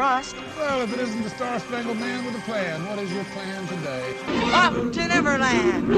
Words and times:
trust. 0.00 0.34
Well, 0.56 0.80
if 0.80 0.94
it 0.94 1.00
isn't 1.00 1.22
the 1.22 1.28
Star 1.28 1.58
Spangled 1.60 1.98
Man 1.98 2.24
with 2.24 2.34
a 2.34 2.38
plan, 2.46 2.86
what 2.86 2.98
is 3.00 3.12
your 3.12 3.24
plan 3.24 3.66
today? 3.66 4.14
Up 4.54 4.72
to 4.72 5.08
Neverland! 5.08 5.92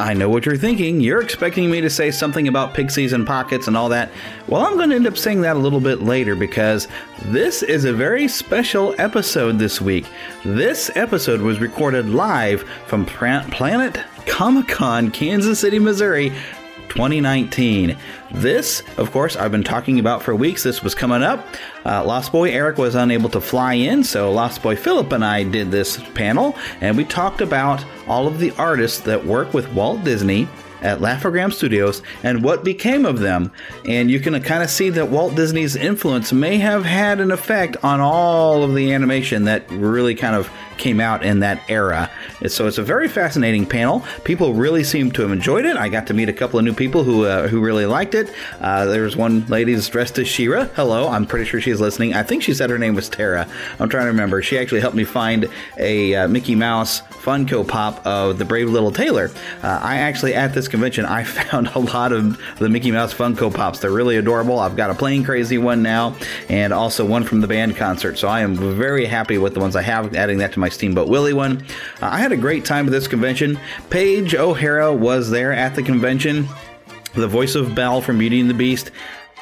I 0.00 0.12
know 0.12 0.28
what 0.28 0.44
you're 0.44 0.58
thinking. 0.58 1.00
You're 1.00 1.22
expecting 1.22 1.70
me 1.70 1.80
to 1.80 1.88
say 1.88 2.10
something 2.10 2.46
about 2.48 2.74
pixies 2.74 3.14
and 3.14 3.26
pockets 3.26 3.66
and 3.66 3.78
all 3.78 3.88
that. 3.88 4.10
Well, 4.46 4.60
I'm 4.60 4.76
going 4.76 4.90
to 4.90 4.96
end 4.96 5.06
up 5.06 5.16
saying 5.16 5.40
that 5.40 5.56
a 5.56 5.58
little 5.58 5.80
bit 5.80 6.02
later 6.02 6.36
because 6.36 6.86
this 7.24 7.62
is 7.62 7.86
a 7.86 7.94
very 7.94 8.28
special 8.28 8.94
episode 8.98 9.58
this 9.58 9.80
week. 9.80 10.06
This 10.44 10.90
episode 10.94 11.40
was 11.40 11.60
recorded 11.60 12.10
live 12.10 12.62
from 12.86 13.06
Planet 13.06 13.98
Comic 14.26 14.68
Con, 14.68 15.10
Kansas 15.10 15.58
City, 15.58 15.78
Missouri, 15.78 16.32
2019. 16.88 17.96
This, 18.32 18.82
of 18.96 19.10
course, 19.10 19.36
I've 19.36 19.52
been 19.52 19.64
talking 19.64 19.98
about 19.98 20.22
for 20.22 20.34
weeks. 20.34 20.62
This 20.62 20.82
was 20.82 20.94
coming 20.94 21.22
up. 21.22 21.46
Uh, 21.84 22.04
Lost 22.04 22.32
Boy 22.32 22.50
Eric 22.50 22.78
was 22.78 22.94
unable 22.94 23.30
to 23.30 23.40
fly 23.40 23.74
in, 23.74 24.04
so 24.04 24.32
Lost 24.32 24.62
Boy 24.62 24.76
Philip 24.76 25.12
and 25.12 25.24
I 25.24 25.44
did 25.44 25.70
this 25.70 25.96
panel, 26.14 26.56
and 26.80 26.96
we 26.96 27.04
talked 27.04 27.40
about 27.40 27.84
all 28.06 28.26
of 28.26 28.38
the 28.38 28.50
artists 28.52 29.00
that 29.00 29.24
work 29.24 29.54
with 29.54 29.72
Walt 29.72 30.04
Disney 30.04 30.48
at 30.82 31.00
Laugh-O-Gram 31.00 31.50
Studios 31.50 32.02
and 32.22 32.42
what 32.42 32.64
became 32.64 33.04
of 33.04 33.18
them. 33.18 33.50
And 33.84 34.10
you 34.10 34.20
can 34.20 34.40
kind 34.42 34.62
of 34.62 34.70
see 34.70 34.90
that 34.90 35.08
Walt 35.08 35.34
Disney's 35.34 35.76
influence 35.76 36.32
may 36.32 36.58
have 36.58 36.84
had 36.84 37.20
an 37.20 37.30
effect 37.30 37.76
on 37.82 38.00
all 38.00 38.62
of 38.62 38.74
the 38.74 38.92
animation 38.92 39.44
that 39.44 39.68
really 39.70 40.14
kind 40.14 40.36
of 40.36 40.50
came 40.78 41.00
out 41.00 41.24
in 41.24 41.40
that 41.40 41.62
era. 41.68 42.10
So 42.46 42.66
it's 42.66 42.78
a 42.78 42.82
very 42.82 43.08
fascinating 43.08 43.66
panel. 43.66 44.04
People 44.24 44.54
really 44.54 44.84
seem 44.84 45.10
to 45.12 45.22
have 45.22 45.32
enjoyed 45.32 45.64
it. 45.64 45.76
I 45.76 45.88
got 45.88 46.06
to 46.08 46.14
meet 46.14 46.28
a 46.28 46.32
couple 46.32 46.58
of 46.58 46.64
new 46.64 46.72
people 46.72 47.04
who 47.04 47.24
uh, 47.24 47.48
who 47.48 47.60
really 47.60 47.86
liked 47.86 48.14
it. 48.14 48.32
Uh, 48.60 48.86
there's 48.86 49.16
one 49.16 49.44
lady 49.46 49.78
dressed 49.80 50.18
as 50.18 50.28
She-Ra. 50.28 50.64
Hello, 50.74 51.08
I'm 51.08 51.26
pretty 51.26 51.44
sure 51.44 51.60
she's 51.60 51.80
listening. 51.80 52.14
I 52.14 52.22
think 52.22 52.42
she 52.42 52.54
said 52.54 52.70
her 52.70 52.78
name 52.78 52.94
was 52.94 53.08
Tara. 53.08 53.48
I'm 53.78 53.88
trying 53.88 54.04
to 54.04 54.10
remember. 54.10 54.42
She 54.42 54.58
actually 54.58 54.80
helped 54.80 54.96
me 54.96 55.04
find 55.04 55.48
a 55.76 56.14
uh, 56.14 56.28
Mickey 56.28 56.54
Mouse 56.54 57.02
Funko 57.02 57.66
Pop 57.66 58.04
of 58.06 58.38
the 58.38 58.44
Brave 58.44 58.70
Little 58.70 58.92
Tailor. 58.92 59.30
Uh, 59.62 59.80
I 59.82 59.96
actually 59.98 60.34
at 60.34 60.54
this 60.54 60.68
convention 60.68 61.04
I 61.04 61.24
found 61.38 61.68
a 61.68 61.78
lot 61.78 62.12
of 62.12 62.40
the 62.58 62.68
Mickey 62.68 62.90
Mouse 62.90 63.12
Funko 63.12 63.52
Pops. 63.52 63.80
They're 63.80 63.90
really 63.90 64.16
adorable. 64.16 64.58
I've 64.58 64.76
got 64.76 64.90
a 64.90 64.94
Plane 64.94 65.24
Crazy 65.24 65.58
one 65.58 65.82
now, 65.82 66.16
and 66.48 66.72
also 66.72 67.04
one 67.04 67.24
from 67.24 67.40
the 67.40 67.46
band 67.46 67.76
concert. 67.76 68.18
So 68.18 68.28
I 68.28 68.40
am 68.40 68.54
very 68.54 69.06
happy 69.06 69.38
with 69.38 69.54
the 69.54 69.60
ones 69.60 69.76
I 69.76 69.82
have. 69.82 70.14
Adding 70.14 70.38
that 70.38 70.52
to 70.52 70.60
my 70.60 70.67
my 70.68 70.70
Steamboat 70.70 71.08
Willie 71.08 71.32
one. 71.32 71.64
Uh, 72.02 72.10
I 72.12 72.18
had 72.18 72.30
a 72.30 72.36
great 72.36 72.66
time 72.66 72.84
at 72.84 72.90
this 72.90 73.08
convention. 73.08 73.58
Paige 73.88 74.34
O'Hara 74.34 74.92
was 74.92 75.30
there 75.30 75.50
at 75.50 75.74
the 75.74 75.82
convention. 75.82 76.46
The 77.14 77.26
voice 77.26 77.54
of 77.54 77.74
Belle 77.74 78.02
from 78.02 78.18
Beauty 78.18 78.38
and 78.38 78.50
the 78.50 78.54
Beast. 78.54 78.90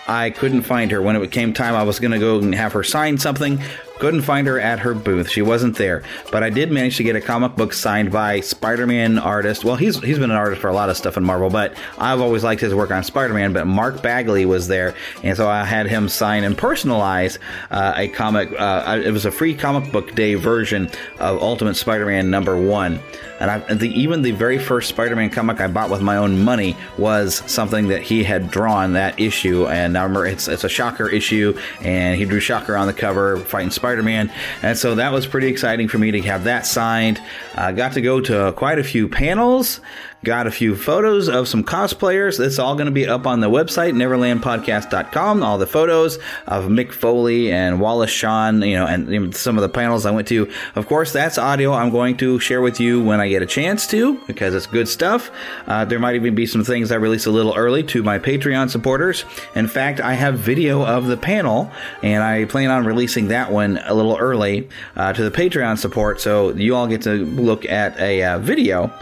I 0.07 0.31
couldn't 0.31 0.63
find 0.63 0.89
her. 0.93 1.03
When 1.03 1.17
it 1.17 1.33
came 1.33 1.53
time, 1.53 1.75
I 1.75 1.83
was 1.83 1.99
going 1.99 2.13
to 2.13 2.21
go 2.21 2.39
and 2.39 2.55
have 2.55 2.73
her 2.75 2.85
sign 2.85 3.19
something. 3.19 3.61
Couldn't 3.99 4.23
find 4.23 4.47
her 4.47 4.61
at 4.61 4.81
her 4.81 4.93
booth. 4.93 5.31
She 5.31 5.41
wasn't 5.41 5.77
there. 5.77 6.03
But 6.31 6.43
I 6.43 6.51
did 6.51 6.71
manage 6.71 6.99
to 6.99 7.03
get 7.03 7.17
a 7.17 7.21
comic 7.21 7.57
book 7.57 7.73
signed 7.73 8.13
by 8.13 8.41
Spider-Man 8.41 9.19
artist. 9.19 9.65
Well, 9.65 9.77
he's 9.77 9.99
he's 10.01 10.19
been 10.19 10.31
an 10.31 10.37
artist 10.37 10.61
for 10.61 10.69
a 10.69 10.75
lot 10.75 10.91
of 10.91 10.99
stuff 10.99 11.17
in 11.17 11.25
Marvel, 11.25 11.49
but 11.49 11.75
I've 11.97 12.21
always 12.21 12.45
liked 12.45 12.61
his 12.61 12.75
work 12.75 12.91
on 12.91 13.03
Spider-Man. 13.05 13.55
But 13.55 13.67
Mark 13.67 14.03
Bagley 14.03 14.45
was 14.45 14.69
there, 14.69 14.95
and 15.23 15.35
so 15.35 15.49
I 15.49 15.65
had 15.65 15.87
him 15.87 16.11
sign 16.11 16.45
and 16.45 16.59
personalize 16.59 17.39
uh, 17.71 17.95
a 17.97 18.09
comic. 18.09 18.53
Uh, 18.53 19.01
it 19.03 19.13
was 19.13 19.25
a 19.25 19.31
free 19.31 19.55
comic 19.55 19.91
book 19.91 20.15
day 20.15 20.35
version 20.35 20.91
of 21.19 21.41
Ultimate 21.41 21.77
Spider-Man 21.77 22.31
number 22.31 22.61
one. 22.61 23.01
And 23.39 23.51
I, 23.51 23.59
the, 23.75 23.89
even 23.89 24.23
the 24.23 24.31
very 24.31 24.59
first 24.59 24.89
Spider-Man 24.89 25.29
comic 25.29 25.61
I 25.61 25.67
bought 25.69 25.91
with 25.91 26.01
my 26.01 26.17
own 26.17 26.43
money 26.43 26.75
was 26.97 27.43
something 27.51 27.89
that 27.89 28.01
he 28.01 28.25
had 28.25 28.51
drawn 28.51 28.95
that 28.95 29.21
issue. 29.21 29.67
And 29.67 29.97
I 29.97 30.03
remember 30.03 30.27
it's 30.27 30.49
it's 30.49 30.65
a 30.65 30.69
Shocker 30.69 31.09
issue, 31.09 31.59
and 31.81 32.19
he 32.19 32.27
drew 32.27 32.41
Shocker 32.41 32.77
on 32.77 32.87
the 32.87 32.93
cover 32.93 33.39
fighting 33.39 33.71
Spider. 33.71 33.86
Spider 33.87 34.03
Man. 34.03 34.33
And 34.63 34.77
so 34.77 34.97
that 34.97 35.13
was 35.13 35.29
pretty 35.29 35.47
exciting 35.47 35.87
for 35.87 35.99
me 35.99 36.11
to 36.11 36.21
have 36.23 36.45
that 36.45 36.67
signed. 36.67 37.21
Uh, 37.55 37.71
got 37.71 37.93
to 37.93 38.01
go 38.01 38.21
to 38.21 38.53
quite 38.57 38.81
a 38.81 38.85
few 38.85 39.09
panels, 39.09 39.81
got 40.25 40.47
a 40.47 40.51
few 40.51 40.75
photos 40.75 41.29
of 41.29 41.49
some 41.49 41.63
cosplayers. 41.63 42.45
It's 42.45 42.59
all 42.59 42.75
going 42.75 42.87
to 42.87 42.93
be 42.93 43.07
up 43.07 43.27
on 43.27 43.41
the 43.41 43.51
website, 43.51 43.93
neverlandpodcast.com. 43.93 45.43
All 45.43 45.59
the 45.59 45.67
photos 45.67 46.17
of 46.47 46.65
Mick 46.65 46.93
Foley 46.93 47.53
and 47.53 47.81
Wallace 47.81 48.11
Shawn, 48.11 48.63
you 48.63 48.75
know, 48.75 48.87
and 48.87 49.35
some 49.35 49.57
of 49.57 49.63
the 49.63 49.69
panels 49.69 50.07
I 50.07 50.11
went 50.11 50.29
to. 50.29 50.51
Of 50.75 50.87
course, 50.87 51.13
that's 51.13 51.39
audio 51.39 51.73
I'm 51.73 51.91
going 51.91 52.17
to 52.19 52.39
share 52.41 52.61
with 52.61 52.81
you 52.81 53.03
when 53.03 53.21
I 53.21 53.29
get 53.29 53.43
a 53.43 53.47
chance 53.47 53.87
to 53.89 54.19
because 54.27 54.55
it's 54.55 54.67
good 54.67 54.89
stuff. 54.89 55.31
Uh, 55.67 55.85
there 55.85 55.99
might 55.99 56.17
even 56.17 56.35
be 56.35 56.47
some 56.47 56.65
things 56.65 56.91
I 56.91 56.97
release 56.97 57.27
a 57.27 57.31
little 57.31 57.55
early 57.55 57.83
to 57.85 58.03
my 58.03 58.19
Patreon 58.19 58.71
supporters. 58.71 59.25
In 59.55 59.69
fact, 59.69 60.01
I 60.01 60.15
have 60.15 60.39
video 60.39 60.85
of 60.85 61.07
the 61.07 61.17
panel 61.17 61.71
and 62.03 62.23
I 62.23 62.47
plan 62.47 62.71
on 62.71 62.85
releasing 62.85 63.29
that 63.29 63.53
one 63.53 63.79
a 63.85 63.95
little 63.95 64.17
early 64.17 64.69
uh, 64.97 65.13
to 65.13 65.29
the 65.29 65.31
Patreon 65.31 65.79
support 65.79 66.21
so 66.21 66.51
you 66.51 66.75
all 66.75 66.87
get 66.87 67.03
to 67.03 67.13
look 67.15 67.65
at 67.67 67.99
a 68.01 68.23
uh, 68.23 68.39
video 68.39 68.93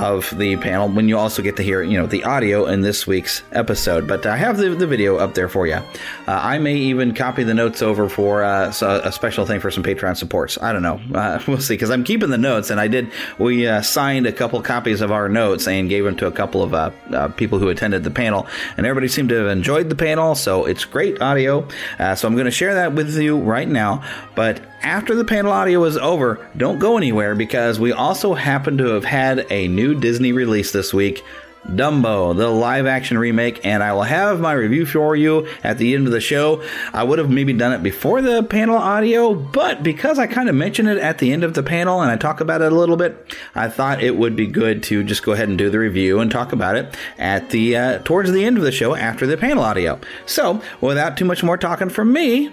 of 0.00 0.36
the 0.38 0.56
panel 0.56 0.88
when 0.88 1.08
you 1.08 1.18
also 1.18 1.42
get 1.42 1.56
to 1.56 1.62
hear 1.62 1.82
you 1.82 1.98
know 1.98 2.06
the 2.06 2.24
audio 2.24 2.66
in 2.66 2.80
this 2.80 3.06
week's 3.06 3.42
episode. 3.52 4.08
But 4.08 4.24
i 4.24 4.36
have 4.36 4.56
the, 4.56 4.70
the 4.70 4.86
video 4.86 5.16
up 5.18 5.34
there 5.34 5.48
for 5.48 5.66
you 5.66 5.74
uh, 5.74 5.82
i 6.26 6.58
may 6.58 6.74
even 6.74 7.14
copy 7.14 7.44
the 7.44 7.54
notes 7.54 7.82
over 7.82 8.08
for 8.08 8.42
uh, 8.42 8.72
a 8.80 9.12
special 9.12 9.44
thing 9.44 9.60
for 9.60 9.70
some 9.70 9.82
patreon 9.82 10.16
supports. 10.16 10.58
I 10.60 10.72
don't 10.72 10.82
know. 10.82 11.00
Uh, 11.14 11.42
we'll 11.48 11.60
see 11.60 11.74
because 11.74 11.90
i'm 11.90 12.04
keeping 12.04 12.30
the 12.30 12.38
notes 12.38 12.70
and 12.70 12.80
i 12.80 12.88
did 12.88 13.10
we 13.38 13.66
uh, 13.66 13.82
signed 13.82 14.26
a 14.26 14.32
couple 14.32 14.60
copies 14.62 15.00
of 15.00 15.12
our 15.12 15.28
notes 15.28 15.68
and 15.68 15.88
gave 15.88 16.04
them 16.04 16.16
to 16.16 16.26
a 16.26 16.32
couple 16.32 16.62
of 16.62 16.72
uh, 16.72 16.90
uh, 17.12 17.28
people 17.28 17.58
who 17.58 17.68
attended 17.68 18.02
the 18.02 18.10
panel 18.10 18.46
and 18.76 18.86
everybody 18.86 19.08
seemed 19.08 19.28
to 19.28 19.34
have 19.34 19.48
enjoyed 19.48 19.88
the 19.90 19.94
panel 19.94 20.34
so 20.34 20.64
it's 20.64 20.84
great 20.84 21.20
audio. 21.20 21.68
So 22.16 22.26
i'm 22.26 22.34
going 22.34 22.46
to 22.46 22.50
share 22.50 22.74
that 22.74 22.94
with 22.94 23.14
you 23.16 23.38
right 23.38 23.68
now. 23.68 24.02
But 24.34 24.60
after 24.82 25.14
the 25.14 25.24
panel 25.24 25.52
audio 25.52 25.84
is 25.84 25.98
over, 25.98 26.48
don't 26.56 26.78
go 26.78 26.96
anywhere 26.96 27.34
because 27.34 27.78
we 27.78 27.92
also 27.92 28.32
happen 28.34 28.78
to 28.78 28.86
have 28.86 29.04
had 29.04 29.46
a 29.50 29.68
new 29.68 29.89
Disney 29.94 30.32
release 30.32 30.72
this 30.72 30.94
week 30.94 31.22
Dumbo, 31.66 32.36
the 32.36 32.48
live 32.48 32.86
action 32.86 33.18
remake, 33.18 33.64
and 33.64 33.82
I 33.82 33.92
will 33.92 34.02
have 34.02 34.40
my 34.40 34.52
review 34.52 34.86
for 34.86 35.14
you 35.14 35.46
at 35.62 35.78
the 35.78 35.94
end 35.94 36.06
of 36.06 36.12
the 36.12 36.20
show. 36.20 36.64
I 36.92 37.04
would 37.04 37.18
have 37.18 37.30
maybe 37.30 37.52
done 37.52 37.72
it 37.72 37.82
before 37.82 38.22
the 38.22 38.42
panel 38.42 38.76
audio, 38.76 39.34
but 39.34 39.82
because 39.82 40.18
I 40.18 40.26
kind 40.26 40.48
of 40.48 40.54
mentioned 40.54 40.88
it 40.88 40.98
at 40.98 41.18
the 41.18 41.32
end 41.32 41.44
of 41.44 41.54
the 41.54 41.62
panel 41.62 42.00
and 42.00 42.10
I 42.10 42.16
talk 42.16 42.40
about 42.40 42.62
it 42.62 42.72
a 42.72 42.74
little 42.74 42.96
bit, 42.96 43.36
I 43.54 43.68
thought 43.68 44.02
it 44.02 44.16
would 44.16 44.34
be 44.36 44.46
good 44.46 44.82
to 44.84 45.04
just 45.04 45.22
go 45.22 45.32
ahead 45.32 45.48
and 45.48 45.58
do 45.58 45.68
the 45.68 45.78
review 45.78 46.18
and 46.18 46.30
talk 46.30 46.52
about 46.52 46.76
it 46.76 46.94
at 47.18 47.50
the 47.50 47.76
uh, 47.76 47.98
towards 48.00 48.32
the 48.32 48.44
end 48.44 48.56
of 48.56 48.64
the 48.64 48.72
show 48.72 48.94
after 48.96 49.26
the 49.26 49.36
panel 49.36 49.62
audio. 49.62 50.00
So, 50.24 50.62
without 50.80 51.18
too 51.18 51.26
much 51.26 51.42
more 51.42 51.58
talking 51.58 51.90
from 51.90 52.12
me, 52.12 52.50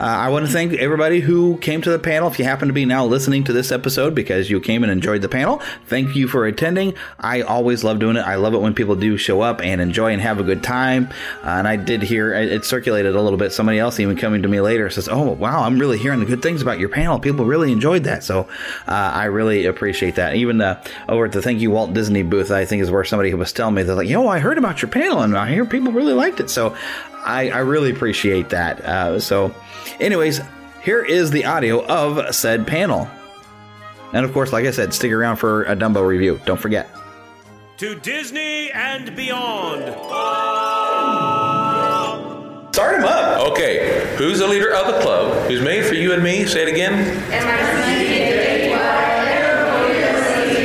uh, 0.00 0.04
I 0.04 0.28
want 0.28 0.46
to 0.46 0.52
thank 0.52 0.72
everybody 0.74 1.20
who 1.20 1.56
came 1.58 1.82
to 1.82 1.90
the 1.90 1.98
panel. 1.98 2.28
If 2.28 2.38
you 2.38 2.44
happen 2.44 2.68
to 2.68 2.74
be 2.74 2.84
now 2.84 3.04
listening 3.04 3.44
to 3.44 3.52
this 3.52 3.72
episode 3.72 4.14
because 4.14 4.48
you 4.48 4.60
came 4.60 4.82
and 4.82 4.92
enjoyed 4.92 5.22
the 5.22 5.28
panel, 5.28 5.60
thank 5.86 6.14
you 6.14 6.28
for 6.28 6.46
attending. 6.46 6.94
I 7.18 7.42
always 7.42 7.82
love 7.82 7.98
doing 7.98 8.16
it. 8.16 8.20
I 8.20 8.36
love 8.36 8.54
it 8.54 8.60
when 8.60 8.74
people 8.74 8.94
do 8.94 9.16
show 9.16 9.40
up 9.40 9.60
and 9.60 9.80
enjoy 9.80 10.12
and 10.12 10.22
have 10.22 10.38
a 10.38 10.44
good 10.44 10.62
time. 10.62 11.08
Uh, 11.42 11.48
and 11.50 11.66
I 11.66 11.76
did 11.76 12.02
hear 12.02 12.32
it 12.32 12.64
circulated 12.64 13.16
a 13.16 13.22
little 13.22 13.38
bit. 13.38 13.52
Somebody 13.52 13.78
else 13.78 13.98
even 13.98 14.16
coming 14.16 14.42
to 14.42 14.48
me 14.48 14.60
later 14.60 14.88
says, 14.90 15.08
"Oh, 15.08 15.32
wow, 15.32 15.64
I'm 15.64 15.78
really 15.78 15.98
hearing 15.98 16.20
the 16.20 16.26
good 16.26 16.42
things 16.42 16.62
about 16.62 16.78
your 16.78 16.88
panel. 16.88 17.18
People 17.18 17.44
really 17.44 17.72
enjoyed 17.72 18.04
that." 18.04 18.22
So 18.22 18.48
uh, 18.86 18.92
I 19.14 19.24
really 19.24 19.66
appreciate 19.66 20.14
that. 20.14 20.36
Even 20.36 20.60
uh, 20.60 20.82
over 21.08 21.24
at 21.24 21.32
the 21.32 21.42
Thank 21.42 21.60
You 21.60 21.70
Walt 21.70 21.92
Disney 21.92 22.22
booth, 22.22 22.50
I 22.50 22.64
think 22.64 22.82
is 22.82 22.90
where 22.90 23.04
somebody 23.04 23.34
was 23.34 23.52
telling 23.52 23.74
me 23.74 23.82
they're 23.82 23.96
like, 23.96 24.08
"Yo, 24.08 24.28
I 24.28 24.38
heard 24.38 24.58
about 24.58 24.80
your 24.80 24.90
panel 24.90 25.22
and 25.22 25.36
I 25.36 25.50
hear 25.52 25.64
people 25.64 25.92
really 25.92 26.12
liked 26.14 26.40
it." 26.40 26.50
So 26.50 26.76
I, 27.24 27.50
I 27.50 27.58
really 27.58 27.90
appreciate 27.90 28.50
that. 28.50 28.80
Uh, 28.80 29.20
so. 29.20 29.54
Anyways, 30.00 30.40
here 30.82 31.02
is 31.04 31.30
the 31.30 31.44
audio 31.44 31.84
of 31.86 32.34
said 32.34 32.66
panel. 32.66 33.08
And 34.12 34.24
of 34.24 34.32
course, 34.32 34.52
like 34.52 34.64
I 34.64 34.70
said, 34.70 34.94
stick 34.94 35.12
around 35.12 35.36
for 35.36 35.64
a 35.64 35.74
Dumbo 35.76 36.06
review. 36.06 36.40
Don't 36.46 36.60
forget. 36.60 36.88
To 37.78 37.94
Disney 37.96 38.70
and 38.70 39.14
beyond. 39.14 39.84
Start 42.74 42.96
him 42.96 43.04
up. 43.04 43.50
Okay. 43.50 44.14
Who's 44.16 44.38
the 44.38 44.46
leader 44.46 44.72
of 44.72 44.86
the 44.86 45.00
club? 45.00 45.48
Who's 45.48 45.60
made 45.60 45.84
for 45.84 45.94
you 45.94 46.12
and 46.12 46.22
me? 46.22 46.46
Say 46.46 46.62
it 46.62 46.68
again. 46.68 46.94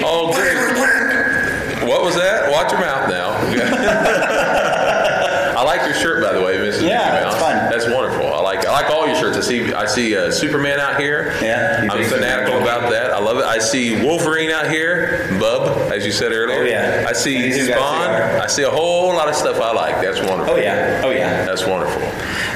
Oh, 0.05 0.31
great. 0.33 0.57
What 1.87 2.03
was 2.03 2.15
that? 2.15 2.51
Watch 2.51 2.71
your 2.71 2.81
mouth 2.81 3.09
now. 3.09 3.31
I 5.55 5.63
like 5.63 5.81
your 5.81 5.92
shirt, 6.03 6.21
by 6.23 6.33
the 6.33 6.41
way, 6.43 6.57
Mrs. 6.57 6.81
Yeah, 6.83 6.97
Mickey 6.97 7.23
that's 7.23 7.23
Mouse. 7.33 7.41
fun. 7.41 7.55
That's 7.71 7.87
wonderful. 7.87 8.27
I 8.33 8.41
like 8.41 8.65
I 8.67 8.71
like 8.71 8.89
all 8.91 9.07
your 9.07 9.15
shirts. 9.15 9.37
I 9.37 9.41
see 9.41 9.73
I 9.73 9.85
see 9.85 10.15
uh, 10.15 10.29
Superman 10.31 10.79
out 10.79 10.99
here. 10.99 11.33
Yeah, 11.41 11.87
I'm 11.89 12.03
fanatical 12.05 12.61
about 12.61 12.91
that. 12.91 13.11
I 13.11 13.19
love 13.19 13.37
it. 13.37 13.45
I 13.45 13.57
see 13.59 14.03
Wolverine 14.03 14.51
out 14.51 14.69
here, 14.69 15.27
Bub, 15.39 15.91
as 15.91 16.05
you 16.05 16.11
said 16.11 16.31
earlier. 16.31 16.61
Oh, 16.63 16.65
yeah. 16.65 17.05
I 17.07 17.13
see 17.13 17.51
Spawn. 17.53 18.09
I 18.09 18.47
see 18.47 18.63
a 18.63 18.69
whole 18.69 19.07
lot 19.15 19.29
of 19.29 19.35
stuff 19.35 19.59
I 19.59 19.71
like. 19.71 20.01
That's 20.01 20.19
wonderful. 20.19 20.55
Oh, 20.55 20.57
yeah. 20.57 21.01
Oh, 21.03 21.11
yeah. 21.11 21.45
That's 21.45 21.65
wonderful. 21.65 22.01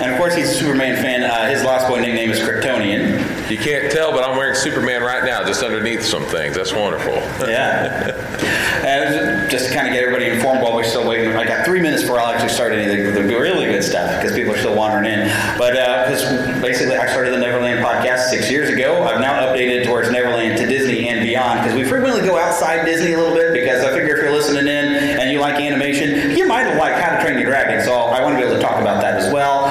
And 0.07 0.15
of 0.15 0.21
course, 0.21 0.35
he's 0.35 0.49
a 0.49 0.53
Superman 0.53 0.95
fan. 0.95 1.21
Uh, 1.21 1.49
his 1.49 1.65
Lost 1.65 1.89
Boy 1.89 1.99
nickname 1.99 2.31
is 2.31 2.39
Kryptonian. 2.39 3.51
You 3.51 3.57
can't 3.57 3.91
tell, 3.91 4.13
but 4.13 4.23
I'm 4.23 4.37
wearing 4.37 4.55
Superman 4.55 5.03
right 5.03 5.25
now, 5.25 5.43
just 5.43 5.61
underneath 5.61 6.01
some 6.01 6.23
things. 6.23 6.55
That's 6.55 6.71
wonderful. 6.71 7.15
Yeah. 7.45 8.15
and 8.87 9.51
just 9.51 9.67
to 9.67 9.73
kind 9.73 9.85
of 9.85 9.93
get 9.93 10.03
everybody 10.03 10.31
informed 10.31 10.61
while 10.61 10.73
we're 10.73 10.85
still 10.85 11.05
waiting, 11.05 11.35
I 11.35 11.45
got 11.45 11.65
three 11.65 11.81
minutes 11.81 12.03
before 12.03 12.21
I'll 12.21 12.31
actually 12.31 12.53
start 12.53 12.71
any 12.71 13.05
of 13.05 13.15
the, 13.15 13.27
really 13.37 13.65
good 13.65 13.83
stuff 13.83 14.21
because 14.21 14.33
people 14.33 14.53
are 14.53 14.57
still 14.57 14.75
wandering 14.75 15.11
in. 15.11 15.27
But 15.57 15.71
because 16.07 16.23
basically, 16.61 16.95
I 16.95 17.07
started 17.07 17.31
the 17.31 17.39
Neverland 17.39 17.83
podcast 17.85 18.29
six 18.29 18.49
years 18.49 18.69
ago. 18.69 19.03
I've 19.03 19.19
now 19.19 19.45
updated 19.45 19.85
towards 19.85 20.09
Neverland 20.09 20.57
to 20.57 20.65
Disney 20.65 21.09
and 21.09 21.21
beyond 21.21 21.61
because 21.61 21.75
we 21.75 21.83
frequently 21.83 22.21
go 22.21 22.37
outside 22.37 22.85
Disney 22.85 23.11
a 23.11 23.17
little 23.17 23.35
bit 23.35 23.53
because 23.53 23.83
I 23.83 23.89
figure 23.89 24.15
if 24.15 24.23
you're 24.23 24.31
listening 24.31 24.67
in 24.67 25.19
and 25.19 25.31
you 25.31 25.39
like 25.39 25.55
animation, 25.55 26.35
you 26.37 26.47
might 26.47 26.63
have 26.63 26.77
liked 26.77 26.99
How 26.99 27.17
to 27.17 27.23
Train 27.23 27.37
Your 27.37 27.49
Dragon. 27.49 27.83
So 27.83 27.93
I 27.93 28.23
want 28.23 28.35
to 28.35 28.41
be 28.41 28.47
able 28.47 28.55
to 28.55 28.61
talk 28.61 28.79
about 28.79 29.01
that 29.01 29.15
as 29.15 29.31
well. 29.33 29.66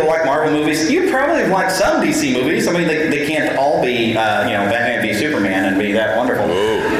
You 0.00 0.06
like 0.06 0.24
Marvel 0.24 0.52
movies, 0.52 0.90
you 0.90 1.10
probably 1.10 1.42
have 1.42 1.50
liked 1.50 1.72
some 1.72 2.02
DC 2.02 2.32
movies. 2.32 2.66
I 2.66 2.72
mean, 2.72 2.88
they, 2.88 3.08
they 3.08 3.26
can't 3.26 3.58
all 3.58 3.82
be, 3.82 4.16
uh, 4.16 4.48
you 4.48 4.54
know, 4.54 4.64
Batman 4.70 5.02
v 5.02 5.12
Superman 5.12 5.66
and 5.66 5.78
be 5.78 5.92
that 5.92 6.16
wonderful. 6.16 6.48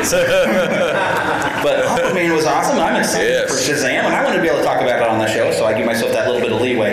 So, 0.05 0.21
but 1.63 1.87
Aquaman 1.87 2.35
was 2.37 2.45
awesome. 2.45 2.79
I'm 2.79 2.97
excited 2.97 3.49
for 3.49 3.55
Shazam, 3.55 4.05
and 4.05 4.15
I 4.15 4.23
want 4.23 4.37
to 4.37 4.43
be 4.43 4.49
able 4.49 4.59
to 4.59 4.65
talk 4.65 4.83
about 4.83 5.01
it 5.01 5.09
on 5.09 5.19
the 5.19 5.29
show, 5.29 5.51
so 5.53 5.65
I 5.65 5.73
give 5.73 5.87
myself 5.87 6.13
that 6.13 6.27
little 6.27 6.43
bit 6.43 6.53
of 6.53 6.61
leeway. 6.61 6.93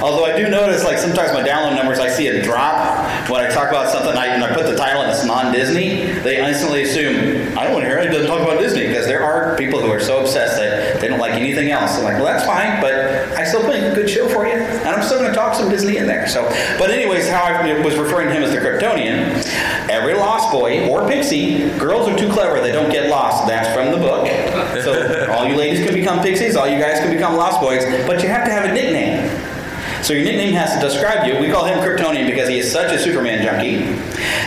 Although 0.00 0.24
I 0.24 0.36
do 0.36 0.48
notice, 0.48 0.82
like 0.82 0.98
sometimes 0.98 1.32
my 1.32 1.42
download 1.42 1.76
numbers, 1.76 2.00
I 2.00 2.08
see 2.08 2.26
a 2.28 2.42
drop 2.42 3.30
when 3.30 3.40
I 3.40 3.48
talk 3.48 3.68
about 3.68 3.92
something. 3.92 4.16
I, 4.16 4.26
and 4.26 4.42
I 4.42 4.54
put 4.54 4.66
the 4.66 4.76
title 4.76 5.02
and 5.02 5.10
it's 5.10 5.24
non-Disney. 5.24 6.06
They 6.20 6.44
instantly 6.44 6.82
assume 6.82 7.33
I 7.56 7.64
don't 7.64 7.72
want 7.72 7.84
to 7.84 7.88
hear 7.88 7.98
it. 7.98 8.10
Doesn't 8.10 8.26
talk 8.26 8.40
about 8.40 8.58
Disney 8.58 8.86
because 8.86 9.06
there 9.06 9.22
are 9.22 9.56
people 9.56 9.80
who 9.80 9.90
are 9.90 10.00
so 10.00 10.20
obsessed 10.20 10.56
that 10.56 11.00
they 11.00 11.08
don't 11.08 11.20
like 11.20 11.34
anything 11.34 11.70
else. 11.70 11.96
I'm 11.96 12.04
like, 12.04 12.14
well, 12.14 12.24
that's 12.24 12.44
fine, 12.44 12.80
but 12.80 12.94
I 13.38 13.44
still 13.44 13.66
make 13.68 13.82
a 13.82 13.94
good 13.94 14.10
show 14.10 14.28
for 14.28 14.46
you, 14.46 14.54
and 14.54 14.88
I'm 14.88 15.02
still 15.02 15.18
going 15.18 15.30
to 15.30 15.34
talk 15.34 15.54
some 15.54 15.68
Disney 15.68 15.98
in 15.98 16.06
there. 16.06 16.26
So, 16.26 16.42
but 16.78 16.90
anyways, 16.90 17.28
how 17.28 17.44
I 17.44 17.80
was 17.80 17.96
referring 17.96 18.28
to 18.28 18.34
him 18.34 18.42
as 18.42 18.50
the 18.50 18.58
Kryptonian. 18.58 19.44
Every 19.88 20.14
Lost 20.14 20.50
Boy 20.50 20.88
or 20.88 21.06
Pixie, 21.06 21.70
girls 21.78 22.08
are 22.08 22.18
too 22.18 22.30
clever. 22.32 22.60
They 22.60 22.72
don't 22.72 22.90
get 22.90 23.10
lost. 23.10 23.46
That's 23.46 23.72
from 23.74 23.92
the 23.92 23.98
book. 23.98 24.26
So 24.82 25.30
all 25.32 25.46
you 25.46 25.56
ladies 25.56 25.84
can 25.84 25.94
become 25.94 26.20
pixies. 26.22 26.56
All 26.56 26.66
you 26.68 26.78
guys 26.78 26.98
can 26.98 27.12
become 27.12 27.36
Lost 27.36 27.60
Boys. 27.60 27.84
But 28.06 28.22
you 28.22 28.28
have 28.28 28.44
to 28.46 28.52
have 28.52 28.64
a 28.64 28.72
nickname. 28.72 29.53
So 30.04 30.12
your 30.12 30.22
nickname 30.22 30.52
has 30.52 30.74
to 30.74 30.80
describe 30.80 31.26
you. 31.26 31.40
We 31.40 31.48
call 31.50 31.64
him 31.64 31.78
Kryptonian 31.78 32.26
because 32.26 32.46
he 32.46 32.58
is 32.58 32.70
such 32.70 32.92
a 32.92 32.98
Superman 32.98 33.42
junkie. 33.42 33.76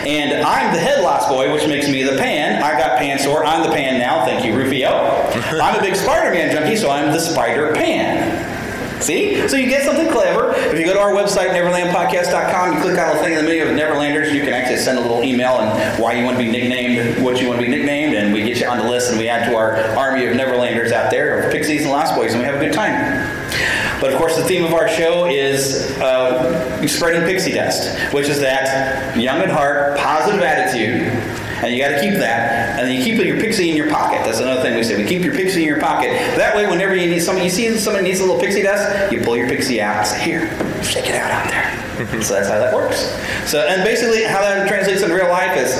And 0.08 0.46
I'm 0.46 0.72
the 0.72 0.78
head 0.78 1.02
Lost 1.02 1.28
Boy, 1.28 1.52
which 1.52 1.66
makes 1.66 1.88
me 1.88 2.04
the 2.04 2.16
Pan. 2.16 2.62
I 2.62 2.78
got 2.78 2.96
Pan 2.96 3.18
sore. 3.18 3.44
I'm 3.44 3.68
the 3.68 3.74
Pan 3.74 3.98
now. 3.98 4.24
Thank 4.24 4.44
you, 4.44 4.56
Rufio. 4.56 4.88
I'm 5.60 5.76
a 5.76 5.80
big 5.80 5.96
Spider-Man 5.96 6.52
junkie, 6.54 6.76
so 6.76 6.92
I'm 6.92 7.12
the 7.12 7.18
Spider 7.18 7.74
Pan. 7.74 9.02
See? 9.02 9.48
So 9.48 9.56
you 9.56 9.68
get 9.68 9.82
something 9.82 10.08
clever. 10.12 10.54
If 10.54 10.78
you 10.78 10.84
go 10.84 10.94
to 10.94 11.00
our 11.00 11.10
website, 11.10 11.48
neverlandpodcast.com, 11.50 12.74
you 12.74 12.80
click 12.80 12.96
on 12.96 13.16
the 13.16 13.22
thing 13.22 13.32
in 13.32 13.44
the 13.44 13.48
menu 13.48 13.64
of 13.64 13.70
Neverlanders, 13.70 14.32
you 14.32 14.42
can 14.42 14.52
actually 14.52 14.78
send 14.78 14.98
a 14.98 15.00
little 15.00 15.24
email 15.24 15.58
and 15.58 16.00
why 16.00 16.12
you 16.12 16.24
want 16.24 16.38
to 16.38 16.44
be 16.44 16.50
nicknamed, 16.50 17.20
what 17.20 17.40
you 17.40 17.48
want 17.48 17.60
to 17.60 17.66
be 17.66 17.70
nicknamed, 17.70 18.14
and 18.14 18.32
we 18.32 18.44
get 18.44 18.60
you 18.60 18.68
on 18.68 18.78
the 18.78 18.88
list 18.88 19.10
and 19.10 19.18
we 19.18 19.28
add 19.28 19.48
to 19.50 19.56
our 19.56 19.76
army 19.96 20.24
of 20.24 20.34
Neverlanders 20.34 20.92
out 20.92 21.10
there, 21.10 21.40
of 21.40 21.52
Pixies 21.52 21.82
and 21.82 21.90
Lost 21.90 22.14
Boys, 22.14 22.32
and 22.32 22.40
we 22.40 22.46
have 22.46 22.56
a 22.56 22.64
good 22.64 22.72
time. 22.72 22.94
But 24.00 24.12
of 24.12 24.18
course, 24.18 24.36
the 24.36 24.44
theme 24.44 24.64
of 24.64 24.72
our 24.72 24.88
show 24.88 25.26
is 25.26 25.90
uh, 25.98 26.86
spreading 26.86 27.22
pixie 27.22 27.52
dust, 27.52 27.98
which 28.12 28.28
is 28.28 28.40
that 28.40 29.16
young 29.16 29.40
at 29.40 29.50
heart, 29.50 29.98
positive 29.98 30.40
attitude. 30.40 31.12
And 31.62 31.74
you 31.74 31.82
got 31.82 31.88
to 31.88 32.00
keep 32.00 32.14
that. 32.14 32.78
And 32.78 32.86
then 32.86 32.96
you 32.96 33.02
keep 33.02 33.24
your 33.24 33.40
pixie 33.40 33.68
in 33.68 33.76
your 33.76 33.90
pocket. 33.90 34.24
That's 34.24 34.38
another 34.38 34.62
thing 34.62 34.76
we 34.76 34.84
say. 34.84 34.96
We 34.96 35.08
keep 35.08 35.24
your 35.24 35.34
pixie 35.34 35.62
in 35.62 35.66
your 35.66 35.80
pocket. 35.80 36.10
That 36.36 36.54
way, 36.54 36.68
whenever 36.68 36.94
you 36.94 37.10
need 37.10 37.18
somebody, 37.18 37.46
you 37.46 37.50
see 37.50 37.76
somebody 37.76 38.04
needs 38.04 38.20
a 38.20 38.24
little 38.24 38.40
pixie 38.40 38.62
dust, 38.62 39.12
you 39.12 39.20
pull 39.22 39.36
your 39.36 39.48
pixie 39.48 39.80
out 39.80 39.96
and 39.96 40.06
say, 40.06 40.22
"Here, 40.22 40.46
shake 40.84 41.08
it 41.08 41.16
out 41.16 41.32
out 41.32 41.50
there." 41.50 41.88
so 42.22 42.34
that's 42.34 42.48
how 42.48 42.60
that 42.60 42.72
works. 42.72 43.10
So, 43.50 43.66
and 43.66 43.82
basically, 43.82 44.22
how 44.22 44.40
that 44.40 44.68
translates 44.68 45.02
in 45.02 45.10
real 45.10 45.28
life 45.28 45.56
is, 45.56 45.74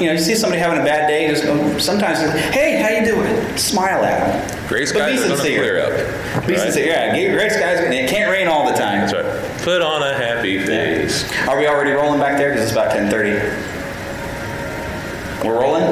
you 0.00 0.06
know, 0.06 0.12
you 0.12 0.18
see 0.18 0.34
somebody 0.34 0.60
having 0.60 0.80
a 0.80 0.84
bad 0.84 1.08
day, 1.08 1.28
just 1.28 1.44
go, 1.44 1.78
sometimes, 1.78 2.18
"Hey, 2.54 2.76
how 2.82 2.88
you 2.88 3.04
doing?" 3.04 3.56
Smile 3.56 4.04
at 4.04 4.48
them. 4.48 4.68
Gray 4.68 4.80
But 4.80 4.84
be 4.84 4.86
skies 4.86 5.18
are 5.20 5.28
going 5.28 5.30
to 5.30 5.36
sincere. 5.36 5.60
clear 5.60 5.78
up. 5.80 6.46
Be 6.46 6.54
right? 6.54 6.62
sincere. 6.62 6.86
Yeah, 6.86 7.32
gray 7.32 7.48
skies. 7.48 7.80
It 7.80 8.08
can't 8.08 8.30
rain 8.30 8.48
all 8.48 8.66
the 8.66 8.74
time. 8.78 9.00
That's 9.06 9.12
right. 9.14 9.58
Put 9.62 9.82
on 9.82 10.02
a 10.02 10.14
happy 10.16 10.58
face. 10.64 11.24
Are 11.48 11.56
we 11.58 11.66
already 11.66 11.90
rolling 11.92 12.20
back 12.20 12.36
there? 12.38 12.50
Because 12.50 12.64
it's 12.64 12.72
about 12.72 12.90
10:30. 12.92 13.40
We're 15.44 15.60
rolling. 15.60 15.82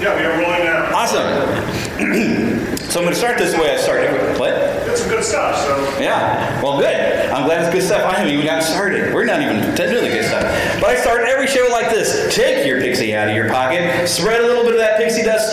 Yeah, 0.00 0.16
we 0.16 0.24
are 0.24 0.38
rolling 0.40 0.64
now. 0.64 0.90
Awesome. 0.94 2.66
so 2.96 3.00
I'm 3.00 3.04
going 3.04 3.12
to 3.12 3.20
start 3.20 3.36
this 3.36 3.52
the 3.52 3.60
way. 3.60 3.74
I 3.74 3.76
started. 3.76 4.40
What? 4.40 4.56
That's 4.56 5.02
some 5.02 5.10
good 5.10 5.22
stuff. 5.22 5.54
So 5.66 6.00
Yeah. 6.00 6.62
Well, 6.62 6.78
good. 6.78 6.96
I'm 7.28 7.44
glad 7.44 7.62
it's 7.62 7.70
good 7.70 7.82
stuff. 7.82 8.10
I 8.10 8.14
haven't 8.16 8.32
even 8.32 8.46
gotten 8.46 8.62
started. 8.62 9.12
We're 9.12 9.26
not 9.26 9.42
even 9.42 9.60
doing 9.76 10.00
the 10.00 10.08
good 10.08 10.24
stuff. 10.24 10.44
But 10.80 10.88
I 10.88 10.96
start 10.96 11.28
every 11.28 11.46
show 11.46 11.68
like 11.70 11.90
this. 11.90 12.34
Take 12.34 12.66
your 12.66 12.80
pixie 12.80 13.14
out 13.14 13.28
of 13.28 13.36
your 13.36 13.50
pocket. 13.50 14.08
Spread 14.08 14.40
a 14.40 14.46
little 14.46 14.64
bit 14.64 14.72
of 14.72 14.78
that 14.78 14.96
pixie 14.96 15.24
dust. 15.24 15.52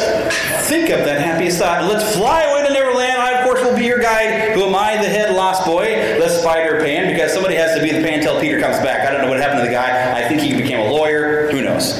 Think 0.69 0.89
of 0.89 1.00
that 1.03 1.19
happiest 1.19 1.59
thought. 1.59 1.81
And 1.81 1.89
let's 1.89 2.15
fly 2.15 2.43
away 2.43 2.65
to 2.65 2.73
Neverland. 2.73 3.21
I, 3.21 3.39
of 3.39 3.43
course, 3.43 3.62
will 3.62 3.75
be 3.75 3.83
your 3.83 4.00
guide. 4.00 4.53
Who 4.53 4.63
am 4.63 4.75
I? 4.75 4.95
The 4.95 5.09
head 5.09 5.35
lost 5.35 5.65
boy, 5.65 5.83
the 6.19 6.29
spider 6.29 6.79
pan, 6.79 7.12
because 7.12 7.33
somebody 7.33 7.55
has 7.55 7.75
to 7.75 7.83
be 7.83 7.91
the 7.91 8.01
pan 8.01 8.21
till 8.21 8.39
Peter 8.39 8.62
comes 8.62 8.77
back. 8.77 9.05
I 9.05 9.12
don't 9.12 9.21
know 9.21 9.27
what 9.27 9.41
happened 9.41 9.59
to 9.59 9.65
the 9.65 9.73
guy. 9.73 10.17
I 10.17 10.29
think 10.29 10.39
he 10.39 10.55
became 10.55 10.79
a 10.79 10.89
lawyer. 10.89 11.32
Knows? 11.73 11.99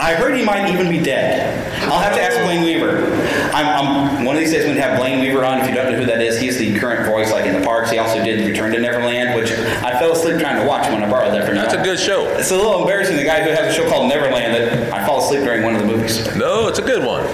I 0.00 0.14
heard 0.14 0.36
he 0.36 0.44
might 0.44 0.72
even 0.72 0.88
be 0.88 1.02
dead. 1.02 1.62
I'll 1.84 2.00
have 2.00 2.14
to 2.14 2.20
ask 2.20 2.36
Blayne 2.42 2.64
Weaver. 2.64 3.12
I'm, 3.52 3.66
I'm 3.66 4.24
one 4.24 4.36
of 4.36 4.40
these 4.40 4.52
days 4.52 4.64
going 4.64 4.76
to 4.76 4.82
have 4.82 4.98
Blayne 4.98 5.20
Weaver 5.20 5.44
on. 5.44 5.60
If 5.60 5.68
you 5.68 5.74
don't 5.74 5.92
know 5.92 5.98
who 5.98 6.06
that 6.06 6.20
is, 6.20 6.40
he's 6.40 6.58
the 6.58 6.78
current 6.78 7.06
voice, 7.06 7.30
like 7.30 7.46
in 7.46 7.58
the 7.58 7.64
parks. 7.64 7.90
He 7.90 7.98
also 7.98 8.22
did 8.24 8.46
Return 8.46 8.72
to 8.72 8.80
Neverland, 8.80 9.34
which 9.34 9.52
I 9.52 9.98
fell 9.98 10.12
asleep 10.12 10.40
trying 10.40 10.60
to 10.60 10.66
watch 10.66 10.90
when 10.90 11.02
I 11.02 11.10
borrowed 11.10 11.34
that 11.34 11.46
from 11.46 11.56
That's 11.56 11.74
a 11.74 11.82
good 11.82 11.98
show. 11.98 12.26
It's 12.38 12.50
a 12.50 12.56
little 12.56 12.80
embarrassing. 12.80 13.16
The 13.16 13.24
guy 13.24 13.42
who 13.42 13.50
has 13.50 13.72
a 13.72 13.76
show 13.76 13.88
called 13.88 14.08
Neverland 14.08 14.54
that 14.54 14.92
I 14.92 15.06
fall 15.06 15.24
asleep 15.24 15.44
during 15.44 15.62
one 15.62 15.74
of 15.74 15.82
the 15.82 15.86
movies. 15.86 16.34
No, 16.36 16.68
it's 16.68 16.78
a 16.78 16.82
good 16.82 17.04
one. 17.04 17.24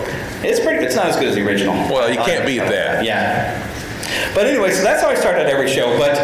It's 0.45 0.61
pretty. 0.61 0.85
It's 0.85 0.97
not 0.97 1.07
as 1.07 1.16
good 1.16 1.28
as 1.28 1.35
the 1.35 1.47
original. 1.47 1.75
Well, 1.75 2.11
you 2.11 2.19
can't 2.19 2.45
beat 2.45 2.59
that. 2.59 3.04
Yeah. 3.04 3.69
But 4.35 4.47
anyway, 4.47 4.73
so 4.73 4.83
that's 4.83 5.02
how 5.02 5.09
I 5.09 5.14
started 5.14 5.47
every 5.47 5.69
show. 5.69 5.97
But 5.99 6.16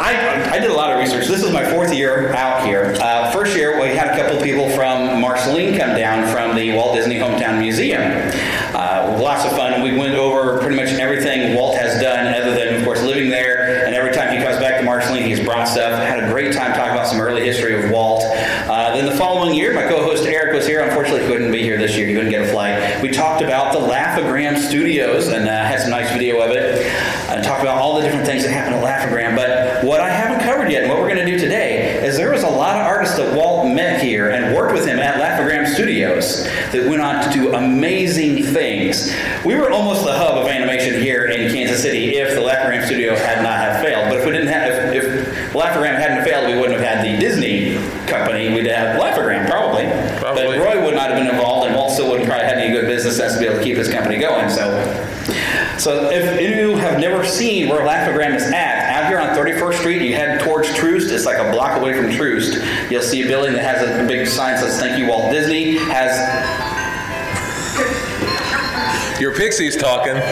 I, 0.00 0.52
I, 0.52 0.58
did 0.58 0.70
a 0.70 0.74
lot 0.74 0.90
of 0.90 0.98
research. 0.98 1.28
This 1.28 1.44
is 1.44 1.52
my 1.52 1.62
fourth 1.70 1.92
year 1.92 2.32
out 2.32 2.64
here. 2.64 2.96
Uh, 3.02 3.30
first 3.32 3.54
year, 3.54 3.78
we 3.78 3.94
had 3.94 4.08
a 4.08 4.16
couple 4.16 4.38
of 4.38 4.42
people 4.42 4.70
from 4.70 5.20
Marceline 5.20 5.76
come 5.76 5.94
down 5.94 6.26
from 6.32 6.56
the 6.56 6.72
Walt 6.72 6.96
Disney 6.96 7.16
Hometown 7.16 7.58
Museum. 7.58 8.00
Uh, 8.74 9.18
lots 9.20 9.44
of 9.44 9.50
fun. 9.50 9.82
We 9.82 9.94
went 9.94 10.14
over 10.14 10.58
pretty 10.62 10.76
much 10.76 10.88
everything 10.88 11.54
Walt 11.54 11.76
has 11.76 12.00
done, 12.00 12.32
other 12.32 12.54
than, 12.54 12.76
of 12.76 12.84
course, 12.84 13.02
living 13.02 13.28
there. 13.28 13.84
And 13.84 13.94
every 13.94 14.12
time 14.12 14.34
he 14.34 14.42
comes 14.42 14.56
back 14.56 14.78
to 14.78 14.86
Marceline, 14.86 15.24
he's 15.24 15.44
brought 15.44 15.68
stuff. 15.68 16.00
Had 16.00 16.24
a 16.24 16.32
great 16.32 16.54
time 16.54 16.72
talking 16.72 16.92
about 16.92 17.06
some 17.06 17.20
early 17.20 17.44
history 17.44 17.84
of 17.84 17.90
Walt. 17.90 18.24
Uh, 18.24 18.96
then 18.96 19.04
the 19.04 19.16
following 19.16 19.54
year, 19.54 19.74
my 19.74 19.82
co 19.82 20.02
host 20.02 20.24
Eric 20.24 20.54
was 20.54 20.66
here. 20.66 20.80
Unfortunately, 20.80 21.20
he 21.20 21.26
couldn't 21.26 21.52
be 21.52 21.60
here 21.60 21.76
this 21.76 21.94
year. 21.94 22.06
He 22.06 22.14
couldn't 22.14 22.30
get 22.30 22.40
a 22.40 22.50
flight. 22.50 23.02
We 23.02 23.10
talked 23.10 23.42
about 23.42 23.74
the 23.74 23.80
Laugh-O-Gram 23.80 24.56
Studios, 24.56 25.28
and 25.28 25.46
that 36.72 36.88
went 36.88 37.02
on 37.02 37.24
to 37.24 37.32
do 37.32 37.54
amazing 37.54 38.42
things. 38.44 39.14
We 39.44 39.54
were 39.54 39.70
almost 39.70 40.04
the 40.04 40.12
hub 40.12 40.36
of 40.38 40.46
animation 40.46 41.00
here 41.00 41.26
in 41.26 41.50
Kansas 41.52 41.82
City 41.82 42.16
if 42.16 42.34
the 42.34 42.40
Laugh-O-Gram 42.40 42.86
Studio 42.86 43.14
had 43.16 43.42
not 43.42 43.58
have 43.58 43.82
failed. 43.82 44.08
But 44.08 44.18
if 44.20 44.26
we 44.26 44.32
didn't 44.32 44.48
have, 44.48 44.94
if, 44.94 45.04
if 45.04 45.54
Laugh-O-Gram 45.54 45.94
hadn't 45.94 46.24
failed, 46.24 46.46
we 46.46 46.58
wouldn't 46.58 46.78
have 46.78 46.86
had 46.86 47.04
the 47.04 47.20
Disney 47.20 47.74
company. 48.06 48.52
We'd 48.54 48.66
have 48.66 48.98
Laugh-O-Gram 48.98 49.46
probably. 49.48 49.86
Probably. 50.18 50.44
But 50.44 50.58
Roy 50.58 50.84
would 50.84 50.94
not 50.94 51.10
have 51.10 51.18
been 51.18 51.28
involved, 51.28 51.66
and 51.66 51.76
Walt 51.76 51.92
still 51.92 52.10
wouldn't 52.10 52.28
probably 52.28 52.46
have 52.46 52.58
any 52.58 52.72
good 52.72 52.86
business 52.86 53.16
sense 53.16 53.34
to 53.34 53.40
be 53.40 53.46
able 53.46 53.58
to 53.58 53.64
keep 53.64 53.76
his 53.76 53.90
company 53.90 54.18
going. 54.18 54.48
So, 54.48 54.70
so 55.78 56.10
if 56.10 56.40
you 56.40 56.76
have 56.76 57.00
never 57.00 57.24
seen 57.24 57.68
where 57.68 57.84
Laugh-O-Gram 57.84 58.34
is 58.34 58.44
at, 58.52 58.79
here 59.10 59.18
on 59.18 59.36
31st 59.36 59.78
Street, 59.80 60.02
you 60.02 60.14
head 60.14 60.40
towards 60.40 60.72
Troost. 60.72 61.10
It's 61.10 61.26
like 61.26 61.38
a 61.38 61.50
block 61.50 61.76
away 61.76 61.94
from 61.94 62.12
Troost. 62.12 62.62
You'll 62.92 63.02
see 63.02 63.22
a 63.22 63.26
building 63.26 63.54
that 63.54 63.64
has 63.64 63.82
a 63.82 64.06
big 64.06 64.28
sign 64.28 64.54
that 64.54 64.60
says 64.62 64.78
"Thank 64.78 64.98
you, 64.98 65.08
Walt 65.08 65.32
Disney." 65.32 65.78
Has 65.78 66.16
Your 69.20 69.34
pixie's 69.34 69.76
talking. 69.76 70.14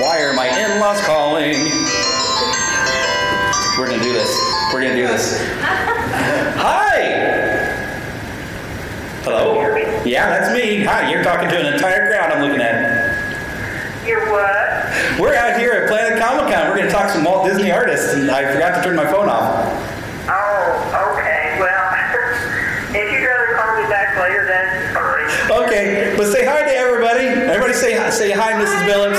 Why 0.00 0.22
are 0.22 0.32
my 0.34 0.46
in-laws 0.46 1.00
calling? 1.00 1.56
We're 3.76 3.90
gonna 3.90 4.02
do 4.02 4.12
this. 4.12 4.30
We're 4.72 4.82
gonna 4.82 4.94
do 4.94 5.08
this. 5.08 5.42
Hi. 5.58 7.02
Hello. 9.24 9.76
Yeah, 10.04 10.28
that's 10.28 10.54
me. 10.56 10.84
Hi. 10.84 11.10
You're 11.10 11.24
talking 11.24 11.48
to 11.48 11.66
an 11.66 11.74
entire 11.74 12.06
crowd. 12.06 12.30
I'm 12.30 12.42
looking 12.42 12.60
at. 12.60 12.95
You're 14.06 14.30
what? 14.30 15.18
We're 15.18 15.34
out 15.34 15.58
here 15.58 15.72
at 15.72 15.88
Planet 15.88 16.22
Comic 16.22 16.54
Con. 16.54 16.70
We're 16.70 16.78
gonna 16.78 16.90
talk 16.90 17.08
to 17.08 17.14
some 17.14 17.24
Walt 17.24 17.44
Disney 17.44 17.72
artists, 17.72 18.14
and 18.14 18.30
I 18.30 18.52
forgot 18.52 18.76
to 18.76 18.82
turn 18.84 18.94
my 18.94 19.04
phone 19.10 19.28
off. 19.28 19.66
Oh, 20.30 21.10
okay. 21.10 21.58
Well, 21.58 21.90
if 22.94 23.12
you'd 23.12 23.26
rather 23.26 23.58
call 23.58 23.82
me 23.82 23.82
back 23.90 24.14
later, 24.22 24.46
that's 24.46 24.94
fine. 24.94 25.26
Okay, 25.64 26.14
but 26.16 26.30
say 26.30 26.46
hi 26.46 26.62
to 26.62 26.70
everybody. 26.76 27.26
Everybody 27.26 27.72
say 27.74 27.96
hi, 27.98 28.10
say 28.10 28.30
hi, 28.30 28.52
Mrs. 28.52 28.86
Billups. 28.86 29.18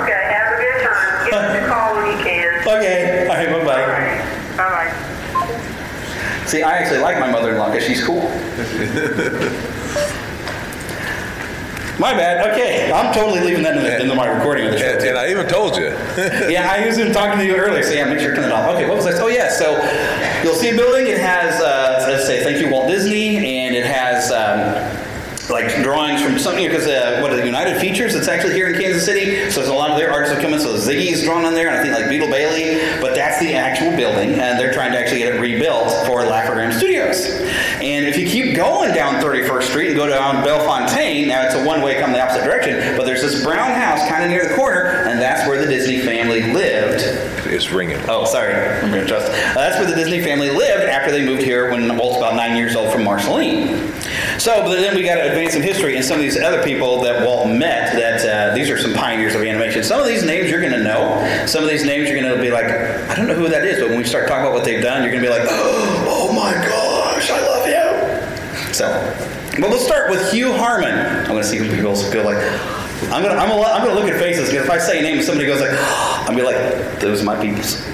okay, 0.00 0.22
have 0.32 0.48
a 0.48 0.56
good 0.64 0.80
time. 0.80 1.28
Give 1.28 1.34
us 1.44 1.60
a 1.60 1.68
call 1.68 1.96
when 1.96 2.06
you 2.16 2.24
can. 2.24 2.68
Okay. 2.68 3.28
All 3.28 3.36
right. 3.36 3.50
Bye 3.50 3.64
bye. 3.68 3.84
Bye-bye. 4.56 6.46
See, 6.46 6.62
I 6.62 6.72
actually 6.78 7.00
like 7.00 7.20
my 7.20 7.30
mother-in-law 7.30 7.68
because 7.70 7.84
she's 7.84 8.02
cool. 8.02 8.32
My 11.98 12.14
bad. 12.14 12.50
Okay, 12.52 12.90
I'm 12.90 13.12
totally 13.12 13.40
leaving 13.40 13.62
that 13.64 13.76
in, 13.76 13.82
the, 13.82 14.00
into 14.00 14.14
my 14.14 14.26
recording 14.26 14.66
of 14.66 14.72
the 14.72 14.78
show. 14.78 14.86
And, 14.86 15.02
and 15.02 15.18
I 15.18 15.30
even 15.30 15.46
told 15.46 15.76
you. 15.76 15.84
yeah, 16.48 16.68
I 16.70 16.86
was 16.86 16.98
even 16.98 17.12
talking 17.12 17.38
to 17.38 17.44
you 17.44 17.54
earlier, 17.54 17.82
so 17.82 17.92
yeah, 17.92 18.04
make 18.04 18.18
sure 18.18 18.30
to 18.30 18.36
turn 18.36 18.46
it 18.46 18.52
off. 18.52 18.74
Okay, 18.74 18.88
what 18.88 18.96
was 18.96 19.06
I? 19.06 19.12
Oh 19.20 19.28
yeah, 19.28 19.50
so 19.50 19.72
you'll 20.42 20.54
see 20.54 20.70
a 20.70 20.76
building. 20.76 21.06
It 21.06 21.18
has, 21.18 21.60
uh, 21.60 22.06
let's 22.08 22.26
say, 22.26 22.42
thank 22.42 22.58
you 22.58 22.70
Walt 22.70 22.88
Disney, 22.88 23.36
and 23.36 23.76
it 23.76 23.86
has. 23.86 24.30
Um, 24.32 25.00
like 25.50 25.82
drawings 25.82 26.22
from 26.22 26.38
something 26.38 26.64
because 26.64 26.86
uh, 26.86 27.18
what 27.20 27.32
are 27.32 27.36
the 27.36 27.44
United 27.44 27.78
Features? 27.80 28.14
It's 28.14 28.28
actually 28.28 28.54
here 28.54 28.68
in 28.68 28.80
Kansas 28.80 29.04
City, 29.04 29.50
so 29.50 29.60
there's 29.60 29.68
a 29.68 29.74
lot 29.74 29.90
of 29.90 29.98
their 29.98 30.10
artists 30.10 30.34
that 30.34 30.42
come 30.42 30.54
in. 30.54 30.60
So 30.60 30.74
Ziggy's 30.74 31.22
drawn 31.24 31.44
on 31.44 31.54
there, 31.54 31.68
and 31.68 31.76
I 31.76 31.82
think 31.82 31.94
like 31.94 32.08
Beetle 32.08 32.28
Bailey, 32.28 33.00
but 33.00 33.14
that's 33.14 33.40
the 33.40 33.54
actual 33.54 33.94
building, 33.96 34.40
and 34.40 34.58
they're 34.58 34.72
trying 34.72 34.92
to 34.92 34.98
actually 34.98 35.18
get 35.18 35.34
it 35.34 35.40
rebuilt 35.40 36.06
for 36.06 36.24
Laugh-O-Gram 36.24 36.72
Studios. 36.72 37.26
If 38.12 38.18
you 38.18 38.26
keep 38.26 38.54
going 38.54 38.92
down 38.92 39.22
31st 39.22 39.62
Street 39.62 39.86
and 39.86 39.96
go 39.96 40.06
down 40.06 40.44
Bellefontaine, 40.44 41.28
now 41.28 41.46
it's 41.46 41.54
a 41.54 41.64
one-way 41.64 41.98
come 41.98 42.12
the 42.12 42.22
opposite 42.22 42.44
direction, 42.44 42.94
but 42.94 43.06
there's 43.06 43.22
this 43.22 43.42
brown 43.42 43.70
house 43.70 44.06
kind 44.06 44.22
of 44.22 44.28
near 44.28 44.46
the 44.46 44.54
corner, 44.54 44.84
and 45.08 45.18
that's 45.18 45.48
where 45.48 45.58
the 45.58 45.66
Disney 45.66 46.00
family 46.00 46.52
lived. 46.52 47.00
It's 47.46 47.70
ringing. 47.70 47.96
Oh, 48.10 48.26
sorry, 48.26 48.52
I'm 48.52 48.90
going 48.90 49.00
to 49.00 49.08
trust. 49.08 49.32
Uh, 49.32 49.54
that's 49.54 49.78
where 49.78 49.88
the 49.88 49.94
Disney 49.94 50.22
family 50.22 50.50
lived 50.50 50.84
after 50.84 51.10
they 51.10 51.24
moved 51.24 51.40
here 51.40 51.70
when 51.70 51.96
Walt's 51.96 52.18
about 52.18 52.36
nine 52.36 52.54
years 52.54 52.76
old 52.76 52.92
from 52.92 53.02
Marceline. 53.02 53.90
So, 54.38 54.62
but 54.62 54.74
then 54.76 54.94
we 54.94 55.04
got 55.04 55.14
to 55.14 55.30
advance 55.30 55.54
in 55.54 55.62
history 55.62 55.96
and 55.96 56.04
some 56.04 56.16
of 56.16 56.22
these 56.22 56.38
other 56.38 56.62
people 56.62 57.00
that 57.04 57.26
Walt 57.26 57.48
met. 57.48 57.94
That 57.94 58.28
uh, 58.28 58.54
these 58.54 58.68
are 58.68 58.76
some 58.76 58.92
pioneers 58.92 59.34
of 59.34 59.40
animation. 59.40 59.82
Some 59.84 60.00
of 60.00 60.06
these 60.06 60.22
names 60.22 60.50
you're 60.50 60.60
going 60.60 60.74
to 60.74 60.82
know. 60.82 61.46
Some 61.46 61.62
of 61.62 61.70
these 61.70 61.86
names 61.86 62.10
you're 62.10 62.20
going 62.20 62.36
to 62.36 62.42
be 62.42 62.50
like, 62.50 62.66
I 62.66 63.14
don't 63.16 63.26
know 63.26 63.36
who 63.36 63.48
that 63.48 63.64
is. 63.64 63.80
But 63.80 63.88
when 63.88 63.96
we 63.96 64.04
start 64.04 64.28
talking 64.28 64.44
about 64.44 64.52
what 64.52 64.64
they've 64.64 64.82
done, 64.82 65.02
you're 65.02 65.12
going 65.12 65.24
to 65.24 65.30
be 65.30 65.34
like, 65.34 65.48
Oh 66.14 66.32
my 66.34 66.52
gosh, 66.52 66.68
I 66.68 66.76
love 66.76 66.86
you. 66.86 66.91
So, 68.72 68.88
but 69.60 69.68
we'll 69.68 69.78
start 69.78 70.10
with 70.10 70.32
Hugh 70.32 70.52
Harman. 70.52 70.94
I'm 70.94 71.26
going 71.26 71.42
to 71.42 71.48
see 71.48 71.58
who 71.58 71.68
people 71.74 71.94
go 72.10 72.24
like. 72.24 72.38
I'm 73.10 73.22
gonna, 73.22 73.34
I'm 73.34 73.48
gonna, 73.48 73.62
I'm 73.62 73.84
gonna 73.84 73.98
look 73.98 74.08
at 74.08 74.18
faces 74.18 74.48
because 74.48 74.64
if 74.64 74.70
I 74.70 74.78
say 74.78 75.00
a 75.00 75.02
name 75.02 75.20
somebody 75.22 75.46
goes 75.46 75.60
like, 75.60 75.72
I'm 75.74 76.36
gonna 76.36 76.38
be 76.38 76.44
like, 76.44 77.00
those 77.00 77.20
are 77.20 77.24
my 77.24 77.40
peoples. 77.40 77.84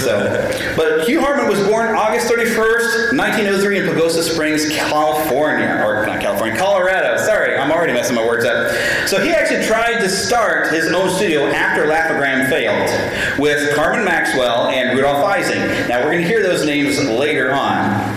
So, 0.00 0.74
but 0.76 1.08
Hugh 1.08 1.20
Harman 1.20 1.48
was 1.48 1.66
born 1.66 1.96
August 1.96 2.30
31st, 2.30 3.16
1903 3.16 3.78
in 3.78 3.86
Pagosa 3.86 4.22
Springs, 4.22 4.68
California, 4.70 5.82
or 5.84 6.06
not 6.06 6.20
California, 6.20 6.56
Colorado. 6.56 7.16
Sorry, 7.16 7.56
I'm 7.56 7.72
already 7.72 7.94
messing 7.94 8.14
my 8.14 8.26
words 8.26 8.44
up. 8.44 8.70
So 9.08 9.20
he 9.20 9.30
actually 9.30 9.64
tried 9.66 10.00
to 10.00 10.08
start 10.08 10.72
his 10.72 10.92
own 10.92 11.10
studio 11.10 11.46
after 11.46 11.86
Laugh-O-Gram 11.86 12.50
failed 12.50 13.38
with 13.38 13.74
Carman 13.74 14.04
Maxwell 14.04 14.68
and 14.68 14.96
Rudolph 14.96 15.24
Ising. 15.24 15.60
Now 15.88 16.00
we're 16.00 16.12
going 16.12 16.22
to 16.22 16.28
hear 16.28 16.42
those 16.42 16.66
names 16.66 17.02
later 17.08 17.54
on. 17.54 18.07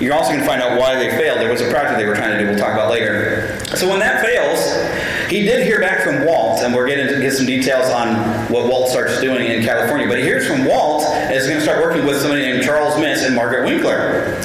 You're 0.00 0.14
also 0.14 0.30
going 0.30 0.40
to 0.40 0.46
find 0.46 0.62
out 0.62 0.80
why 0.80 0.94
they 0.96 1.10
failed. 1.10 1.40
There 1.40 1.50
was 1.50 1.60
a 1.60 1.68
project 1.70 1.98
they 1.98 2.06
were 2.06 2.14
trying 2.14 2.38
to 2.38 2.38
do. 2.38 2.50
We'll 2.50 2.58
talk 2.58 2.72
about 2.72 2.90
later. 2.90 3.60
So 3.76 3.86
when 3.88 3.98
that 3.98 4.24
fails, 4.24 5.30
he 5.30 5.42
did 5.42 5.66
hear 5.66 5.78
back 5.78 6.02
from 6.02 6.24
Walt, 6.24 6.62
and 6.62 6.74
we're 6.74 6.86
going 6.86 7.06
to 7.06 7.20
get 7.20 7.34
some 7.34 7.44
details 7.44 7.90
on 7.90 8.16
what 8.50 8.66
Walt 8.66 8.88
starts 8.88 9.20
doing 9.20 9.50
in 9.50 9.62
California. 9.62 10.08
But 10.08 10.18
he 10.18 10.24
hears 10.24 10.46
from 10.46 10.64
Walt 10.64 11.04
and 11.04 11.34
is 11.34 11.46
going 11.46 11.58
to 11.58 11.62
start 11.62 11.82
working 11.82 12.06
with 12.06 12.20
somebody 12.20 12.42
named 12.42 12.64
Charles 12.64 12.94
Mintz 12.94 13.26
and 13.26 13.36
Margaret 13.36 13.66
Winkler. 13.66 14.42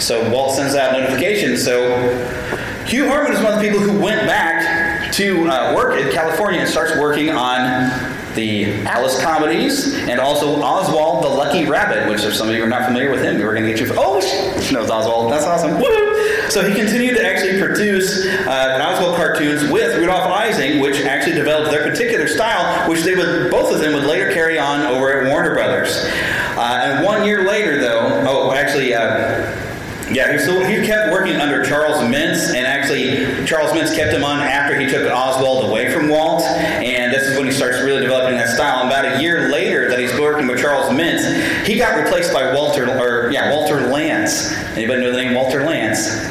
So 0.00 0.28
Walt 0.30 0.56
sends 0.56 0.74
out 0.74 0.92
notifications. 0.92 1.62
So 1.62 1.98
Hugh 2.86 3.08
Harman 3.08 3.32
is 3.32 3.42
one 3.42 3.52
of 3.52 3.60
the 3.60 3.64
people 3.64 3.80
who 3.80 3.98
went 4.00 4.26
back 4.26 5.12
to 5.12 5.48
uh, 5.48 5.74
work 5.74 6.00
in 6.00 6.10
California 6.12 6.60
and 6.60 6.68
starts 6.68 6.98
working 6.98 7.30
on 7.30 7.60
the 8.34 8.72
Alice 8.86 9.20
comedies, 9.22 9.94
and 9.94 10.20
also 10.20 10.60
Oswald 10.60 11.24
the 11.24 11.28
Lucky 11.28 11.64
Rabbit, 11.64 12.08
which 12.10 12.24
if 12.24 12.34
some 12.34 12.48
of 12.48 12.54
you 12.54 12.64
are 12.64 12.68
not 12.68 12.86
familiar 12.86 13.10
with 13.10 13.22
him, 13.22 13.38
we 13.38 13.44
were 13.44 13.54
going 13.54 13.64
to 13.64 13.72
get 13.72 13.80
you. 13.80 13.92
Oh, 13.96 14.20
she 14.60 14.74
knows 14.74 14.90
Oswald. 14.90 15.32
That's 15.32 15.44
awesome. 15.44 15.78
Woo! 15.78 16.50
So 16.50 16.62
he 16.68 16.74
continued 16.74 17.16
to 17.16 17.26
actually 17.26 17.58
produce 17.58 18.26
uh, 18.46 18.78
Oswald 18.82 19.16
cartoons 19.16 19.70
with 19.70 19.96
Rudolph 19.96 20.30
Ising, 20.30 20.80
which 20.80 21.00
actually 21.00 21.34
developed 21.34 21.70
their 21.70 21.82
particular 21.82 22.28
style, 22.28 22.88
which 22.88 23.02
they 23.02 23.14
would 23.14 23.50
both 23.50 23.72
of 23.72 23.80
them 23.80 23.94
would 23.94 24.04
later 24.04 24.32
carry 24.32 24.58
on 24.58 24.82
over 24.82 25.22
at 25.22 25.30
Warner 25.30 25.54
Brothers. 25.54 26.04
Uh, 26.56 26.80
and 26.84 27.04
one 27.04 27.24
year 27.24 27.46
later, 27.46 27.80
though, 27.80 28.24
oh, 28.26 28.52
actually. 28.52 28.94
Uh, 28.94 29.60
yeah, 30.10 30.36
he, 30.36 30.80
he 30.80 30.86
kept 30.86 31.12
working 31.12 31.36
under 31.36 31.64
Charles 31.64 31.96
Mintz, 31.96 32.54
and 32.54 32.66
actually, 32.66 33.46
Charles 33.46 33.72
Mintz 33.72 33.96
kept 33.96 34.12
him 34.12 34.22
on 34.22 34.40
after 34.40 34.78
he 34.78 34.86
took 34.86 35.10
Oswald 35.10 35.70
away 35.70 35.90
from 35.92 36.08
Walt, 36.10 36.42
this 37.24 37.32
is 37.32 37.38
when 37.38 37.46
he 37.46 37.52
starts 37.52 37.80
really 37.80 38.02
developing 38.02 38.36
that 38.36 38.54
style. 38.54 38.80
And 38.80 38.90
about 38.90 39.16
a 39.16 39.22
year 39.22 39.50
later, 39.50 39.88
that 39.88 39.98
he's 39.98 40.12
working 40.20 40.46
with 40.46 40.60
Charles 40.60 40.90
Mintz, 40.92 41.66
he 41.66 41.78
got 41.78 41.96
replaced 41.96 42.32
by 42.32 42.54
Walter, 42.54 42.86
or 42.98 43.30
yeah, 43.30 43.50
Walter 43.50 43.76
Lantz. 43.76 44.52
Anybody 44.76 45.00
know 45.00 45.10
the 45.10 45.22
name 45.22 45.34
Walter 45.34 45.60
Lantz? 45.60 46.30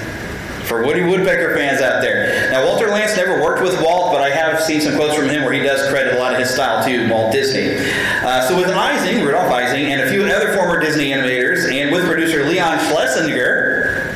For 0.66 0.86
Woody 0.86 1.04
Woodpecker 1.04 1.56
fans 1.58 1.82
out 1.82 2.02
there. 2.02 2.50
Now, 2.52 2.66
Walter 2.66 2.88
Lantz 2.88 3.18
never 3.18 3.42
worked 3.42 3.62
with 3.62 3.82
Walt, 3.82 4.14
but 4.14 4.22
I 4.22 4.30
have 4.30 4.62
seen 4.62 4.80
some 4.80 4.96
quotes 4.96 5.14
from 5.16 5.28
him 5.28 5.44
where 5.44 5.52
he 5.52 5.62
does 5.62 5.90
credit 5.90 6.14
a 6.14 6.20
lot 6.20 6.34
of 6.34 6.40
his 6.40 6.52
style 6.52 6.86
to 6.86 7.10
Walt 7.10 7.34
Disney. 7.34 7.76
Uh, 8.24 8.48
so 8.48 8.56
with 8.56 8.70
Ising, 8.70 9.26
Rudolph 9.26 9.52
Ising, 9.52 9.92
and 9.92 10.02
a 10.02 10.10
few 10.10 10.24
other 10.24 10.54
former 10.54 10.80
Disney 10.80 11.10
animators, 11.10 11.70
and 11.70 11.92
with 11.92 12.06
producer 12.06 12.48
Leon 12.48 12.80
Schlesinger, 12.88 14.16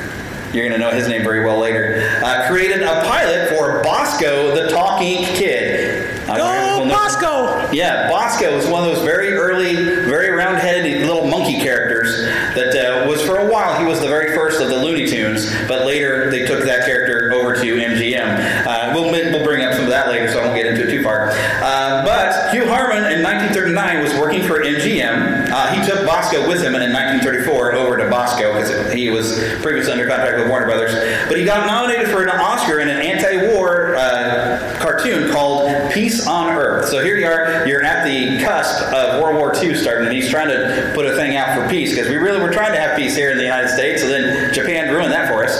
you're 0.53 0.67
going 0.67 0.79
to 0.79 0.85
know 0.85 0.91
his 0.91 1.07
name 1.09 1.23
very 1.23 1.43
well 1.43 1.59
later, 1.59 2.21
uh, 2.23 2.47
created 2.47 2.81
a 2.81 3.03
pilot 3.03 3.49
for 3.49 3.83
Bosko 3.83 4.55
the 4.55 4.69
Talking 4.69 5.25
Kid. 5.35 5.86
Go 6.27 6.85
Bosko! 6.87 7.73
Yeah, 7.73 8.09
Bosko 8.09 8.55
was 8.55 8.67
one 8.67 8.87
of 8.87 8.95
those 8.95 9.03
very 9.05 9.33
early, 9.33 9.75
very 9.75 10.29
round-headed 10.29 11.05
little 11.07 11.27
monkey 11.27 11.59
characters 11.59 12.21
that 12.55 12.75
uh, 12.75 13.07
was 13.07 13.21
for 13.21 13.37
a 13.37 13.51
while. 13.51 13.79
He 13.79 13.85
was 13.85 13.99
the 13.99 14.07
very 14.07 14.35
first 14.35 14.61
of 14.61 14.69
the 14.69 14.77
Looney 14.77 15.07
Tunes, 15.07 15.51
but 15.67 15.85
later 15.85 16.29
they 16.29 16.45
took 16.45 16.63
that 16.65 16.85
character 16.85 17.31
over 17.33 17.55
to 17.55 17.61
MGM. 17.61 18.65
Uh, 18.65 18.91
we'll, 18.93 19.11
we'll 19.11 19.43
bring 19.43 19.63
up 19.63 19.73
some 19.73 19.83
of 19.83 19.89
that 19.89 20.09
later, 20.09 20.31
so 20.31 20.39
I 20.39 20.45
won't 20.45 20.55
get 20.55 20.67
into 20.67 20.87
it 20.87 20.91
too 20.91 21.03
far. 21.03 21.29
Uh, 21.31 22.03
but 22.03 22.51
Hugh 22.53 22.67
Harman 22.67 23.11
in 23.11 23.23
1939 23.23 23.77
1939 23.77 24.03
was 24.03 24.13
working 24.19 24.43
for 24.43 24.63
MGM. 24.63 25.36
Uh, 25.57 25.73
he 25.73 25.83
took 25.83 26.07
Bosko 26.07 26.47
with 26.47 26.61
him 26.61 26.75
in 26.75 26.93
1934 26.93 27.73
over 27.73 27.97
to 27.97 28.03
Bosko 28.03 28.53
because 28.53 28.93
he 28.93 29.09
was 29.09 29.39
previously 29.63 29.91
under 29.91 30.05
contract 30.05 30.37
with 30.37 30.47
Warner 30.49 30.67
Brothers. 30.67 30.93
But 31.27 31.39
he 31.39 31.45
got 31.45 31.65
nominated 31.65 32.09
for 32.09 32.21
an 32.21 32.29
Oscar 32.29 32.79
in 32.79 32.87
an 32.89 33.01
anti-war 33.01 33.95
uh, 33.95 34.77
cartoon 34.79 35.31
called 35.31 35.71
Peace 35.91 36.27
on 36.27 36.55
Earth. 36.55 36.89
So 36.89 37.03
here 37.03 37.17
you 37.17 37.25
are, 37.25 37.65
you're 37.65 37.83
at 37.83 38.05
the 38.05 38.37
cusp 38.45 38.83
of 38.93 39.19
World 39.19 39.37
War 39.37 39.51
II 39.55 39.73
starting, 39.73 40.05
and 40.05 40.15
he's 40.15 40.29
trying 40.29 40.49
to 40.49 40.91
put 40.93 41.07
a 41.07 41.15
thing 41.15 41.35
out 41.35 41.57
for 41.57 41.67
peace 41.67 41.89
because 41.89 42.07
we 42.07 42.17
really 42.17 42.39
were 42.39 42.51
trying 42.51 42.73
to 42.73 42.79
have 42.79 42.95
peace 42.95 43.15
here 43.15 43.31
in 43.31 43.37
the 43.37 43.43
United 43.43 43.69
States, 43.69 44.03
so 44.03 44.07
then 44.09 44.53
Japan 44.53 44.93
ruined 44.93 45.11
that 45.11 45.27
for 45.27 45.43
us. 45.43 45.57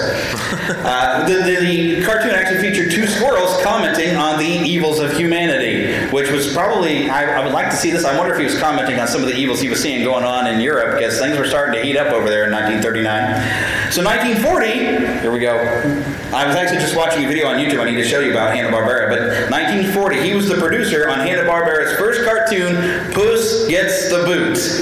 Uh, 0.68 1.28
the, 1.28 1.36
the, 1.44 1.56
the 1.96 2.04
cartoon 2.04 2.32
actually 2.32 2.60
featured 2.60 2.92
two 2.92 3.08
squirrels 3.08 3.62
commenting 3.62 4.16
on 4.16 4.38
the 4.38 4.46
evils 4.46 5.00
of 5.00 5.12
humanity, 5.14 5.67
which 6.12 6.32
was 6.32 6.54
probably, 6.54 7.10
I, 7.10 7.40
I 7.40 7.44
would 7.44 7.54
like 7.54 7.70
to 7.70 7.76
see 7.76 7.92
this. 7.92 8.06
I 8.06 8.18
wonder 8.18 8.34
if 8.34 8.40
he 8.40 8.46
was 8.46 8.58
commenting 8.60 9.00
on 9.00 9.08
some 9.08 9.22
of 9.22 9.28
the 9.28 9.36
evils 9.36 9.60
he 9.60 9.70
was 9.70 9.82
seeing 9.82 10.04
going 10.04 10.24
on 10.24 10.48
in 10.48 10.60
Europe 10.62 10.98
because 10.98 11.20
things 11.20 11.38
were 11.38 11.46
starting 11.46 11.76
to 11.76 11.86
heat 11.86 11.98
up 11.98 12.14
over 12.14 12.30
there 12.30 12.46
in 12.46 12.52
1939. 12.52 13.92
So 13.92 14.04
1940, 14.04 15.22
here 15.22 15.32
we 15.32 15.40
go. 15.40 15.58
I 16.34 16.46
was 16.46 16.56
actually 16.56 16.80
just 16.80 16.96
watching 16.96 17.26
a 17.26 17.28
video 17.28 17.48
on 17.48 17.58
YouTube 17.58 17.80
I 17.80 17.86
need 17.90 17.98
to 17.98 18.08
show 18.08 18.20
you 18.20 18.32
about 18.32 18.56
Hanna-Barbera, 18.56 19.10
but 19.10 19.52
1940, 19.52 20.22
he 20.22 20.34
was 20.34 20.48
the 20.48 20.56
producer 20.56 21.10
on 21.10 21.20
Hanna-Barbera's 21.20 21.98
first 21.98 22.24
cartoon, 22.24 23.12
Puss 23.14 23.68
Gets 23.68 24.10
the 24.10 24.24
Boots. 24.26 24.82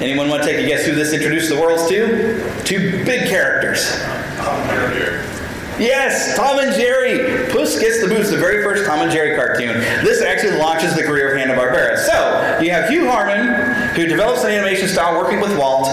Anyone 0.00 0.30
want 0.30 0.42
to 0.42 0.48
take 0.48 0.64
a 0.64 0.66
guess 0.66 0.86
who 0.86 0.94
this 0.94 1.12
introduced 1.12 1.50
the 1.50 1.60
world 1.60 1.88
to? 1.90 2.62
Two 2.64 3.04
big 3.04 3.28
characters. 3.28 4.00
Yes, 5.80 6.36
Tom 6.36 6.58
and 6.58 6.74
Jerry. 6.74 7.50
Puss 7.50 7.78
Gets 7.80 8.02
the 8.02 8.08
Boots, 8.08 8.28
the 8.30 8.36
very 8.36 8.62
first 8.62 8.84
Tom 8.84 9.00
and 9.00 9.10
Jerry 9.10 9.34
cartoon. 9.34 9.80
This 10.04 10.20
actually 10.20 10.58
launches 10.58 10.94
the 10.94 11.02
career 11.02 11.32
of 11.32 11.38
Hanna-Barbera. 11.38 11.96
So, 11.96 12.60
you 12.62 12.70
have 12.70 12.90
Hugh 12.90 13.08
Harman, 13.08 13.94
who 13.94 14.04
develops 14.06 14.44
an 14.44 14.50
animation 14.50 14.88
style 14.88 15.18
working 15.18 15.40
with 15.40 15.56
Walt. 15.56 15.88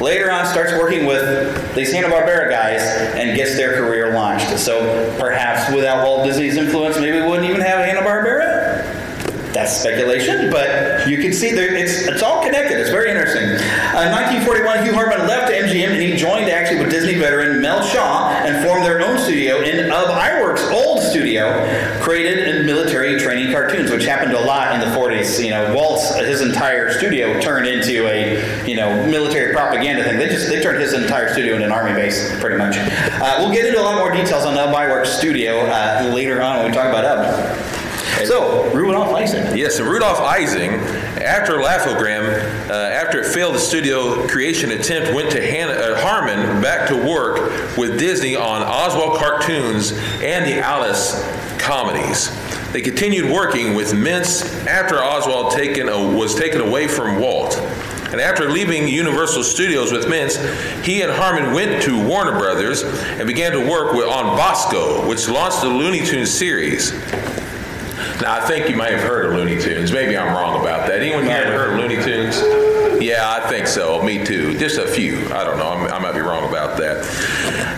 Later 0.00 0.30
on, 0.30 0.46
starts 0.46 0.72
working 0.74 1.06
with 1.06 1.74
these 1.74 1.92
Hanna-Barbera 1.92 2.48
guys 2.50 2.82
and 3.16 3.36
gets 3.36 3.56
their 3.56 3.72
career 3.74 4.14
launched. 4.14 4.58
So, 4.60 5.12
perhaps 5.18 5.74
without 5.74 6.04
Walt 6.04 6.24
Disney's 6.24 6.56
influence, 6.56 6.96
maybe 6.96 7.20
we 7.20 7.26
wouldn't 7.26 7.48
even 7.50 7.62
have 7.62 7.84
Hanna-Barbera? 7.84 8.55
That's 9.66 9.80
speculation, 9.80 10.48
but 10.48 11.08
you 11.08 11.18
can 11.18 11.32
see 11.32 11.50
there, 11.50 11.74
it's 11.74 12.06
it's 12.06 12.22
all 12.22 12.40
connected. 12.40 12.78
It's 12.78 12.90
very 12.90 13.10
interesting. 13.10 13.42
Uh, 13.42 14.06
in 14.06 14.12
1941, 14.46 14.84
Hugh 14.84 14.94
Harman 14.94 15.26
left 15.26 15.50
MGM 15.50 15.90
and 15.90 16.00
he 16.00 16.14
joined 16.14 16.48
actually 16.48 16.78
with 16.78 16.90
Disney 16.92 17.14
veteran 17.14 17.60
Mel 17.60 17.82
Shaw 17.82 18.30
and 18.30 18.64
formed 18.64 18.84
their 18.84 19.02
own 19.02 19.18
studio 19.18 19.62
in 19.62 19.90
Ub 19.90 20.06
Iwerk's 20.06 20.62
old 20.70 21.02
studio, 21.02 21.66
created 22.00 22.46
in 22.46 22.64
military 22.64 23.18
training 23.18 23.50
cartoons, 23.50 23.90
which 23.90 24.04
happened 24.04 24.34
a 24.34 24.40
lot 24.40 24.72
in 24.72 24.78
the 24.78 24.96
40s. 24.96 25.42
You 25.42 25.50
know, 25.50 25.74
Walt's 25.74 26.14
his 26.14 26.42
entire 26.42 26.92
studio 26.92 27.40
turned 27.40 27.66
into 27.66 28.06
a 28.06 28.38
you 28.68 28.76
know 28.76 29.04
military 29.04 29.52
propaganda 29.52 30.04
thing. 30.04 30.16
They 30.16 30.28
just 30.28 30.48
they 30.48 30.62
turned 30.62 30.80
his 30.80 30.92
entire 30.92 31.32
studio 31.32 31.54
into 31.54 31.66
an 31.66 31.72
army 31.72 31.92
base, 31.92 32.38
pretty 32.38 32.56
much. 32.56 32.76
Uh, 32.78 33.38
we'll 33.40 33.52
get 33.52 33.66
into 33.66 33.80
a 33.80 33.82
lot 33.82 33.98
more 33.98 34.12
details 34.12 34.44
on 34.44 34.56
Ub 34.56 34.72
Iwerk's 34.72 35.10
studio 35.10 35.66
uh, 35.66 36.08
later 36.14 36.40
on 36.40 36.58
when 36.58 36.66
we 36.70 36.72
talk 36.72 36.86
about 36.86 37.04
Ub. 37.04 37.65
So, 38.26 38.68
Rudolph 38.74 39.14
Ising. 39.14 39.56
Yes, 39.56 39.78
and 39.78 39.88
Rudolph 39.88 40.18
Ising, 40.18 40.72
after 41.22 41.62
Laugh-O-Gram, 41.62 42.24
uh, 42.68 42.74
after 42.74 43.20
it 43.20 43.32
failed 43.32 43.54
the 43.54 43.60
studio 43.60 44.26
creation 44.26 44.72
attempt, 44.72 45.14
went 45.14 45.30
to 45.30 45.40
Han- 45.40 45.70
uh, 45.70 46.00
Harman 46.00 46.60
back 46.60 46.88
to 46.88 46.96
work 46.96 47.76
with 47.76 48.00
Disney 48.00 48.34
on 48.34 48.62
Oswald 48.62 49.18
cartoons 49.18 49.92
and 50.22 50.44
the 50.44 50.58
Alice 50.58 51.22
comedies. 51.58 52.32
They 52.72 52.80
continued 52.80 53.30
working 53.30 53.74
with 53.74 53.92
Mintz 53.92 54.66
after 54.66 54.96
Oswald 54.96 55.52
taken, 55.52 55.88
uh, 55.88 55.96
was 55.96 56.34
taken 56.34 56.60
away 56.60 56.88
from 56.88 57.20
Walt. 57.20 57.56
And 58.10 58.20
after 58.20 58.50
leaving 58.50 58.88
Universal 58.88 59.44
Studios 59.44 59.92
with 59.92 60.06
Mintz, 60.06 60.36
he 60.82 61.02
and 61.02 61.12
Harman 61.12 61.54
went 61.54 61.80
to 61.84 62.04
Warner 62.04 62.36
Brothers 62.36 62.82
and 62.82 63.28
began 63.28 63.52
to 63.52 63.60
work 63.60 63.92
with, 63.92 64.08
on 64.08 64.36
Bosko, 64.36 65.08
which 65.08 65.28
launched 65.28 65.60
the 65.60 65.68
Looney 65.68 66.04
Tunes 66.04 66.32
series. 66.32 66.92
Now, 68.20 68.36
I 68.36 68.46
think 68.46 68.68
you 68.68 68.76
may 68.76 68.92
have 68.92 69.02
heard 69.02 69.26
of 69.26 69.32
Looney 69.32 69.60
Tunes. 69.60 69.92
Maybe 69.92 70.16
I'm 70.16 70.34
wrong 70.36 70.60
about 70.60 70.86
that. 70.88 71.00
Anyone 71.00 71.24
here 71.24 71.50
heard 71.52 71.74
of 71.74 71.80
Looney 71.80 72.02
Tunes? 72.02 72.40
Yeah, 73.02 73.28
I 73.28 73.48
think 73.48 73.66
so. 73.66 74.02
Me 74.02 74.24
too. 74.24 74.56
Just 74.58 74.78
a 74.78 74.86
few. 74.86 75.18
I 75.32 75.44
don't 75.44 75.58
know. 75.58 75.68
I 75.68 75.98
might 75.98 76.14
be 76.14 76.20
wrong 76.20 76.48
about 76.48 76.78
that. 76.78 77.04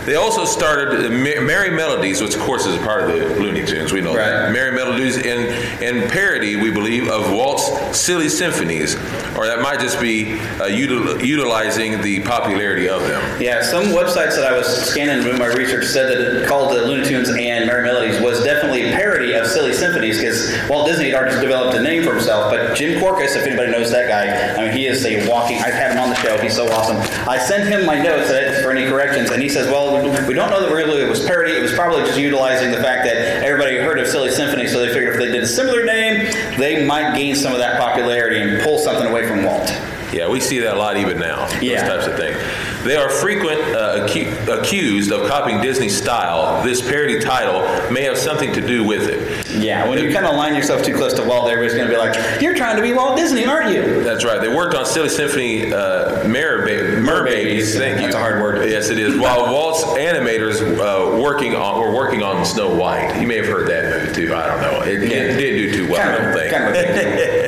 They 0.08 0.14
also 0.14 0.46
started 0.46 1.00
Merrie 1.12 1.70
Melodies, 1.70 2.22
which 2.22 2.34
of 2.34 2.40
course 2.40 2.64
is 2.64 2.74
a 2.76 2.78
part 2.78 3.02
of 3.02 3.08
the 3.08 3.42
Looney 3.42 3.66
Tunes. 3.66 3.92
We 3.92 4.00
know 4.00 4.16
right. 4.16 4.30
that. 4.30 4.54
Merrie 4.54 4.74
Melodies 4.74 5.18
in, 5.18 5.52
in 5.82 6.08
parody, 6.08 6.56
we 6.56 6.70
believe, 6.70 7.08
of 7.08 7.30
Walt's 7.30 7.94
Silly 7.94 8.30
Symphonies, 8.30 8.94
or 9.36 9.44
that 9.44 9.60
might 9.60 9.80
just 9.80 10.00
be 10.00 10.32
uh, 10.32 10.64
util- 10.64 11.22
utilizing 11.22 12.00
the 12.00 12.20
popularity 12.20 12.88
of 12.88 13.02
them. 13.02 13.42
Yeah, 13.42 13.62
some 13.62 13.88
websites 13.88 14.34
that 14.36 14.50
I 14.50 14.56
was 14.56 14.66
scanning 14.66 15.22
doing 15.22 15.38
my 15.38 15.48
research 15.48 15.84
said 15.84 16.08
that 16.08 16.42
it 16.42 16.48
called 16.48 16.74
the 16.74 16.86
Looney 16.86 17.06
Tunes 17.06 17.28
and 17.28 17.68
Merrie 17.68 17.82
Melodies 17.82 18.18
was 18.22 18.42
definitely 18.42 18.88
a 18.88 18.96
parody 18.96 19.34
of 19.34 19.46
Silly 19.46 19.74
Symphonies 19.74 20.16
because 20.16 20.56
Walt 20.70 20.86
Disney 20.86 21.10
had 21.10 21.16
already 21.16 21.38
developed 21.38 21.76
a 21.76 21.82
name 21.82 22.02
for 22.02 22.14
himself. 22.14 22.50
But 22.50 22.74
Jim 22.74 22.98
Korkis, 22.98 23.36
if 23.36 23.46
anybody 23.46 23.70
knows 23.72 23.90
that 23.90 24.08
guy, 24.08 24.54
I 24.56 24.64
mean, 24.64 24.74
he 24.74 24.86
is 24.86 25.04
a 25.04 25.28
walking. 25.28 25.58
I've 25.58 25.74
had 25.74 25.92
him 25.92 25.98
on 25.98 26.08
the 26.08 26.16
show. 26.16 26.38
He's 26.38 26.56
so 26.56 26.66
awesome. 26.72 26.96
I 27.28 27.36
sent 27.36 27.68
him 27.68 27.84
my 27.84 28.00
notes 28.00 28.30
for 28.62 28.70
any 28.70 28.88
corrections, 28.88 29.30
and 29.30 29.42
he 29.42 29.50
says, 29.50 29.66
"Well, 29.66 29.97
we 30.26 30.34
don't 30.34 30.50
know 30.50 30.60
that 30.60 30.72
really 30.72 31.00
it 31.02 31.08
was 31.08 31.24
parody. 31.24 31.52
It 31.52 31.62
was 31.62 31.72
probably 31.72 32.02
just 32.04 32.18
utilizing 32.18 32.70
the 32.70 32.82
fact 32.82 33.04
that 33.04 33.16
everybody 33.44 33.76
heard 33.76 33.98
of 33.98 34.06
Silly 34.06 34.30
Symphony, 34.30 34.66
so 34.66 34.80
they 34.80 34.92
figured 34.92 35.14
if 35.14 35.20
they 35.20 35.30
did 35.32 35.42
a 35.42 35.46
similar 35.46 35.84
name, 35.84 36.30
they 36.58 36.84
might 36.84 37.16
gain 37.16 37.34
some 37.34 37.52
of 37.52 37.58
that 37.58 37.78
popularity 37.80 38.40
and 38.40 38.62
pull 38.62 38.78
something 38.78 39.06
away 39.06 39.26
from 39.26 39.44
Walt." 39.44 39.72
Yeah, 40.12 40.28
we 40.28 40.40
see 40.40 40.58
that 40.60 40.74
a 40.74 40.78
lot 40.78 40.96
even 40.96 41.18
now. 41.18 41.46
Those 41.46 41.62
Yeah. 41.62 41.86
types 41.86 42.06
of 42.06 42.16
things. 42.16 42.36
They 42.84 42.96
are 42.96 43.08
frequent 43.10 43.60
uh, 43.60 44.06
acu- 44.06 44.60
accused 44.60 45.10
of 45.12 45.28
copying 45.28 45.60
Disney's 45.60 45.96
style. 45.96 46.62
This 46.62 46.80
parody 46.80 47.18
title 47.20 47.60
may 47.92 48.02
have 48.04 48.16
something 48.16 48.52
to 48.54 48.60
do 48.66 48.84
with 48.84 49.08
it. 49.08 49.46
Yeah, 49.50 49.88
when 49.88 49.98
you 49.98 50.12
kind 50.12 50.26
of 50.26 50.36
line 50.36 50.54
yourself 50.54 50.82
too 50.82 50.94
close 50.96 51.12
to 51.14 51.24
Walt, 51.24 51.50
everybody's 51.50 51.74
going 51.76 51.88
to 51.88 51.92
be 51.92 51.98
like, 51.98 52.40
"You're 52.40 52.54
trying 52.54 52.76
to 52.76 52.82
be 52.82 52.92
Walt 52.92 53.16
Disney, 53.16 53.44
aren't 53.46 53.74
you?" 53.74 54.02
That's 54.04 54.24
right. 54.24 54.40
They 54.40 54.54
worked 54.54 54.74
on 54.74 54.86
Silly 54.86 55.08
Symphony 55.08 55.72
uh, 55.72 56.26
Mer 56.28 56.62
ba- 56.64 57.00
Merbabies. 57.02 57.76
Thank 57.76 57.96
you. 57.98 58.02
That's 58.06 58.14
a 58.14 58.20
hard 58.20 58.40
word. 58.40 58.68
Yes, 58.70 58.90
it 58.90 58.98
is. 58.98 59.18
While 59.18 59.52
Walt's 59.52 59.82
animators 59.84 60.60
uh, 60.62 61.20
working 61.20 61.54
on 61.56 61.80
were 61.80 61.94
working 61.94 62.22
on 62.22 62.44
Snow 62.46 62.74
White. 62.74 63.20
You 63.20 63.26
may 63.26 63.36
have 63.36 63.46
heard 63.46 63.68
that 63.68 63.84
movie 64.06 64.14
too. 64.14 64.34
I 64.34 64.46
don't 64.46 64.60
know. 64.60 64.82
It, 64.82 65.02
it 65.02 65.08
didn't 65.08 65.38
do 65.38 65.72
too 65.72 65.90
well. 65.92 66.00
Kind 66.00 66.10
I 66.16 66.24
don't 66.24 66.34
think. 66.38 66.52
kind 66.52 66.68
of 66.68 67.47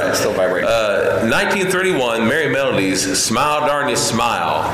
Right. 0.00 0.16
Still 0.16 0.32
vibrating. 0.34 0.68
Uh, 0.68 1.20
1931, 1.30 2.20
Merrie 2.22 2.52
Melodies, 2.52 3.22
Smile 3.22 3.66
Darn 3.66 3.88
You 3.88 3.96
Smile. 3.96 4.64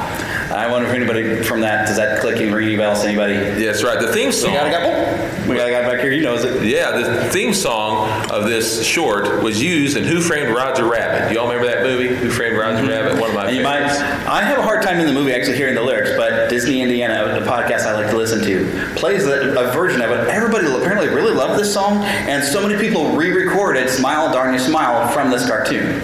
I 0.52 0.70
wonder 0.70 0.88
if 0.88 0.94
anybody 0.94 1.42
from 1.42 1.60
that 1.62 1.86
does 1.86 1.96
that 1.96 2.20
click 2.20 2.40
and 2.40 2.54
ring 2.54 2.76
bells 2.76 3.04
anybody? 3.04 3.34
That's 3.34 3.82
right. 3.82 3.98
The 3.98 4.12
theme 4.12 4.32
song. 4.32 4.52
We 4.52 4.56
got 4.58 4.66
a 4.66 4.70
guy. 4.70 4.82
oh, 4.84 5.48
we 5.48 5.56
got 5.56 5.68
a 5.68 5.70
guy 5.70 5.82
back 5.82 6.00
here. 6.00 6.10
He 6.10 6.20
knows 6.20 6.44
it. 6.44 6.64
Yeah, 6.64 6.90
the 6.92 7.30
theme 7.30 7.54
song 7.54 8.08
of 8.30 8.44
this 8.44 8.84
short 8.84 9.42
was 9.42 9.62
used 9.62 9.96
in 9.96 10.04
Who 10.04 10.20
Framed 10.20 10.54
Roger 10.54 10.84
Rabbit. 10.84 11.32
Y'all 11.32 11.48
remember 11.48 11.66
that 11.66 11.82
movie, 11.82 12.14
Who 12.14 12.30
Framed 12.30 12.56
Roger 12.56 12.82
mm-hmm. 12.82 12.88
Rabbit? 12.88 13.20
One 13.20 13.30
of 13.30 13.36
my 13.36 13.50
you 13.50 13.62
might. 13.62 13.82
I 13.82 14.42
have 14.42 14.58
a 14.58 14.62
hard 14.62 14.82
time 14.82 15.00
in 15.00 15.06
the 15.06 15.12
movie 15.12 15.32
actually 15.32 15.56
hearing 15.56 15.74
the 15.74 15.82
lyrics, 15.82 16.10
but 16.16 16.50
Disney 16.50 16.82
Indiana, 16.82 17.38
the 17.38 17.46
podcast 17.46 17.86
I 17.86 17.94
like 17.94 18.10
to 18.10 18.16
listen 18.16 18.42
to, 18.42 18.94
plays 18.96 19.26
a, 19.26 19.58
a 19.58 19.72
version 19.72 20.02
of 20.02 20.10
it. 20.10 20.28
Everybody 20.28 20.66
apparently 20.66 21.08
really 21.08 21.34
loved 21.34 21.58
this 21.58 21.72
song, 21.72 22.04
and 22.04 22.44
so 22.44 22.66
many 22.66 22.78
people 22.80 23.16
re-recorded 23.16 23.88
"Smile, 23.88 24.32
Darn 24.32 24.52
You 24.52 24.60
Smile" 24.60 25.08
from 25.08 25.30
this 25.30 25.46
cartoon. 25.46 26.00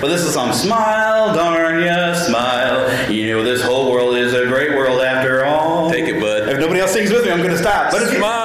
But 0.00 0.08
this 0.08 0.22
is 0.22 0.32
song 0.32 0.52
"Smile, 0.52 1.34
Darn 1.34 1.80
You 1.80 2.14
Smile." 2.14 3.10
You 3.10 3.32
know 3.32 3.42
this 3.42 3.62
whole 3.62 3.90
world 3.90 4.16
is 4.16 4.32
a 4.34 4.46
great 4.46 4.76
world 4.76 5.00
after 5.00 5.44
all. 5.44 5.90
Take 5.90 6.06
it, 6.06 6.20
bud. 6.20 6.48
If 6.48 6.58
nobody 6.58 6.80
else 6.80 6.92
sings 6.92 7.10
with 7.10 7.24
me, 7.24 7.30
I'm 7.30 7.38
going 7.38 7.50
to 7.50 7.58
stop. 7.58 7.90
But 7.90 8.02
if 8.02 8.10
Smile, 8.10 8.39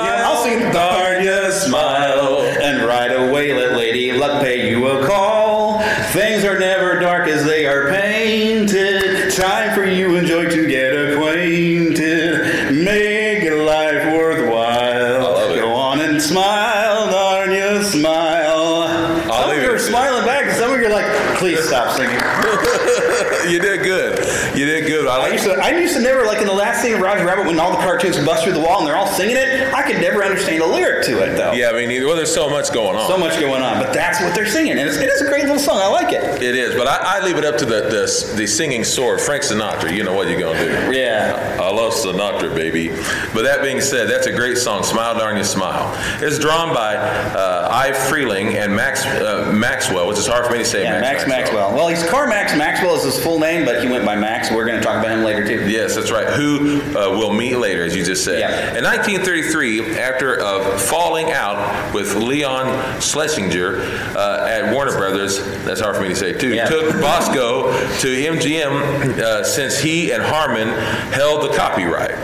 Roger 27.15 27.27
Rabbit 27.27 27.47
when 27.47 27.59
all 27.59 27.71
the 27.71 27.77
cartoons 27.77 28.17
bust 28.25 28.43
through 28.43 28.53
the 28.53 28.59
wall 28.59 28.79
and 28.79 28.87
they're 28.87 28.97
all 28.97 29.07
singing 29.07 29.37
it. 29.37 29.73
I 29.73 29.83
could 29.83 30.01
never 30.01 30.23
understand 30.23 30.61
a 30.61 30.65
lyric 30.65 31.05
to 31.05 31.23
it 31.23 31.35
though. 31.37 31.53
Yeah, 31.53 31.69
I 31.69 31.85
mean, 31.85 32.05
well, 32.05 32.15
there's 32.15 32.33
so 32.33 32.49
much 32.49 32.73
going 32.73 32.97
on. 32.97 33.07
So 33.07 33.17
much 33.17 33.39
going 33.39 33.61
on, 33.61 33.81
but 33.81 33.93
that's 33.93 34.21
what 34.21 34.35
they're 34.35 34.45
singing, 34.45 34.73
and 34.77 34.81
it's, 34.81 34.97
it 34.97 35.09
is 35.09 35.21
a 35.21 35.25
great 35.25 35.43
little 35.43 35.59
song. 35.59 35.77
I 35.77 35.87
like 35.87 36.11
it. 36.11 36.41
It 36.41 36.55
is, 36.55 36.75
but 36.75 36.87
I, 36.87 37.19
I 37.19 37.25
leave 37.25 37.37
it 37.37 37.45
up 37.45 37.57
to 37.59 37.65
the, 37.65 37.81
the 37.83 38.35
the 38.35 38.47
singing 38.47 38.83
sword, 38.83 39.21
Frank 39.21 39.43
Sinatra. 39.43 39.95
You 39.95 40.03
know 40.03 40.13
what 40.13 40.27
you're 40.27 40.39
gonna 40.39 40.59
do. 40.59 40.97
Yeah. 40.97 41.57
I 41.61 41.71
love 41.71 41.93
Sinatra, 41.93 42.53
baby. 42.53 42.89
But 43.33 43.43
that 43.43 43.61
being 43.61 43.81
said, 43.81 44.09
that's 44.09 44.27
a 44.27 44.33
great 44.33 44.57
song. 44.57 44.83
Smile, 44.83 45.17
darn 45.17 45.37
you, 45.37 45.43
smile. 45.43 45.93
It's 46.21 46.37
drawn 46.37 46.73
by 46.73 46.95
uh, 46.95 47.69
Ive 47.71 47.95
Freleng 47.95 48.55
and 48.55 48.75
Max 48.75 49.05
uh, 49.05 49.51
Maxwell, 49.55 50.07
which 50.07 50.17
is 50.17 50.27
hard 50.27 50.45
for 50.45 50.51
me 50.51 50.59
to 50.59 50.65
say. 50.65 50.83
Yeah, 50.83 50.99
Max, 50.99 51.27
Maxwell. 51.27 51.73
Well, 51.73 51.87
he's 51.87 52.03
Carmax 52.03 52.57
Maxwell 52.57 52.95
is 52.95 53.03
his 53.03 53.23
full 53.23 53.39
name, 53.39 53.65
but 53.65 53.81
he 53.81 53.89
went 53.89 54.05
by 54.05 54.15
Max. 54.15 54.51
We're 54.51 54.65
going 54.65 54.77
to 54.77 54.83
talk 54.83 54.99
about 54.99 55.11
him 55.11 55.23
later 55.23 55.47
too. 55.47 55.69
Yes, 55.69 55.95
that's 55.95 56.11
right. 56.11 56.27
Who 56.27 56.81
uh, 56.97 57.04
we'll 57.11 57.33
meet 57.33 57.55
later, 57.55 57.83
as 57.83 57.95
you 57.95 58.03
just 58.03 58.23
said. 58.23 58.39
Yeah. 58.39 58.77
In 58.77 58.83
1933, 58.83 59.97
after 59.97 60.41
uh, 60.41 60.77
falling 60.77 61.31
out 61.31 61.93
with 61.93 62.15
Leon 62.15 63.01
Schlesinger 63.01 63.81
uh, 64.17 64.47
at 64.49 64.73
Warner 64.73 64.91
Brothers, 64.97 65.39
that's 65.63 65.79
hard 65.81 65.95
for 65.95 66.01
me 66.01 66.09
to 66.09 66.15
say 66.15 66.33
too, 66.33 66.53
Yeah. 66.53 66.65
took 66.65 66.93
Bosko 66.95 67.71
to 68.01 68.07
MGM 68.07 69.19
uh, 69.19 69.43
since 69.43 69.77
he 69.79 70.11
and 70.11 70.23
Harman 70.23 70.69
held 71.13 71.49
the 71.49 71.55
copyright. 71.55 72.15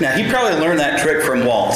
Now 0.00 0.12
he 0.16 0.28
probably 0.30 0.58
learned 0.58 0.80
that 0.80 1.00
trick 1.00 1.22
from 1.22 1.44
Walt. 1.44 1.74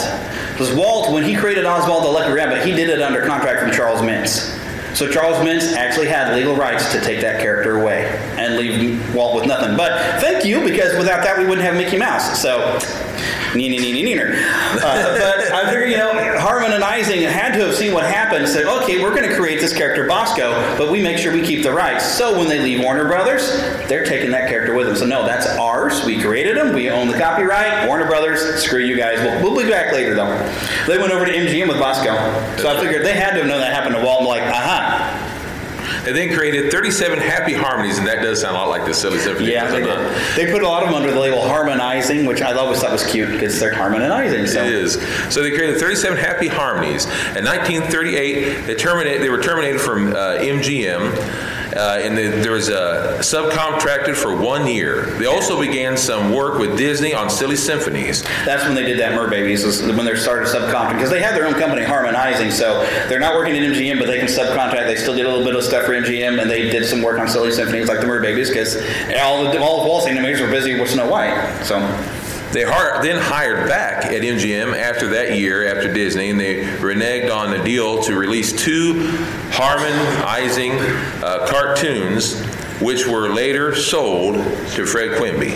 Because 0.53 0.73
Walt, 0.73 1.13
when 1.13 1.25
he 1.25 1.35
created 1.35 1.67
Oswald 1.67 2.05
the 2.05 2.09
Lucky 2.09 2.33
Rabbit, 2.33 2.65
he 2.65 2.73
did 2.73 2.89
it 2.89 3.03
under 3.03 3.27
contract 3.27 3.61
from 3.61 3.73
Charles 3.73 4.01
Mintz. 4.01 4.53
So 4.97 5.11
Charles 5.11 5.37
Mintz 5.39 5.73
actually 5.75 6.07
had 6.07 6.35
legal 6.35 6.55
rights 6.55 6.93
to 6.93 7.01
take 7.01 7.21
that 7.23 7.41
character 7.41 7.81
away 7.81 8.05
and 8.45 8.57
leave 8.57 9.15
Walt 9.15 9.35
with 9.35 9.47
nothing. 9.47 9.77
But 9.77 10.21
thank 10.21 10.45
you, 10.45 10.65
because 10.65 10.97
without 10.97 11.25
that 11.25 11.39
we 11.39 11.45
wouldn't 11.47 11.67
have 11.67 11.77
Mickey 11.77 11.97
Mouse. 11.97 12.41
So, 12.41 12.79
nee, 13.55 13.69
nee, 13.69 13.79
nee, 13.79 13.93
nee, 13.93 14.05
neener. 14.05 14.35
Uh, 14.77 15.19
but 15.19 15.53
I 15.53 15.71
figure, 15.71 15.87
you 15.87 15.97
know, 15.97 16.13
Harman 16.39 16.73
and 16.73 16.85
Ising 16.85 17.23
had 17.23 17.53
to 17.55 17.67
have 17.67 17.75
seen 17.75 17.95
what 17.95 18.05
happened 18.05 18.49
said, 18.49 18.67
okay, 18.67 19.03
we're 19.03 19.15
going 19.15 19.29
to 19.29 19.35
create 19.35 19.61
this 19.61 19.73
character 19.73 20.07
Bosko, 20.07 20.77
but 20.79 20.91
we 20.91 21.03
make 21.03 21.19
sure 21.19 21.33
we 21.33 21.43
keep 21.43 21.63
the 21.63 21.73
rights. 21.73 22.05
So 22.05 22.39
when 22.39 22.49
they 22.49 22.61
leave 22.61 22.83
Warner 22.83 23.07
Brothers, 23.07 23.49
they're 23.89 24.05
taking 24.05 24.31
that 24.33 24.49
character 24.49 24.75
with 24.75 24.87
them. 24.87 24.97
So 24.97 25.07
no, 25.07 25.25
that's 25.25 25.47
ours. 25.59 26.05
We 26.05 26.21
created 26.21 26.57
him. 26.57 26.75
We 26.75 26.91
own 26.91 27.09
the 27.09 27.19
copyright. 27.19 27.89
Warner 27.89 28.07
Brothers, 28.07 28.63
screw 28.63 28.81
you 28.81 28.97
guys. 28.97 29.19
We'll, 29.21 29.53
we'll 29.53 29.65
be 29.65 29.71
back 29.71 29.93
later, 29.93 30.15
though. 30.15 30.37
They 30.87 30.99
went 30.99 31.13
over 31.13 31.25
to 31.25 31.33
MGM 31.33 31.69
with 31.69 31.79
Bosko. 31.79 32.15
So 32.59 32.77
I 32.77 32.81
figured 32.81 33.05
they 33.05 33.15
had 33.15 33.31
to 33.31 33.39
have 33.39 33.47
known 33.47 33.61
that 33.61 33.73
happened 33.73 33.95
to 33.97 34.03
Walt 34.05 34.21
and 34.21 34.29
like, 34.29 34.43
aha. 34.43 35.14
They 36.05 36.13
then 36.13 36.35
created 36.35 36.71
37 36.71 37.19
happy 37.19 37.55
harmonies, 37.55 37.99
and 37.99 38.07
that 38.07 38.23
does 38.23 38.41
sound 38.41 38.57
a 38.57 38.59
lot 38.59 38.69
like 38.69 38.85
the 38.85 38.95
Silly 38.95 39.19
Symphony. 39.19 39.51
Yeah, 39.51 39.71
they, 39.71 39.83
did. 39.83 40.37
they 40.37 40.53
put 40.53 40.63
a 40.63 40.69
lot 40.69 40.83
of 40.83 40.91
them 40.91 40.97
under 40.97 41.13
the 41.13 41.19
label 41.19 41.41
Harman-Ising, 41.43 42.27
which 42.27 42.43
I 42.43 42.53
always 42.53 42.81
thought 42.81 42.93
was 42.93 43.05
cute 43.05 43.31
because 43.31 43.59
they're 43.59 43.75
harmonizing. 43.75 44.47
So. 44.47 44.63
It 44.63 44.73
is. 44.73 44.95
So 45.33 45.43
they 45.43 45.51
created 45.51 45.79
37 45.79 46.19
happy 46.19 46.49
harmonies. 46.49 47.07
In 47.37 47.45
1938, 47.45 48.67
they 48.67 48.75
terminated. 48.75 49.23
They 49.23 49.31
were 49.31 49.43
terminated 49.43 49.81
from 49.81 50.09
uh, 50.09 50.39
MGM. 50.39 51.54
Uh, 51.77 51.99
and 52.01 52.17
the, 52.17 52.29
there 52.29 52.53
was 52.53 52.69
a 52.69 53.19
subcontracted 53.21 54.17
for 54.17 54.37
one 54.37 54.67
year. 54.67 55.07
They 55.19 55.27
also 55.27 55.61
began 55.61 55.97
some 55.97 56.33
work 56.33 56.59
with 56.59 56.77
Disney 56.77 57.15
on 57.15 57.31
Silly 57.31 57.57
Symphonies. 57.57 58.23
That's 58.45 58.65
when 58.65 58.75
they 58.75 58.85
did 58.85 58.99
that 58.99 59.13
Merbabies, 59.13 59.65
was 59.65 59.83
when 59.83 60.05
they 60.05 60.15
started 60.17 60.49
subcontracting 60.49 60.95
because 60.95 61.11
they 61.11 61.23
had 61.23 61.35
their 61.35 61.47
own 61.47 61.55
company 61.55 61.85
Harman-Ising, 61.85 62.51
so 62.51 62.83
they're 63.09 63.21
not 63.21 63.35
working 63.35 63.57
in 63.57 63.73
MGM, 63.73 63.99
but 63.99 64.07
they 64.07 64.19
can 64.19 64.29
subcontract. 64.29 64.87
They 64.87 64.97
still 64.97 65.17
did 65.17 65.27
a 65.27 65.29
little 65.29 65.45
bit 65.45 65.57
of 65.57 65.65
stuff 65.65 65.87
for 65.87 65.93
MGM, 65.93 66.41
and 66.41 66.51
they 66.51 66.71
did 66.71 66.87
some 66.87 67.03
work 67.03 67.19
on 67.19 67.29
Silly 67.29 67.51
Symphonies 67.51 67.89
like 67.89 68.01
the 68.01 68.07
Merbabies 68.07 68.49
because 68.49 68.77
all 69.23 69.45
the 69.45 69.61
all 69.61 69.81
of 69.81 69.87
Walt's 69.87 70.07
animators 70.07 70.41
were 70.41 70.51
busy 70.51 70.79
with 70.79 70.91
Snow 70.91 71.09
White. 71.09 71.65
So 71.65 71.79
They 72.55 72.63
then 72.63 73.21
hired 73.21 73.69
back 73.69 74.05
at 74.05 74.23
MGM 74.23 74.77
after 74.77 75.09
that 75.09 75.37
year, 75.37 75.67
after 75.67 75.93
Disney, 75.93 76.31
and 76.31 76.39
they 76.39 76.63
reneged 76.63 77.35
on 77.35 77.51
the 77.51 77.59
deal 77.65 78.01
to 78.05 78.15
release 78.15 78.53
two 78.53 79.09
Harman-Ising 79.51 80.71
uh, 80.71 81.49
cartoons, 81.49 82.41
which 82.81 83.09
were 83.09 83.31
later 83.31 83.75
sold 83.75 84.37
to 84.37 84.87
Fred 84.87 85.19
Quimby. 85.19 85.51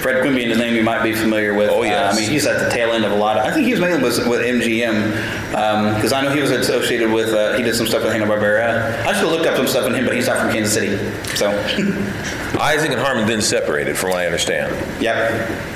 Fred 0.00 0.22
Quimby 0.22 0.44
and 0.44 0.52
his 0.52 0.58
name 0.58 0.74
you 0.74 0.82
might 0.82 1.02
be 1.02 1.12
familiar 1.12 1.52
with. 1.52 1.68
Oh, 1.68 1.82
yes. 1.82 2.14
Uh, 2.14 2.16
I 2.16 2.18
mean, 2.18 2.30
he's 2.30 2.46
at 2.46 2.64
the 2.64 2.70
tail 2.70 2.92
end 2.92 3.04
of 3.04 3.12
a 3.12 3.16
lot. 3.16 3.36
Of, 3.36 3.44
I 3.44 3.52
think 3.52 3.66
he 3.66 3.72
was 3.72 3.80
mainly 3.80 4.02
with, 4.02 4.26
with 4.26 4.40
MGM 4.40 5.96
because 5.96 6.14
I 6.14 6.22
know 6.22 6.30
he 6.30 6.40
was 6.40 6.50
associated 6.50 7.12
with. 7.12 7.34
Uh, 7.34 7.58
he 7.58 7.62
did 7.62 7.74
some 7.74 7.86
stuff 7.86 8.02
with 8.02 8.12
Hanna 8.12 8.24
Barbera. 8.24 9.02
I 9.02 9.12
should 9.12 9.24
have 9.24 9.32
looked 9.32 9.44
up 9.44 9.56
some 9.56 9.66
stuff 9.66 9.84
on 9.84 9.94
him, 9.94 10.06
but 10.06 10.14
he's 10.14 10.28
not 10.28 10.38
from 10.38 10.50
Kansas 10.50 10.72
City. 10.72 10.96
So, 11.36 11.50
Isaac 12.58 12.90
and 12.90 13.00
Harman 13.00 13.26
then 13.26 13.42
separated, 13.42 13.98
from 13.98 14.10
what 14.10 14.20
I 14.20 14.24
understand. 14.24 14.72
yep. 15.02 15.74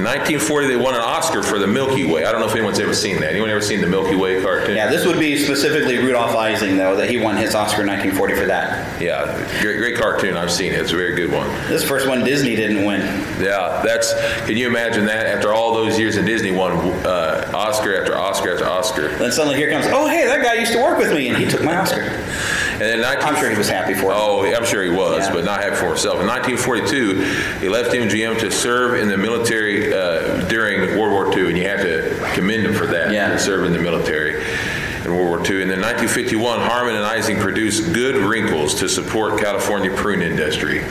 In 0.00 0.06
1940, 0.06 0.66
they 0.66 0.76
won 0.76 0.94
an 0.94 1.02
Oscar 1.02 1.42
for 1.42 1.58
the 1.58 1.66
Milky 1.66 2.10
Way. 2.10 2.24
I 2.24 2.32
don't 2.32 2.40
know 2.40 2.48
if 2.48 2.54
anyone's 2.54 2.80
ever 2.80 2.94
seen 2.94 3.20
that. 3.20 3.32
Anyone 3.32 3.50
ever 3.50 3.60
seen 3.60 3.82
the 3.82 3.86
Milky 3.86 4.14
Way 4.14 4.40
cartoon? 4.40 4.74
Yeah, 4.74 4.88
this 4.88 5.04
would 5.04 5.20
be 5.20 5.36
specifically 5.36 5.98
Rudolph 5.98 6.34
Ising, 6.34 6.78
though, 6.78 6.96
that 6.96 7.10
he 7.10 7.18
won 7.18 7.36
his 7.36 7.54
Oscar 7.54 7.82
in 7.82 7.88
1940 7.88 8.34
for 8.34 8.46
that. 8.46 8.98
Yeah, 8.98 9.26
great, 9.60 9.76
great 9.76 9.98
cartoon. 9.98 10.38
I've 10.38 10.50
seen 10.50 10.72
it. 10.72 10.80
It's 10.80 10.92
a 10.92 10.96
very 10.96 11.14
good 11.14 11.30
one. 11.30 11.46
This 11.68 11.86
first 11.86 12.08
one 12.08 12.24
Disney 12.24 12.56
didn't 12.56 12.86
win. 12.86 13.02
Yeah, 13.42 13.82
that's. 13.84 14.14
Can 14.46 14.56
you 14.56 14.68
imagine 14.68 15.04
that? 15.04 15.26
After 15.26 15.52
all 15.52 15.74
those 15.74 15.98
years 15.98 16.16
in 16.16 16.24
Disney, 16.24 16.50
won 16.50 16.72
uh, 17.04 17.52
Oscar 17.54 18.00
after 18.00 18.16
Oscar 18.16 18.54
after 18.54 18.66
Oscar. 18.66 19.14
Then 19.18 19.30
suddenly 19.30 19.58
here 19.58 19.70
comes, 19.70 19.84
oh, 19.90 20.08
hey, 20.08 20.24
that 20.24 20.42
guy 20.42 20.54
used 20.54 20.72
to 20.72 20.82
work 20.82 20.96
with 20.96 21.12
me, 21.12 21.28
and 21.28 21.36
he 21.36 21.44
took 21.46 21.62
my 21.62 21.76
Oscar. 21.76 22.04
And 22.80 22.88
then 22.88 23.02
19- 23.02 23.22
I'm 23.24 23.36
sure 23.36 23.50
he 23.50 23.58
was 23.58 23.68
happy 23.68 23.92
for 23.94 24.10
it. 24.10 24.14
Oh, 24.16 24.42
I'm 24.44 24.64
sure 24.64 24.82
he 24.82 24.88
was, 24.90 25.26
Yeah. 25.26 25.34
but 25.34 25.44
not 25.44 25.62
happy 25.62 25.76
for 25.76 25.86
himself. 25.88 26.20
In 26.20 26.26
1942, 26.26 27.20
he 27.60 27.68
left 27.68 27.92
MGM 27.92 28.38
to 28.40 28.50
serve 28.50 28.98
in 28.98 29.08
the 29.08 29.18
military 29.18 29.92
uh, 29.92 30.40
during 30.48 30.98
World 30.98 31.12
War 31.12 31.36
II, 31.38 31.48
and 31.48 31.58
you 31.58 31.68
have 31.68 31.82
to 31.82 32.16
commend 32.34 32.64
him 32.66 32.72
for 32.74 32.86
that. 32.86 33.12
Yeah. 33.12 33.28
to 33.32 33.38
serve 33.38 33.64
in 33.64 33.72
the 33.72 33.78
military 33.78 34.42
in 35.04 35.14
World 35.14 35.28
War 35.28 35.38
II. 35.38 35.60
And 35.62 35.70
then 35.70 35.80
1951, 35.80 36.60
Harman 36.60 36.96
and 36.96 37.04
Ising 37.04 37.38
produced 37.38 37.92
Good 37.92 38.16
Wrinkles 38.16 38.74
to 38.76 38.88
support 38.88 39.38
California 39.40 39.90
prune 39.94 40.22
industry. 40.22 40.82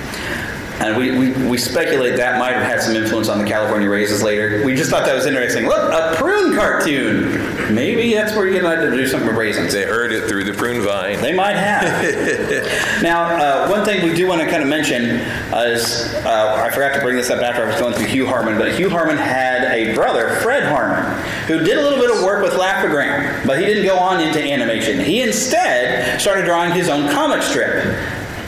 And 0.79 0.97
we, 0.97 1.17
we, 1.17 1.49
we 1.49 1.57
speculate 1.57 2.15
that 2.17 2.39
might 2.39 2.53
have 2.53 2.63
had 2.63 2.81
some 2.81 2.95
influence 2.95 3.27
on 3.27 3.37
the 3.37 3.45
California 3.45 3.89
raisins 3.89 4.23
later. 4.23 4.63
We 4.65 4.75
just 4.75 4.89
thought 4.89 5.05
that 5.05 5.15
was 5.15 5.25
interesting. 5.25 5.67
Look, 5.67 5.91
a 5.91 6.15
prune 6.15 6.55
cartoon. 6.55 7.75
Maybe 7.75 8.13
that's 8.13 8.35
where 8.35 8.47
you 8.47 8.61
to 8.61 8.91
do 8.91 9.07
something 9.07 9.27
with 9.27 9.37
raisins. 9.37 9.73
They 9.73 9.83
heard 9.83 10.11
it 10.13 10.27
through 10.27 10.45
the 10.45 10.53
prune 10.53 10.81
vine. 10.81 11.21
They 11.21 11.33
might 11.33 11.55
have. 11.55 13.03
now, 13.03 13.23
uh, 13.23 13.67
one 13.69 13.83
thing 13.83 14.03
we 14.03 14.15
do 14.15 14.27
want 14.27 14.41
to 14.41 14.49
kind 14.49 14.63
of 14.63 14.69
mention 14.69 15.03
is 15.03 16.13
uh, 16.25 16.55
I 16.65 16.73
forgot 16.73 16.93
to 16.95 17.01
bring 17.01 17.17
this 17.17 17.29
up 17.29 17.41
after 17.41 17.63
I 17.63 17.67
was 17.67 17.79
going 17.79 17.93
through 17.93 18.07
Hugh 18.07 18.27
Harman, 18.27 18.57
but 18.57 18.73
Hugh 18.73 18.89
Harman 18.89 19.17
had 19.17 19.63
a 19.71 19.93
brother, 19.93 20.35
Fred 20.41 20.63
Harman, 20.63 21.21
who 21.47 21.59
did 21.63 21.77
a 21.77 21.81
little 21.81 21.99
bit 21.99 22.15
of 22.15 22.23
work 22.23 22.43
with 22.43 22.55
Laugh-O-Gram, 22.55 23.45
but 23.45 23.59
he 23.59 23.65
didn't 23.65 23.85
go 23.85 23.97
on 23.97 24.21
into 24.21 24.41
animation. 24.41 24.99
He 24.99 25.21
instead 25.21 26.21
started 26.21 26.45
drawing 26.45 26.71
his 26.71 26.89
own 26.89 27.09
comic 27.09 27.41
strip 27.41 27.85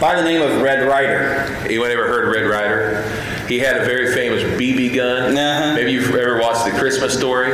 by 0.02 0.16
the 0.20 0.24
name 0.24 0.42
of 0.42 0.64
Red 0.64 0.88
Ryder. 0.88 1.46
Anyone 1.64 1.92
ever 1.92 2.08
heard 2.08 2.28
of 2.28 2.34
Red 2.34 2.50
Ryder? 2.50 3.31
He 3.52 3.60
had 3.60 3.76
a 3.76 3.84
very 3.84 4.14
famous 4.14 4.44
BB 4.44 4.96
gun. 4.96 5.38
Uh-huh. 5.38 5.74
Maybe 5.76 5.92
you've 5.92 6.16
ever 6.16 6.40
watched 6.40 6.64
The 6.64 6.72
Christmas 6.72 7.14
Story. 7.18 7.52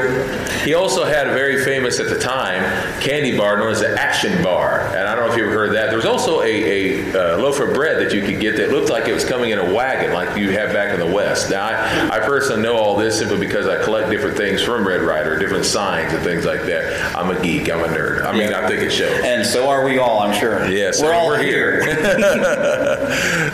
He 0.64 0.76
also 0.76 1.06
had 1.06 1.26
a 1.26 1.34
very 1.34 1.66
famous 1.66 2.00
at 2.00 2.08
the 2.08 2.20
time 2.20 2.62
candy 3.02 3.36
bar 3.36 3.58
known 3.58 3.72
as 3.72 3.80
the 3.80 4.00
Action 4.00 4.44
Bar. 4.44 4.82
And 4.96 5.08
I 5.08 5.16
don't 5.16 5.26
know 5.26 5.32
if 5.32 5.38
you 5.40 5.46
ever 5.46 5.54
heard 5.54 5.74
that. 5.74 5.88
There 5.88 5.96
was 5.96 6.06
also 6.06 6.42
a, 6.44 6.46
a 6.46 7.36
uh, 7.36 7.38
loaf 7.40 7.60
of 7.60 7.74
bread 7.74 8.00
that 8.00 8.14
you 8.14 8.22
could 8.22 8.40
get 8.40 8.58
that 8.58 8.70
looked 8.70 8.92
like 8.92 9.08
it 9.08 9.14
was 9.14 9.26
coming 9.26 9.50
in 9.50 9.58
a 9.58 9.74
wagon, 9.74 10.14
like 10.14 10.38
you 10.38 10.52
have 10.52 10.72
back 10.72 10.94
in 10.94 11.00
the 11.00 11.12
West. 11.12 11.50
Now, 11.50 11.66
I, 11.66 12.18
I 12.18 12.20
personally 12.20 12.62
know 12.62 12.78
all 12.78 12.96
this 12.96 13.18
simply 13.18 13.40
because 13.40 13.66
I 13.66 13.84
collect 13.84 14.12
different 14.12 14.38
things 14.38 14.62
from 14.62 14.88
Red 14.88 15.02
Ryder, 15.02 15.40
different 15.40 15.66
signs 15.66 16.14
and 16.14 16.22
things 16.24 16.46
like 16.46 16.62
that. 16.66 17.16
I'm 17.16 17.36
a 17.36 17.42
geek. 17.42 17.72
I'm 17.72 17.84
a 17.84 17.88
nerd. 17.88 18.24
I 18.24 18.34
mean, 18.34 18.52
Yeah. 18.52 18.64
I 18.64 18.68
think 18.68 18.84
it 18.84 18.92
shows. 18.92 19.20
And 19.24 19.44
so 19.44 19.68
are 19.68 19.84
we 19.84 19.98
all, 19.98 20.20
I'm 20.20 20.38
sure. 20.40 20.70
Yes, 20.70 21.02
we're 21.02 21.08
I 21.08 21.12
mean, 21.14 21.20
all 21.22 21.28
we're 21.28 21.42
here. 21.42 21.80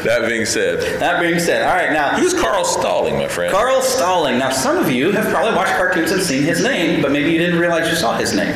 that 0.03 0.25
being 0.27 0.45
said, 0.45 0.99
That 0.99 1.21
being 1.21 1.39
said, 1.39 1.61
all 1.63 1.73
right, 1.73 1.93
now 1.93 2.17
who's 2.17 2.32
Carl 2.39 2.65
Stalling, 2.65 3.17
my 3.17 3.27
friend? 3.27 3.51
Carl 3.51 3.81
Stalling. 3.81 4.37
Now, 4.37 4.51
some 4.51 4.77
of 4.77 4.89
you 4.89 5.11
have 5.11 5.27
probably 5.27 5.55
watched 5.55 5.73
cartoons 5.73 6.11
and 6.11 6.21
seen 6.21 6.43
his 6.43 6.63
name, 6.63 7.01
but 7.01 7.11
maybe 7.11 7.31
you 7.31 7.39
didn't 7.39 7.59
realize 7.59 7.89
you 7.89 7.95
saw 7.95 8.17
his 8.17 8.33
name. 8.35 8.55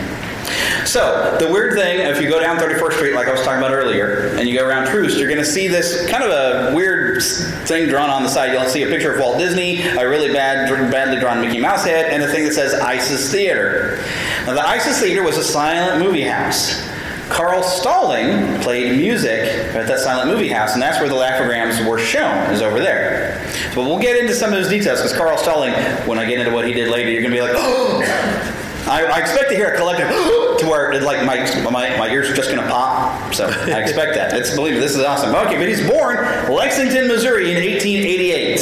So, 0.85 1.35
the 1.39 1.51
weird 1.51 1.73
thing, 1.73 1.99
if 1.99 2.21
you 2.21 2.29
go 2.29 2.39
down 2.39 2.57
31st 2.57 2.93
Street, 2.93 3.13
like 3.13 3.27
I 3.27 3.31
was 3.31 3.41
talking 3.41 3.57
about 3.57 3.73
earlier, 3.73 4.35
and 4.37 4.47
you 4.47 4.57
go 4.57 4.65
around 4.65 4.87
Troost, 4.87 5.17
you're 5.17 5.27
going 5.27 5.39
to 5.39 5.45
see 5.45 5.67
this 5.67 6.09
kind 6.09 6.23
of 6.23 6.31
a 6.31 6.73
weird 6.73 7.21
thing 7.67 7.89
drawn 7.89 8.09
on 8.09 8.23
the 8.23 8.29
side. 8.29 8.53
You'll 8.53 8.69
see 8.69 8.83
a 8.83 8.87
picture 8.87 9.13
of 9.13 9.19
Walt 9.19 9.37
Disney, 9.37 9.81
a 9.81 10.07
really 10.07 10.31
bad, 10.31 10.69
badly 10.89 11.19
drawn 11.19 11.41
Mickey 11.41 11.59
Mouse 11.59 11.83
head, 11.83 12.05
and 12.13 12.23
a 12.23 12.27
thing 12.31 12.45
that 12.45 12.53
says 12.53 12.73
Isis 12.75 13.29
Theater. 13.29 14.01
Now, 14.45 14.53
the 14.53 14.65
Isis 14.65 15.01
Theater 15.01 15.23
was 15.23 15.37
a 15.37 15.43
silent 15.43 16.01
movie 16.01 16.23
house. 16.23 16.87
Carl 17.29 17.61
Stalling 17.61 18.59
played 18.61 18.97
music 18.97 19.39
at 19.75 19.87
that 19.87 19.99
silent 19.99 20.29
movie 20.29 20.49
house, 20.49 20.73
and 20.73 20.81
that's 20.81 20.99
where 20.99 21.09
the 21.09 21.15
Laugh-O-Grams 21.15 21.85
were 21.87 21.99
shown, 21.99 22.51
is 22.51 22.61
over 22.61 22.79
there. 22.79 23.45
But 23.75 23.83
we'll 23.83 23.99
get 23.99 24.17
into 24.17 24.33
some 24.33 24.51
of 24.51 24.55
those 24.55 24.69
details, 24.69 24.99
because 24.99 25.15
Carl 25.15 25.37
Stalling, 25.37 25.73
when 26.07 26.19
I 26.19 26.25
get 26.25 26.39
into 26.39 26.53
what 26.53 26.65
he 26.65 26.73
did 26.73 26.89
later, 26.89 27.11
you're 27.11 27.21
going 27.21 27.33
to 27.33 27.37
be 27.37 27.41
like, 27.41 27.55
oh! 27.55 28.63
I, 28.87 29.03
I 29.03 29.19
expect 29.19 29.49
to 29.49 29.55
hear 29.55 29.73
a 29.73 29.77
collective 29.77 30.07
to 30.59 30.65
where 30.65 30.93
it, 30.93 31.03
like 31.03 31.25
my, 31.25 31.37
my 31.69 31.97
my 31.97 32.09
ears 32.09 32.29
are 32.29 32.33
just 32.33 32.49
gonna 32.49 32.67
pop. 32.69 33.33
So 33.33 33.47
I 33.47 33.81
expect 33.81 34.15
that. 34.15 34.33
It's 34.33 34.55
believe 34.55 34.79
this 34.79 34.95
is 34.95 35.03
awesome. 35.03 35.35
Okay, 35.35 35.57
but 35.57 35.67
he's 35.67 35.85
born 35.85 36.15
Lexington, 36.49 37.07
Missouri 37.09 37.51
in 37.51 37.57
1888, 37.57 38.59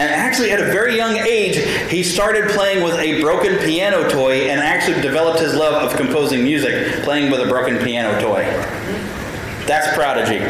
and 0.00 0.10
actually 0.10 0.50
at 0.50 0.58
a 0.58 0.64
very 0.64 0.96
young 0.96 1.16
age 1.16 1.56
he 1.90 2.02
started 2.02 2.48
playing 2.50 2.82
with 2.82 2.94
a 2.94 3.20
broken 3.20 3.58
piano 3.58 4.08
toy 4.08 4.48
and 4.48 4.58
actually 4.58 5.00
developed 5.02 5.40
his 5.40 5.54
love 5.54 5.74
of 5.74 5.96
composing 5.96 6.42
music, 6.42 7.02
playing 7.04 7.30
with 7.30 7.40
a 7.40 7.46
broken 7.46 7.76
piano 7.78 8.18
toy. 8.18 8.42
That's 9.66 9.94
prodigy. 9.94 10.40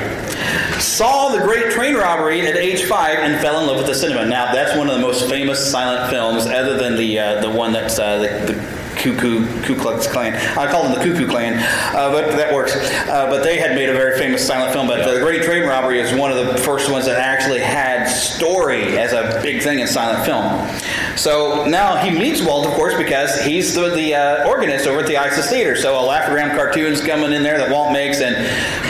Saw 0.80 1.30
the 1.30 1.42
great 1.42 1.72
train 1.72 1.96
robbery 1.96 2.46
at 2.46 2.56
age 2.56 2.84
five 2.84 3.18
and 3.18 3.40
fell 3.40 3.60
in 3.60 3.66
love 3.66 3.78
with 3.78 3.86
the 3.86 3.94
cinema. 3.94 4.24
Now 4.24 4.52
that's 4.52 4.78
one 4.78 4.88
of 4.88 4.94
the 4.94 5.02
most 5.02 5.28
famous 5.28 5.70
silent 5.70 6.10
films, 6.10 6.46
other 6.46 6.76
than 6.78 6.96
the 6.96 7.18
uh, 7.18 7.40
the 7.40 7.50
one 7.50 7.72
that's 7.72 7.98
uh, 7.98 8.18
the, 8.18 8.52
the 8.52 8.79
Cuckoo 9.00 9.62
Ku 9.62 9.74
Klux 9.74 10.06
Klan. 10.06 10.34
I 10.58 10.70
call 10.70 10.82
them 10.82 10.92
the 10.92 11.02
Cuckoo 11.02 11.26
Clan, 11.26 11.54
uh, 11.94 12.12
but 12.12 12.36
that 12.36 12.52
works. 12.52 12.76
Uh, 12.76 13.26
but 13.30 13.42
they 13.42 13.58
had 13.58 13.74
made 13.74 13.88
a 13.88 13.94
very 13.94 14.18
famous 14.18 14.46
silent 14.46 14.72
film. 14.72 14.86
But 14.86 15.10
the 15.10 15.20
Great 15.20 15.42
Train 15.42 15.66
Robbery 15.66 16.00
is 16.00 16.12
one 16.12 16.30
of 16.30 16.46
the 16.46 16.58
first 16.58 16.90
ones 16.90 17.06
that 17.06 17.18
actually 17.18 17.60
had 17.60 18.04
story 18.04 18.98
as 18.98 19.12
a 19.12 19.40
big 19.42 19.62
thing 19.62 19.80
in 19.80 19.86
silent 19.86 20.24
film. 20.24 21.16
So 21.16 21.64
now 21.66 21.96
he 21.96 22.10
meets 22.10 22.42
Walt, 22.42 22.66
of 22.66 22.74
course, 22.74 22.94
because 22.94 23.40
he's 23.42 23.74
the, 23.74 23.88
the 23.94 24.14
uh, 24.14 24.48
organist 24.48 24.86
over 24.86 25.00
at 25.00 25.06
the 25.06 25.16
Isis 25.16 25.48
Theater. 25.48 25.76
So 25.76 25.98
a 25.98 26.04
Laugh-O-Gram 26.04 26.56
cartoon's 26.56 27.00
coming 27.00 27.32
in 27.32 27.42
there 27.42 27.58
that 27.58 27.70
Walt 27.70 27.92
makes, 27.92 28.20
and 28.20 28.36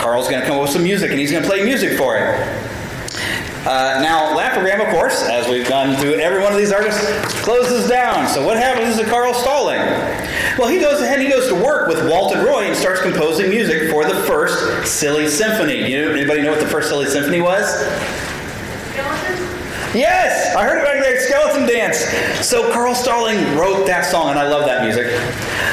Carl's 0.01 0.29
going 0.29 0.41
to 0.41 0.47
come 0.47 0.57
up 0.57 0.63
with 0.63 0.71
some 0.73 0.83
music, 0.83 1.11
and 1.11 1.21
he's 1.21 1.31
going 1.31 1.43
to 1.43 1.49
play 1.49 1.65
music 1.65 1.97
for 1.97 2.17
it. 2.17 2.80
Uh, 3.67 4.01
now, 4.03 4.35
Laugh-O-Gram, 4.35 4.81
of 4.81 4.89
course, 4.89 5.23
as 5.29 5.47
we've 5.47 5.69
gone 5.69 5.95
through 5.97 6.15
every 6.15 6.43
one 6.43 6.51
of 6.51 6.57
these 6.57 6.73
artists, 6.73 7.05
closes 7.43 7.87
down. 7.89 8.27
So 8.27 8.45
what 8.45 8.57
happens 8.57 8.97
to 8.99 9.05
Carl 9.05 9.35
Stalling? 9.35 9.81
Well, 10.59 10.69
he 10.69 10.81
goes 10.81 11.03
ahead 11.03 11.19
and 11.19 11.25
he 11.25 11.31
goes 11.31 11.47
to 11.49 11.55
work 11.55 11.87
with 11.87 12.09
Walt 12.09 12.35
and 12.35 12.47
Roy 12.47 12.69
and 12.69 12.77
starts 12.77 13.03
composing 13.03 13.51
music 13.51 13.91
for 13.91 14.05
the 14.07 14.15
first 14.23 14.91
Silly 14.91 15.29
Symphony. 15.29 15.91
You 15.91 16.07
know, 16.07 16.13
anybody 16.13 16.41
know 16.41 16.53
what 16.53 16.61
the 16.61 16.69
first 16.69 16.89
Silly 16.89 17.07
Symphony 17.07 17.43
was? 17.43 17.65
Yes, 19.95 20.55
I 20.55 20.63
heard 20.63 20.79
it 20.79 20.85
back 20.85 21.03
there, 21.03 21.19
Skeleton 21.19 21.67
Dance. 21.67 21.99
So 22.47 22.73
Carl 22.73 22.95
Stalling 22.95 23.57
wrote 23.57 23.87
that 23.89 24.05
song, 24.05 24.31
and 24.31 24.39
I 24.39 24.47
love 24.47 24.65
that 24.67 24.85
music. 24.85 25.09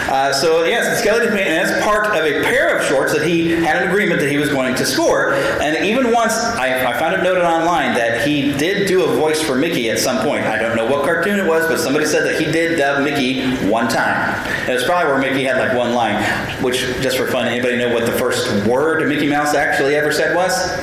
Uh, 0.09 0.33
so 0.33 0.63
yes, 0.63 1.01
Skeleton 1.03 1.35
Dance, 1.35 1.69
that's 1.69 1.85
part 1.85 2.07
of 2.07 2.25
a 2.25 2.41
pair 2.41 2.75
of 2.75 2.83
shorts 2.83 3.13
that 3.13 3.27
he 3.27 3.51
had 3.51 3.75
an 3.75 3.89
agreement 3.89 4.19
that 4.21 4.31
he 4.31 4.37
was 4.37 4.49
going 4.49 4.73
to 4.73 4.85
score. 4.87 5.35
And 5.61 5.85
even 5.85 6.11
once, 6.11 6.33
I, 6.33 6.91
I 6.91 6.97
found 6.97 7.13
it 7.13 7.21
noted 7.21 7.43
online 7.43 7.93
that 7.93 8.25
he 8.27 8.53
did 8.53 8.87
do 8.87 9.03
a 9.03 9.15
voice 9.15 9.39
for 9.39 9.53
Mickey 9.53 9.91
at 9.91 9.99
some 9.99 10.25
point. 10.25 10.45
I 10.47 10.57
don't 10.57 10.75
know 10.75 10.87
what 10.87 11.05
cartoon 11.05 11.39
it 11.39 11.47
was, 11.47 11.67
but 11.67 11.77
somebody 11.77 12.07
said 12.07 12.23
that 12.23 12.41
he 12.41 12.51
did 12.51 12.77
dub 12.77 13.03
Mickey 13.03 13.43
one 13.69 13.87
time. 13.87 14.33
And 14.61 14.69
it's 14.69 14.83
probably 14.83 15.11
where 15.11 15.19
Mickey 15.19 15.43
had 15.43 15.57
like 15.57 15.77
one 15.77 15.93
line, 15.93 16.23
which, 16.63 16.79
just 17.01 17.17
for 17.17 17.27
fun, 17.27 17.47
anybody 17.47 17.77
know 17.77 17.93
what 17.93 18.07
the 18.07 18.17
first 18.17 18.65
word 18.65 19.07
Mickey 19.07 19.29
Mouse 19.29 19.53
actually 19.53 19.95
ever 19.95 20.11
said 20.11 20.35
was? 20.35 20.75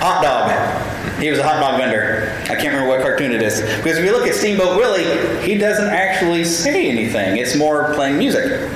Hot 0.00 0.22
dog. 0.22 0.97
He 1.20 1.30
was 1.30 1.38
a 1.38 1.42
hot 1.42 1.60
dog 1.60 1.78
vendor. 1.78 2.32
I 2.44 2.54
can't 2.54 2.68
remember 2.68 2.88
what 2.88 3.00
cartoon 3.00 3.32
it 3.32 3.42
is. 3.42 3.60
Because 3.60 3.98
if 3.98 4.04
you 4.04 4.12
look 4.12 4.26
at 4.26 4.34
Steamboat 4.34 4.76
Willie, 4.76 5.04
he 5.42 5.58
doesn't 5.58 5.88
actually 5.88 6.44
say 6.44 6.88
anything. 6.88 7.38
It's 7.38 7.56
more 7.56 7.92
playing 7.94 8.18
music. 8.18 8.70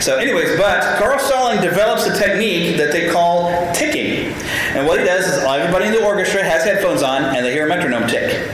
So, 0.00 0.16
anyways, 0.16 0.56
but 0.56 0.98
Carl 0.98 1.18
Stalling 1.18 1.60
develops 1.60 2.06
a 2.06 2.16
technique 2.16 2.76
that 2.76 2.92
they 2.92 3.10
call 3.10 3.50
ticking. 3.74 4.32
And 4.74 4.86
what 4.86 5.00
he 5.00 5.04
does 5.04 5.26
is 5.26 5.42
everybody 5.42 5.86
in 5.86 5.92
the 5.92 6.04
orchestra 6.04 6.44
has 6.44 6.64
headphones 6.64 7.02
on 7.02 7.24
and 7.24 7.44
they 7.44 7.52
hear 7.52 7.66
a 7.66 7.68
metronome 7.68 8.08
tick. 8.08 8.50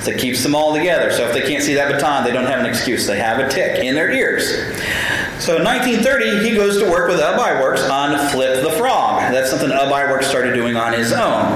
So 0.00 0.12
it 0.12 0.20
keeps 0.20 0.40
them 0.42 0.54
all 0.54 0.72
together. 0.72 1.10
So 1.10 1.26
if 1.26 1.32
they 1.32 1.42
can't 1.42 1.64
see 1.64 1.74
that 1.74 1.90
baton, 1.90 2.22
they 2.22 2.30
don't 2.30 2.46
have 2.46 2.60
an 2.60 2.66
excuse. 2.66 3.08
They 3.08 3.18
have 3.18 3.40
a 3.40 3.48
tick 3.48 3.82
in 3.82 3.96
their 3.96 4.12
ears. 4.12 4.48
So 5.42 5.56
in 5.56 5.64
1930, 5.64 6.48
he 6.48 6.54
goes 6.54 6.78
to 6.78 6.88
work 6.88 7.08
with 7.08 7.18
Ub 7.18 7.38
Iwerks 7.40 7.90
on 7.90 8.30
Flip 8.30 8.62
the 8.62 8.70
Frog. 8.70 9.32
That's 9.32 9.50
something 9.50 9.72
Ub 9.72 9.90
Iwerks 9.90 10.24
started 10.24 10.54
doing 10.54 10.76
on 10.76 10.92
his 10.92 11.12
own. 11.12 11.50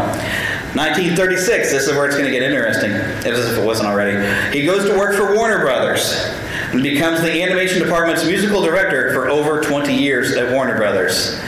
1936, 0.74 1.72
this 1.72 1.88
is 1.88 1.94
where 1.96 2.06
it's 2.06 2.14
going 2.14 2.30
to 2.30 2.30
get 2.30 2.42
interesting, 2.42 2.92
as 2.92 3.50
if 3.50 3.59
it 3.59 3.64
wasn't 3.64 3.88
already. 3.88 4.16
He 4.56 4.64
goes 4.64 4.88
to 4.88 4.96
work 4.96 5.16
for 5.16 5.35
Warner 5.35 5.61
Brothers 5.61 6.12
and 6.72 6.80
becomes 6.83 7.22
the 7.22 7.42
animation 7.42 7.83
department's 7.83 8.24
musical 8.24 8.62
director 8.62 9.12
for 9.12 9.28
over 9.28 9.61
20 9.61 9.92
years 9.92 10.37
at 10.37 10.52
Warner 10.52 10.76
Brothers. 10.76 11.40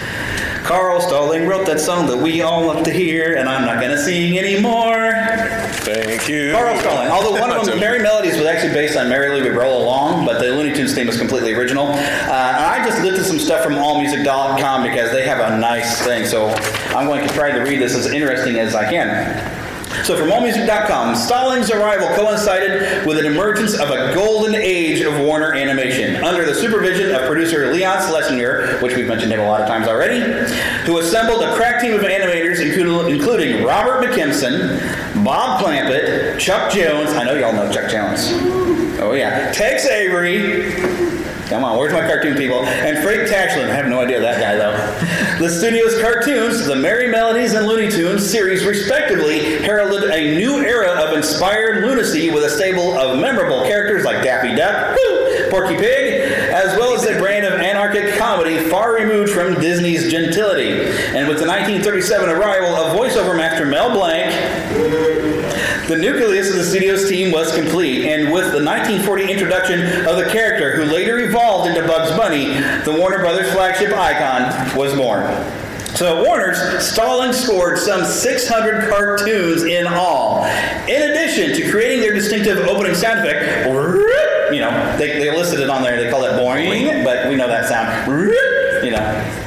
Carl 0.65 1.01
Stalling 1.01 1.47
wrote 1.47 1.67
that 1.67 1.81
song 1.81 2.07
that 2.07 2.17
we 2.17 2.41
all 2.41 2.67
love 2.67 2.85
to 2.85 2.93
hear, 2.93 3.35
and 3.35 3.49
I'm 3.49 3.67
not 3.67 3.81
going 3.81 3.91
to 3.91 3.99
sing 3.99 4.39
anymore. 4.39 5.13
Thank 5.83 6.29
you. 6.29 6.53
Carl 6.53 6.79
Stalling. 6.79 7.11
Although 7.11 7.41
one 7.41 7.51
of 7.51 7.67
them, 7.67 7.79
Merrie 7.79 8.01
Melodies, 8.03 8.37
was 8.37 8.47
actually 8.47 8.73
based 8.73 8.97
on 8.97 9.09
"Mary 9.09 9.29
Merrily 9.29 9.43
We 9.51 9.57
Roll 9.57 9.83
Along, 9.83 10.25
but 10.25 10.41
the 10.41 10.51
Looney 10.53 10.75
Tunes 10.75 10.95
theme 10.95 11.07
was 11.07 11.19
completely 11.19 11.53
original. 11.53 11.87
Uh, 11.87 11.93
and 11.93 12.65
I 12.65 12.85
just 12.85 13.03
lifted 13.03 13.25
some 13.25 13.39
stuff 13.39 13.65
from 13.65 13.75
AllMusic.com 13.75 14.83
because 14.83 15.11
they 15.11 15.27
have 15.27 15.53
a 15.53 15.59
nice 15.59 16.01
thing. 16.03 16.27
So 16.27 16.49
I'm 16.95 17.07
going 17.07 17.27
to 17.27 17.35
try 17.35 17.51
to 17.51 17.61
read 17.61 17.81
this 17.81 17.95
as 17.95 18.07
interesting 18.07 18.59
as 18.59 18.75
I 18.75 18.89
can. 18.89 19.62
So 20.05 20.17
from 20.17 20.31
AllMusic.com, 20.31 21.15
Stalling's 21.15 21.71
arrival 21.71 22.09
coincided 22.17 23.07
with 23.07 23.19
an 23.19 23.27
emergence 23.27 23.75
of 23.79 23.91
a 23.91 24.13
golden 24.15 24.55
age 24.55 25.01
of 25.01 25.19
Warner 25.21 25.55
Animation 25.55 26.23
under 26.25 26.45
the 26.45 26.55
supervision 26.55 27.15
of 27.15 27.23
producer 27.29 27.73
Leon 27.73 28.03
Schlesinger, 28.09 28.79
which 28.81 28.97
we've 28.97 29.07
mentioned 29.07 29.33
him 29.33 29.41
a 29.41 29.47
lot 29.47 29.61
of 29.61 29.69
times 29.69 29.87
already, 29.87 30.21
who 30.87 30.99
assembled 30.99 31.43
a 31.45 31.55
crack 31.55 31.81
team 31.81 31.95
of 31.95 32.01
animators 32.01 32.61
including 32.61 33.65
Robert 33.65 34.05
McKimson, 34.05 35.25
Bob 35.25 35.63
Clampett, 35.63 36.39
Chuck 36.39 36.73
Jones, 36.73 37.11
I 37.13 37.25
know 37.25 37.35
y'all 37.35 37.53
know 37.53 37.71
Chuck 37.73 37.91
Jones. 37.91 38.29
Oh 39.01 39.13
yeah, 39.15 39.53
Tex 39.53 39.87
Avery, 39.87 40.73
Come 41.53 41.65
on, 41.65 41.77
where's 41.77 41.93
my 41.93 42.01
cartoon 42.01 42.35
people? 42.35 42.65
And 42.65 43.05
Frank 43.05 43.29
Tashlin. 43.29 43.69
I 43.69 43.75
have 43.75 43.87
no 43.87 44.01
idea 44.01 44.19
that 44.21 44.41
guy 44.41 44.57
though. 44.57 44.73
the 45.39 45.51
studio's 45.51 46.01
cartoons, 46.01 46.65
the 46.65 46.75
Merrie 46.75 47.11
Melodies 47.11 47.53
and 47.53 47.67
Looney 47.67 47.91
Tunes 47.91 48.27
series, 48.29 48.65
respectively, 48.65 49.61
heralded 49.61 50.05
a 50.11 50.35
new 50.35 50.63
era 50.63 50.93
of 50.93 51.15
inspired 51.15 51.85
lunacy 51.85 52.31
with 52.31 52.45
a 52.45 52.49
stable 52.49 52.97
of 52.97 53.21
memorable 53.21 53.65
characters 53.65 54.03
like 54.03 54.25
Daffy 54.25 54.57
Duck, 54.57 54.97
woo, 54.97 55.51
Porky 55.51 55.77
Pig, 55.77 56.33
as 56.33 56.75
well 56.79 56.95
as 56.95 57.05
a 57.05 57.19
brand 57.19 57.45
of 57.45 57.61
anarchic 57.61 58.15
comedy 58.17 58.59
far 58.71 58.95
removed 58.95 59.31
from 59.31 59.53
Disney's 59.61 60.11
gentility. 60.11 60.71
And 60.71 61.29
with 61.29 61.39
the 61.39 61.47
1937 61.47 62.31
arrival 62.31 62.71
of 62.71 62.97
voiceover 62.97 63.37
master 63.37 63.67
Mel 63.67 63.93
Blanc, 63.93 64.33
the 65.93 65.99
nucleus 65.99 66.49
of 66.49 66.57
the 66.57 66.65
studio's 66.65 67.07
team 67.07 67.31
was 67.31 67.55
complete, 67.55 68.07
and 68.07 68.33
with 68.33 68.45
the 68.53 68.65
1940 68.65 69.31
introduction 69.31 70.07
of 70.07 70.17
the 70.17 70.27
character 70.31 70.75
who 70.75 70.91
later 70.91 71.19
evolved 71.19 71.69
into 71.69 71.87
Bugs 71.87 72.11
Bunny, 72.17 72.47
the 72.85 72.97
Warner 72.99 73.19
Brothers 73.19 73.53
flagship 73.53 73.93
icon 73.93 74.75
was 74.75 74.95
born. 74.95 75.27
So 75.95 76.17
at 76.17 76.27
Warner's, 76.27 76.57
Stalling 76.83 77.35
scored 77.35 77.79
some 77.79 78.07
600 78.07 78.89
cartoons 78.89 79.65
in 79.65 79.87
all. 79.87 80.47
In 80.89 81.11
addition 81.11 81.55
to 81.57 81.71
creating 81.71 82.01
their 82.01 82.15
distinctive 82.15 82.57
opening 82.61 82.95
sound 82.95 83.21
effect, 83.21 83.67
you 83.67 84.61
know, 84.61 84.97
they, 84.97 85.19
they 85.19 85.37
listed 85.37 85.61
it 85.61 85.69
on 85.69 85.83
there, 85.83 86.03
they 86.03 86.11
call 86.11 86.25
it 86.25 86.33
boing, 86.33 87.05
but 87.05 87.29
we 87.29 87.37
know 87.37 87.49
that 87.49 87.69
sound. 87.69 88.11
You 88.83 88.93
know. 88.93 89.42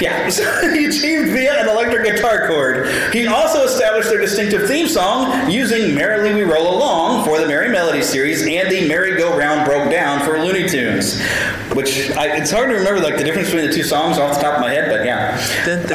Yeah, 0.00 0.28
so 0.30 0.42
he 0.72 0.86
achieved 0.86 1.30
via 1.30 1.60
an 1.62 1.68
electric 1.68 2.04
guitar 2.04 2.46
chord. 2.48 2.88
He 3.12 3.26
also 3.26 3.64
established 3.64 4.08
their 4.08 4.20
distinctive 4.20 4.66
theme 4.68 4.88
song 4.88 5.50
using 5.50 5.94
Merrily 5.94 6.34
We 6.34 6.42
Roll 6.42 6.76
Along 6.76 7.24
for 7.24 7.38
the 7.38 7.46
Merrie 7.46 7.70
Melody 7.70 8.02
series 8.02 8.42
and 8.46 8.70
the 8.70 8.86
Merry 8.88 9.16
Go 9.16 9.36
Round 9.36 9.64
Broke 9.66 9.90
Down 9.90 10.24
for 10.24 10.38
Looney 10.42 10.68
Tunes. 10.68 11.20
Which, 11.74 12.10
I, 12.12 12.36
it's 12.38 12.50
hard 12.50 12.70
to 12.70 12.74
remember 12.76 13.00
like 13.00 13.16
the 13.16 13.24
difference 13.24 13.48
between 13.50 13.66
the 13.68 13.72
two 13.74 13.82
songs 13.82 14.18
off 14.18 14.34
the 14.36 14.40
top 14.42 14.54
of 14.54 14.60
my 14.60 14.70
head, 14.70 14.88
but 14.90 15.04
yeah. 15.04 15.36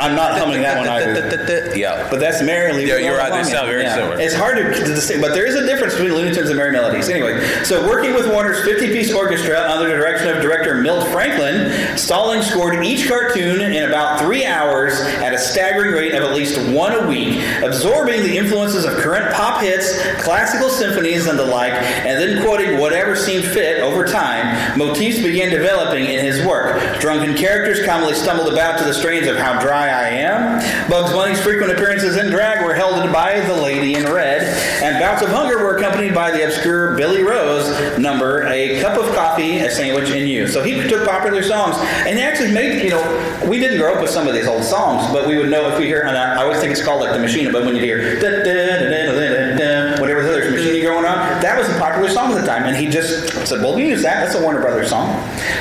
I'm 0.01 0.15
not 0.15 0.37
humming 0.37 0.61
that 0.61 0.77
one 0.77 0.87
either. 0.87 1.75
Yeah. 1.75 2.07
But 2.09 2.19
that's 2.19 2.41
Merrily 2.41 2.87
Yeah, 2.87 2.95
We 2.97 3.03
you're 3.05 3.17
Roll 3.17 3.29
right, 3.29 3.43
they 3.43 3.49
sound 3.49 3.67
very 3.67 3.83
Yeah. 3.83 3.95
similar. 3.95 4.19
It's 4.19 4.35
hard 4.35 4.57
to, 4.57 4.63
to 4.63 4.85
distinguish, 4.93 5.27
but 5.29 5.33
there 5.33 5.45
is 5.45 5.55
a 5.55 5.65
difference 5.65 5.93
between 5.95 6.13
Looney 6.13 6.33
Tunes 6.33 6.49
and 6.49 6.59
Merrie 6.59 6.71
Melodies. 6.71 7.09
Anyway, 7.09 7.43
so 7.63 7.87
working 7.87 8.13
with 8.13 8.29
Warner's 8.31 8.59
50-piece 8.67 9.11
orchestra 9.13 9.59
under 9.59 9.89
the 9.89 9.95
direction 9.95 10.27
of 10.29 10.41
director 10.41 10.75
Milt 10.81 11.07
Franklin, 11.09 11.71
Stalling 11.97 12.41
scored 12.41 12.83
each 12.85 13.07
cartoon 13.07 13.61
in 13.73 13.83
about 13.83 14.19
three 14.19 14.45
hours 14.45 14.99
at 14.99 15.33
a 15.33 15.37
staggering 15.37 15.91
rate 15.91 16.13
of 16.13 16.23
at 16.23 16.35
least 16.35 16.57
one 16.71 16.93
a 16.93 17.07
week, 17.07 17.41
absorbing 17.63 18.21
the 18.21 18.37
influences 18.37 18.85
of 18.85 18.93
current 18.97 19.33
pop 19.33 19.61
hits, 19.61 20.01
classical 20.21 20.69
symphonies, 20.69 21.27
and 21.27 21.37
the 21.37 21.45
like, 21.45 21.73
and 21.73 22.19
then 22.21 22.43
quoting 22.43 22.79
whatever 22.79 23.15
seemed 23.15 23.45
fit 23.45 23.81
over 23.81 24.05
time. 24.05 24.77
Motifs 24.77 25.21
began 25.21 25.49
developing 25.49 26.05
in 26.05 26.25
his 26.25 26.45
work. 26.45 26.99
Drunken 26.99 27.35
characters 27.35 27.85
commonly 27.85 28.13
stumbled 28.13 28.51
about 28.51 28.77
to 28.77 28.83
the 28.83 28.93
strains 28.93 29.27
of 29.27 29.37
How 29.37 29.59
Dry 29.59 29.87
I 29.87 30.07
Am. 30.09 30.89
Bugs 30.89 31.11
Bunny's 31.11 31.41
frequent 31.41 31.71
appearances 31.71 32.17
in 32.17 32.29
drag 32.29 32.65
were 32.65 32.73
held 32.73 33.11
by 33.11 33.39
the 33.41 33.53
Lady 33.53 33.95
in 33.95 34.11
Red, 34.11 34.41
and 34.83 34.99
bouts 34.99 35.21
of 35.21 35.29
hunger 35.29 35.57
were 35.57 35.77
accompanied 35.77 36.13
by 36.13 36.31
the 36.31 36.45
obscure 36.45 36.95
Billy 36.95 37.23
Rose 37.23 37.97
number, 37.97 38.43
A 38.47 38.81
Cup 38.81 38.97
of 38.97 39.13
Coffee, 39.15 39.59
A 39.59 39.71
Sandwich, 39.71 40.09
and 40.09 40.27
You. 40.27 40.47
So 40.47 40.63
he 40.63 40.87
took 40.87 41.07
popular 41.07 41.43
songs 41.43 41.75
and 41.79 42.19
actually 42.19 42.51
made, 42.51 42.83
you 42.83 42.89
know, 42.89 43.47
we 43.47 43.59
didn't 43.63 43.79
grow 43.79 43.95
up 43.95 44.01
with 44.01 44.11
some 44.11 44.27
of 44.27 44.33
these 44.33 44.47
old 44.47 44.63
songs, 44.63 45.11
but 45.11 45.27
we 45.27 45.37
would 45.37 45.49
know 45.49 45.69
if 45.71 45.79
we 45.79 45.85
hear, 45.85 46.01
and 46.01 46.17
I 46.17 46.41
always 46.41 46.59
think 46.59 46.71
it's 46.71 46.83
called 46.83 47.01
like 47.01 47.13
the 47.13 47.19
machine, 47.19 47.51
but 47.51 47.65
when 47.65 47.75
you 47.75 47.81
hear 47.81 48.19
da, 48.19 48.43
da, 48.43 49.57
da, 49.57 50.01
whatever 50.01 50.23
the 50.23 50.29
other 50.29 50.51
machine 50.51 50.75
you 50.75 50.83
go 50.83 50.93
growing 50.93 51.05
up, 51.05 51.41
that 51.41 51.57
was 51.57 51.67
a 51.69 51.79
popular 51.79 52.09
song 52.09 52.31
at 52.33 52.41
the 52.41 52.47
time. 52.47 52.63
And 52.63 52.75
he 52.75 52.87
just 52.87 53.47
said, 53.47 53.61
well, 53.61 53.75
we 53.75 53.87
use 53.87 54.01
that. 54.03 54.23
That's 54.23 54.35
a 54.35 54.41
Warner 54.41 54.61
Brothers 54.61 54.89
song. 54.89 55.09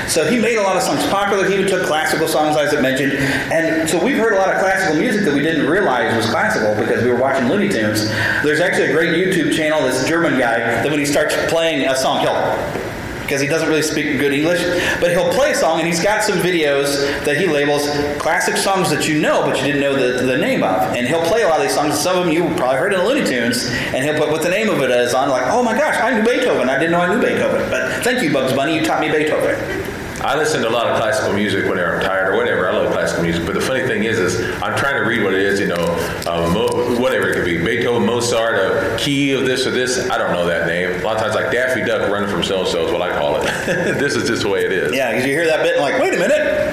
So 0.09 0.29
he 0.29 0.39
made 0.39 0.57
a 0.57 0.63
lot 0.63 0.77
of 0.77 0.83
songs 0.83 1.05
popular. 1.07 1.49
He 1.49 1.65
took 1.67 1.87
classical 1.87 2.29
songs, 2.29 2.57
as 2.57 2.75
I 2.75 2.81
mentioned. 2.81 3.13
And 3.13 3.89
so 3.89 4.03
we've 4.03 4.17
heard 4.17 4.33
a 4.33 4.37
lot 4.37 4.51
of 4.51 4.61
classical 4.61 4.97
music 4.97 5.25
that 5.25 5.35
we 5.35 5.43
didn't 5.43 5.69
realize 5.69 6.15
was 6.17 6.27
classical 6.27 6.75
because 6.81 7.03
we 7.03 7.11
were 7.11 7.19
watching 7.19 7.49
Looney 7.49 7.69
Tunes. 7.69 8.09
There's 8.43 8.61
actually 8.61 8.91
a 8.91 8.93
great 8.93 9.11
YouTube 9.11 9.55
channel, 9.55 9.83
this 9.83 10.07
German 10.07 10.39
guy, 10.39 10.59
that 10.59 10.91
when 10.91 10.99
he 10.99 11.07
starts 11.07 11.35
playing 11.49 11.89
a 11.89 11.97
song, 11.97 12.21
he'll 12.21 12.92
because 13.33 13.41
he 13.41 13.49
doesn't 13.49 13.71
really 13.71 13.81
speak 13.81 14.19
good 14.19 14.35
English. 14.35 14.61
But 15.01 15.13
he'll 15.13 15.33
play 15.33 15.53
a 15.53 15.55
song, 15.55 15.79
and 15.79 15.89
he's 15.89 16.03
got 16.03 16.23
some 16.23 16.37
videos 16.41 17.25
that 17.25 17.39
he 17.39 17.47
labels 17.47 17.89
classic 18.21 18.59
songs 18.59 18.91
that 18.91 19.09
you 19.09 19.23
know, 19.23 19.41
but 19.47 19.57
you 19.57 19.65
didn't 19.65 19.81
know 19.81 19.97
the, 19.97 20.27
the 20.27 20.37
name 20.37 20.63
of. 20.63 20.95
And 20.95 21.07
he'll 21.07 21.25
play 21.25 21.41
a 21.41 21.49
lot 21.49 21.57
of 21.57 21.63
these 21.63 21.75
songs. 21.75 21.99
Some 21.99 22.19
of 22.19 22.27
them 22.27 22.35
you 22.35 22.55
probably 22.57 22.77
heard 22.77 22.93
in 22.93 23.01
Looney 23.01 23.27
Tunes, 23.27 23.65
and 23.95 24.05
he'll 24.05 24.19
put 24.19 24.31
what 24.31 24.43
the 24.43 24.51
name 24.51 24.69
of 24.69 24.83
it 24.83 24.91
is 24.91 25.15
on. 25.15 25.31
Like, 25.31 25.45
oh 25.47 25.63
my 25.63 25.73
gosh, 25.73 25.99
I 25.99 26.15
knew 26.15 26.27
Beethoven. 26.27 26.69
I 26.69 26.77
didn't 26.79 26.91
know 26.91 27.01
I 27.01 27.15
knew 27.15 27.23
Beethoven. 27.23 27.71
But 27.71 28.05
thank 28.05 28.23
you, 28.23 28.31
Bugs 28.35 28.53
Bunny. 28.53 28.75
You 28.75 28.85
taught 28.85 29.01
me 29.01 29.11
Beethoven. 29.11 29.89
I 30.21 30.37
listen 30.37 30.61
to 30.63 30.69
a 30.69 30.71
lot 30.71 30.87
of 30.87 30.99
classical 30.99 31.33
music 31.33 31.65
whenever 31.65 31.97
I'm 31.97 32.03
tired 32.03 32.33
or 32.33 32.37
whatever. 32.37 32.71
I 32.71 32.77
love 32.77 32.93
classical 32.93 33.25
music, 33.25 33.45
but 33.45 33.55
the 33.55 33.61
funny 33.61 33.85
thing 33.89 34.05
is, 34.05 34.21
is 34.21 34.41
I'm 34.63 34.77
trying 34.79 34.95
to 34.95 35.09
read 35.09 35.25
what 35.25 35.35
it 35.35 35.41
is. 35.41 35.59
You 35.59 35.67
know, 35.69 35.85
uh, 36.27 36.49
Mo- 36.53 36.72
whatever 37.03 37.29
it 37.29 37.35
could 37.35 37.45
be, 37.45 37.59
Beethoven, 37.59 38.07
Mozart, 38.07 38.55
a 38.55 38.97
key 38.97 39.33
of 39.33 39.45
this 39.45 39.67
or 39.67 39.73
this. 39.73 40.09
I 40.09 40.17
don't 40.17 40.31
know 40.31 40.47
that 40.47 40.69
name. 40.69 41.01
A 41.01 41.05
lot 41.05 41.17
of 41.17 41.23
times, 41.23 41.35
like 41.35 41.51
Daffy 41.51 41.85
Duck 41.85 42.09
running 42.09 42.31
from 42.31 42.45
so 42.45 42.61
and 42.61 42.69
so 42.69 42.87
is 42.87 42.93
what 42.93 43.03
I 43.03 43.19
call 43.19 43.37
it. 43.37 43.43
this 43.99 44.15
is 44.15 44.29
just 44.29 44.43
the 44.43 44.49
way 44.49 44.65
it 44.65 44.73
is. 44.73 44.95
Yeah, 44.95 45.11
because 45.11 45.27
you 45.27 45.33
hear 45.33 45.47
that 45.47 45.65
bit 45.65 45.75
and 45.75 45.83
like, 45.83 46.01
wait 46.01 46.15
a 46.15 46.19
minute. 46.19 46.73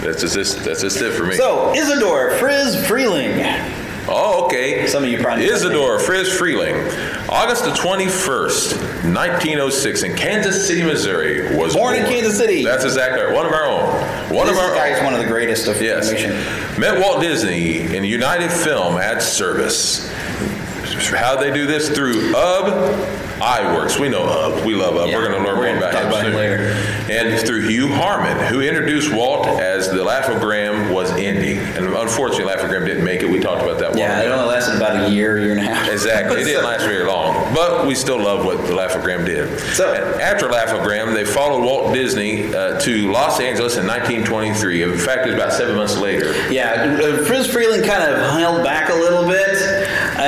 That's 0.00 0.22
just 0.22 0.34
this. 0.34 0.54
That's 0.54 0.80
just 0.80 1.00
it 1.02 1.12
for 1.12 1.26
me. 1.26 1.36
So 1.36 1.74
Isidore 1.74 2.30
Friz 2.32 2.74
Freleng. 2.76 3.44
Oh, 4.08 4.46
okay. 4.46 4.86
Some 4.86 5.04
of 5.04 5.10
you 5.10 5.18
probably 5.18 5.44
Isidore 5.44 5.98
Friz 5.98 6.28
Freleng, 6.30 7.17
August 7.30 7.64
the 7.64 7.70
21st, 7.70 9.04
1906, 9.14 10.02
in 10.02 10.16
Kansas 10.16 10.66
City, 10.66 10.82
Missouri, 10.82 11.54
was 11.56 11.74
born, 11.74 11.94
in 11.96 12.06
Kansas 12.06 12.38
City. 12.38 12.64
That's 12.64 12.84
exactly 12.84 13.22
right. 13.22 13.34
One 13.34 13.44
of 13.44 13.52
our 13.52 13.66
own. 13.66 13.84
One 14.34 14.46
this 14.46 14.56
of 14.56 14.64
our 14.64 14.74
guy 14.74 14.90
own. 14.90 14.96
is 14.96 15.02
one 15.02 15.12
of 15.12 15.20
the 15.20 15.26
greatest 15.26 15.68
of 15.68 15.80
yes. 15.82 16.10
animation. 16.10 16.80
Met 16.80 16.98
Walt 16.98 17.20
Disney 17.20 17.94
in 17.94 18.02
United 18.04 18.50
Film 18.50 18.96
at 18.96 19.22
service. 19.22 20.10
How 21.10 21.36
they 21.36 21.52
do 21.52 21.66
this 21.66 21.90
through 21.90 22.34
UB 22.34 23.27
Iwerks. 23.40 23.98
We 23.98 24.08
know 24.08 24.24
UB. 24.24 24.64
We 24.64 24.74
love 24.74 24.96
UB. 24.96 25.08
Yeah, 25.08 25.16
We're 25.16 25.28
going 25.28 25.42
to 25.42 25.48
learn 25.48 25.56
more 25.56 25.76
about 25.88 25.94
him 25.94 26.12
soon. 26.24 26.34
later. 26.34 26.58
And 27.10 27.38
through 27.46 27.68
Hugh 27.68 27.88
Harman, 27.88 28.36
who 28.52 28.60
introduced 28.60 29.12
Walt 29.12 29.46
as 29.46 29.88
the 29.90 30.02
Laugh-O-Gram 30.04 30.92
was 30.92 31.10
ending. 31.12 31.58
And 31.58 31.86
unfortunately, 31.86 32.44
Laugh-O-Gram 32.44 32.84
didn't 32.84 33.04
make 33.04 33.22
it. 33.22 33.30
We 33.30 33.38
talked 33.40 33.62
about 33.62 33.78
that. 33.78 33.96
Yeah, 33.96 34.22
it 34.22 34.28
only 34.28 34.46
lasted 34.46 34.76
about 34.76 35.08
a 35.08 35.10
year, 35.10 35.38
year 35.38 35.52
and 35.52 35.60
a 35.60 35.64
half. 35.64 35.88
Exactly. 35.88 36.42
It 36.42 36.44
didn't 36.44 36.64
last 36.64 36.84
very 36.84 37.04
long, 37.04 37.54
but 37.54 37.86
we 37.86 37.94
still 37.94 38.22
love 38.22 38.44
what 38.44 38.58
the 38.66 38.74
Laugh-O-Gram 38.74 39.24
did. 39.24 39.58
So- 39.74 39.92
And 39.92 40.20
after 40.20 40.50
Laugh-O-Gram, 40.50 41.14
they 41.14 41.24
followed 41.24 41.62
Walt 41.64 41.94
Disney 41.94 42.52
uh, 42.54 42.78
to 42.80 43.10
Los 43.10 43.40
Angeles 43.40 43.76
in 43.76 43.86
1923. 43.86 44.82
In 44.82 44.98
fact, 44.98 45.22
it 45.26 45.26
was 45.26 45.34
about 45.34 45.52
seven 45.52 45.76
months 45.76 45.96
later. 45.96 46.32
Yeah, 46.52 46.98
uh, 47.00 47.24
Friz 47.24 47.46
Freleng 47.48 47.86
kind 47.86 48.02
of 48.02 48.18
held 48.38 48.62
back 48.64 48.90
a 48.90 48.94
little 48.94 49.26
bit, 49.26 49.77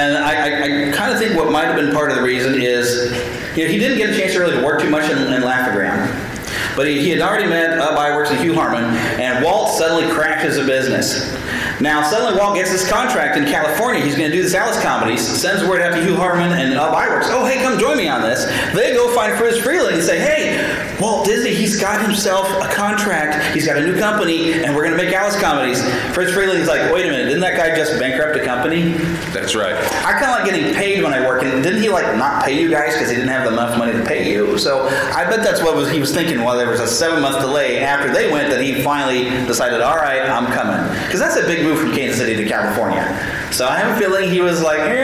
and 0.00 0.16
I, 0.16 0.32
I, 0.32 0.88
I 0.88 0.92
kind 0.92 1.12
of 1.12 1.18
think 1.18 1.36
what 1.36 1.52
might 1.52 1.66
have 1.66 1.76
been 1.76 1.92
part 1.92 2.10
of 2.10 2.16
the 2.16 2.22
reason 2.22 2.54
is 2.54 3.12
you 3.56 3.64
know, 3.64 3.70
he 3.70 3.78
didn't 3.78 3.98
get 3.98 4.10
a 4.10 4.18
chance 4.18 4.34
early 4.34 4.52
to 4.52 4.56
really 4.56 4.64
work 4.64 4.80
too 4.80 4.90
much 4.90 5.10
in, 5.10 5.32
in 5.32 5.42
Laugh-O-Gram. 5.42 6.30
But 6.76 6.86
he, 6.86 7.00
he 7.00 7.10
had 7.10 7.20
already 7.20 7.48
met 7.48 7.78
uh, 7.78 7.84
Ub 7.84 7.98
Iwerks 7.98 8.30
and 8.30 8.40
Hugh 8.40 8.54
Harman, 8.54 8.84
and 9.20 9.44
Walt 9.44 9.76
suddenly 9.76 10.12
crashes 10.12 10.56
a 10.56 10.64
business. 10.64 11.32
Now, 11.80 12.02
suddenly 12.02 12.38
Walt 12.38 12.54
gets 12.56 12.70
this 12.70 12.88
contract 12.88 13.38
in 13.38 13.44
California. 13.46 14.02
He's 14.02 14.16
going 14.16 14.30
to 14.30 14.36
do 14.36 14.42
this 14.42 14.54
Alice 14.54 14.80
comedies, 14.82 15.26
sends 15.26 15.66
word 15.66 15.80
out 15.80 15.94
to 15.94 16.04
Hugh 16.04 16.16
Harman 16.16 16.52
and 16.52 16.74
Ub 16.74 16.94
Iwerks, 16.94 17.28
oh, 17.28 17.44
hey, 17.46 17.62
come 17.62 17.78
join 17.78 17.96
me 17.96 18.08
on 18.08 18.20
this. 18.20 18.44
They 18.74 18.92
go 18.92 19.14
find 19.14 19.36
Friz 19.38 19.62
Freleng 19.62 19.94
and 19.94 20.02
say, 20.02 20.18
hey, 20.18 20.96
Walt 21.00 21.24
Disney, 21.24 21.54
he's 21.54 21.80
got 21.80 22.02
himself 22.02 22.46
a 22.62 22.68
contract. 22.74 23.54
He's 23.54 23.66
got 23.66 23.78
a 23.78 23.80
new 23.80 23.98
company, 23.98 24.52
and 24.52 24.76
we're 24.76 24.84
going 24.84 24.96
to 24.96 25.02
make 25.02 25.14
Alice 25.14 25.40
comedies. 25.40 25.80
Friz 26.14 26.30
Freleng's 26.34 26.68
like, 26.68 26.92
wait 26.92 27.06
a 27.06 27.10
minute, 27.10 27.24
didn't 27.24 27.40
that 27.40 27.56
guy 27.56 27.74
just 27.74 27.98
bankrupt 27.98 28.36
a 28.36 28.44
company? 28.44 28.92
That's 29.32 29.54
right. 29.54 29.74
I 30.04 30.12
kind 30.12 30.24
of 30.24 30.30
like 30.30 30.44
getting 30.44 30.74
paid 30.74 31.02
when 31.02 31.14
I 31.14 31.26
work, 31.26 31.42
and 31.42 31.62
didn't 31.62 31.80
he 31.80 31.88
like 31.88 32.14
not 32.16 32.44
pay 32.44 32.60
you 32.60 32.68
guys 32.68 32.92
because 32.92 33.08
he 33.08 33.16
didn't 33.16 33.30
have 33.30 33.50
enough 33.50 33.78
money 33.78 33.92
to 33.92 34.04
pay 34.04 34.30
you? 34.30 34.58
So 34.58 34.86
I 34.88 35.24
bet 35.24 35.42
that's 35.42 35.62
what 35.62 35.74
was, 35.76 35.90
he 35.90 35.98
was 35.98 36.12
thinking 36.12 36.42
while 36.42 36.58
there 36.58 36.68
was 36.68 36.80
a 36.80 36.86
seven 36.86 37.22
month 37.22 37.40
delay 37.40 37.78
after 37.78 38.12
they 38.12 38.30
went 38.30 38.50
that 38.50 38.62
he 38.62 38.82
finally 38.82 39.24
decided, 39.46 39.80
all 39.80 39.96
right, 39.96 40.28
I'm 40.28 40.46
coming, 40.52 40.86
because 41.06 41.20
that's 41.20 41.36
a 41.36 41.46
big 41.46 41.69
move 41.70 41.80
from 41.80 41.92
Kansas 41.92 42.18
City 42.18 42.36
to 42.42 42.48
California. 42.48 43.02
So 43.52 43.66
I 43.66 43.78
have 43.78 43.96
a 43.96 44.00
feeling 44.00 44.30
he 44.30 44.40
was 44.40 44.62
like, 44.62 44.80
okay, 44.80 44.98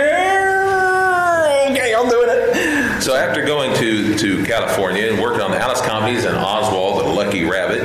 I'm 1.94 2.08
doing 2.08 2.28
it. 2.30 3.02
So 3.02 3.14
after 3.14 3.44
going 3.44 3.76
to, 3.76 4.16
to 4.18 4.44
California 4.44 5.08
and 5.10 5.20
working 5.20 5.42
on 5.42 5.50
the 5.50 5.58
Alice 5.58 5.80
comedies 5.82 6.24
and 6.24 6.36
Oswald 6.36 7.04
the 7.04 7.10
Lucky 7.10 7.44
Rabbit, 7.44 7.82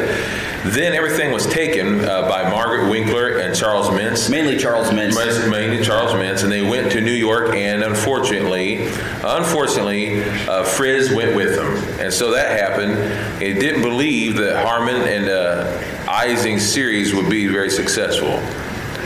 then 0.64 0.94
everything 0.94 1.32
was 1.32 1.48
taken 1.48 2.06
uh, 2.06 2.28
by 2.30 2.50
Margaret 2.50 2.90
Winkler 2.90 3.40
and 3.40 3.56
Charles 3.56 3.90
Mintz. 3.90 4.30
Mainly 4.30 4.58
Charles 4.58 4.90
Mintz. 4.90 5.50
Mainly 5.50 5.84
Charles 5.84 6.12
Mintz, 6.14 6.44
and 6.44 6.52
they 6.52 6.62
went 6.62 6.92
to 6.94 7.02
New 7.02 7.12
York, 7.12 7.56
and 7.56 7.84
unfortunately, 7.84 8.88
unfortunately, 9.24 10.24
uh, 10.48 10.64
Friz 10.64 11.12
went 11.12 11.36
with 11.36 11.56
them, 11.56 11.78
and 12.00 12.14
so 12.14 12.32
that 12.32 12.60
happened. 12.60 12.94
It 13.42 13.60
didn't 13.60 13.82
believe 13.82 14.38
that 14.38 14.64
Harman 14.66 15.02
and 15.02 15.30
uh, 15.30 15.84
Ising's 16.08 16.68
series 16.68 17.14
would 17.14 17.30
be 17.30 17.48
very 17.48 17.70
successful. 17.70 18.40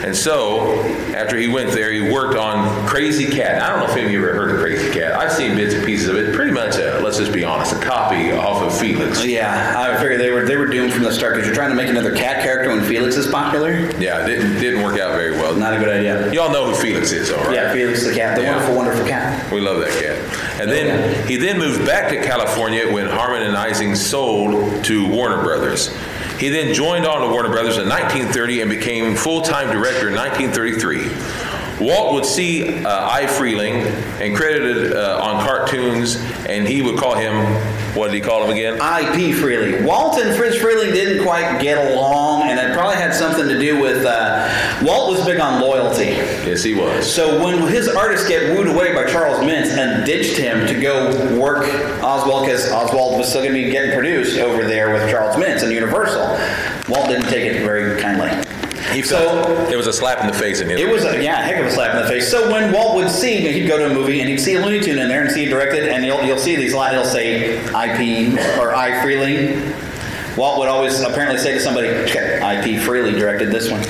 And 0.06 0.14
so, 0.16 0.72
after 1.16 1.36
he 1.36 1.48
went 1.48 1.72
there, 1.72 1.90
he 1.90 2.12
worked 2.12 2.38
on 2.38 2.86
Krazy 2.86 3.28
Kat. 3.28 3.60
I 3.60 3.70
don't 3.70 3.80
know 3.80 3.86
if 3.86 3.96
any 3.96 4.04
of 4.06 4.10
you 4.12 4.20
ever 4.20 4.34
heard 4.34 4.50
of 4.54 4.60
Krazy 4.60 4.92
Kat. 4.92 5.14
I've 5.14 5.32
seen 5.32 5.56
bits 5.56 5.74
and 5.74 5.84
pieces 5.84 6.06
of 6.08 6.14
it. 6.14 6.32
Pretty 6.32 6.52
much, 6.52 6.76
a, 6.76 7.00
let's 7.02 7.18
just 7.18 7.32
be 7.32 7.42
honest, 7.42 7.72
a 7.72 7.80
copy 7.80 8.30
off 8.30 8.62
of 8.62 8.78
Felix. 8.78 9.20
Oh, 9.20 9.24
yeah, 9.24 9.74
I 9.76 9.96
figured 10.00 10.20
they 10.20 10.30
were 10.30 10.44
they 10.46 10.54
were 10.56 10.68
doomed 10.68 10.92
from 10.92 11.02
the 11.02 11.12
start 11.12 11.34
because 11.34 11.46
you're 11.48 11.56
trying 11.56 11.70
to 11.70 11.74
make 11.74 11.88
another 11.88 12.14
cat 12.14 12.40
character 12.40 12.70
when 12.70 12.84
Felix 12.84 13.16
is 13.16 13.26
popular. 13.26 13.72
Yeah, 13.98 14.22
it 14.22 14.26
didn't, 14.28 14.60
didn't 14.60 14.84
work 14.84 15.00
out 15.00 15.16
very 15.16 15.32
well. 15.32 15.56
Not 15.56 15.74
a 15.74 15.78
good 15.78 15.88
idea. 15.88 16.32
Y'all 16.32 16.52
know 16.52 16.66
who 16.72 16.76
Felix 16.76 17.10
is, 17.10 17.32
all 17.32 17.42
right? 17.42 17.54
Yeah, 17.54 17.72
Felix 17.72 18.06
the 18.06 18.14
cat, 18.14 18.36
the 18.36 18.42
Yeah. 18.42 18.52
wonderful, 18.52 18.76
wonderful 18.76 19.06
cat. 19.06 19.52
We 19.52 19.60
love 19.60 19.80
that 19.80 19.90
cat. 19.90 20.60
And 20.60 20.70
then 20.70 21.26
he 21.26 21.34
then 21.36 21.58
moved 21.58 21.84
back 21.84 22.10
to 22.10 22.22
California 22.22 22.90
when 22.92 23.08
Harman 23.08 23.42
and 23.42 23.56
Ising 23.56 23.96
sold 23.96 24.84
to 24.84 25.08
Warner 25.08 25.42
Brothers. 25.42 25.92
He 26.38 26.50
then 26.50 26.74
joined 26.74 27.06
on 27.06 27.22
to 27.22 27.28
Warner 27.28 27.48
Brothers 27.48 27.78
in 27.78 27.88
1930 27.88 28.60
and 28.60 28.70
became 28.70 29.16
full-time 29.16 29.72
director 29.72 30.08
in 30.08 30.14
1933. 30.14 31.84
Walt 31.84 32.14
would 32.14 32.24
see 32.24 32.84
uh, 32.84 33.08
I. 33.08 33.26
Freleng 33.26 33.84
and 34.20 34.34
credited 34.34 34.94
uh, 34.94 35.20
on 35.22 35.44
cartoons, 35.44 36.16
and 36.48 36.66
he 36.66 36.80
would 36.80 36.98
call 36.98 37.14
him, 37.14 37.44
what 37.94 38.08
did 38.08 38.14
he 38.14 38.20
call 38.20 38.44
him 38.44 38.50
again? 38.50 38.80
I.P. 38.80 39.32
Freely. 39.32 39.84
Walt 39.84 40.18
and 40.18 40.34
Fritz 40.36 40.56
Freleng 40.56 40.92
didn't 40.92 41.24
quite 41.24 41.60
get 41.60 41.92
along, 41.92 42.42
and 42.42 42.58
probably 42.76 42.96
had 42.96 43.14
something 43.14 43.48
to 43.48 43.58
do 43.58 43.80
with 43.80 44.04
uh, 44.04 44.82
Walt 44.82 45.10
was 45.10 45.24
big 45.24 45.40
on 45.40 45.62
loyalty. 45.62 46.10
Yes, 46.44 46.62
he 46.62 46.74
was. 46.74 47.10
So 47.10 47.42
when 47.42 47.66
his 47.68 47.88
artists 47.88 48.28
get 48.28 48.54
wooed 48.54 48.66
away 48.68 48.94
by 48.94 49.10
Charles 49.10 49.38
Mintz 49.38 49.76
and 49.78 50.04
ditched 50.04 50.36
him 50.36 50.66
to 50.66 50.78
go 50.78 51.40
work 51.40 51.64
Oswald, 52.02 52.44
because 52.44 52.70
Oswald 52.70 53.18
was 53.18 53.30
still 53.30 53.40
going 53.40 53.54
to 53.54 53.64
be 53.64 53.70
getting 53.70 53.92
produced 53.92 54.38
over 54.38 54.66
there 54.66 54.92
with 54.92 55.10
Charles 55.10 55.36
Mintz 55.36 55.62
and 55.62 55.72
Universal, 55.72 56.20
Walt 56.92 57.08
didn't 57.08 57.30
take 57.30 57.50
it 57.50 57.62
very 57.62 57.98
kindly. 57.98 58.30
He 58.92 59.00
felt 59.00 59.70
it 59.70 59.76
was 59.76 59.86
a 59.86 59.92
slap 59.92 60.20
in 60.20 60.26
the 60.26 60.34
face 60.34 60.60
in 60.60 60.70
It 60.70 60.88
was 60.88 61.04
a 61.04 61.22
yeah, 61.22 61.40
a 61.40 61.44
heck 61.44 61.58
of 61.58 61.66
a 61.66 61.70
slap 61.70 61.94
in 61.94 62.02
the 62.02 62.08
face. 62.08 62.30
So 62.30 62.52
when 62.52 62.72
Walt 62.72 62.94
would 62.96 63.10
see, 63.10 63.38
he'd 63.52 63.66
go 63.66 63.78
to 63.78 63.86
a 63.86 63.94
movie 63.94 64.20
and 64.20 64.28
he'd 64.28 64.38
see 64.38 64.54
a 64.54 64.60
Looney 64.60 64.80
Tune 64.80 64.98
in 64.98 65.08
there 65.08 65.22
and 65.22 65.30
see 65.30 65.44
it 65.44 65.48
directed, 65.48 65.88
and 65.88 66.04
you'll 66.04 66.22
you'll 66.24 66.38
see 66.38 66.56
these 66.56 66.74
lines. 66.74 66.94
He'll 66.94 67.04
say 67.04 67.56
IP 67.64 68.38
or 68.58 68.74
I 68.74 69.00
Freely. 69.02 69.72
Walt 70.36 70.58
would 70.58 70.68
always 70.68 71.00
apparently 71.00 71.38
say 71.38 71.54
to 71.54 71.60
somebody, 71.60 71.88
"IP 71.88 72.80
Freely 72.82 73.12
directed 73.12 73.50
this 73.50 73.70
one." 73.70 73.82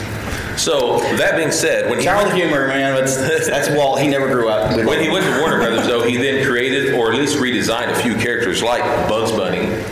So 0.56 1.00
that 1.16 1.36
being 1.36 1.52
said, 1.52 1.90
when 1.90 1.98
he 1.98 2.04
Child 2.06 2.32
humor, 2.32 2.66
man, 2.66 2.94
that's, 2.94 3.16
that's 3.16 3.68
Walt. 3.70 4.00
He 4.00 4.08
never 4.08 4.26
grew 4.28 4.48
up. 4.48 4.74
When 4.86 5.00
he 5.00 5.10
went 5.10 5.26
to 5.26 5.40
Warner 5.40 5.58
Brothers, 5.58 5.86
though, 5.86 6.02
he 6.02 6.16
then 6.16 6.46
created 6.46 6.94
or 6.94 7.12
at 7.12 7.18
least 7.18 7.36
redesigned 7.36 7.90
a 7.90 7.94
few 7.96 8.14
characters 8.14 8.62
like 8.62 8.82
Bugs 9.08 9.32
Bunny, 9.32 9.82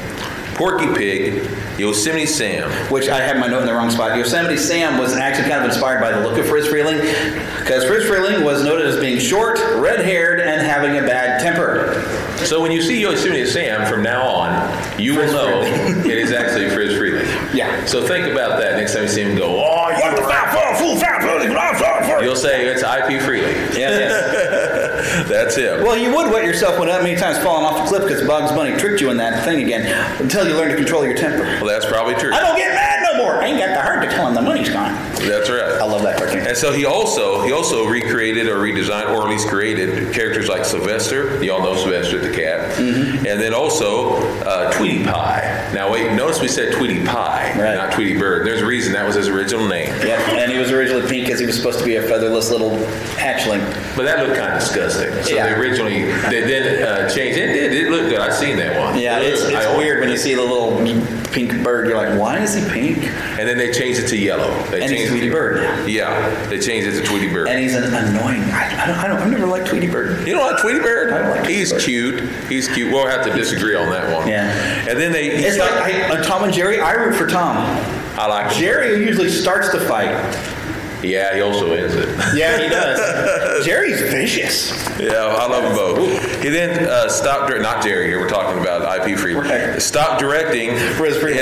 Porky 0.54 0.86
Pig, 0.94 1.42
Yosemite 1.78 2.26
Sam. 2.26 2.70
Which 2.90 3.08
I 3.08 3.20
had 3.20 3.38
my 3.38 3.46
note 3.46 3.60
in 3.60 3.66
the 3.66 3.74
wrong 3.74 3.90
spot. 3.90 4.16
Yosemite 4.16 4.56
Sam 4.56 4.98
was 4.98 5.14
actually 5.14 5.48
kind 5.48 5.64
of 5.64 5.70
inspired 5.70 6.00
by 6.00 6.12
the 6.12 6.20
look 6.20 6.38
of 6.38 6.46
Fritz 6.46 6.68
Freleng, 6.68 7.00
because 7.58 7.84
Fritz 7.84 8.06
Freleng 8.06 8.44
was 8.44 8.64
noted 8.64 8.86
as 8.86 8.98
being 8.98 9.18
short, 9.18 9.58
red-haired, 9.76 10.40
and 10.40 10.60
having 10.62 10.98
a 10.98 11.02
bad 11.02 11.40
temper. 11.40 12.02
So 12.44 12.60
when 12.60 12.72
you 12.72 12.82
see 12.82 13.00
Yosemite 13.00 13.46
Sam 13.46 13.88
from 13.90 14.02
now 14.02 14.26
on, 14.26 15.00
you 15.00 15.16
will 15.16 15.32
know 15.32 15.62
it 15.64 16.18
is 16.18 16.32
actually 16.32 16.70
Fritz 16.70 16.94
Freleng. 16.94 17.54
Yeah. 17.54 17.84
So 17.86 18.06
think 18.06 18.26
about 18.30 18.60
that 18.60 18.76
next 18.76 18.94
time 18.94 19.02
you 19.02 19.08
see 19.08 19.22
him 19.22 19.36
go, 19.36 19.64
oh, 19.64 19.90
you 19.90 20.14
fool, 20.78 20.98
You'll 22.22 22.36
say 22.36 22.66
it's 22.66 22.82
IP 22.82 23.20
Freeling. 23.22 23.54
Yeah, 23.78 23.90
yes. 23.90 24.80
That's 25.28 25.56
it. 25.56 25.82
Well, 25.82 25.96
you 25.96 26.14
would 26.14 26.30
wet 26.30 26.44
yourself 26.44 26.78
when 26.78 26.88
that 26.88 27.02
many 27.02 27.16
times 27.18 27.38
falling 27.38 27.64
off 27.64 27.78
the 27.78 27.88
cliff 27.88 28.08
because 28.08 28.26
Bugs 28.26 28.52
Bunny 28.52 28.76
tricked 28.76 29.00
you 29.00 29.10
in 29.10 29.16
that 29.16 29.44
thing 29.44 29.62
again 29.62 29.86
until 30.20 30.46
you 30.46 30.54
learn 30.54 30.70
to 30.70 30.76
control 30.76 31.04
your 31.04 31.16
temper. 31.16 31.42
Well, 31.42 31.66
that's 31.66 31.86
probably 31.86 32.14
true. 32.14 32.32
I 32.32 32.40
don't 32.40 32.56
get 32.56 32.74
mad 32.74 32.83
I 33.22 33.46
ain't 33.46 33.58
got 33.58 33.74
the 33.74 33.80
heart 33.82 34.02
to 34.02 34.08
tell 34.10 34.26
him 34.28 34.34
the 34.34 34.42
money's 34.42 34.68
gone. 34.70 34.92
That's 35.26 35.48
right. 35.48 35.62
I 35.80 35.84
love 35.84 36.02
that 36.02 36.18
cartoon. 36.18 36.46
And 36.46 36.56
so 36.56 36.72
he 36.72 36.84
also 36.84 37.42
he 37.42 37.52
also 37.52 37.86
recreated 37.86 38.46
or 38.48 38.56
redesigned 38.56 39.14
or 39.14 39.22
at 39.22 39.28
least 39.28 39.48
created 39.48 40.12
characters 40.12 40.48
like 40.48 40.64
Sylvester. 40.64 41.42
Y'all 41.42 41.62
know 41.62 41.76
Sylvester 41.76 42.18
the 42.18 42.34
cat. 42.34 42.76
Mm-hmm. 42.76 43.26
And 43.26 43.40
then 43.40 43.54
also 43.54 44.16
uh, 44.44 44.72
Tweety 44.72 45.04
Pie. 45.04 45.70
Now 45.74 45.90
wait, 45.92 46.12
notice 46.14 46.40
we 46.40 46.48
said 46.48 46.74
Tweety 46.74 47.04
Pie, 47.04 47.50
Right. 47.58 47.74
not 47.74 47.92
Tweety 47.92 48.18
Bird. 48.18 48.46
There's 48.46 48.60
a 48.62 48.66
reason 48.66 48.92
that 48.94 49.06
was 49.06 49.14
his 49.14 49.28
original 49.28 49.66
name. 49.68 49.88
Yep, 49.88 50.28
and 50.30 50.50
he 50.52 50.58
was 50.58 50.70
originally 50.70 51.06
pink 51.08 51.24
because 51.26 51.40
he 51.40 51.46
was 51.46 51.56
supposed 51.56 51.78
to 51.78 51.84
be 51.84 51.96
a 51.96 52.02
featherless 52.02 52.50
little 52.50 52.76
hatchling. 53.16 53.60
But 53.96 54.04
that 54.04 54.24
looked 54.26 54.38
kind 54.38 54.52
of 54.52 54.60
disgusting. 54.60 55.10
So 55.22 55.34
Yeah. 55.34 55.46
they 55.48 55.54
originally 55.54 56.02
they 56.30 56.42
then 56.42 56.82
uh, 56.82 57.08
changed 57.08 57.38
it. 57.38 57.52
Did 57.52 57.72
it 57.72 57.90
looked 57.90 58.08
good? 58.10 58.18
I've 58.20 58.34
seen 58.34 58.56
that 58.56 58.78
one. 58.80 58.98
Yeah, 58.98 59.20
it's, 59.20 59.42
it's 59.42 59.76
weird 59.78 60.00
when 60.00 60.08
you 60.10 60.16
see 60.16 60.34
the 60.34 60.42
little 60.42 60.76
pink 61.32 61.62
bird. 61.64 61.86
You're 61.88 61.96
like, 61.96 62.18
why 62.18 62.38
is 62.38 62.54
he 62.54 62.68
pink? 62.68 63.03
And 63.08 63.48
then 63.48 63.56
they 63.58 63.72
changed 63.72 64.00
it 64.00 64.08
to 64.08 64.16
yellow. 64.16 64.50
They 64.70 64.82
And 64.82 64.92
he's 64.92 65.08
Tweety 65.08 65.30
Bird 65.30 65.56
now. 65.62 65.86
Yeah, 65.86 66.46
they 66.46 66.58
changed 66.58 66.88
it 66.88 67.00
to 67.00 67.06
Tweety 67.06 67.32
Bird. 67.32 67.48
And 67.48 67.58
he's 67.60 67.74
an 67.74 67.84
annoying. 67.84 68.42
I, 68.44 68.82
I 68.82 68.86
don't. 68.86 68.96
I 68.96 69.06
don't. 69.08 69.16
I've 69.18 69.30
never 69.30 69.46
liked 69.46 69.66
Tweety 69.68 69.88
Bird. 69.88 70.26
You 70.26 70.34
don't 70.34 70.50
like 70.50 70.60
Tweety 70.60 70.80
Bird? 70.80 71.12
I 71.12 71.18
don't 71.18 71.30
like 71.30 71.40
Tweety 71.44 71.54
He's 71.58 71.72
Bird. 71.72 71.82
cute. 71.82 72.20
He's 72.48 72.68
cute. 72.68 72.92
We'll 72.92 73.06
have 73.06 73.24
to 73.26 73.32
disagree 73.32 73.74
on 73.74 73.90
that 73.90 74.12
one. 74.16 74.28
Yeah. 74.28 74.86
And 74.88 74.98
then 74.98 75.12
they. 75.12 75.28
It's 75.30 75.58
like 75.58 75.70
I, 75.72 76.18
uh, 76.18 76.22
Tom 76.24 76.44
and 76.44 76.52
Jerry. 76.52 76.80
I 76.80 76.92
root 76.92 77.14
for 77.16 77.26
Tom. 77.26 77.56
I 78.16 78.26
like 78.26 78.54
Jerry 78.56 79.04
usually 79.04 79.28
starts 79.28 79.70
the 79.72 79.80
fight. 79.80 80.14
Yeah, 81.04 81.34
he 81.34 81.40
also 81.40 81.72
ends 81.72 81.94
it. 81.94 82.08
Yeah, 82.36 82.58
he 82.62 82.68
does. 82.68 83.64
Jerry's 83.66 84.00
vicious. 84.00 84.70
Yeah, 84.98 85.12
I 85.14 85.46
love 85.46 85.62
them 85.64 85.74
both. 85.74 86.42
He 86.42 86.48
then 86.48 86.86
uh, 86.88 87.08
stopped. 87.08 87.48
dir- 87.50 87.60
Not 87.60 87.82
Jerry 87.82 88.06
here. 88.08 88.18
We're 88.20 88.28
talking 88.28 88.60
about 88.60 89.08
IP 89.08 89.18
free. 89.18 89.34
Right. 89.34 89.80
Stopped 89.80 90.20
directing 90.20 90.70
in 90.70 90.76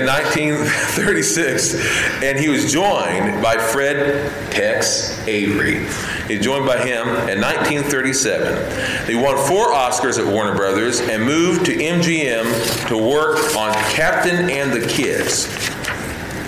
1936, 0.06 1.74
and 2.22 2.38
he 2.38 2.48
was 2.48 2.72
joined 2.72 3.42
by 3.42 3.56
Fred 3.58 4.30
Tex 4.50 5.18
Avery. 5.26 5.86
He's 6.28 6.42
joined 6.44 6.66
by 6.66 6.78
him 6.78 7.08
in 7.28 7.40
1937. 7.40 9.06
They 9.06 9.14
won 9.14 9.36
four 9.46 9.68
Oscars 9.72 10.18
at 10.18 10.26
Warner 10.32 10.54
Brothers 10.54 11.00
and 11.00 11.24
moved 11.24 11.66
to 11.66 11.72
MGM 11.76 12.88
to 12.88 12.96
work 12.96 13.38
on 13.56 13.72
Captain 13.92 14.48
and 14.50 14.72
the 14.72 14.86
Kids. 14.86 15.46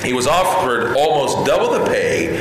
He 0.05 0.13
was 0.13 0.27
offered 0.27 0.97
almost 0.97 1.47
double 1.47 1.71
the 1.79 1.87
pay 1.87 2.37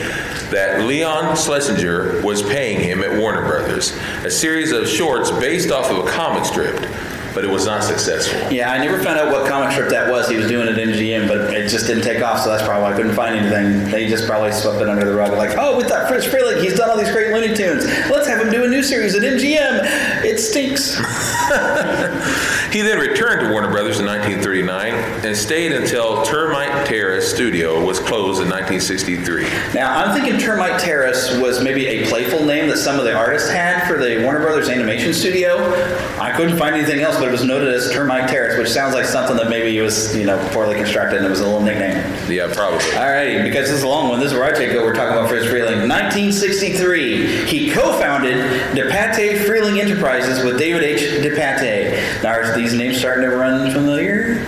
that 0.52 0.86
Leon 0.86 1.36
Schlesinger 1.36 2.22
was 2.24 2.41
paying 2.41 2.80
him 2.80 3.04
at 3.04 3.20
Warner 3.20 3.41
Brothers, 3.41 3.98
a 4.24 4.32
series 4.32 4.72
of 4.72 4.88
shorts 4.88 5.32
based 5.32 5.72
off 5.72 5.89
of 5.89 6.06
a 6.06 6.10
comic 6.10 6.46
strip, 6.46 6.76
but 7.34 7.44
it 7.44 7.50
was 7.50 7.66
not 7.66 7.84
successful. 7.84 8.52
Yeah, 8.52 8.72
I 8.72 8.78
never 8.78 9.02
found 9.04 9.20
out 9.20 9.32
what 9.32 9.48
comic 9.48 9.72
strip 9.72 9.90
that 9.90 10.10
was. 10.10 10.30
He 10.30 10.38
was 10.38 10.48
doing 10.48 10.68
it 10.68 10.78
in 10.78 10.90
GM, 10.90 11.28
but 11.28 11.54
it 11.54 11.70
just 11.70 11.88
didn't 11.88 12.04
take 12.04 12.22
off, 12.22 12.42
so 12.42 12.50
that's 12.50 12.64
probably 12.64 12.84
why 12.84 12.94
I 12.94 12.96
couldn't 12.96 13.16
find 13.16 13.36
anything. 13.36 13.90
They 13.92 14.08
just 14.08 14.28
probably 14.28 14.52
swept 14.52 14.82
it 14.82 14.90
under 14.90 15.06
the 15.06 15.14
rug. 15.14 15.32
Like, 15.34 15.58
oh, 15.58 15.78
we 15.78 15.84
thought 15.84 16.08
Fritz 16.08 16.26
Freleng, 16.26 16.62
he's 16.62 16.76
done 16.76 16.90
all 16.90 16.98
these 16.98 17.12
great 17.12 17.34
Looney 17.34 17.56
Tunes. 17.56 17.86
Let's 18.10 18.28
have 18.28 18.42
him 18.46 18.52
do 18.52 18.64
a 18.64 18.68
new 18.68 18.84
series 18.84 19.16
at 19.16 19.22
MGM. 19.24 20.24
It 20.24 20.40
stinks. 20.40 21.00
He 22.74 22.82
then 22.82 22.98
returned 22.98 23.42
to 23.42 23.52
Warner 23.52 23.70
Brothers 23.70 24.00
in 24.00 24.08
1939 24.08 24.96
and 25.24 25.38
stayed 25.38 25.74
until 25.74 26.24
Termite 26.24 26.88
Terrace 26.88 27.32
Studio 27.32 27.86
was 27.86 28.00
closed 28.00 28.42
in 28.42 28.50
1963. 28.50 29.44
Now, 29.76 29.96
I'm 29.96 30.20
thinking 30.20 30.40
Termite 30.40 30.82
Terrace 30.82 31.38
was 31.38 31.64
maybe 31.64 31.86
a 31.86 32.08
playful 32.08 32.44
name 32.44 32.70
that 32.70 32.78
some 32.78 32.98
of 32.98 33.06
the 33.06 33.14
artists 33.14 33.48
had 33.52 33.88
for 33.88 34.00
the 34.00 34.24
Warner 34.24 34.40
Brothers 34.40 34.70
animation 34.70 35.14
studio. 35.14 35.72
I 36.20 36.34
couldn't 36.36 36.58
find 36.58 36.74
anything 36.74 37.02
else, 37.02 37.20
it 37.28 37.32
was 37.32 37.43
noted 37.43 37.74
as 37.74 37.91
Termite 37.91 38.30
Terrace, 38.30 38.57
which 38.57 38.69
sounds 38.69 38.93
like 38.93 39.05
something 39.05 39.36
that 39.38 39.49
maybe 39.49 39.80
was, 39.82 40.15
you 40.15 40.26
know, 40.26 40.38
poorly 40.51 40.76
constructed 40.76 41.17
and 41.17 41.26
it 41.26 41.30
was 41.30 41.39
a 41.39 41.43
little 41.43 41.61
nickname. 41.61 41.97
Yeah, 42.30 42.53
probably. 42.53 42.80
Alrighty, 42.80 43.43
because 43.43 43.67
this 43.67 43.78
is 43.78 43.84
a 43.84 43.88
long 43.88 44.09
one. 44.09 44.19
This 44.19 44.32
is 44.32 44.38
where 44.38 44.45
I 44.45 44.51
take 44.57 44.71
over. 44.71 44.86
We're 44.86 44.93
talking 44.93 45.17
about 45.17 45.30
Fritz 45.30 45.45
Freleng. 45.45 45.88
1963, 45.88 47.45
he 47.45 47.71
co-founded 47.71 48.36
DePatie 48.76 49.45
Freleng 49.45 49.80
Enterprises 49.80 50.43
with 50.43 50.57
David 50.57 50.84
H. 50.84 51.01
DePatie. 51.24 52.24
Now, 52.24 52.34
are 52.34 52.55
these 52.55 52.74
names 52.74 52.97
starting 52.97 53.30
to 53.30 53.36
run 53.36 53.71
familiar? 53.71 54.45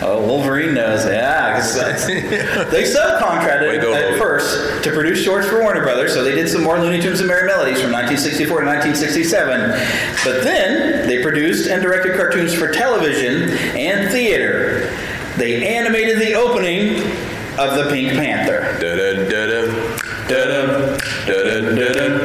Oh, 0.00 0.24
Wolverine 0.24 0.74
knows. 0.74 1.04
Uh, 1.04 1.10
yeah, 1.10 2.64
they 2.70 2.84
subcontracted 2.84 3.68
Way 3.68 3.76
to 3.76 3.80
go, 3.82 3.94
at 3.94 4.04
Logan. 4.04 4.18
first 4.20 4.84
to 4.84 4.92
produce 4.92 5.22
shorts 5.22 5.48
for 5.48 5.60
Warner 5.60 5.82
Brothers, 5.82 6.14
so 6.14 6.22
they 6.22 6.34
did 6.36 6.48
some 6.48 6.62
more 6.62 6.78
Looney 6.78 7.00
Tunes 7.00 7.20
and 7.20 7.28
Merrie 7.28 7.46
Melodies 7.46 7.80
from 7.82 7.90
1964 7.90 8.60
to 8.60 8.66
1967. 8.66 9.70
But 10.24 10.44
then 10.44 11.08
they 11.08 11.20
produced 11.22 11.68
and 11.68 11.82
directed 11.82 12.16
cartoons 12.16 12.54
for 12.54 12.70
television 12.70 13.50
and 13.76 14.10
theater. 14.12 14.96
They 15.36 15.66
animated 15.66 16.18
the 16.20 16.34
opening 16.34 16.98
of 17.58 17.74
the 17.74 17.88
Pink 17.90 18.12
Panther. 18.12 18.78
Dun-dun, 18.80 19.28
dun-dun, 19.28 19.74
dun-dun, 20.28 22.24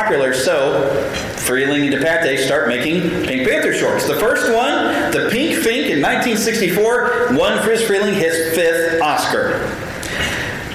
popular. 0.00 0.32
So 0.32 0.90
Freleng 1.36 1.92
and 1.92 1.94
DePatie 1.94 2.38
start 2.38 2.68
making 2.68 3.02
Pink 3.24 3.48
Panther 3.48 3.72
shorts. 3.72 4.06
The 4.06 4.16
first 4.16 4.52
one, 4.52 5.10
the 5.12 5.28
Pink 5.30 5.56
Phink 5.56 5.90
in 5.90 6.00
1964, 6.00 7.36
won 7.36 7.62
Fritz 7.62 7.82
Freleng 7.82 8.14
his 8.14 8.54
fifth 8.54 9.00
Oscar. 9.02 9.58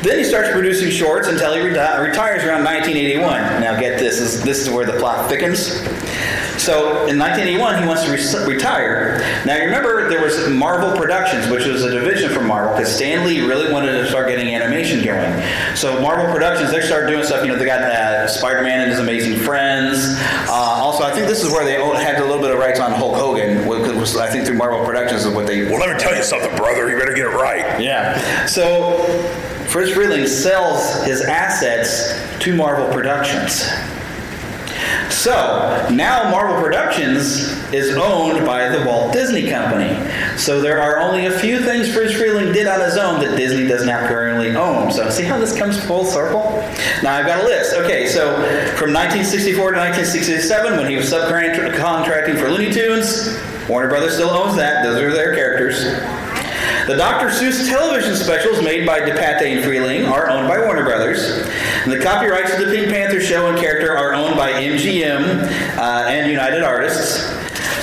Then 0.02 0.20
he 0.20 0.24
starts 0.24 0.52
producing 0.52 0.92
shorts 0.92 1.28
until 1.28 1.54
he 1.56 1.62
reti- 1.62 2.00
retires 2.00 2.44
around 2.44 2.64
1981. 2.64 3.42
Now, 3.60 3.80
get 3.80 3.98
this: 3.98 4.20
this 4.20 4.36
is, 4.36 4.44
this 4.44 4.60
is 4.60 4.70
where 4.70 4.86
the 4.86 5.00
plot 5.00 5.28
thickens. 5.30 5.82
So, 6.66 7.06
in 7.06 7.20
1981, 7.20 7.84
he 7.84 7.88
wants 7.88 8.04
to 8.06 8.12
re- 8.12 8.56
retire. 8.56 9.20
Now, 9.46 9.56
you 9.56 9.66
remember 9.66 10.10
there 10.10 10.24
was 10.24 10.50
Marvel 10.50 10.98
Productions, 10.98 11.48
which 11.48 11.66
was 11.66 11.84
a 11.84 11.92
division 11.92 12.32
from 12.32 12.48
Marvel, 12.48 12.74
because 12.74 12.94
Stan 12.94 13.24
Lee 13.24 13.46
really 13.46 13.72
wanted 13.72 13.92
to 13.92 14.08
start 14.08 14.28
getting 14.28 14.54
animation 14.56 15.04
going. 15.06 15.44
So, 15.76 16.02
Marvel 16.02 16.26
Productions, 16.34 16.72
they 16.72 16.82
started 16.82 17.12
doing 17.12 17.24
stuff. 17.24 17.46
You 17.46 17.52
know, 17.52 17.58
they 17.60 17.66
got 17.66 17.82
uh, 17.82 18.28
Spider-Man 18.28 18.82
and 18.82 18.90
His 18.90 19.00
Amazing 19.00 19.38
Friends. 19.42 20.16
Uh, 20.50 20.54
also, 20.54 21.04
I 21.04 21.12
think 21.14 21.28
this 21.28 21.44
is 21.44 21.52
where 21.52 21.64
they 21.64 21.74
had 22.04 22.20
a 22.20 22.26
little 22.26 22.42
bit 22.42 22.50
of 22.50 22.58
rights 22.58 22.80
on 22.80 22.92
Hulk 22.94 23.16
Hogan. 23.16 23.68
which 23.68 23.82
Was, 23.92 24.18
I 24.18 24.28
think 24.28 24.48
through 24.48 24.58
Marvel 24.58 24.84
Productions 24.84 25.24
is 25.26 25.34
what 25.34 25.46
they 25.46 25.66
Well, 25.70 25.80
let 25.80 25.96
me 25.96 26.00
tell 26.00 26.16
you 26.16 26.24
something, 26.24 26.56
brother. 26.56 26.90
You 26.90 26.98
better 26.98 27.14
get 27.14 27.26
it 27.28 27.36
right. 27.36 27.80
yeah. 27.80 28.46
So 28.48 29.06
Fritz 29.68 29.92
Freleng 29.96 30.28
sells 30.28 31.04
his 31.06 31.22
assets 31.22 32.20
to 32.44 32.56
Marvel 32.56 32.92
Productions. 32.92 33.70
So 35.26 35.88
now 35.90 36.30
Marvel 36.30 36.62
Productions 36.62 37.50
is 37.74 37.98
owned 37.98 38.46
by 38.46 38.70
the 38.70 38.86
Walt 38.86 39.12
Disney 39.12 39.50
Company. 39.50 39.90
So 40.38 40.62
there 40.62 40.80
are 40.80 41.00
only 41.00 41.26
a 41.26 41.32
few 41.32 41.64
things 41.64 41.92
Fritz 41.92 42.14
Freleng 42.14 42.54
did 42.54 42.68
on 42.68 42.80
his 42.80 42.96
own 42.96 43.22
that 43.22 43.36
Disney 43.36 43.68
does 43.68 43.88
not 43.88 44.08
currently 44.08 44.56
own. 44.56 44.92
So 44.92 45.10
see 45.10 45.24
how 45.24 45.40
this 45.40 45.58
comes 45.58 45.84
full 45.84 46.06
circle? 46.06 46.52
Now 47.02 47.16
I've 47.16 47.26
got 47.26 47.44
a 47.44 47.48
list. 47.48 47.74
Okay, 47.74 48.06
so 48.06 48.36
from 48.78 48.94
1964 48.94 49.72
to 49.72 49.80
1967, 49.80 50.78
when 50.78 50.88
he 50.88 50.96
was 50.96 51.12
subcontracting 51.12 52.38
for 52.40 52.52
Looney 52.52 52.72
Tunes, 52.72 53.36
Warner 53.68 53.90
Brothers 53.90 54.14
still 54.14 54.30
owns 54.30 54.56
that. 54.58 54.84
Those 54.84 55.02
are 55.02 55.12
their 55.12 55.34
characters. 55.34 55.86
The 56.88 56.96
Dr. 56.96 57.30
Seuss 57.30 57.68
television 57.68 58.16
specials 58.16 58.62
made 58.62 58.86
by 58.86 59.00
DePatie 59.00 59.56
and 59.56 59.66
Freleng 59.66 60.08
are 60.08 60.30
owned 60.30 60.48
by 60.48 60.60
Warner 60.60 60.84
Brothers. 60.84 61.40
And 61.84 61.92
the 61.92 61.98
copyrights 62.00 62.56
to 62.58 62.64
the 62.64 62.76
Pink 62.76 62.92
Panther 62.92 63.20
show 63.20 63.50
and 63.50 63.58
character 63.58 63.98
are 63.98 64.14
owned 64.14 64.36
by 64.36 64.52
MGM 64.52 65.78
uh, 65.80 66.06
and 66.08 66.30
United 66.30 66.62
Artists. 66.62 67.32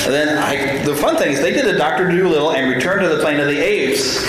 And 0.07 0.15
then 0.15 0.39
I, 0.39 0.85
the 0.85 0.95
fun 0.95 1.17
thing 1.17 1.33
is 1.33 1.41
they 1.41 1.53
did 1.53 1.67
a 1.67 1.77
Dr. 1.77 2.17
Dolittle 2.17 2.53
and 2.53 2.71
Return 2.73 3.03
to 3.03 3.09
the 3.09 3.19
Planet 3.21 3.41
of 3.41 3.49
the 3.49 3.59
Apes, 3.59 4.25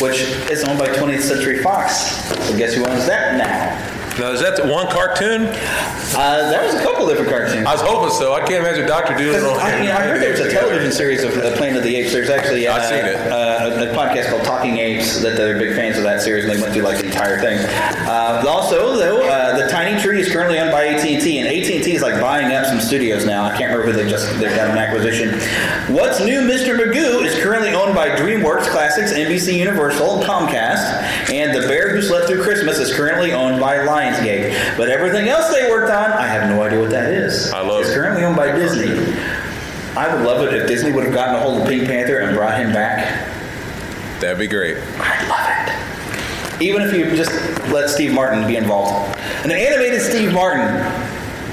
which 0.00 0.22
is 0.50 0.64
owned 0.64 0.80
by 0.80 0.88
20th 0.88 1.20
Century 1.20 1.62
Fox. 1.62 2.26
So 2.48 2.58
guess 2.58 2.74
who 2.74 2.84
owns 2.88 3.06
that 3.06 3.36
now? 3.38 3.97
Now, 4.18 4.32
is 4.32 4.40
that 4.40 4.56
the 4.56 4.66
one 4.66 4.88
cartoon? 4.88 5.46
Uh, 5.46 6.50
that 6.50 6.64
was 6.64 6.74
a 6.74 6.82
couple 6.82 7.06
different 7.06 7.30
cartoons. 7.30 7.64
I 7.64 7.72
was 7.72 7.82
hoping 7.82 8.10
so. 8.10 8.34
I 8.34 8.40
can't 8.40 8.64
imagine 8.66 8.86
Doctor 8.86 9.14
Dolittle. 9.14 9.54
I, 9.54 9.84
know, 9.84 9.92
I 9.92 10.02
heard 10.02 10.20
there's 10.20 10.40
a 10.40 10.50
television 10.50 10.90
series 10.90 11.22
of 11.22 11.36
uh, 11.36 11.56
Planet 11.56 11.78
of 11.78 11.84
the 11.84 11.94
Apes. 11.94 12.12
There's 12.12 12.30
actually 12.30 12.66
uh, 12.66 12.74
I've 12.74 12.84
seen 12.84 13.04
it. 13.04 13.14
Uh, 13.14 13.86
a, 13.86 13.90
a 13.90 13.94
podcast 13.94 14.30
called 14.30 14.44
Talking 14.44 14.78
Apes 14.78 15.20
that 15.20 15.36
they're 15.36 15.58
big 15.58 15.76
fans 15.76 15.96
of 15.98 16.02
that 16.02 16.20
series, 16.20 16.44
and 16.44 16.52
they 16.52 16.60
went 16.60 16.74
through 16.74 16.82
like 16.82 16.98
the 16.98 17.06
entire 17.06 17.40
thing. 17.40 17.58
Uh, 18.08 18.42
also, 18.48 18.96
though, 18.96 19.22
uh, 19.28 19.56
the 19.56 19.70
Tiny 19.70 20.00
Tree 20.00 20.20
is 20.20 20.32
currently 20.32 20.58
owned 20.58 20.72
by 20.72 20.86
AT&T, 20.86 21.38
and 21.38 21.46
AT&T 21.46 21.94
is 21.94 22.02
like 22.02 22.20
buying 22.20 22.52
up 22.52 22.66
some 22.66 22.80
studios 22.80 23.24
now. 23.24 23.44
I 23.44 23.56
can't 23.56 23.70
remember 23.70 23.92
who 23.92 23.92
they 23.92 24.10
just 24.10 24.28
they've 24.40 24.54
got 24.56 24.70
an 24.70 24.78
acquisition. 24.78 25.38
What's 25.94 26.18
New, 26.20 26.40
Mr. 26.40 26.76
Magoo 26.76 27.24
is 27.24 27.40
currently 27.42 27.70
owned 27.70 27.94
by 27.94 28.08
DreamWorks 28.10 28.66
Classics, 28.66 29.12
NBC 29.12 29.58
Universal, 29.58 30.16
and 30.16 30.24
Comcast, 30.24 31.30
and 31.30 31.54
The 31.54 31.68
Bear 31.68 31.94
Who 31.94 32.02
Slept 32.02 32.26
Through 32.26 32.42
Christmas 32.42 32.78
is 32.78 32.92
currently 32.94 33.32
owned 33.32 33.60
by 33.60 33.84
But 34.76 34.88
everything 34.90 35.28
else 35.28 35.52
they 35.52 35.68
worked 35.70 35.90
on, 35.90 36.12
I 36.12 36.26
have 36.26 36.48
no 36.50 36.62
idea 36.62 36.80
what 36.80 36.90
that 36.90 37.12
is. 37.12 37.52
I 37.52 37.60
love 37.60 37.80
It's 37.82 37.90
it. 37.90 37.94
currently 37.94 38.24
owned 38.24 38.36
by 38.36 38.52
Disney. 38.52 38.90
I 39.96 40.14
would 40.14 40.24
love 40.24 40.46
it 40.46 40.54
if 40.54 40.68
Disney 40.68 40.92
would 40.92 41.04
have 41.04 41.12
gotten 41.14 41.34
a 41.36 41.40
hold 41.40 41.60
of 41.62 41.68
Pink 41.68 41.86
Panther 41.86 42.18
and 42.18 42.36
brought 42.36 42.58
him 42.58 42.72
back. 42.72 43.28
That'd 44.20 44.38
be 44.38 44.46
great. 44.46 44.76
I'd 44.98 45.28
love 45.28 45.48
it. 46.58 46.62
Even 46.62 46.82
if 46.82 46.92
you 46.92 47.14
just 47.16 47.30
let 47.70 47.88
Steve 47.88 48.12
Martin 48.12 48.46
be 48.46 48.56
involved. 48.56 49.16
An 49.44 49.52
animated 49.52 50.00
Steve 50.02 50.32
Martin. 50.32 50.66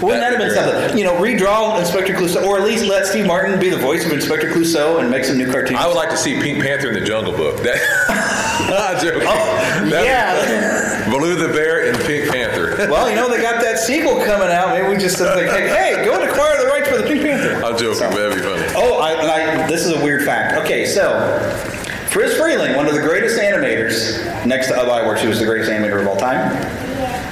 Wouldn't 0.02 0.20
that 0.22 0.32
have 0.32 0.40
been 0.40 0.52
something? 0.54 0.98
You 0.98 1.06
know, 1.06 1.14
redraw 1.16 1.80
Inspector 1.80 2.14
Clouseau, 2.16 2.44
or 2.44 2.58
at 2.58 2.64
least 2.66 2.86
let 2.86 3.06
Steve 3.06 3.26
Martin 3.26 3.60
be 3.60 3.70
the 3.70 3.78
voice 3.78 4.06
of 4.06 4.12
Inspector 4.12 4.50
Clouseau 4.52 5.00
and 5.00 5.10
make 5.10 5.24
some 5.24 5.38
new 5.38 5.50
cartoons. 5.50 5.80
I 5.80 5.88
would 5.88 5.96
like 5.96 6.10
to 6.10 6.18
see 6.18 6.42
Pink 6.42 6.62
Panther 6.62 6.90
in 6.90 6.94
the 6.96 7.02
Jungle 7.06 7.34
Book. 7.36 7.62
That. 7.64 8.32
Oh, 8.68 9.86
yeah. 10.04 11.08
Baloo 11.10 11.36
the 11.36 11.54
Bear 11.54 11.88
and 11.88 11.98
Pink 12.06 12.32
Panther. 12.32 12.88
Well, 13.06 13.14
you 13.14 13.22
know, 13.22 13.30
they 13.30 13.40
got 13.40 13.62
that 13.62 13.78
sequel 13.78 14.16
coming 14.26 14.50
out. 14.50 14.70
Maybe 14.70 14.88
we 14.88 14.98
just 14.98 15.20
think, 15.20 15.48
hey, 15.52 16.04
go 16.04 16.20
and 16.20 16.28
acquire 16.28 16.58
the 16.60 16.66
rights 16.66 16.90
for 16.90 16.98
the 16.98 17.04
Pink 17.04 17.22
Panther. 17.22 17.64
I'm 17.64 17.78
joking, 17.78 18.10
but 18.10 18.16
that'd 18.16 18.36
be 18.36 18.42
funny. 18.42 18.66
Oh, 18.76 18.98
I, 18.98 19.12
and 19.12 19.30
I, 19.30 19.68
this 19.68 19.86
is 19.86 19.94
a 19.94 20.04
weird 20.04 20.24
fact. 20.26 20.58
Okay, 20.66 20.88
so 20.88 21.14
Friz 22.10 22.34
Freleng, 22.34 22.76
one 22.76 22.88
of 22.88 22.96
the 22.96 23.02
greatest 23.02 23.38
animators, 23.38 24.26
next 24.48 24.70
to 24.70 24.76
Ub 24.76 24.88
Iwerks, 24.88 25.20
who 25.20 25.30
was 25.30 25.38
the 25.38 25.46
greatest 25.46 25.70
animator 25.70 26.02
of 26.02 26.08
all 26.08 26.18
time. 26.18 26.50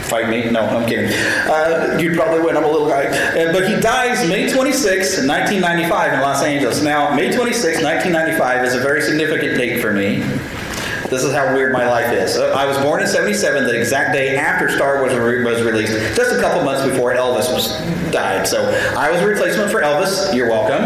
Fight 0.03 0.29
me? 0.29 0.47
No, 0.51 0.61
I'm 0.61 0.87
kidding. 0.87 1.11
Uh, 1.11 1.97
you'd 1.99 2.15
probably 2.15 2.41
win. 2.41 2.55
I'm 2.55 2.65
a 2.65 2.69
little 2.69 2.87
guy. 2.87 3.05
Uh, 3.05 3.51
but 3.51 3.67
he 3.67 3.79
dies 3.79 4.29
May 4.29 4.53
26, 4.53 5.25
1995 5.25 6.13
in 6.13 6.21
Los 6.21 6.43
Angeles. 6.43 6.83
Now, 6.83 7.15
May 7.15 7.35
26, 7.35 7.81
1995 7.81 8.63
is 8.63 8.75
a 8.75 8.79
very 8.79 9.01
significant 9.01 9.57
date 9.57 9.81
for 9.81 9.91
me. 9.91 10.21
This 11.09 11.23
is 11.23 11.33
how 11.33 11.53
weird 11.53 11.73
my 11.73 11.87
life 11.87 12.11
is. 12.11 12.37
Uh, 12.37 12.53
I 12.55 12.65
was 12.65 12.77
born 12.77 13.01
in 13.01 13.07
77, 13.07 13.65
the 13.65 13.77
exact 13.77 14.13
day 14.13 14.35
after 14.35 14.69
Star 14.69 14.99
Wars 14.99 15.13
was 15.13 15.61
released, 15.61 15.93
just 16.15 16.31
a 16.31 16.39
couple 16.39 16.63
months 16.63 16.87
before 16.89 17.13
Elvis 17.13 17.53
was 17.53 17.79
died. 18.11 18.47
So 18.47 18.69
I 18.97 19.11
was 19.11 19.21
a 19.21 19.27
replacement 19.27 19.71
for 19.71 19.81
Elvis. 19.81 20.33
You're 20.33 20.49
welcome. 20.49 20.83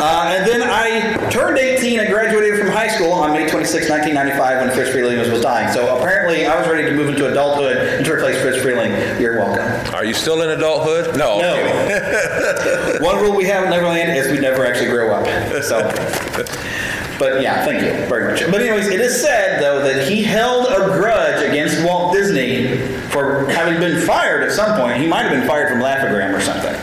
Uh, 0.00 0.34
and 0.34 0.46
then 0.46 0.62
I 0.62 1.30
turned 1.30 1.58
18 1.58 2.00
and 2.00 2.08
graduated 2.08 2.58
from 2.58 2.68
high 2.68 2.88
school 2.88 3.12
on 3.12 3.32
May 3.32 3.48
26, 3.48 3.90
1995, 3.90 4.66
when 4.66 4.74
Fritz 4.74 4.90
Freleng 4.90 5.30
was, 5.30 5.42
dying. 5.42 5.72
So 5.72 5.96
apparently 5.98 6.46
I 6.46 6.58
was 6.58 6.68
ready 6.68 6.84
to 6.88 6.92
move 6.92 7.08
into 7.08 7.30
adulthood 7.30 7.76
and 7.76 8.04
to 8.04 8.12
replace 8.12 8.40
Fritz 8.40 8.58
Freleng. 8.58 9.20
You're 9.20 9.38
welcome. 9.38 9.94
Are 9.94 10.04
you 10.04 10.14
still 10.14 10.42
in 10.42 10.50
adulthood? 10.50 11.16
No. 11.16 11.40
No. 11.40 12.98
One 13.00 13.22
rule 13.22 13.36
we 13.36 13.44
have 13.44 13.64
in 13.64 13.70
Neverland 13.70 14.16
is 14.16 14.32
we 14.32 14.40
never 14.40 14.64
actually 14.66 14.90
grow 14.90 15.14
up. 15.14 15.62
So. 15.62 15.88
But 17.18 17.42
yeah, 17.42 17.64
thank 17.64 17.82
you 17.82 18.06
very 18.06 18.32
much. 18.32 18.48
But 18.50 18.60
anyways, 18.60 18.88
it 18.88 19.00
is 19.00 19.20
said 19.20 19.60
though 19.60 19.82
that 19.82 20.08
he 20.08 20.22
held 20.22 20.66
a 20.66 20.98
grudge 20.98 21.42
against 21.42 21.84
Walt 21.84 22.14
Disney 22.14 22.76
for 23.08 23.50
having 23.50 23.80
been 23.80 24.06
fired 24.06 24.44
at 24.44 24.52
some 24.52 24.78
point. 24.78 25.00
He 25.00 25.06
might 25.06 25.22
have 25.22 25.32
been 25.32 25.46
fired 25.46 25.70
from 25.70 25.80
Laugh-O-Gram 25.80 26.34
or 26.34 26.40
something. 26.40 26.74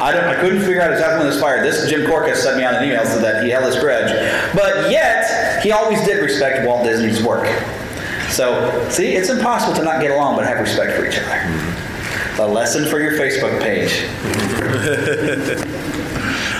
I 0.00 0.12
don't. 0.12 0.24
I 0.24 0.34
couldn't 0.40 0.60
figure 0.60 0.80
out 0.80 0.92
exactly 0.92 1.18
when 1.18 1.26
he 1.26 1.32
was 1.32 1.40
fired. 1.40 1.64
This 1.64 1.88
Jim 1.90 2.06
Corcus 2.06 2.42
sent 2.42 2.56
me 2.56 2.64
out 2.64 2.74
an 2.74 2.84
email 2.84 3.04
so 3.04 3.20
that 3.20 3.44
he 3.44 3.50
held 3.50 3.66
his 3.66 3.78
grudge. 3.78 4.10
But 4.54 4.90
yet 4.90 5.62
he 5.62 5.72
always 5.72 6.02
did 6.04 6.22
respect 6.22 6.66
Walt 6.66 6.84
Disney's 6.84 7.22
work. 7.22 7.46
So 8.30 8.88
see, 8.88 9.14
it's 9.14 9.28
impossible 9.28 9.74
to 9.74 9.82
not 9.84 10.00
get 10.00 10.10
along 10.10 10.36
but 10.36 10.46
have 10.46 10.58
respect 10.58 10.96
for 10.96 11.06
each 11.06 11.18
other. 11.18 11.28
Mm-hmm. 11.28 12.40
A 12.40 12.46
lesson 12.46 12.88
for 12.88 12.98
your 12.98 13.12
Facebook 13.12 13.60
page. 13.60 14.08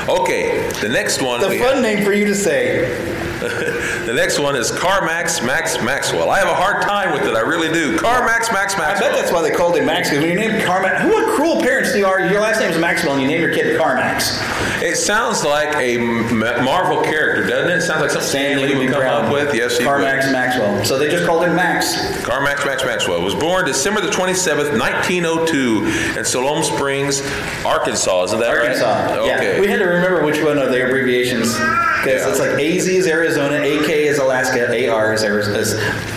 Okay, 0.09 0.68
the 0.80 0.89
next 0.89 1.22
one. 1.22 1.41
The 1.41 1.49
we 1.49 1.59
fun 1.61 1.80
name 1.80 2.05
for 2.05 2.12
you 2.12 2.24
to 2.26 2.35
say. 2.35 2.91
the 4.07 4.12
next 4.14 4.38
one 4.38 4.55
is 4.55 4.70
Carman 4.70 5.09
Max 5.09 5.82
Maxwell. 5.82 6.30
I 6.30 6.38
have 6.38 6.49
a 6.49 6.55
hard 6.55 6.82
time 6.82 7.12
with 7.12 7.22
it. 7.28 7.34
I 7.34 7.40
really 7.40 7.72
do. 7.72 7.99
Carman 7.99 8.26
Max 8.26 8.53
Maxwell. 8.53 8.86
I 8.86 8.99
bet 8.99 9.12
that's 9.12 9.32
why 9.32 9.43
they 9.43 9.51
called 9.51 9.76
him 9.76 9.86
Max. 9.86 10.11
Because 10.11 10.22
when 10.24 10.32
you 10.32 10.38
name 10.38 10.64
Carman, 10.64 10.95
who 11.03 11.09
what 11.11 11.34
cruel 11.34 11.61
parents 11.61 11.95
you 11.97 12.07
are? 12.07 12.20
Your 12.20 12.40
last 12.40 12.61
name 12.61 12.70
is 12.70 12.78
Maxwell, 12.78 13.14
and 13.14 13.22
you 13.22 13.28
name 13.28 13.40
your 13.40 13.53
kid 13.53 13.76
Carman. 13.76 14.05
It 14.82 14.97
sounds 14.97 15.45
like 15.45 15.74
a 15.76 15.99
Marvel 15.99 17.03
character, 17.03 17.47
doesn't 17.49 17.70
it? 17.70 17.78
It 17.78 17.82
sounds 17.82 18.01
like 18.03 18.11
something 18.11 18.28
Stan 18.28 18.62
Lee 18.62 18.76
would 18.76 18.90
come 18.90 19.01
Brown. 19.01 19.24
up 19.26 19.32
with. 19.32 19.55
Yes, 19.55 19.82
Carman. 19.82 20.05
Maxwell. 20.32 20.84
So 20.84 20.99
they 20.99 21.09
just 21.11 21.26
called 21.26 21.45
him 21.45 21.57
Max. 21.57 22.22
Carman 22.24 22.45
Max 22.45 22.84
Maxwell 22.84 23.22
was 23.22 23.34
born 23.34 23.64
December 23.64 24.01
the 24.01 24.09
27th, 24.11 24.78
1902, 24.78 26.18
in 26.18 26.24
Siloam 26.24 26.62
Springs, 26.62 27.22
Arkansas. 27.64 28.24
Isn't 28.24 28.40
that 28.40 28.51
Arkansas. 28.51 28.84
right? 29.07 29.18
Okay. 29.18 29.55
Yeah. 29.55 29.61
We 29.61 29.66
had 29.66 29.78
to 29.78 29.84
remember 29.86 30.24
which 30.24 30.43
one 30.43 30.59
of 30.59 30.70
the 30.70 30.84
abbreviations 30.86 31.55
because 32.03 32.22
Yeah. 32.22 32.28
it's 32.30 32.38
like 32.40 32.50
AZ 32.61 32.88
is 32.88 33.07
Arizona, 33.07 33.57
AK 33.59 34.07
is 34.07 34.18
Alaska, 34.18 34.66
AR 34.88 35.12
is, 35.12 35.22
Ari- 35.22 35.42
is 35.57 35.74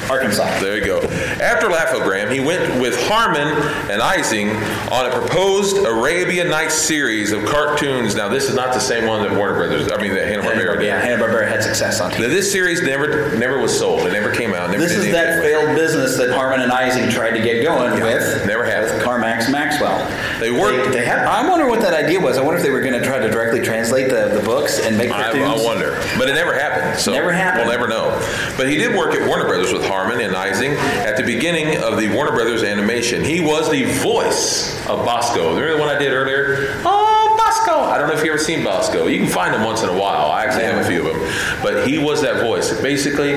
Arkansas. 0.09 0.59
There 0.59 0.77
you 0.77 0.85
go. 0.85 1.01
After 1.41 1.69
Laugh-O-Gram, 1.69 2.31
he 2.31 2.39
went 2.39 2.79
with 2.81 2.99
Harman 3.07 3.47
and 3.91 4.01
Ising 4.01 4.49
on 4.91 5.05
a 5.05 5.09
proposed 5.11 5.77
Arabian 5.77 6.49
Nights 6.49 6.73
series 6.75 7.31
of 7.31 7.45
cartoons. 7.45 8.15
Now, 8.15 8.27
this 8.29 8.49
is 8.49 8.55
not 8.55 8.73
the 8.73 8.79
same 8.79 9.05
one 9.07 9.21
that 9.23 9.35
Warner 9.37 9.55
Brothers, 9.55 9.91
I 9.91 10.01
mean, 10.01 10.13
that 10.15 10.27
Hanna-Barbera 10.27 10.79
did. 10.79 10.85
Yeah, 10.87 10.99
Hanna 10.99 11.23
Barbera 11.23 11.47
had 11.47 11.63
success 11.63 12.01
on 12.01 12.11
TV. 12.11 12.21
Now, 12.21 12.27
this 12.29 12.51
series 12.51 12.81
never 12.81 13.35
never 13.37 13.59
was 13.59 13.77
sold. 13.77 14.07
It 14.07 14.13
never 14.13 14.31
came 14.31 14.53
out. 14.53 14.69
Never 14.71 14.81
This 14.83 14.93
is 14.93 15.11
that 15.11 15.41
failed 15.43 15.75
business 15.75 16.17
that 16.17 16.31
Harman 16.31 16.61
and 16.61 16.71
Ising 16.71 17.09
tried 17.09 17.31
to 17.31 17.41
get 17.41 17.63
going 17.63 17.93
with. 18.01 18.45
Never 18.45 18.63
happened. 18.63 19.01
Carman 19.01 19.25
Maxwell. 19.51 19.97
They 20.45 20.51
worked. 20.51 20.91
They, 20.93 20.99
they 20.99 21.05
had, 21.05 21.25
I 21.25 21.49
wonder 21.49 21.67
what 21.67 21.81
that 21.81 21.95
idea 21.95 22.19
was. 22.19 22.37
I 22.37 22.41
wonder 22.43 22.57
if 22.57 22.63
they 22.63 22.69
were 22.69 22.81
going 22.81 22.93
to 22.93 23.03
try 23.03 23.17
to 23.17 23.31
directly 23.31 23.61
translate 23.61 24.09
the, 24.09 24.29
the 24.29 24.41
books 24.45 24.79
and 24.79 24.95
make 24.95 25.09
I. 25.09 25.31
I 25.31 25.63
wonder, 25.63 25.99
but 26.19 26.29
it 26.29 26.35
never 26.35 26.53
happened. 26.53 26.99
So 26.99 27.13
Never 27.13 27.31
happened. 27.31 27.67
We'll 27.67 27.75
never 27.75 27.87
know. 27.87 28.11
But 28.55 28.69
he 28.69 28.77
did 28.77 28.95
work 28.95 29.15
at 29.15 29.27
Warner 29.27 29.45
Brothers 29.45 29.73
with 29.73 29.83
Harman 29.87 30.21
and 30.21 30.35
Ising 30.35 30.73
at 30.73 31.17
the 31.17 31.23
beginning 31.23 31.81
of 31.81 31.97
the 31.97 32.13
Warner 32.13 32.31
Brothers 32.31 32.61
animation. 32.61 33.23
He 33.23 33.41
was 33.41 33.71
the 33.71 33.85
voice 34.03 34.77
of 34.85 34.99
Bosko. 34.99 35.55
Remember 35.55 35.73
the 35.73 35.79
one 35.79 35.89
I 35.89 35.97
did 35.97 36.13
earlier? 36.13 36.79
Oh, 36.85 37.37
Bosko! 37.41 37.89
I 37.91 37.97
don't 37.97 38.07
know 38.07 38.13
if 38.15 38.23
you 38.23 38.24
ever 38.35 38.43
seen 38.43 38.59
Bosko. 38.59 39.11
You 39.11 39.19
can 39.19 39.29
find 39.29 39.55
him 39.55 39.63
once 39.63 39.81
in 39.81 39.89
a 39.89 39.97
while. 39.97 40.29
I 40.29 40.43
actually 40.43 40.65
have 40.65 40.85
a 40.85 40.87
few 40.87 41.07
of 41.07 41.13
them. 41.13 41.61
But 41.61 41.87
he 41.87 41.97
was 41.97 42.21
that 42.21 42.41
voice. 42.41 42.69
Basically, 42.81 43.33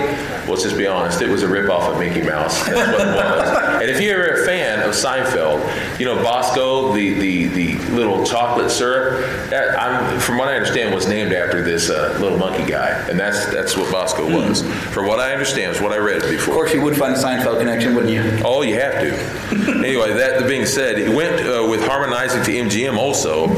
let's 0.49 0.63
just 0.63 0.77
be 0.77 0.87
honest, 0.87 1.23
it 1.23 1.29
was 1.29 1.43
a 1.43 1.47
ripoff 1.47 1.93
of 1.93 1.99
Mickey 2.01 2.23
Mouse. 2.23 2.65
That's 2.67 2.99
what 2.99 3.07
it 3.07 3.15
was. 3.15 3.59
and 3.83 3.91
if 3.91 4.01
you're 4.01 4.21
ever 4.21 4.43
a 4.43 4.47
fan 4.47 4.81
of 4.81 4.95
Seinfeld, 4.95 6.01
you 6.01 6.05
know 6.05 6.17
Bosco, 6.17 6.93
the 6.93 7.15
the, 7.15 7.47
the 7.47 7.75
little 7.93 8.25
chocolate 8.25 8.71
syrup. 8.71 9.51
That, 9.51 9.79
I'm, 9.79 10.19
from 10.21 10.37
what 10.37 10.49
I 10.49 10.55
understand, 10.55 10.95
was 10.95 11.07
named 11.07 11.33
after 11.33 11.63
this 11.63 11.91
uh, 11.91 12.19
little 12.21 12.39
monkey 12.39 12.69
guy, 12.69 12.89
and 13.09 13.19
that's 13.19 13.47
that's 13.53 13.77
what 13.77 13.91
Bosco 13.93 14.27
was. 14.27 14.63
From 14.93 15.07
what 15.07 15.21
I 15.21 15.33
understand, 15.33 15.77
is 15.77 15.81
what 15.81 15.93
I 15.93 15.99
read 15.99 16.23
before. 16.23 16.55
Of 16.55 16.59
course, 16.59 16.75
you 16.75 16.83
would 16.83 16.97
find 16.97 17.15
a 17.15 17.19
Seinfeld 17.19 17.61
connection, 17.61 17.95
wouldn't 17.95 18.13
you? 18.13 18.43
Oh, 18.45 18.63
you 18.63 18.75
have 18.81 18.95
to. 18.95 19.79
anyway, 19.87 20.13
that 20.15 20.49
being 20.49 20.67
said, 20.67 20.99
he 20.99 21.09
went 21.15 21.47
uh, 21.47 21.67
with 21.69 21.85
Harman-Ising 21.85 22.43
to 22.45 22.53
MGM 22.53 22.97
also. 22.97 23.49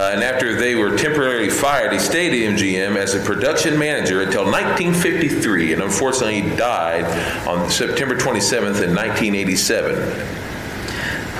Uh, 0.00 0.12
and 0.14 0.24
after 0.24 0.54
they 0.54 0.74
were 0.74 0.96
temporarily 0.96 1.50
fired, 1.50 1.92
he 1.92 1.98
stayed 1.98 2.32
at 2.32 2.54
MGM 2.54 2.96
as 2.96 3.14
a 3.14 3.20
production 3.20 3.78
manager 3.78 4.22
until 4.22 4.44
1953, 4.44 5.74
and 5.74 5.82
unfortunately, 5.82 6.40
he 6.40 6.56
died 6.56 7.04
on 7.46 7.70
September 7.70 8.16
27th 8.16 8.80
in 8.80 8.94
1987. 8.94 9.94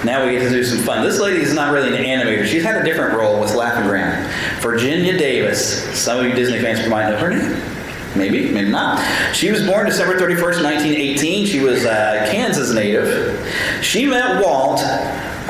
Now 0.04 0.26
we 0.26 0.32
get 0.32 0.42
to 0.42 0.50
do 0.50 0.62
some 0.62 0.80
fun. 0.80 1.02
This 1.06 1.18
lady 1.18 1.40
is 1.40 1.54
not 1.54 1.72
really 1.72 1.96
an 1.96 2.04
animator. 2.04 2.44
She's 2.44 2.62
had 2.62 2.76
a 2.76 2.84
different 2.84 3.16
role 3.16 3.40
with 3.40 3.54
Laugh-O-Gram. 3.54 4.30
Virginia 4.60 5.16
Davis. 5.16 5.98
Some 5.98 6.18
of 6.18 6.26
you 6.26 6.34
Disney 6.34 6.60
fans 6.60 6.86
might 6.86 7.08
know 7.08 7.16
her 7.16 7.30
name. 7.30 7.62
Maybe, 8.14 8.50
maybe 8.52 8.70
not. 8.70 9.02
She 9.34 9.50
was 9.50 9.66
born 9.66 9.86
December 9.86 10.18
31st, 10.18 10.62
1918. 10.62 11.46
She 11.46 11.60
was 11.60 11.86
a 11.86 12.28
Kansas 12.30 12.74
native. 12.74 13.42
She 13.80 14.04
met 14.04 14.44
Walt 14.44 14.80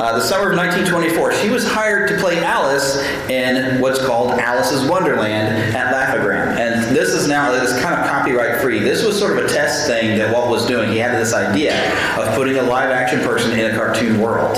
uh, 0.01 0.17
the 0.17 0.21
summer 0.21 0.49
of 0.49 0.57
1924. 0.57 1.33
She 1.33 1.49
was 1.49 1.63
hired 1.63 2.09
to 2.09 2.17
play 2.17 2.43
Alice 2.43 2.97
in 3.29 3.79
what's 3.79 4.03
called 4.03 4.31
Alice's 4.31 4.89
Wonderland 4.89 5.75
at 5.75 5.93
Laugh-O-Gram. 5.93 6.57
And 6.57 6.95
this 6.95 7.09
is 7.09 7.27
now 7.27 7.51
this 7.51 7.69
is 7.69 7.79
kind 7.83 7.93
of 7.93 8.07
copyright 8.07 8.61
free. 8.61 8.79
This 8.79 9.05
was 9.05 9.17
sort 9.19 9.37
of 9.37 9.45
a 9.45 9.47
test 9.47 9.85
thing 9.85 10.17
that 10.17 10.33
Walt 10.33 10.49
was 10.49 10.65
doing. 10.65 10.89
He 10.89 10.97
had 10.97 11.21
this 11.21 11.33
idea 11.35 11.77
of 12.19 12.33
putting 12.33 12.57
a 12.57 12.63
live 12.63 12.89
action 12.89 13.19
person 13.19 13.51
in 13.51 13.71
a 13.71 13.75
cartoon 13.75 14.19
world. 14.19 14.57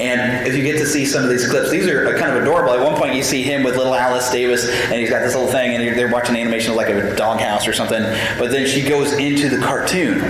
And 0.00 0.46
if 0.46 0.56
you 0.56 0.62
get 0.62 0.78
to 0.78 0.86
see 0.86 1.04
some 1.04 1.22
of 1.22 1.30
these 1.30 1.48
clips, 1.48 1.70
these 1.70 1.86
are 1.86 2.06
uh, 2.08 2.18
kind 2.18 2.36
of 2.36 2.42
adorable. 2.42 2.72
At 2.72 2.84
one 2.84 2.96
point, 2.96 3.14
you 3.14 3.22
see 3.22 3.42
him 3.42 3.62
with 3.62 3.76
little 3.76 3.94
Alice 3.94 4.30
Davis, 4.30 4.68
and 4.68 4.94
he's 4.94 5.10
got 5.10 5.20
this 5.20 5.34
little 5.34 5.50
thing, 5.50 5.74
and 5.74 5.98
they're 5.98 6.10
watching 6.10 6.36
animation 6.36 6.72
of 6.72 6.76
like 6.76 6.88
a 6.88 7.14
doghouse 7.16 7.66
or 7.68 7.72
something. 7.72 8.02
But 8.38 8.50
then 8.50 8.66
she 8.66 8.82
goes 8.82 9.12
into 9.12 9.48
the 9.48 9.58
cartoon. 9.58 10.20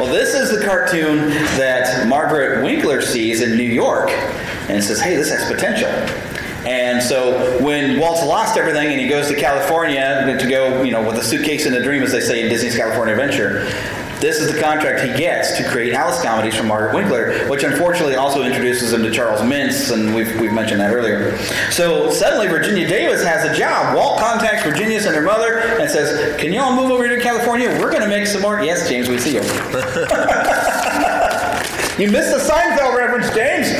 Well, 0.00 0.06
this 0.06 0.34
is 0.34 0.50
the 0.50 0.64
cartoon 0.64 1.28
that 1.58 2.08
Margaret 2.08 2.64
Winkler 2.64 3.02
sees 3.02 3.40
in 3.42 3.56
New 3.56 3.64
York, 3.64 4.10
and 4.68 4.82
says, 4.82 5.00
"Hey, 5.00 5.16
this 5.16 5.30
has 5.30 5.50
potential." 5.50 5.90
And 6.66 7.02
so 7.02 7.62
when 7.62 7.98
Walt's 7.98 8.22
lost 8.24 8.56
everything 8.56 8.88
and 8.88 9.00
he 9.00 9.08
goes 9.08 9.28
to 9.28 9.36
California 9.36 10.36
to 10.38 10.48
go, 10.48 10.82
you 10.82 10.92
know, 10.92 11.06
with 11.06 11.16
a 11.16 11.24
suitcase 11.24 11.66
and 11.66 11.74
a 11.74 11.82
dream, 11.82 12.02
as 12.02 12.12
they 12.12 12.20
say 12.20 12.42
in 12.42 12.48
Disney's 12.48 12.76
California 12.76 13.14
Adventure, 13.14 13.66
this 14.20 14.38
is 14.38 14.52
the 14.52 14.60
contract 14.60 15.00
he 15.00 15.16
gets 15.16 15.56
to 15.58 15.68
create 15.68 15.94
Alice 15.94 16.20
comedies 16.22 16.54
from 16.54 16.66
Margaret 16.66 16.94
Winkler, 16.94 17.48
which 17.48 17.62
unfortunately 17.62 18.16
also 18.16 18.42
introduces 18.42 18.92
him 18.92 19.02
to 19.02 19.10
Charles 19.10 19.40
Mintz, 19.40 19.92
and 19.92 20.14
we've, 20.14 20.40
we've 20.40 20.52
mentioned 20.52 20.80
that 20.80 20.92
earlier. 20.92 21.36
So 21.70 22.10
suddenly 22.10 22.48
Virginia 22.48 22.88
Davis 22.88 23.22
has 23.24 23.44
a 23.44 23.54
job. 23.54 23.96
Walt 23.96 24.18
contacts 24.18 24.64
Virginia's 24.64 25.06
and 25.06 25.14
her 25.14 25.22
mother 25.22 25.58
and 25.58 25.88
says, 25.90 26.38
Can 26.40 26.52
you 26.52 26.60
all 26.60 26.74
move 26.74 26.90
over 26.90 27.06
here 27.06 27.16
to 27.16 27.22
California? 27.22 27.68
We're 27.80 27.90
going 27.90 28.02
to 28.02 28.08
make 28.08 28.26
some 28.26 28.42
more. 28.42 28.60
Yes, 28.60 28.88
James, 28.88 29.08
we 29.08 29.18
see 29.18 29.34
you. 29.34 29.42
You 31.98 32.08
missed 32.12 32.30
the 32.30 32.38
Seinfeld 32.38 32.96
reference, 32.96 33.26
James. 33.34 33.70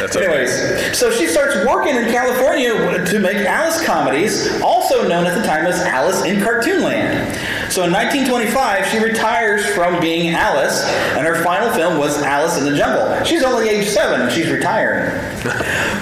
That's 0.00 0.16
okay. 0.16 0.26
Anyways, 0.26 0.98
so 0.98 1.12
she 1.12 1.28
starts 1.28 1.64
working 1.64 1.94
in 1.94 2.10
California 2.10 2.72
to 3.06 3.18
make 3.20 3.36
Alice 3.36 3.80
comedies, 3.86 4.60
also 4.62 5.06
known 5.06 5.26
at 5.26 5.40
the 5.40 5.46
time 5.46 5.64
as 5.64 5.78
Alice 5.82 6.24
in 6.24 6.40
Cartoonland. 6.40 7.36
So 7.78 7.84
in 7.84 7.92
1925, 7.92 8.88
she 8.88 8.98
retires 8.98 9.64
from 9.64 10.00
being 10.00 10.30
Alice, 10.30 10.82
and 11.16 11.24
her 11.24 11.44
final 11.44 11.70
film 11.70 11.96
was 11.96 12.20
Alice 12.22 12.58
in 12.58 12.64
the 12.64 12.76
Jungle. 12.76 13.22
She's 13.22 13.44
only 13.44 13.68
age 13.68 13.86
seven, 13.86 14.22
and 14.22 14.32
she's 14.32 14.50
retiring. 14.50 15.14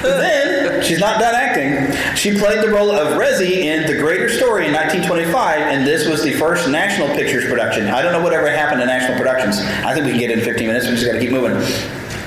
then 0.03 0.83
she's 0.83 1.01
not 1.01 1.21
done 1.21 1.35
acting. 1.35 1.95
She 2.17 2.39
played 2.39 2.63
the 2.65 2.71
role 2.71 2.93
of 2.93 3.21
Resi 3.21 3.65
in 3.65 3.87
The 3.87 3.99
Greater 3.99 4.31
Story 4.31 4.69
in 4.69 4.73
1925, 4.73 5.61
and 5.61 5.87
this 5.87 6.09
was 6.09 6.23
the 6.23 6.33
first 6.33 6.67
National 6.67 7.09
Pictures 7.09 7.45
production. 7.45 7.89
I 7.89 8.01
don't 8.01 8.13
know 8.13 8.23
whatever 8.23 8.49
happened 8.49 8.81
to 8.81 8.87
National 8.87 9.19
Productions. 9.19 9.59
I 9.85 9.93
think 9.93 10.07
we 10.07 10.13
can 10.13 10.21
get 10.21 10.31
in 10.31 10.41
15 10.43 10.67
minutes. 10.67 10.87
We 10.87 10.93
just 10.93 11.05
got 11.05 11.13
to 11.13 11.21
keep 11.21 11.31
moving. 11.31 11.59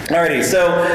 Alrighty, 0.10 0.44
so 0.44 0.86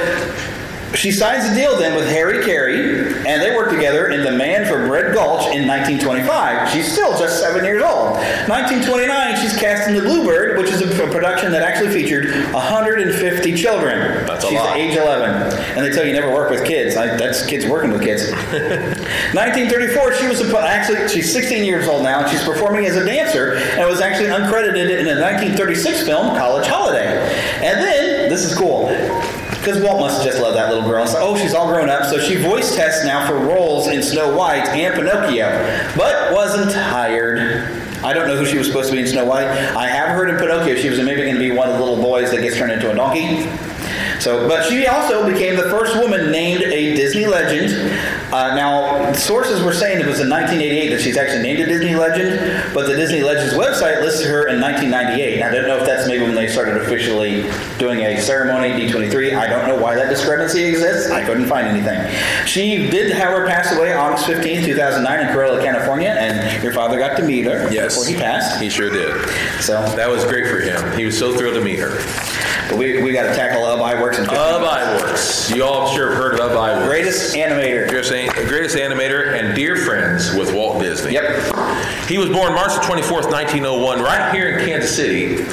she 0.95 1.11
signs 1.13 1.45
a 1.45 1.55
deal 1.55 1.77
then 1.79 1.95
with 1.97 2.09
Harry 2.09 2.45
Carey, 2.45 3.15
and 3.27 3.43
they 3.43 3.55
work 3.55 3.71
together 3.71 4.09
in 4.09 4.25
The 4.25 4.33
Man 4.33 4.67
from 4.67 4.91
Red 4.91 5.15
Gulch 5.15 5.43
in 5.55 5.67
1925. 5.67 6.71
She's 6.71 6.91
still 6.91 7.19
just 7.19 7.41
seven 7.41 7.65
years 7.65 7.83
old. 7.83 8.17
1929, 8.49 9.37
she's 9.37 9.57
cast 9.57 9.89
in 9.89 9.95
The 9.95 10.03
Bluebird, 10.03 10.59
which 10.59 10.71
is 10.71 10.81
a 10.81 10.95
a 11.05 11.11
production 11.11 11.53
that 11.53 11.63
actually 11.63 11.93
featured 11.93 12.53
150 12.53 13.55
children. 13.57 14.27
That's 14.27 14.45
a 14.45 14.49
she's 14.49 14.59
lot. 14.59 14.77
age 14.77 14.97
11. 14.97 15.59
And 15.77 15.85
they 15.85 15.91
tell 15.91 16.05
you 16.05 16.13
never 16.13 16.33
work 16.33 16.51
with 16.51 16.65
kids. 16.65 16.97
I, 16.97 17.17
that's 17.17 17.45
kids 17.47 17.67
working 17.67 17.91
with 17.93 18.03
kids. 18.03 18.31
1934, 19.35 20.15
she 20.15 20.27
was 20.29 20.41
suppo- 20.41 20.63
actually, 20.63 21.09
she's 21.09 21.33
16 21.33 21.65
years 21.65 21.89
old 21.89 22.03
now, 22.03 22.21
and 22.21 22.31
she's 22.31 22.43
performing 22.45 22.87
as 22.87 22.97
a 22.97 23.05
dancer 23.05 23.57
and 23.57 23.89
was 23.89 24.01
actually 24.01 24.29
uncredited 24.29 24.89
in 25.01 25.07
a 25.07 25.21
1936 25.21 26.05
film, 26.05 26.37
College 26.37 26.67
Holiday. 26.67 27.07
And 27.57 27.81
then, 27.83 28.29
this 28.31 28.45
is 28.45 28.57
cool. 28.57 28.89
Because 29.65 29.83
Walt 29.83 29.99
must 29.99 30.17
have 30.17 30.27
just 30.27 30.43
loved 30.43 30.59
that 30.59 30.69
little 30.69 30.87
girl. 30.87 31.07
So, 31.07 31.17
oh, 31.21 31.39
she's 31.39 31.55
all 31.55 31.69
grown 31.69 31.89
up. 31.89 32.05
So 32.05 32.19
she 32.19 32.37
voice 32.37 32.77
tests 32.77 33.03
now 33.07 33.27
for 33.27 33.39
roles 33.39 33.87
in 33.87 34.03
Snow 34.03 34.37
White 34.37 34.67
and 34.69 34.95
Pinocchio, 34.95 35.49
but 35.97 36.35
wasn't 36.35 36.71
hired. 36.71 37.73
I 38.05 38.13
don't 38.13 38.29
know 38.29 38.37
who 38.37 38.45
she 38.45 38.59
was 38.59 38.67
supposed 38.67 38.91
to 38.91 38.95
be 38.95 39.01
in 39.01 39.07
Snow 39.07 39.25
White. 39.25 39.47
I 39.47 39.87
have 39.87 40.11
heard 40.11 40.29
in 40.29 40.37
Pinocchio 40.37 40.77
she 40.77 40.91
was 40.91 41.01
maybe 41.01 41.23
going 41.23 41.33
to 41.33 41.41
be 41.41 41.51
one 41.51 41.71
of 41.71 41.79
the 41.79 41.81
little 41.83 42.03
boys 42.03 42.31
that 42.33 42.43
gets 42.43 42.59
turned 42.59 42.73
into 42.73 42.91
a 42.91 42.95
donkey. 42.95 43.49
So, 44.21 44.47
but 44.47 44.69
she 44.69 44.87
also 44.87 45.27
became 45.27 45.57
the 45.57 45.71
first 45.71 45.97
woman 45.97 46.31
named 46.31 46.63
a 46.63 46.95
Disney 46.95 47.25
legend. 47.25 47.73
Uh, 48.35 48.53
now, 48.57 49.13
sources 49.13 49.63
were 49.63 49.73
saying 49.73 50.01
it 50.01 50.07
was 50.07 50.19
in 50.19 50.29
1988 50.29 50.89
that 50.89 51.01
she's 51.01 51.17
actually 51.17 51.41
named 51.41 51.61
a 51.61 51.67
Disney 51.67 51.95
legend, 51.95 52.75
but 52.75 52.89
the 52.89 52.97
Disney 52.97 53.23
Legends 53.23 53.55
website 53.55 54.03
listed 54.03 54.27
her 54.27 54.49
in 54.49 54.61
1998. 54.61 55.39
Now, 55.39 55.51
I 55.51 55.55
don't 55.55 55.69
know 55.69 55.77
if 55.79 55.87
that's 55.87 56.09
maybe 56.09 56.25
when 56.25 56.35
they 56.35 56.49
started 56.49 56.79
officially 56.79 57.43
doing 57.79 58.01
a 58.01 58.21
ceremony, 58.21 58.71
D23. 58.71 59.37
I 59.37 59.47
don't 59.47 59.69
know 59.69 59.81
why 59.81 59.95
that 59.95 60.09
discrepancy 60.11 60.65
exists. 60.65 61.13
I 61.13 61.25
couldn't 61.25 61.47
find 61.47 61.69
anything. 61.69 62.11
She 62.45 62.91
did, 62.91 63.13
however, 63.13 63.47
pass 63.47 63.71
away 63.73 63.93
August 63.95 64.27
15, 64.27 64.65
2009 64.65 65.29
in 65.29 65.33
Corona, 65.33 65.63
California, 65.63 66.09
and 66.19 66.61
your 66.61 66.73
father 66.73 66.99
got 66.99 67.17
to 67.19 67.23
meet 67.23 67.45
her 67.45 67.71
Yes. 67.71 67.95
before 67.97 68.13
he 68.13 68.17
passed. 68.21 68.61
He 68.61 68.69
sure 68.69 68.91
did. 68.91 69.15
So 69.61 69.81
That 69.95 70.11
was 70.11 70.25
great 70.25 70.49
for 70.49 70.59
him. 70.59 70.99
He 70.99 71.05
was 71.05 71.17
so 71.17 71.37
thrilled 71.37 71.55
to 71.55 71.61
meet 71.61 71.79
her. 71.79 72.01
But 72.69 72.79
we, 72.79 73.03
we 73.03 73.13
got 73.13 73.25
to 73.25 73.35
tackle 73.35 73.65
Ub 73.65 73.79
Iwerks 73.79 74.19
in 74.19 74.25
15 74.25 74.37
Ub. 74.39 74.63
Iwerks. 74.63 75.55
You 75.55 75.65
all 75.65 75.89
sure 75.95 76.11
have 76.11 76.19
heard 76.19 76.35
of 76.35 76.41
Ub 76.41 76.53
Iwerks. 76.53 76.87
Greatest 76.87 77.35
animator. 77.35 77.89
Greatest, 77.89 78.35
greatest 78.49 78.77
animator 78.77 79.39
and 79.39 79.55
dear 79.55 79.77
friends 79.77 80.35
with 80.35 80.53
Walt 80.55 80.81
Disney. 80.81 81.13
Yep. 81.13 82.09
He 82.09 82.19
was 82.19 82.29
born 82.29 82.55
March 82.55 82.73
24th, 82.73 83.31
1901, 83.31 84.03
right 84.03 84.35
here 84.35 84.59
in 84.59 84.65
Kansas 84.65 84.95
City. 84.95 85.45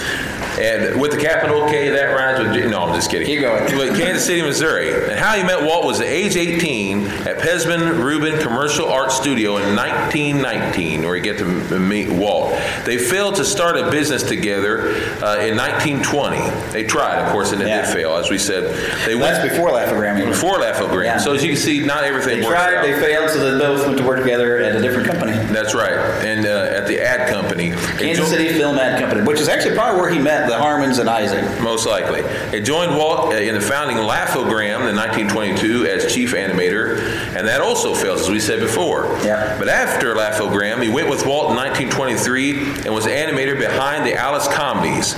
And 0.62 1.02
with 1.02 1.12
the 1.12 1.18
capital 1.18 1.68
K, 1.68 1.90
that 1.90 2.14
rhymes 2.16 2.40
with. 2.56 2.70
No, 2.70 2.84
I'm 2.84 2.94
just 2.96 3.10
kidding. 3.10 3.26
Keep 3.28 3.42
going. 3.42 3.64
With 3.78 3.98
Kansas 3.98 4.26
City, 4.26 4.42
Missouri. 4.44 4.94
And 5.10 5.20
how 5.20 5.36
he 5.36 5.44
met 5.44 5.64
Walt 5.64 5.86
was 5.86 6.00
at 6.02 6.08
age 6.08 6.36
18 6.36 7.08
at 7.08 7.40
Pesmen 7.40 8.04
Rubin 8.04 8.40
Commercial 8.40 8.88
Art 8.88 9.12
Studio 9.12 9.58
in 9.58 9.76
1919, 9.76 11.04
where 11.04 11.16
he 11.16 11.22
get 11.22 11.38
to 11.40 11.46
meet 11.80 12.10
Walt. 12.12 12.52
They 12.86 12.98
failed 12.98 13.36
to 13.36 13.46
start 13.46 13.76
a 13.78 13.90
business 13.90 14.24
together 14.24 14.90
uh, 15.24 15.38
in 15.42 15.58
1920. 15.58 16.38
They 16.72 16.84
tried, 16.84 17.20
of 17.26 17.32
course, 17.32 17.52
and 17.52 17.62
it 17.62 17.68
Yeah. 17.68 17.86
did 17.86 17.94
fail, 17.94 18.16
as 18.18 18.30
we 18.30 18.38
said. 18.38 18.64
They 19.06 19.18
That's 19.18 19.40
went 19.40 19.50
before 19.52 19.72
Laugh-O-Gram. 19.72 20.30
before 20.30 20.60
Laugh-O-Gram. 20.60 21.06
Yeah. 21.06 21.18
So 21.18 21.34
as 21.34 21.44
you 21.44 21.50
can 21.54 21.58
see, 21.62 21.80
not 21.80 22.04
everything 22.04 22.40
They 22.42 22.46
works 22.46 22.60
tried, 22.62 22.76
out. 22.76 22.84
they 22.84 22.94
failed, 23.00 23.30
so 23.32 23.52
they 23.52 23.58
both 23.58 23.86
went 23.86 23.98
to 23.98 24.04
work 24.06 24.20
together 24.20 24.58
at 24.60 24.76
a 24.76 24.82
different 24.82 25.08
company. 25.10 25.34
That's 25.62 25.76
right, 25.76 25.94
and 26.26 26.48
uh, 26.48 26.76
at 26.76 26.88
the 26.88 27.00
ad 27.00 27.30
company. 27.30 27.70
Kansas 27.70 28.30
City 28.30 28.50
Film 28.50 28.80
Ad 28.80 29.00
Company, 29.00 29.22
which 29.28 29.40
is 29.40 29.48
actually 29.48 29.76
probably 29.76 30.02
where 30.02 30.10
he 30.10 30.18
met 30.18 30.48
the 30.48 30.56
Harmans 30.56 30.98
and 30.98 31.08
Isaac. 31.08 31.62
Most 31.62 31.86
likely. 31.86 32.22
It 32.58 32.62
joined 32.62 32.98
Walt 32.98 33.32
uh, 33.32 33.38
in 33.38 33.54
the 33.54 33.62
founding 33.62 33.98
Laugh-O-Gram 33.98 34.88
in 34.88 34.96
1922 34.96 35.86
as 35.86 36.12
chief 36.12 36.34
animator, 36.34 36.98
and 37.38 37.48
that 37.48 37.62
also 37.62 37.94
fails, 37.94 38.22
as 38.22 38.30
we 38.32 38.40
said 38.40 38.60
before. 38.60 39.06
Yeah. 39.24 39.56
But 39.60 39.70
after 39.70 40.16
Laugh-O-Gram, 40.16 40.82
he 40.82 40.90
went 40.90 41.12
with 41.12 41.28
Walt 41.28 41.52
in 41.52 41.58
1923 41.58 42.86
and 42.86 42.92
was 42.92 43.06
animator 43.06 43.56
behind 43.56 44.04
the 44.04 44.16
Alice 44.16 44.48
comedies. 44.48 45.14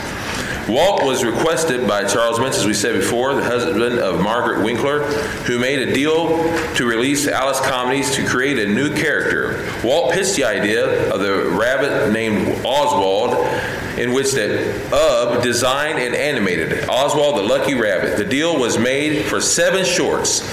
Walt 0.68 1.04
was 1.04 1.26
requested 1.26 1.88
by 1.88 2.06
Charles 2.06 2.40
Mintz, 2.40 2.56
as 2.56 2.66
we 2.66 2.74
said 2.74 2.94
before, 2.94 3.34
the 3.34 3.44
husband 3.44 4.00
of 4.00 4.22
Margaret 4.22 4.64
Winkler, 4.64 5.04
who 5.44 5.60
made 5.60 5.80
a 5.80 5.94
deal 5.94 6.38
to 6.76 6.86
release 6.86 7.28
Alice 7.28 7.60
comedies 7.60 8.16
to 8.16 8.26
create 8.26 8.58
a 8.58 8.68
new 8.68 8.94
character. 8.94 9.70
Walt 9.84 10.14
pitched 10.14 10.36
the 10.36 10.46
idea 10.46 11.12
of 11.14 11.20
the 11.20 11.50
rabbit 11.50 12.12
named 12.14 12.66
Oswald, 12.66 13.46
in 14.00 14.14
which 14.14 14.32
that 14.32 14.94
Ub 14.94 15.44
designed 15.44 16.00
and 16.00 16.16
animated 16.16 16.88
Oswald 16.90 17.38
the 17.38 17.44
Lucky 17.44 17.74
Rabbit. 17.74 18.18
The 18.18 18.26
deal 18.26 18.58
was 18.58 18.78
made 18.78 19.26
for 19.26 19.42
seven 19.42 19.84
shorts. 19.84 20.50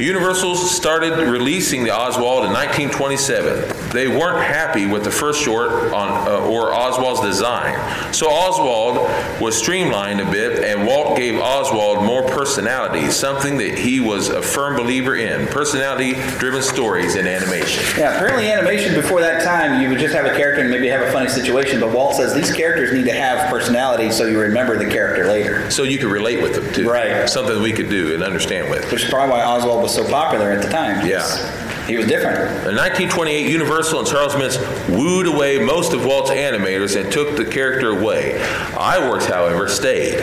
Universal 0.00 0.54
started 0.54 1.28
releasing 1.28 1.82
the 1.82 1.90
Oswald 1.90 2.44
in 2.44 2.52
1927. 2.52 3.90
They 3.90 4.06
weren't 4.06 4.44
happy 4.44 4.86
with 4.86 5.02
the 5.02 5.10
first 5.10 5.42
short 5.42 5.92
on 5.92 6.28
uh, 6.28 6.46
or 6.46 6.72
Oswald's 6.72 7.20
design, 7.20 7.74
so 8.12 8.28
Oswald 8.28 8.98
was 9.40 9.58
streamlined 9.58 10.20
a 10.20 10.30
bit, 10.30 10.62
and 10.62 10.86
Walt 10.86 11.16
gave 11.16 11.40
Oswald 11.40 12.04
more 12.04 12.22
personality, 12.22 13.10
something 13.10 13.56
that 13.58 13.76
he 13.76 13.98
was 13.98 14.28
a 14.28 14.40
firm 14.40 14.76
believer 14.76 15.16
in: 15.16 15.48
personality-driven 15.48 16.62
stories 16.62 17.16
in 17.16 17.26
animation. 17.26 17.82
Yeah, 17.98 18.14
apparently 18.14 18.52
animation 18.52 18.94
before 18.94 19.20
that 19.20 19.42
time, 19.42 19.82
you 19.82 19.88
would 19.88 19.98
just 19.98 20.14
have 20.14 20.26
a 20.26 20.36
character 20.36 20.60
and 20.60 20.70
maybe 20.70 20.86
have 20.88 21.02
a 21.02 21.10
funny 21.10 21.28
situation, 21.28 21.80
but 21.80 21.92
Walt 21.92 22.14
says 22.14 22.34
these 22.34 22.52
characters 22.52 22.92
need 22.92 23.06
to 23.06 23.12
have 23.12 23.50
personality 23.50 24.12
so 24.12 24.26
you 24.26 24.38
remember 24.38 24.78
the 24.78 24.88
character 24.88 25.26
later. 25.26 25.68
So 25.72 25.82
you 25.82 25.98
could 25.98 26.10
relate 26.10 26.40
with 26.40 26.54
them 26.54 26.72
too. 26.72 26.88
Right. 26.88 27.28
Something 27.28 27.60
we 27.62 27.72
could 27.72 27.90
do 27.90 28.14
and 28.14 28.22
understand 28.22 28.70
with. 28.70 28.90
Which 28.92 29.04
is 29.04 29.10
probably 29.10 29.32
why 29.32 29.42
Oswald 29.42 29.82
was 29.82 29.87
so 29.88 30.08
popular 30.08 30.50
at 30.52 30.62
the 30.62 30.70
time. 30.70 31.06
Yeah. 31.06 31.86
He 31.86 31.96
was 31.96 32.06
different. 32.06 32.50
In 32.68 32.76
1928, 32.76 33.50
Universal 33.50 34.00
and 34.00 34.08
Charles 34.08 34.34
Mintz 34.34 34.58
wooed 34.94 35.26
away 35.26 35.58
most 35.58 35.94
of 35.94 36.04
Walt's 36.04 36.30
animators 36.30 37.00
and 37.00 37.10
took 37.10 37.36
the 37.36 37.44
character 37.46 37.98
away. 37.98 38.38
Iwerks, 38.72 39.24
however, 39.24 39.68
stayed. 39.68 40.18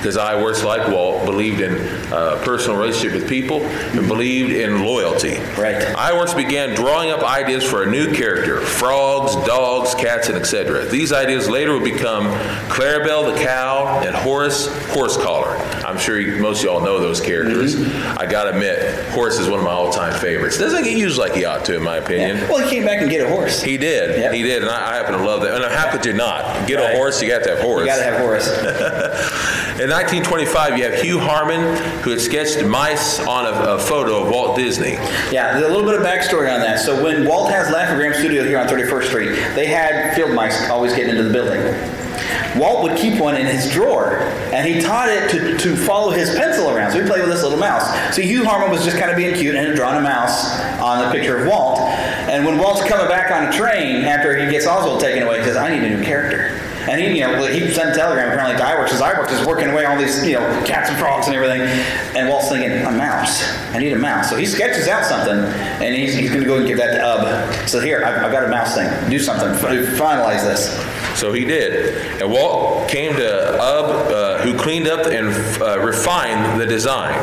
Because 0.00 0.16
Iwerks, 0.16 0.64
like 0.64 0.88
Walt, 0.88 1.26
believed 1.26 1.60
in 1.60 1.74
uh, 2.10 2.40
personal 2.42 2.78
relationship 2.78 3.12
with 3.20 3.28
people 3.28 3.60
and 3.60 4.08
believed 4.08 4.50
in 4.50 4.82
loyalty. 4.82 5.34
Right. 5.60 5.76
Iwerks 5.94 6.34
began 6.34 6.74
drawing 6.74 7.10
up 7.10 7.22
ideas 7.22 7.62
for 7.64 7.82
a 7.82 7.90
new 7.90 8.10
character 8.14 8.62
frogs, 8.62 9.34
dogs, 9.46 9.94
cats, 9.94 10.28
and 10.30 10.38
etc. 10.38 10.86
These 10.86 11.12
ideas 11.12 11.50
later 11.50 11.74
would 11.74 11.84
become 11.84 12.24
Clarabelle 12.70 13.34
the 13.36 13.44
cow 13.44 14.00
and 14.02 14.14
Horace 14.16 14.68
Horsecollar. 14.94 15.58
I'm 15.84 15.98
sure 15.98 16.18
you, 16.18 16.40
most 16.40 16.60
of 16.60 16.64
y'all 16.64 16.80
know 16.80 16.98
those 16.98 17.20
characters. 17.20 17.76
I 18.16 18.24
gotta 18.24 18.50
admit, 18.52 19.10
Horace 19.10 19.38
is 19.38 19.48
one 19.48 19.58
of 19.58 19.64
my 19.66 19.70
all 19.72 19.92
time 19.92 20.18
favorites. 20.18 20.56
Doesn't 20.56 20.84
get 20.84 20.96
used 20.96 21.18
like 21.18 21.32
he 21.34 21.44
ought 21.44 21.66
to, 21.66 21.76
in 21.76 21.82
my 21.82 21.96
opinion. 21.98 22.38
Yeah. 22.38 22.48
Well, 22.48 22.64
he 22.66 22.70
came 22.70 22.86
back 22.86 23.02
and 23.02 23.10
get 23.10 23.26
a 23.26 23.28
horse. 23.28 23.60
He 23.62 23.76
did. 23.76 24.18
Yep. 24.18 24.32
He 24.32 24.42
did, 24.42 24.62
and 24.62 24.70
I, 24.70 24.92
I 24.92 24.94
happen 24.96 25.18
to 25.18 25.22
love 25.24 25.42
that. 25.42 25.54
And 25.60 25.64
how 25.74 25.90
could 25.92 26.06
you 26.06 26.14
not 26.14 26.66
get 26.66 26.76
Right. 26.76 26.94
a 26.94 26.96
horse? 26.96 27.20
You 27.20 27.28
got 27.28 27.42
to 27.44 27.50
have 27.50 27.58
horse. 27.58 27.80
You 27.82 27.86
got 27.86 27.96
to 27.98 28.04
have 28.04 28.20
Horace. 28.20 28.48
In 29.80 29.88
1925, 29.88 30.76
you 30.76 30.84
have 30.84 31.00
Hugh 31.00 31.18
Harman, 31.18 31.74
who 32.02 32.10
had 32.10 32.20
sketched 32.20 32.62
mice 32.66 33.18
on 33.18 33.46
a, 33.46 33.76
a 33.76 33.78
photo 33.78 34.22
of 34.22 34.28
Walt 34.28 34.54
Disney. 34.54 34.92
Yeah, 35.32 35.54
there's 35.54 35.64
a 35.64 35.74
little 35.74 35.90
bit 35.90 35.98
of 35.98 36.06
backstory 36.06 36.54
on 36.54 36.60
that. 36.60 36.80
So 36.80 37.02
when 37.02 37.26
Walt 37.26 37.50
has 37.50 37.72
Laugh-O-Gram 37.72 38.12
Studio 38.12 38.44
here 38.44 38.58
on 38.58 38.68
31st 38.68 39.04
Street, 39.06 39.30
they 39.54 39.68
had 39.68 40.14
field 40.14 40.34
mice 40.34 40.68
always 40.68 40.92
getting 40.92 41.08
into 41.08 41.22
the 41.22 41.32
building. 41.32 41.62
Walt 42.60 42.82
would 42.82 42.98
keep 42.98 43.18
one 43.18 43.38
in 43.38 43.46
his 43.46 43.72
drawer, 43.72 44.18
and 44.52 44.68
he 44.68 44.82
taught 44.82 45.08
it 45.08 45.30
to, 45.30 45.56
to 45.56 45.74
follow 45.74 46.10
his 46.10 46.28
pencil 46.36 46.68
around. 46.68 46.92
So 46.92 47.00
he 47.00 47.08
played 47.08 47.22
with 47.22 47.30
this 47.30 47.42
little 47.42 47.58
mouse. 47.58 48.14
So 48.14 48.20
Hugh 48.20 48.44
Harmon 48.44 48.70
was 48.70 48.84
just 48.84 48.98
kind 48.98 49.10
of 49.10 49.16
being 49.16 49.34
cute 49.34 49.54
and 49.54 49.66
had 49.66 49.76
drawn 49.76 49.96
a 49.96 50.02
mouse 50.02 50.60
on 50.78 51.06
the 51.06 51.10
picture 51.10 51.38
of 51.38 51.48
Walt. 51.48 51.78
And 52.28 52.44
when 52.44 52.58
Walt's 52.58 52.86
coming 52.86 53.08
back 53.08 53.30
on 53.30 53.48
a 53.48 53.52
train 53.56 54.04
after 54.04 54.36
he 54.36 54.50
gets 54.50 54.66
Oswald 54.66 55.00
taken 55.00 55.22
away, 55.22 55.38
he 55.38 55.44
says, 55.44 55.56
"I 55.56 55.74
need 55.74 55.90
a 55.90 55.96
new 55.96 56.04
character." 56.04 56.69
And 56.90 57.00
he, 57.00 57.20
you 57.20 57.20
know, 57.20 57.46
he 57.46 57.70
sent 57.70 57.90
a 57.90 57.94
telegram 57.94 58.32
apparently 58.32 58.56
to 58.56 58.64
Iwerks. 58.64 58.88
Says 58.88 59.00
Iwerks 59.00 59.40
is 59.40 59.46
working 59.46 59.70
away 59.70 59.84
all 59.84 59.96
these, 59.96 60.26
you 60.26 60.34
know, 60.34 60.64
cats 60.66 60.90
and 60.90 60.98
frogs 60.98 61.28
and 61.28 61.36
everything. 61.36 61.62
And 62.16 62.28
Walt's 62.28 62.48
thinking, 62.48 62.72
a 62.84 62.90
mouse. 62.90 63.48
I 63.72 63.78
need 63.78 63.92
a 63.92 63.98
mouse. 63.98 64.28
So 64.28 64.36
he 64.36 64.44
sketches 64.44 64.88
out 64.88 65.04
something, 65.04 65.38
and 65.38 65.94
he's, 65.94 66.14
he's 66.14 66.30
going 66.30 66.42
to 66.42 66.48
go 66.48 66.58
and 66.58 66.66
give 66.66 66.78
that 66.78 66.96
to 66.96 67.06
Ub. 67.06 67.68
So 67.68 67.78
here, 67.78 68.04
I've, 68.04 68.24
I've 68.24 68.32
got 68.32 68.42
a 68.42 68.48
mouse 68.48 68.74
thing. 68.74 68.90
Do 69.08 69.20
something. 69.20 69.50
Finalize 69.96 70.42
this. 70.42 70.76
So 71.18 71.32
he 71.32 71.44
did. 71.44 72.20
And 72.20 72.28
Walt 72.30 72.88
came 72.88 73.14
to 73.14 73.62
Ub, 73.62 74.12
uh, 74.12 74.38
who 74.42 74.58
cleaned 74.58 74.88
up 74.88 75.06
and 75.06 75.28
uh, 75.62 75.78
refined 75.78 76.60
the 76.60 76.66
design. 76.66 77.14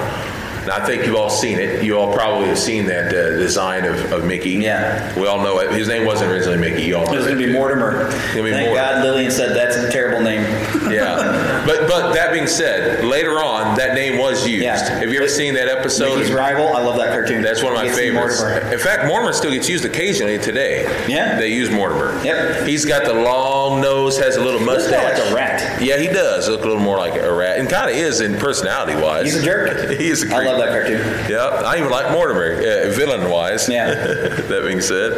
Now, 0.68 0.78
I 0.78 0.86
think 0.86 1.06
you've 1.06 1.16
all 1.16 1.30
seen 1.30 1.60
it. 1.60 1.84
You 1.84 1.98
all 1.98 2.14
probably 2.14 2.48
have 2.50 2.60
seen 2.60 2.86
that 2.88 3.08
uh, 3.08 3.38
design 3.38 3.86
of, 3.86 4.12
of 4.12 4.26
Mickey. 4.26 4.52
Yeah. 4.52 5.18
We 5.20 5.26
all 5.28 5.42
know 5.42 5.60
it. 5.60 5.72
His 5.72 5.88
name 5.88 6.06
wasn't 6.06 6.32
originally 6.32 6.58
Mickey. 6.58 6.84
You 6.84 6.98
all 6.98 7.06
know 7.06 7.14
It 7.14 7.18
was 7.18 7.26
going 7.28 7.40
to 7.40 7.48
be. 7.48 7.54
Mortimer. 7.54 8.08
It's 8.08 8.16
gonna 8.36 8.44
be 8.44 8.52
Thank 8.52 8.68
Mortimer. 8.70 8.76
God 8.76 9.04
Lillian 9.06 9.32
said 9.32 9.56
that's 9.56 9.78
a 9.78 9.90
terrible 9.92 10.22
name. 10.24 10.44
Yeah. 10.92 11.66
But 11.66 11.88
but 11.88 12.14
that 12.14 12.32
being 12.32 12.48
said, 12.48 13.04
later 13.04 13.44
on, 13.44 13.78
that 13.78 13.94
name 13.94 14.18
was 14.20 14.48
used. 14.48 14.64
Yeah. 14.64 14.78
Have 15.00 15.12
you 15.12 15.18
ever 15.18 15.28
seen 15.28 15.54
that 15.56 15.68
episode? 15.68 16.16
Mickey's 16.16 16.34
Rival. 16.34 16.76
I 16.76 16.82
love 16.82 16.98
that 16.98 17.10
cartoon. 17.10 17.42
That's 17.42 17.64
one 17.64 17.74
of 17.74 17.78
my 17.78 17.90
favorites. 17.90 18.42
In 18.42 18.80
fact, 18.80 19.08
Mortimer 19.08 19.34
still 19.34 19.52
gets 19.52 19.70
used 19.70 19.86
occasionally 19.86 20.38
today. 20.38 20.84
Yeah. 21.08 21.38
They 21.40 21.54
use 21.54 21.70
Mortimer. 21.70 22.22
Yep. 22.24 22.68
He's 22.68 22.86
got 22.86 23.06
the 23.06 23.14
long 23.14 23.82
nose, 23.82 24.18
has 24.18 24.36
a 24.36 24.44
little 24.44 24.62
mustache. 24.62 25.20
like 25.20 25.32
a 25.32 25.36
rat. 25.36 25.82
Yeah, 25.82 25.98
he 25.98 26.08
does 26.08 26.50
look 26.50 26.64
a 26.64 26.68
little 26.68 26.82
more 26.82 26.98
like 26.98 27.16
a 27.16 27.34
rat, 27.34 27.60
and 27.60 27.70
kind 27.70 27.90
of 27.90 27.96
is 27.96 28.22
in 28.22 28.38
personality 28.38 28.96
wise. 28.96 29.26
He's 29.26 29.36
a 29.36 29.46
jerk. 29.46 29.90
he 30.00 30.10
is 30.10 30.24
a 30.24 30.26
creep. 30.26 30.40
I 30.40 30.46
love 30.46 30.60
that 30.60 30.70
cartoon. 30.70 31.30
Yeah, 31.30 31.46
I 31.66 31.78
even 31.78 31.90
like 31.90 32.12
Mortimer, 32.12 32.54
uh, 32.54 32.90
villain 32.92 33.30
wise. 33.30 33.70
Yeah. 33.70 33.94
that 33.94 34.64
being 34.66 34.82
said, 34.82 35.14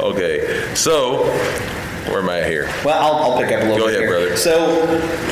okay, 0.00 0.74
so 0.74 1.24
where 2.06 2.18
am 2.20 2.28
I 2.30 2.42
here? 2.42 2.66
Well, 2.84 2.98
I'll, 2.98 3.32
I'll 3.32 3.38
pick 3.38 3.52
up 3.52 3.62
a 3.62 3.64
little 3.66 3.78
Go 3.78 3.86
bit 3.86 3.96
ahead, 3.96 4.08
here. 4.08 4.10
brother. 4.10 4.36
So 4.36 4.86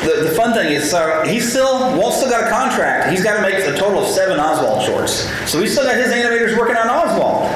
the, 0.05 0.29
the 0.29 0.35
fun 0.35 0.53
thing 0.55 0.73
is, 0.73 0.91
so 0.91 1.23
he's 1.27 1.49
still 1.49 1.97
Walt 1.97 2.15
still 2.15 2.31
got 2.31 2.47
a 2.47 2.51
contract. 2.51 3.11
He's 3.11 3.23
got 3.25 3.37
to 3.37 3.43
make 3.43 3.55
a 3.55 3.77
total 3.77 4.03
of 4.05 4.09
seven 4.09 4.39
Oswald 4.39 4.85
shorts. 4.85 5.13
So 5.51 5.61
he's 5.61 5.73
still 5.73 5.85
got 5.85 5.97
his 5.97 6.09
animators 6.13 6.59
working 6.59 6.77
on 6.77 6.89
Oswald. 6.89 7.49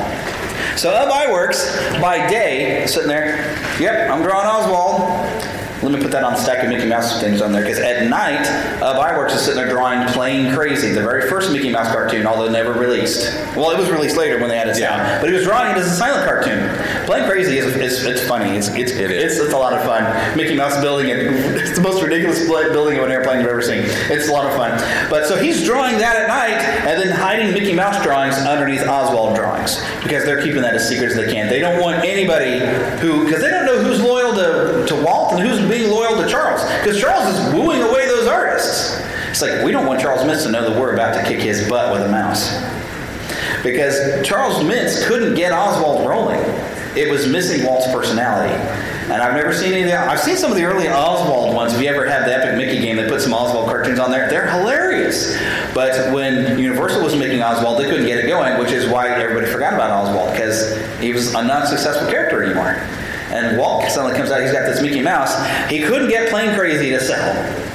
So 0.78 0.90
Ub 0.90 1.10
Iwerks 1.10 2.00
by 2.00 2.26
day 2.28 2.86
sitting 2.86 3.08
there. 3.08 3.52
Yep, 3.78 4.10
I'm 4.10 4.22
drawing 4.22 4.46
Oswald. 4.46 5.02
Let 5.82 5.92
me 5.92 6.00
put 6.00 6.12
that 6.12 6.24
on 6.24 6.32
the 6.32 6.38
stack 6.38 6.62
of 6.62 6.70
Mickey 6.70 6.86
Mouse 6.86 7.20
things 7.20 7.42
on 7.42 7.52
there 7.52 7.62
because 7.62 7.78
at 7.78 8.08
night, 8.08 8.46
uh, 8.80 8.86
Ub 8.86 8.96
Iwerks 8.96 9.34
is 9.34 9.42
sitting 9.42 9.56
there 9.56 9.68
drawing 9.68 10.06
Plane 10.08 10.54
Crazy, 10.54 10.92
the 10.92 11.02
very 11.02 11.28
first 11.28 11.52
Mickey 11.52 11.70
Mouse 11.70 11.92
cartoon, 11.92 12.26
although 12.26 12.50
never 12.50 12.72
released. 12.72 13.32
Well, 13.56 13.70
it 13.70 13.78
was 13.78 13.90
released 13.90 14.16
later 14.16 14.38
when 14.38 14.48
they 14.48 14.56
had 14.56 14.68
added 14.68 14.76
sound, 14.76 15.20
but 15.20 15.28
he 15.28 15.34
was 15.34 15.44
drawing 15.44 15.72
it 15.72 15.76
as 15.76 15.86
a 15.86 15.96
silent 15.96 16.24
cartoon. 16.24 16.68
Plane 17.06 17.24
Crazy 17.28 17.58
is, 17.58 17.76
is 17.76 18.04
it's 18.04 18.26
funny. 18.28 18.56
It's 18.56 18.68
it's, 18.68 18.92
it's 18.92 19.38
it's 19.38 19.52
a 19.52 19.58
lot 19.58 19.72
of 19.72 19.82
fun. 19.84 20.36
Mickey 20.36 20.54
Mouse 20.54 20.80
building 20.80 21.08
it. 21.08 21.22
It's 21.62 21.78
the 21.78 21.82
most 21.82 22.02
ridiculous 22.02 22.46
building 22.46 22.98
of 22.98 23.04
an 23.04 23.10
airplane 23.10 23.40
you've 23.40 23.48
ever 23.48 23.62
seen. 23.62 23.82
It's 24.10 24.28
a 24.28 24.32
lot 24.32 24.46
of 24.46 24.54
fun. 24.54 24.72
But 25.08 25.26
so 25.26 25.36
he's 25.36 25.64
drawing 25.64 25.96
that 25.98 26.16
at 26.16 26.28
night 26.28 26.60
and 26.86 27.00
then 27.00 27.16
hiding 27.16 27.54
Mickey 27.54 27.72
Mouse 27.72 28.02
drawings 28.02 28.34
underneath 28.36 28.86
Oswald 28.86 29.36
drawings 29.36 29.80
because 30.02 30.24
they're 30.24 30.42
keeping 30.42 30.60
that 30.62 30.74
as 30.74 30.86
secret 30.88 31.10
as 31.10 31.16
they 31.16 31.32
can. 31.32 31.48
They 31.48 31.60
don't 31.60 31.80
want 31.80 32.04
anybody 32.04 32.58
who 33.00 33.24
because 33.24 33.40
they 33.40 33.50
don't 33.50 33.64
know 33.64 33.82
who's 33.82 34.02
loyal 34.02 34.34
to, 34.34 34.84
to 34.86 35.02
Walt 35.02 35.32
and 35.32 35.48
who's 35.48 35.60
being 35.72 35.90
loyal 35.90 36.22
to 36.22 36.28
Charles 36.28 36.62
because 36.80 37.00
Charles 37.00 37.34
is 37.34 37.54
wooing 37.54 37.82
away 37.82 38.06
those 38.06 38.26
artists. 38.26 39.00
It's 39.30 39.40
like 39.40 39.64
we 39.64 39.72
don't 39.72 39.86
want 39.86 40.00
Charles 40.00 40.20
Mintz 40.22 40.44
to 40.44 40.52
know 40.52 40.70
that 40.70 40.78
we're 40.78 40.92
about 40.92 41.14
to 41.14 41.22
kick 41.26 41.40
his 41.40 41.68
butt 41.68 41.92
with 41.92 42.02
a 42.02 42.08
mouse 42.08 42.60
because 43.62 44.26
Charles 44.26 44.56
Mintz 44.58 45.06
couldn't 45.06 45.34
get 45.34 45.52
Oswald 45.52 46.06
rolling. 46.06 46.40
It 46.94 47.10
was 47.10 47.26
missing 47.26 47.64
Walt's 47.64 47.90
personality. 47.90 48.52
And 49.04 49.14
I've 49.22 49.34
never 49.34 49.54
seen 49.54 49.72
any 49.72 49.82
of 49.82 49.88
the, 49.88 49.98
I've 49.98 50.20
seen 50.20 50.36
some 50.36 50.50
of 50.50 50.58
the 50.58 50.64
early 50.64 50.88
Oswald 50.88 51.54
ones. 51.54 51.72
If 51.72 51.80
you 51.80 51.88
ever 51.88 52.06
had 52.06 52.26
the 52.26 52.36
Epic 52.36 52.56
Mickey 52.56 52.80
game, 52.80 52.96
they 52.96 53.08
put 53.08 53.22
some 53.22 53.32
Oswald 53.32 53.66
cartoons 53.66 53.98
on 53.98 54.10
there. 54.10 54.28
They're 54.28 54.50
hilarious. 54.50 55.36
But 55.74 56.12
when 56.12 56.58
Universal 56.58 57.02
was 57.02 57.16
making 57.16 57.42
Oswald, 57.42 57.80
they 57.80 57.88
couldn't 57.88 58.06
get 58.06 58.22
it 58.22 58.28
going, 58.28 58.58
which 58.58 58.72
is 58.72 58.88
why 58.90 59.08
everybody 59.08 59.50
forgot 59.50 59.72
about 59.72 59.90
Oswald 59.90 60.32
because 60.32 60.76
he 61.00 61.12
was 61.12 61.34
a 61.34 61.42
non 61.42 61.66
successful 61.66 62.08
character 62.08 62.42
anymore. 62.42 62.76
And 63.32 63.58
Walt 63.58 63.90
suddenly 63.90 64.16
comes 64.16 64.30
out, 64.30 64.42
he's 64.42 64.52
got 64.52 64.66
this 64.66 64.82
Mickey 64.82 65.00
Mouse. 65.00 65.34
He 65.70 65.82
couldn't 65.82 66.08
get 66.08 66.28
Plane 66.30 66.54
Crazy 66.54 66.90
to 66.90 67.00
sell 67.00 67.68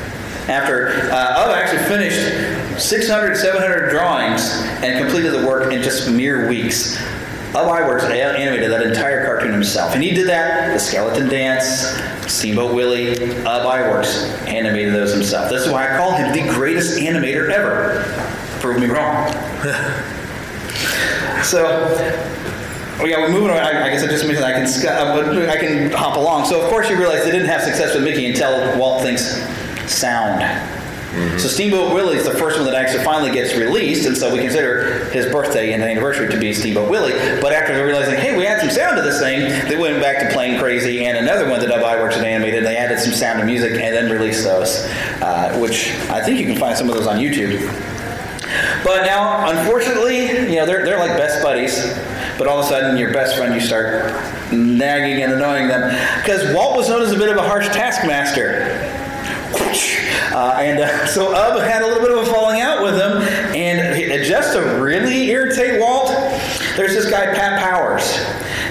after 0.48 1.12
uh, 1.12 1.44
Ub 1.44 1.56
actually 1.56 1.84
finished 1.84 2.82
600, 2.82 3.36
700 3.36 3.90
drawings 3.90 4.54
and 4.82 5.00
completed 5.00 5.34
the 5.34 5.46
work 5.46 5.74
in 5.74 5.82
just 5.82 6.10
mere 6.10 6.48
weeks. 6.48 6.98
Ub 7.56 7.68
Iwerks 7.68 8.04
animated 8.04 8.72
that 8.72 8.86
entire 8.86 9.26
cartoon 9.26 9.52
himself. 9.52 9.94
And 9.94 10.04
he 10.04 10.14
did 10.14 10.28
that, 10.28 10.74
the 10.74 10.80
Skeleton 10.80 11.28
Dance, 11.28 11.66
Steamboat 12.32 12.76
Willie, 12.76 13.14
Ub 13.46 13.66
Iwerks 13.66 14.30
animated 14.48 14.94
those 14.94 15.14
himself. 15.14 15.50
This 15.50 15.66
is 15.66 15.72
why 15.72 15.94
I 15.94 15.98
call 15.98 16.14
him 16.14 16.32
the 16.34 16.54
greatest 16.54 17.00
animator 17.00 17.50
ever. 17.50 18.04
Prove 18.60 18.80
me 18.80 18.88
wrong. 18.88 19.32
so, 21.44 21.96
Oh 23.00 23.06
yeah, 23.06 23.20
we're 23.20 23.30
moving 23.30 23.52
on. 23.52 23.58
I, 23.58 23.86
I 23.86 23.90
guess 23.90 24.04
I 24.04 24.08
just 24.08 24.26
mentioned 24.26 24.46
I 24.46 24.54
can 24.54 24.66
uh, 24.88 25.52
I 25.52 25.58
can 25.58 25.92
hop 25.92 26.18
along. 26.18 26.46
So 26.46 26.62
of 26.62 26.70
course 26.70 26.90
you 26.90 26.98
realize 26.98 27.24
they 27.24 27.32
didn't 27.32 27.48
have 27.48 27.62
success 27.62 27.94
with 27.94 28.04
Mickey 28.04 28.26
until 28.26 28.78
Walt 28.78 29.04
thinks 29.04 29.42
sound. 29.92 30.42
So 31.40 31.48
Steamboat 31.48 31.94
Willie 31.94 32.18
is 32.18 32.26
the 32.26 32.34
first 32.34 32.58
one 32.58 32.66
that 32.66 32.76
actually 32.76 33.04
finally 33.04 33.32
gets 33.32 33.56
released, 33.56 34.06
and 34.06 34.16
so 34.16 34.32
we 34.32 34.40
consider 34.40 35.06
his 35.06 35.26
birthday 35.32 35.74
and 35.74 35.82
anniversary 35.82 36.30
to 36.30 36.38
be 36.40 36.54
Steamboat 36.54 36.92
Willie. 36.92 37.14
But 37.42 37.54
after 37.54 37.74
realizing, 37.84 38.20
hey, 38.20 38.38
we 38.38 38.46
add 38.46 38.60
some 38.60 38.70
sound 38.70 38.98
to 38.98 39.02
this 39.02 39.20
thing, 39.20 39.40
they 39.68 39.78
went 39.78 40.00
back 40.00 40.20
to 40.20 40.34
playing 40.34 40.60
Crazy 40.60 41.06
and 41.06 41.18
another 41.18 41.50
one 41.50 41.60
that 41.62 41.70
Iwerks 41.70 42.14
had 42.14 42.26
animated. 42.26 42.64
They 42.66 42.78
added 42.78 43.00
some 43.00 43.14
sound 43.14 43.40
and 43.40 43.48
music 43.48 43.72
and 43.72 43.96
then 43.96 44.12
released 44.12 44.44
those, 44.44 44.86
uh, 45.22 45.58
which 45.60 45.90
I 46.10 46.22
think 46.24 46.40
you 46.40 46.46
can 46.46 46.58
find 46.58 46.78
some 46.78 46.88
of 46.88 46.96
those 46.96 47.08
on 47.08 47.18
YouTube. 47.18 47.66
But 48.84 49.06
now, 49.06 49.50
unfortunately, 49.50 50.28
you 50.28 50.58
know, 50.58 50.66
they're, 50.66 50.86
they're 50.86 51.00
like 51.00 51.18
best 51.18 51.42
buddies. 51.42 51.84
But 52.38 52.48
all 52.48 52.60
of 52.60 52.66
a 52.66 52.68
sudden, 52.68 52.98
your 52.98 53.14
best 53.14 53.36
friend, 53.38 53.54
you 53.54 53.62
start 53.62 54.14
nagging 54.52 55.24
and 55.24 55.34
annoying 55.34 55.68
them. 55.68 55.90
Because 56.22 56.54
Walt 56.54 56.78
was 56.78 56.90
known 56.90 57.02
as 57.02 57.12
a 57.12 57.18
bit 57.18 57.30
of 57.30 57.38
a 57.38 57.42
harsh 57.42 57.68
taskmaster. 57.68 58.94
Uh, 60.34 60.58
and 60.60 60.80
uh, 60.80 61.08
so 61.08 61.34
Ub 61.34 61.62
had 61.62 61.82
a 61.82 61.88
little 61.88 62.04
bit 62.04 62.12
of 62.12 62.28
a 62.28 62.32
falling 62.32 62.62
out 62.62 62.84
with 62.84 62.96
him. 62.96 63.22
And 63.56 64.24
just 64.26 64.54
to 64.54 64.60
really 64.80 65.30
irritate 65.30 65.80
Walt, 65.80 66.10
there's 66.76 66.94
this 66.94 67.10
guy, 67.10 67.34
Pat 67.34 67.60
Powers. 67.60 68.04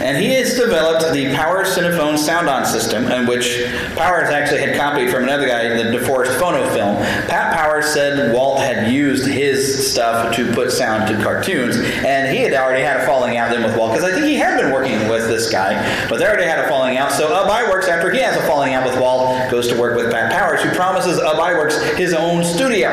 And 0.07 0.17
he 0.19 0.35
has 0.35 0.55
developed 0.55 1.13
the 1.13 1.35
Power 1.35 1.65
Cinephone 1.65 2.17
sound-on 2.17 2.65
system, 2.65 3.11
in 3.11 3.27
which 3.27 3.67
Powers 3.97 4.31
actually 4.31 4.61
had 4.61 4.77
copied 4.77 5.11
from 5.11 5.25
another 5.25 5.49
guy, 5.49 5.67
the 5.71 5.99
DeForest 5.99 6.39
Phonofilm. 6.39 7.01
Pat 7.27 7.57
Powers 7.57 7.93
said 7.93 8.33
Walt 8.33 8.61
had 8.61 8.93
used 8.93 9.27
his 9.27 9.91
stuff 9.91 10.33
to 10.37 10.53
put 10.53 10.71
sound 10.71 11.09
to 11.09 11.21
cartoons, 11.25 11.77
and 12.05 12.33
he 12.33 12.45
had 12.45 12.55
already 12.55 12.85
had 12.85 12.99
a 12.99 13.05
falling 13.05 13.37
out 13.37 13.51
then 13.51 13.65
with 13.65 13.77
Walt, 13.77 13.95
because 13.95 14.09
I 14.09 14.15
think 14.15 14.27
he 14.27 14.37
had 14.37 14.61
been 14.61 14.73
working 14.73 15.09
with 15.09 15.27
this 15.27 15.51
guy, 15.51 15.75
but 16.09 16.21
they 16.21 16.25
already 16.25 16.45
had 16.45 16.61
a 16.61 16.69
falling 16.69 16.99
out. 16.99 17.11
So 17.11 17.35
uh, 17.35 17.41
Ub 17.41 17.51
Iwerks, 17.51 17.89
after 17.89 18.13
he 18.13 18.21
has 18.21 18.37
a 18.37 18.47
falling 18.47 18.75
out 18.75 18.87
with 18.87 19.01
Walt, 19.01 19.36
goes 19.51 19.69
to 19.69 19.79
work 19.79 19.97
with 19.97 20.11
Pat 20.11 20.33
Powers, 20.33 20.63
who 20.63 20.71
promises 20.71 21.19
Ub 21.19 21.37
Iwerks 21.37 21.97
his 21.97 22.13
own 22.13 22.45
studio 22.45 22.91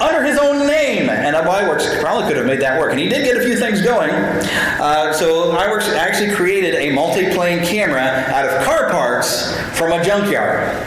under 0.00 0.22
his 0.22 0.38
own 0.38 0.66
name. 0.66 1.08
And 1.08 1.34
Ub 1.34 1.46
Iwerks 1.46 2.00
probably 2.00 2.28
could 2.28 2.36
have 2.36 2.46
made 2.46 2.60
that 2.60 2.78
work. 2.78 2.90
And 2.90 3.00
he 3.00 3.08
did 3.08 3.24
get 3.24 3.36
a 3.36 3.42
few 3.42 3.56
things 3.56 3.82
going. 3.82 4.10
Uh, 4.10 5.12
so 5.12 5.52
Iwerks 5.52 5.88
actually 5.96 6.32
created 6.34 6.74
a 6.74 6.92
multi-plane 6.92 7.64
camera 7.64 8.00
out 8.00 8.46
of 8.46 8.64
car 8.64 8.90
parts 8.90 9.56
from 9.76 9.92
a 9.92 10.02
junkyard. 10.04 10.84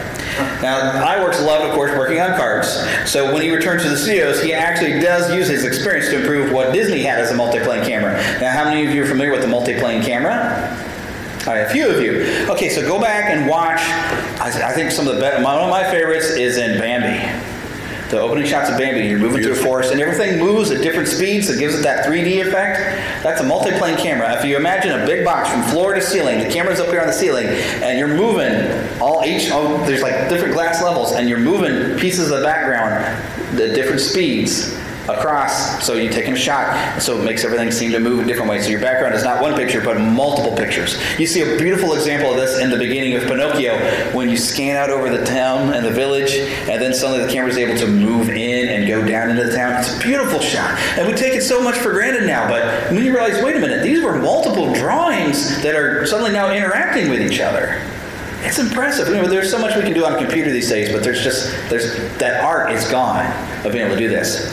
Now, 0.62 1.04
Iwerks 1.04 1.44
loved, 1.44 1.66
of 1.66 1.74
course, 1.74 1.90
working 1.92 2.20
on 2.20 2.36
cars. 2.36 2.66
So 3.10 3.32
when 3.32 3.42
he 3.42 3.50
returns 3.50 3.82
to 3.82 3.90
the 3.90 3.96
studios, 3.96 4.42
he 4.42 4.54
actually 4.54 5.00
does 5.00 5.34
use 5.34 5.48
his 5.48 5.64
experience 5.64 6.08
to 6.08 6.20
improve 6.20 6.52
what 6.52 6.72
Disney 6.72 7.02
had 7.02 7.18
as 7.18 7.30
a 7.30 7.34
multi-plane 7.34 7.84
camera. 7.84 8.14
Now, 8.40 8.52
how 8.52 8.64
many 8.64 8.86
of 8.86 8.94
you 8.94 9.02
are 9.02 9.06
familiar 9.06 9.32
with 9.32 9.42
the 9.42 9.48
multi-plane 9.48 10.02
camera? 10.02 10.91
All 11.44 11.54
right, 11.54 11.66
a 11.66 11.70
few 11.70 11.90
of 11.90 12.00
you. 12.00 12.46
Okay, 12.48 12.68
so 12.68 12.86
go 12.86 13.00
back 13.00 13.30
and 13.30 13.50
watch. 13.50 13.80
I, 14.40 14.72
think 14.72 14.92
some 14.92 15.08
of 15.08 15.16
the 15.16 15.20
best, 15.20 15.42
one 15.42 15.58
of 15.58 15.68
my 15.68 15.82
favorites 15.90 16.26
is 16.26 16.56
in 16.56 16.78
Bambi. 16.78 17.18
The 18.10 18.20
opening 18.20 18.46
shots 18.46 18.70
of 18.70 18.78
Bambi, 18.78 19.08
you're 19.08 19.18
moving 19.18 19.42
through 19.42 19.54
a 19.54 19.56
forest 19.56 19.90
and 19.90 20.00
everything 20.00 20.38
moves 20.38 20.70
at 20.70 20.82
different 20.82 21.08
speeds, 21.08 21.48
so 21.48 21.54
it 21.54 21.58
gives 21.58 21.74
it 21.74 21.82
that 21.82 22.06
3D 22.06 22.46
effect. 22.46 22.78
That's 23.24 23.40
a 23.40 23.44
multi-plane 23.44 23.96
camera. 23.96 24.38
If 24.38 24.44
you 24.44 24.56
imagine 24.56 24.92
a 24.92 25.04
big 25.04 25.24
box 25.24 25.50
from 25.50 25.64
floor 25.64 25.94
to 25.94 26.00
ceiling, 26.00 26.38
the 26.38 26.48
camera's 26.48 26.78
up 26.78 26.86
here 26.90 27.00
on 27.00 27.08
the 27.08 27.12
ceiling, 27.12 27.46
and 27.46 27.98
you're 27.98 28.14
moving 28.14 29.00
all 29.00 29.24
each, 29.24 29.48
oh, 29.50 29.84
there's 29.84 30.02
like 30.02 30.28
different 30.28 30.54
glass 30.54 30.80
levels, 30.80 31.10
and 31.10 31.28
you're 31.28 31.40
moving 31.40 31.98
pieces 31.98 32.30
of 32.30 32.38
the 32.38 32.44
background 32.44 33.02
at 33.60 33.74
different 33.74 34.00
speeds 34.00 34.78
across 35.08 35.84
so 35.84 35.94
you're 35.94 36.12
taking 36.12 36.32
a 36.32 36.36
shot 36.36 37.00
so 37.02 37.20
it 37.20 37.24
makes 37.24 37.44
everything 37.44 37.70
seem 37.70 37.90
to 37.90 37.98
move 37.98 38.20
in 38.20 38.26
different 38.26 38.48
ways. 38.48 38.64
So 38.64 38.70
your 38.70 38.80
background 38.80 39.14
is 39.14 39.24
not 39.24 39.42
one 39.42 39.54
picture 39.54 39.80
but 39.80 40.00
multiple 40.00 40.56
pictures. 40.56 41.00
You 41.18 41.26
see 41.26 41.40
a 41.40 41.58
beautiful 41.58 41.94
example 41.94 42.30
of 42.30 42.36
this 42.36 42.60
in 42.60 42.70
the 42.70 42.76
beginning 42.76 43.14
of 43.14 43.24
pinocchio 43.24 43.76
when 44.12 44.28
you 44.28 44.36
scan 44.36 44.76
out 44.76 44.90
over 44.90 45.16
the 45.16 45.24
town 45.24 45.74
and 45.74 45.84
the 45.84 45.90
village 45.90 46.32
and 46.32 46.80
then 46.80 46.94
suddenly 46.94 47.26
the 47.26 47.32
camera 47.32 47.50
is 47.50 47.58
able 47.58 47.76
to 47.78 47.86
move 47.86 48.28
in 48.28 48.68
and 48.68 48.86
go 48.86 49.04
down 49.06 49.30
into 49.30 49.44
the 49.44 49.54
town. 49.54 49.80
It's 49.80 49.96
a 49.96 50.00
beautiful 50.00 50.40
shot. 50.40 50.78
And 50.96 51.08
we 51.08 51.14
take 51.14 51.34
it 51.34 51.42
so 51.42 51.62
much 51.62 51.76
for 51.76 51.92
granted 51.92 52.26
now 52.26 52.48
but 52.48 52.92
when 52.92 53.04
you 53.04 53.12
realize 53.12 53.42
wait 53.42 53.56
a 53.56 53.60
minute 53.60 53.82
these 53.82 54.02
were 54.02 54.18
multiple 54.18 54.72
drawings 54.72 55.62
that 55.62 55.74
are 55.74 56.06
suddenly 56.06 56.32
now 56.32 56.52
interacting 56.52 57.10
with 57.10 57.20
each 57.20 57.40
other. 57.40 57.82
It's 58.44 58.58
impressive. 58.58 59.06
You 59.08 59.14
know, 59.14 59.28
there's 59.28 59.50
so 59.50 59.58
much 59.58 59.76
we 59.76 59.82
can 59.82 59.92
do 59.92 60.04
on 60.04 60.14
a 60.14 60.18
computer 60.18 60.50
these 60.50 60.68
days, 60.68 60.90
but 60.92 61.04
there's 61.04 61.22
just 61.22 61.52
there's 61.70 61.94
that 62.18 62.42
art 62.42 62.72
is 62.72 62.88
gone 62.90 63.24
of 63.64 63.72
being 63.72 63.86
able 63.86 63.94
to 63.94 64.00
do 64.00 64.08
this. 64.08 64.52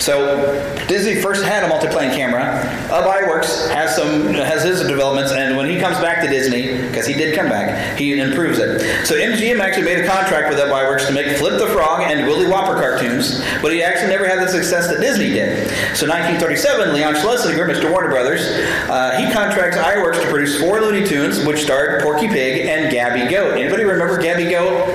So 0.00 0.62
Disney 0.86 1.20
first 1.20 1.44
had 1.44 1.64
a 1.64 1.68
multi-plane 1.68 2.10
camera. 2.14 2.60
Ub 2.90 3.04
Iwerks 3.04 3.68
has 3.70 3.94
some 3.96 4.28
has 4.34 4.62
his 4.62 4.80
developments, 4.80 5.32
and 5.32 5.56
when 5.56 5.68
he 5.68 5.78
comes 5.78 5.98
back 5.98 6.22
to 6.22 6.28
Disney, 6.28 6.80
because 6.86 7.06
he 7.06 7.14
did 7.14 7.34
come 7.34 7.48
back, 7.48 7.98
he 7.98 8.18
improves 8.18 8.58
it. 8.58 9.06
So 9.06 9.14
MGM 9.14 9.60
actually 9.60 9.84
made 9.84 10.04
a 10.04 10.06
contract 10.06 10.50
with 10.50 10.58
Ub 10.58 10.68
Iwerks 10.68 11.06
to 11.06 11.12
make 11.12 11.36
Flip 11.36 11.58
the 11.58 11.66
Frog 11.68 12.00
and 12.02 12.26
Willie 12.26 12.46
Whopper 12.46 12.74
cartoons, 12.74 13.42
but 13.60 13.72
he 13.72 13.82
actually 13.82 14.08
never 14.08 14.26
had 14.26 14.38
the 14.38 14.48
success 14.48 14.88
that 14.88 15.00
Disney 15.00 15.30
did. 15.30 15.68
So 15.96 16.06
1937, 16.06 16.94
Leon 16.94 17.16
Schlesinger, 17.16 17.66
Mr. 17.66 17.90
Warner 17.90 18.08
Brothers, 18.08 18.42
uh, 18.88 19.18
he 19.18 19.32
contracts 19.32 19.76
Iwerks 19.76 20.22
to 20.22 20.28
produce 20.28 20.60
four 20.60 20.80
Looney 20.80 21.06
Tunes, 21.06 21.44
which 21.44 21.62
starred 21.62 22.02
Porky 22.02 22.28
Pig 22.28 22.66
and 22.66 22.92
Gabby 22.92 23.30
Goat. 23.30 23.58
Anybody 23.58 23.84
remember 23.84 24.20
Gabby 24.20 24.48
Goat? 24.48 24.88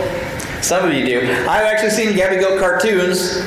Some 0.64 0.88
of 0.88 0.94
you 0.94 1.06
do. 1.06 1.20
I've 1.20 1.66
actually 1.66 1.90
seen 1.90 2.16
Gabby 2.16 2.38
Goat 2.38 2.58
cartoons 2.58 3.44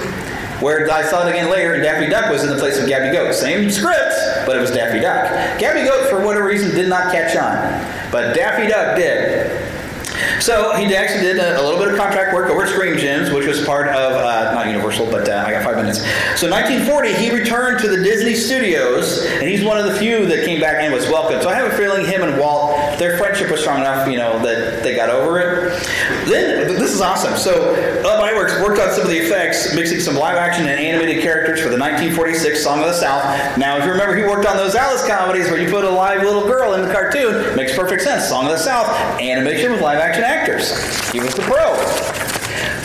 where 0.60 0.90
I 0.90 1.02
saw 1.02 1.26
it 1.26 1.30
again 1.30 1.50
later, 1.50 1.80
Daffy 1.80 2.08
Duck 2.08 2.30
was 2.30 2.42
in 2.42 2.50
the 2.50 2.56
place 2.56 2.78
of 2.78 2.88
Gabby 2.88 3.12
Goat. 3.12 3.34
Same 3.34 3.70
script, 3.70 4.14
but 4.46 4.56
it 4.56 4.60
was 4.60 4.70
Daffy 4.70 5.00
Duck. 5.00 5.58
Gabby 5.58 5.84
Goat, 5.88 6.08
for 6.08 6.24
whatever 6.24 6.46
reason, 6.46 6.74
did 6.74 6.88
not 6.88 7.12
catch 7.12 7.36
on, 7.36 8.10
but 8.10 8.34
Daffy 8.34 8.68
Duck 8.68 8.96
did. 8.96 9.66
So 10.40 10.74
he 10.76 10.94
actually 10.94 11.20
did 11.20 11.38
a, 11.38 11.60
a, 11.60 11.62
little 11.62 11.78
bit 11.78 11.88
of 11.88 11.98
contract 11.98 12.34
work 12.34 12.50
over 12.50 12.62
at 12.62 12.68
Screen 12.70 12.96
Gems, 12.98 13.30
which 13.30 13.46
was 13.46 13.64
part 13.64 13.88
of 13.88 14.12
uh, 14.12 14.52
not 14.54 14.66
Universal, 14.68 15.10
but 15.10 15.28
uh, 15.28 15.44
I 15.46 15.52
got 15.52 15.64
five 15.64 15.76
minutes. 15.76 15.98
So 16.40 16.48
1940, 16.48 17.12
he 17.14 17.30
returned 17.30 17.80
to 17.80 17.88
the 17.88 18.02
Disney 18.02 18.34
Studios, 18.34 19.26
and 19.26 19.48
he's 19.48 19.64
one 19.64 19.78
of 19.78 19.86
the 19.86 19.94
few 19.98 20.26
that 20.26 20.44
came 20.44 20.60
back 20.60 20.82
and 20.82 20.92
was 20.92 21.08
welcomed. 21.08 21.42
So 21.42 21.48
I 21.48 21.54
have 21.54 21.72
a 21.72 21.76
feeling 21.76 22.06
him 22.06 22.22
and 22.22 22.38
Walt, 22.38 22.78
their 22.98 23.18
friendship 23.18 23.50
was 23.50 23.60
strong 23.60 23.80
enough, 23.80 24.08
you 24.08 24.16
know, 24.16 24.38
that 24.40 24.82
they 24.82 24.94
got 24.94 25.10
over 25.10 25.38
it. 25.38 25.82
Then 26.28 26.68
this 26.68 26.92
is 26.92 27.00
awesome. 27.00 27.36
So 27.36 27.74
Ub 27.74 28.20
Iwerks 28.20 28.62
worked 28.62 28.80
on 28.80 28.92
some 28.92 29.02
of 29.02 29.08
the 29.08 29.18
effects, 29.18 29.74
mixing 29.74 30.00
some 30.00 30.14
live 30.14 30.36
action 30.36 30.66
and 30.66 30.78
animated 30.80 31.22
characters 31.22 31.60
for 31.60 31.68
the 31.68 31.78
1946 31.78 32.62
Song 32.62 32.80
of 32.80 32.86
the 32.86 32.94
South. 32.94 33.24
Now, 33.58 33.78
if 33.78 33.84
you 33.84 33.90
remember, 33.90 34.16
he 34.16 34.22
worked 34.22 34.46
on 34.46 34.56
those 34.56 34.74
Alice 34.74 35.06
comedies 35.06 35.50
where 35.50 35.60
you 35.60 35.70
put 35.70 35.84
a 35.84 35.90
live 35.90 36.22
little 36.22 36.46
girl 36.46 36.74
in 36.74 36.86
the 36.86 36.92
cartoon. 36.92 37.56
Makes 37.56 37.76
perfect 37.76 38.02
sense. 38.02 38.28
Song 38.28 38.44
of 38.44 38.50
the 38.50 38.58
South, 38.58 38.88
animation 39.20 39.72
with 39.72 39.80
live 39.80 39.98
action 39.98 40.24
actors. 40.24 40.70
He 41.10 41.20
was 41.20 41.34
the 41.34 41.42
pro. 41.42 42.15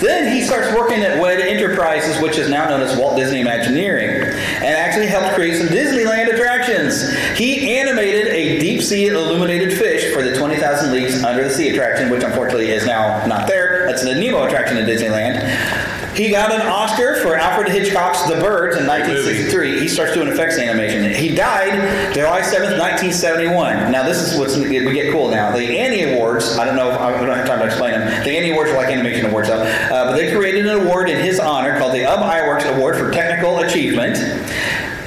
Then 0.01 0.35
he 0.35 0.41
starts 0.41 0.73
working 0.75 1.03
at 1.03 1.21
WED 1.21 1.39
Enterprises, 1.39 2.19
which 2.21 2.37
is 2.37 2.49
now 2.49 2.67
known 2.67 2.81
as 2.81 2.97
Walt 2.97 3.17
Disney 3.17 3.41
Imagineering, 3.41 4.23
and 4.33 4.63
actually 4.63 5.05
helped 5.05 5.35
create 5.35 5.57
some 5.57 5.67
Disneyland 5.67 6.33
attractions. 6.33 7.13
He 7.37 7.77
animated 7.77 8.27
a 8.27 8.59
deep 8.59 8.81
sea 8.81 9.07
illuminated 9.07 9.77
fish 9.77 10.11
for 10.13 10.23
the 10.23 10.35
20,000 10.35 10.91
Leagues 10.91 11.23
Under 11.23 11.43
the 11.43 11.51
Sea 11.51 11.69
attraction, 11.69 12.09
which 12.09 12.23
unfortunately 12.23 12.71
is 12.71 12.85
now 12.85 13.25
not 13.27 13.47
there. 13.47 13.85
That's 13.85 14.03
the 14.03 14.15
Nemo 14.15 14.43
attraction 14.45 14.77
in 14.77 14.85
Disneyland. 14.85 15.80
He 16.15 16.29
got 16.29 16.51
an 16.51 16.61
Oscar 16.67 17.21
for 17.21 17.35
Alfred 17.37 17.69
Hitchcock's 17.69 18.23
The 18.23 18.35
Birds 18.35 18.75
in 18.75 18.85
1963. 18.85 19.79
He 19.79 19.87
starts 19.87 20.13
doing 20.13 20.27
effects 20.27 20.57
animation. 20.57 21.13
He 21.13 21.33
died 21.33 22.13
July 22.13 22.41
7th, 22.41 22.77
1971. 22.77 23.91
Now, 23.91 24.03
this 24.03 24.17
is 24.17 24.37
what's 24.37 24.57
we 24.57 24.69
get 24.69 25.11
cool 25.13 25.29
now. 25.29 25.55
The 25.55 25.79
Annie 25.79 26.13
Awards, 26.13 26.57
I 26.57 26.65
don't 26.65 26.75
know 26.75 26.91
if 26.91 26.99
I 26.99 27.11
don't 27.11 27.35
have 27.35 27.47
time 27.47 27.59
to 27.59 27.65
explain 27.65 27.91
them. 27.91 28.23
The 28.25 28.31
Annie 28.31 28.51
Awards 28.51 28.71
are 28.71 28.77
like 28.77 28.89
animation 28.89 29.25
awards, 29.27 29.47
though. 29.47 29.61
Uh, 29.63 30.11
but 30.11 30.17
they 30.17 30.35
created 30.35 30.65
an 30.65 30.81
award 30.81 31.09
in 31.09 31.23
his 31.23 31.39
honor 31.39 31.79
called 31.79 31.93
the 31.93 32.05
Ub 32.05 32.19
Iwerks 32.19 32.65
Award 32.75 32.97
for 32.97 33.09
Technical 33.11 33.59
Achievement. 33.59 34.17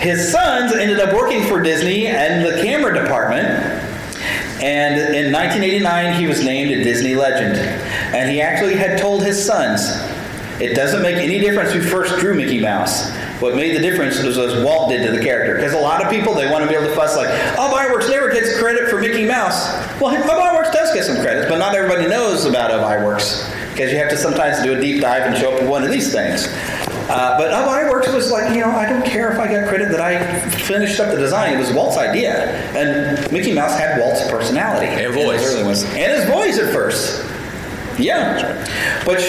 His 0.00 0.32
sons 0.32 0.74
ended 0.74 1.00
up 1.00 1.14
working 1.14 1.44
for 1.44 1.62
Disney 1.62 2.06
and 2.06 2.44
the 2.44 2.62
camera 2.62 2.94
department. 2.94 3.46
And 4.62 5.14
in 5.14 5.32
1989, 5.32 6.18
he 6.18 6.26
was 6.26 6.42
named 6.42 6.70
a 6.70 6.82
Disney 6.82 7.14
legend. 7.14 7.56
And 8.14 8.30
he 8.30 8.40
actually 8.40 8.76
had 8.76 8.98
told 8.98 9.22
his 9.22 9.44
sons, 9.44 9.80
it 10.60 10.74
doesn't 10.74 11.02
make 11.02 11.16
any 11.16 11.40
difference 11.40 11.72
who 11.72 11.82
first 11.82 12.18
drew 12.18 12.34
Mickey 12.34 12.60
Mouse. 12.60 13.10
What 13.40 13.56
made 13.56 13.76
the 13.76 13.80
difference 13.80 14.22
was 14.22 14.36
what 14.36 14.64
Walt 14.64 14.90
did 14.90 15.04
to 15.04 15.12
the 15.12 15.22
character. 15.22 15.56
Because 15.56 15.72
a 15.72 15.78
lot 15.78 16.02
of 16.02 16.10
people, 16.10 16.34
they 16.34 16.50
want 16.50 16.62
to 16.62 16.68
be 16.68 16.74
able 16.74 16.88
to 16.88 16.94
fuss 16.94 17.16
like, 17.16 17.28
oh, 17.58 17.74
Iwerks 17.76 18.08
never 18.08 18.32
gets 18.32 18.58
credit 18.58 18.88
for 18.88 19.00
Mickey 19.00 19.26
Mouse. 19.26 19.66
Well, 20.00 20.14
Iwerks 20.14 20.72
does 20.72 20.94
get 20.94 21.04
some 21.04 21.16
credits, 21.16 21.48
but 21.48 21.58
not 21.58 21.74
everybody 21.74 22.08
knows 22.08 22.44
about 22.44 22.70
Iwerks. 22.70 23.50
Because 23.72 23.90
you 23.90 23.98
have 23.98 24.10
to 24.10 24.16
sometimes 24.16 24.62
do 24.62 24.78
a 24.78 24.80
deep 24.80 25.00
dive 25.00 25.22
and 25.22 25.36
show 25.36 25.52
up 25.52 25.60
with 25.60 25.68
one 25.68 25.82
of 25.82 25.90
these 25.90 26.12
things. 26.12 26.46
Uh, 27.10 27.36
but 27.36 27.50
Ub 27.50 27.68
Iwerks 27.68 28.14
was 28.14 28.30
like, 28.30 28.54
you 28.54 28.60
know, 28.60 28.70
I 28.70 28.88
don't 28.88 29.04
care 29.04 29.30
if 29.32 29.38
I 29.38 29.46
got 29.46 29.68
credit 29.68 29.90
that 29.90 30.00
I 30.00 30.48
finished 30.50 30.98
up 31.00 31.10
the 31.10 31.18
design. 31.18 31.54
It 31.54 31.58
was 31.58 31.72
Walt's 31.72 31.98
idea. 31.98 32.46
And 32.74 33.30
Mickey 33.32 33.52
Mouse 33.52 33.76
had 33.76 34.00
Walt's 34.00 34.26
personality. 34.30 34.86
And 34.86 35.12
voice. 35.12 35.84
And 35.84 36.12
his 36.12 36.24
voice 36.24 36.58
at 36.58 36.72
first. 36.72 37.22
Yeah. 37.98 38.64
Which 39.04 39.22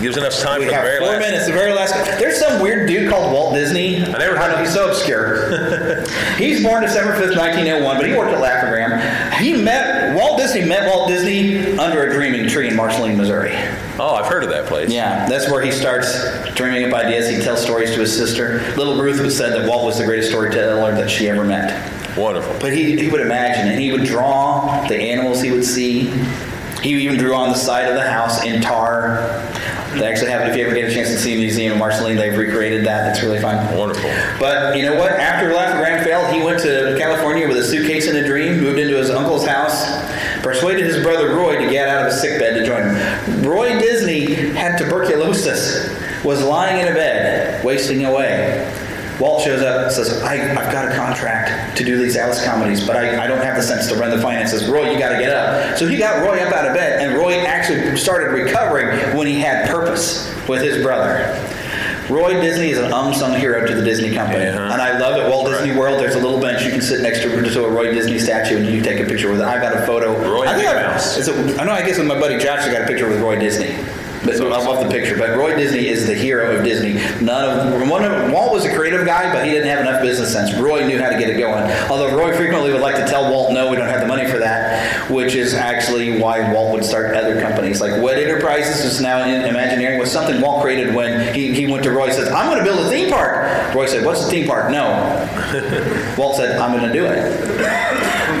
Gives 0.00 0.16
enough 0.16 0.38
time 0.38 0.60
we 0.60 0.64
for 0.64 0.70
the 0.70 0.76
have 0.76 0.84
very 0.84 0.98
four 0.98 1.08
last. 1.08 1.20
minutes. 1.20 1.46
The 1.46 1.52
very 1.52 1.72
last. 1.74 1.92
There's 2.18 2.38
some 2.38 2.62
weird 2.62 2.88
dude 2.88 3.10
called 3.10 3.32
Walt 3.34 3.54
Disney. 3.54 3.98
I 3.98 4.18
never 4.18 4.38
heard 4.38 4.52
of 4.52 4.60
He's 4.60 4.72
so 4.72 4.88
obscure. 4.88 6.06
he's 6.38 6.62
born 6.62 6.82
December 6.82 7.12
5th, 7.12 7.36
1901, 7.36 7.96
but 7.98 8.06
he 8.06 8.16
worked 8.16 8.32
at 8.32 8.40
Laugh-O-Gram. 8.40 9.42
He 9.42 9.62
met 9.62 10.16
Walt 10.16 10.38
Disney. 10.38 10.64
Met 10.64 10.88
Walt 10.88 11.08
Disney 11.08 11.78
under 11.78 12.04
a 12.08 12.12
dreaming 12.12 12.48
tree 12.48 12.68
in 12.68 12.76
Marceline, 12.76 13.16
Missouri. 13.18 13.52
Oh, 13.98 14.14
I've 14.14 14.26
heard 14.26 14.42
of 14.42 14.48
that 14.50 14.66
place. 14.66 14.90
Yeah, 14.90 15.28
that's 15.28 15.50
where 15.50 15.62
he 15.62 15.70
starts 15.70 16.14
dreaming 16.54 16.84
up 16.84 16.94
ideas. 16.94 17.28
He 17.28 17.42
tells 17.42 17.62
stories 17.62 17.92
to 17.92 18.00
his 18.00 18.16
sister. 18.16 18.60
Little 18.76 18.96
Ruth 18.96 19.20
would 19.20 19.32
said 19.32 19.52
that 19.52 19.68
Walt 19.68 19.84
was 19.84 19.98
the 19.98 20.04
greatest 20.06 20.30
storyteller 20.30 20.94
that 20.94 21.10
she 21.10 21.28
ever 21.28 21.44
met. 21.44 22.16
Wonderful. 22.16 22.56
But 22.58 22.72
he, 22.72 22.98
he 22.98 23.08
would 23.08 23.20
imagine, 23.20 23.68
and 23.68 23.78
he 23.78 23.92
would 23.92 24.04
draw 24.04 24.86
the 24.88 24.96
animals 24.96 25.42
he 25.42 25.50
would 25.50 25.64
see. 25.64 26.10
He 26.82 26.94
even 27.04 27.18
drew 27.18 27.34
on 27.34 27.50
the 27.50 27.58
side 27.58 27.88
of 27.88 27.94
the 27.94 28.10
house 28.10 28.42
in 28.44 28.62
tar. 28.62 29.46
They 29.98 30.06
actually 30.06 30.30
have, 30.30 30.46
if 30.48 30.56
you 30.56 30.64
ever 30.64 30.74
get 30.74 30.88
a 30.88 30.94
chance 30.94 31.08
to 31.08 31.18
see 31.18 31.34
a 31.34 31.38
museum 31.38 31.72
in 31.72 31.78
Marceline, 31.78 32.16
they've 32.16 32.36
recreated 32.36 32.86
that. 32.86 33.14
It's 33.14 33.24
really 33.24 33.40
fun. 33.40 33.76
Wonderful. 33.76 34.08
But 34.38 34.76
you 34.76 34.84
know 34.84 34.94
what? 34.94 35.12
After 35.12 35.52
Laugh-O-Gram 35.52 36.04
failed, 36.04 36.32
he 36.32 36.42
went 36.42 36.60
to 36.62 36.96
California 36.98 37.48
with 37.48 37.56
a 37.56 37.64
suitcase 37.64 38.06
and 38.06 38.16
a 38.16 38.24
dream, 38.24 38.60
moved 38.60 38.78
into 38.78 38.96
his 38.96 39.10
uncle's 39.10 39.44
house, 39.44 39.84
persuaded 40.42 40.84
his 40.84 41.02
brother 41.02 41.34
Roy 41.34 41.58
to 41.58 41.68
get 41.70 41.88
out 41.88 42.06
of 42.06 42.12
his 42.12 42.20
sickbed 42.20 42.54
to 42.54 42.64
join 42.64 42.82
him. 42.82 43.42
Roy 43.42 43.78
Disney 43.80 44.34
had 44.34 44.78
tuberculosis, 44.78 45.90
was 46.24 46.42
lying 46.42 46.80
in 46.80 46.88
a 46.88 46.94
bed, 46.94 47.64
wasting 47.64 48.04
away. 48.04 48.64
Walt 49.20 49.42
shows 49.44 49.60
up 49.60 49.84
and 49.84 49.92
says, 49.92 50.22
I, 50.22 50.36
have 50.36 50.72
got 50.72 50.90
a 50.90 50.96
contract 50.96 51.76
to 51.76 51.84
do 51.84 51.98
these 51.98 52.16
Alice 52.16 52.42
comedies, 52.42 52.86
but 52.86 52.96
I, 52.96 53.24
I 53.24 53.26
don't 53.26 53.42
have 53.42 53.56
the 53.56 53.62
sense 53.62 53.86
to 53.88 53.94
run 53.94 54.10
the 54.10 54.22
finances. 54.22 54.66
Roy, 54.66 54.90
you 54.90 54.98
got 54.98 55.10
to 55.10 55.18
get 55.18 55.30
up. 55.30 55.76
So 55.76 55.86
he 55.86 55.98
got 55.98 56.24
Roy 56.26 56.38
up 56.38 56.52
out 56.52 56.66
of 56.66 56.74
bed, 56.74 57.00
and 57.00 57.18
Roy 57.18 57.34
actually 57.40 57.96
started 57.98 58.32
recovering 58.32 59.16
when 59.16 59.26
he 59.26 59.38
had 59.38 59.68
purpose 59.68 60.26
with 60.48 60.62
his 60.62 60.82
brother. 60.82 61.36
Roy 62.08 62.40
Disney 62.40 62.70
is 62.70 62.78
an 62.78 62.92
unsung 62.92 63.34
hero 63.34 63.66
to 63.66 63.74
the 63.74 63.84
Disney 63.84 64.12
company. 64.12 64.46
Uh-huh. 64.46 64.72
And 64.72 64.82
I 64.82 64.98
love 64.98 65.20
at 65.20 65.30
Walt 65.30 65.46
Disney 65.46 65.76
World, 65.76 66.00
there's 66.00 66.16
a 66.16 66.18
little 66.18 66.40
bench 66.40 66.64
you 66.64 66.70
can 66.70 66.80
sit 66.80 67.02
next 67.02 67.20
to, 67.20 67.28
to 67.28 67.64
a 67.64 67.70
Roy 67.70 67.92
Disney 67.92 68.18
statue 68.18 68.56
and 68.56 68.66
you 68.66 68.82
take 68.82 68.98
a 69.00 69.04
picture 69.04 69.30
with 69.30 69.40
it. 69.40 69.46
I 69.46 69.60
got 69.60 69.76
a 69.76 69.86
photo. 69.86 70.18
Roy 70.28 70.46
I, 70.46 70.54
think 70.54 70.68
I, 70.68 70.96
it's 70.96 71.28
a, 71.28 71.60
I 71.60 71.64
know, 71.64 71.72
I 71.72 71.86
guess 71.86 71.98
with 71.98 72.08
my 72.08 72.18
buddy 72.18 72.38
Josh, 72.38 72.60
I 72.60 72.72
got 72.72 72.82
a 72.82 72.86
picture 72.86 73.08
with 73.08 73.20
Roy 73.20 73.38
Disney. 73.38 73.76
But 74.24 74.40
I 74.40 74.64
love 74.64 74.84
the 74.84 74.90
picture. 74.90 75.16
But 75.16 75.36
Roy 75.36 75.56
Disney 75.56 75.88
is 75.88 76.06
the 76.06 76.14
hero 76.14 76.56
of 76.56 76.64
Disney. 76.64 76.94
None 77.24 77.72
of 77.72 77.88
one 77.88 78.04
of 78.04 78.32
Walt 78.32 78.52
was 78.52 78.64
a 78.64 78.74
creative 78.74 79.06
guy, 79.06 79.32
but 79.32 79.44
he 79.44 79.50
didn't 79.50 79.68
have 79.68 79.80
enough 79.80 80.02
business 80.02 80.32
sense. 80.32 80.54
Roy 80.58 80.86
knew 80.86 81.00
how 81.00 81.08
to 81.08 81.18
get 81.18 81.30
it 81.30 81.38
going. 81.38 81.64
Although 81.90 82.16
Roy 82.16 82.36
frequently 82.36 82.72
would 82.72 82.82
like 82.82 82.96
to 82.96 83.06
tell 83.06 83.30
Walt, 83.30 83.52
"No, 83.52 83.70
we 83.70 83.76
don't 83.76 83.88
have 83.88 84.00
the 84.00 84.06
money 84.06 84.26
for 84.26 84.38
that," 84.38 85.10
which 85.10 85.34
is 85.34 85.54
actually 85.54 86.20
why 86.20 86.52
Walt 86.52 86.72
would 86.72 86.84
start 86.84 87.16
other 87.16 87.40
companies 87.40 87.80
like 87.80 88.02
Wed 88.02 88.18
Enterprises, 88.18 88.84
is 88.84 89.00
now 89.00 89.24
in 89.24 89.42
Imagineering, 89.42 89.98
was 89.98 90.10
something 90.10 90.40
Walt 90.40 90.62
created 90.62 90.94
when 90.94 91.34
he, 91.34 91.54
he 91.54 91.66
went 91.66 91.82
to 91.84 91.90
Roy 91.90 92.04
and 92.04 92.14
says, 92.14 92.28
"I'm 92.28 92.46
going 92.46 92.58
to 92.58 92.64
build 92.64 92.86
a 92.86 92.90
theme 92.90 93.10
park." 93.10 93.39
Roy 93.74 93.86
said, 93.86 94.04
"What's 94.04 94.26
a 94.26 94.30
theme 94.30 94.46
park?" 94.46 94.70
No. 94.70 94.90
Walt 96.18 96.36
said, 96.36 96.58
"I'm 96.58 96.76
going 96.76 96.86
to 96.86 96.92
do 96.92 97.06
it." 97.06 97.90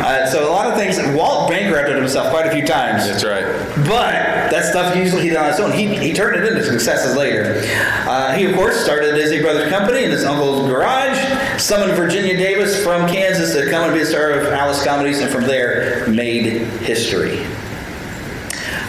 Uh, 0.00 0.26
so 0.30 0.48
a 0.48 0.50
lot 0.50 0.66
of 0.66 0.76
things. 0.76 0.98
Walt 1.16 1.50
bankrupted 1.50 1.96
himself 1.96 2.30
quite 2.30 2.46
a 2.46 2.50
few 2.50 2.64
times. 2.64 3.06
That's 3.06 3.24
right. 3.24 3.44
But 3.86 4.50
that 4.50 4.64
stuff 4.70 4.96
usually 4.96 5.22
he 5.22 5.28
did 5.28 5.36
on 5.36 5.48
his 5.48 5.60
own. 5.60 5.72
He, 5.72 5.94
he 5.96 6.12
turned 6.12 6.36
it 6.36 6.48
into 6.48 6.64
successes 6.64 7.16
later. 7.16 7.62
Uh, 8.08 8.32
he, 8.32 8.44
of 8.46 8.54
course, 8.54 8.82
started 8.82 9.12
the 9.12 9.16
Disney 9.16 9.40
Brothers 9.40 9.68
Company 9.70 10.04
in 10.04 10.10
his 10.10 10.24
uncle's 10.24 10.66
garage, 10.68 11.18
summoned 11.60 11.92
Virginia 11.92 12.36
Davis 12.36 12.82
from 12.82 13.08
Kansas 13.08 13.52
to 13.54 13.70
come 13.70 13.84
and 13.84 13.92
be 13.92 14.00
the 14.00 14.06
star 14.06 14.30
of 14.30 14.46
Alice 14.46 14.84
Comedies, 14.84 15.20
and 15.20 15.30
from 15.30 15.44
there 15.44 16.06
made 16.08 16.44
history. 16.82 17.44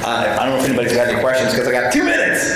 Uh, 0.04 0.38
I 0.40 0.46
don't 0.46 0.58
know 0.58 0.64
if 0.64 0.66
anybody's 0.66 0.94
got 0.94 1.08
any 1.08 1.20
questions 1.20 1.52
because 1.52 1.68
I 1.68 1.72
got 1.72 1.94
two 1.94 2.04
minutes. 2.04 2.56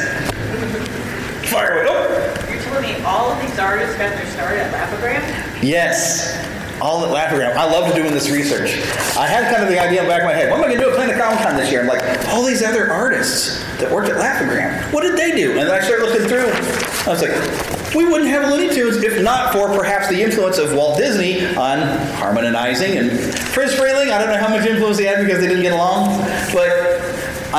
Fire 1.49 1.83
away. 1.83 1.87
Oh. 1.89 2.34
Me 2.81 3.01
all 3.03 3.31
of 3.31 3.39
these 3.41 3.57
artists 3.57 3.95
got 3.97 4.09
their 4.15 4.25
start 4.27 4.57
at 4.57 4.71
Laugh-O-Gram? 4.73 5.63
Yes. 5.63 6.35
All 6.81 7.05
at 7.05 7.11
Laugh-O-Gram. 7.11 7.57
I 7.57 7.63
loved 7.63 7.95
doing 7.95 8.11
this 8.11 8.29
research. 8.29 8.73
I 9.15 9.27
had 9.27 9.49
kind 9.49 9.63
of 9.63 9.69
the 9.69 9.79
idea 9.79 10.01
in 10.01 10.05
the 10.05 10.09
back 10.09 10.23
of 10.23 10.27
my 10.27 10.33
head. 10.33 10.51
What 10.51 10.59
am 10.59 10.65
I 10.65 10.67
going 10.67 10.79
to 10.79 10.83
do 10.83 10.89
at 10.89 10.95
Planet 10.95 11.17
Comic 11.17 11.39
Con 11.39 11.55
this 11.55 11.71
year? 11.71 11.81
I'm 11.81 11.87
like, 11.87 12.03
all 12.33 12.43
these 12.43 12.61
other 12.61 12.91
artists 12.91 13.63
that 13.79 13.89
worked 13.89 14.09
at 14.09 14.17
Laugh-O-Gram. 14.17 14.91
What 14.91 15.03
did 15.03 15.17
they 15.17 15.31
do? 15.35 15.57
And 15.57 15.69
I 15.69 15.79
started 15.79 16.05
looking 16.05 16.27
through. 16.27 16.49
I 16.49 17.09
was 17.09 17.21
like, 17.21 17.95
we 17.95 18.03
wouldn't 18.03 18.29
have 18.29 18.51
Looney 18.51 18.73
Tunes 18.75 18.97
if 18.97 19.23
not 19.23 19.53
for 19.53 19.69
perhaps 19.69 20.09
the 20.09 20.21
influence 20.21 20.57
of 20.57 20.73
Walt 20.73 20.97
Disney 20.97 21.45
on 21.55 21.79
Harman-Ising 22.15 22.97
and 22.97 23.09
Fritz 23.09 23.73
Freleng. 23.73 24.11
I 24.11 24.19
don't 24.19 24.27
know 24.27 24.37
how 24.37 24.49
much 24.49 24.67
influence 24.67 24.97
he 24.97 25.05
had 25.05 25.25
because 25.25 25.39
they 25.39 25.47
didn't 25.47 25.63
get 25.63 25.71
along, 25.71 26.19
but 26.51 27.04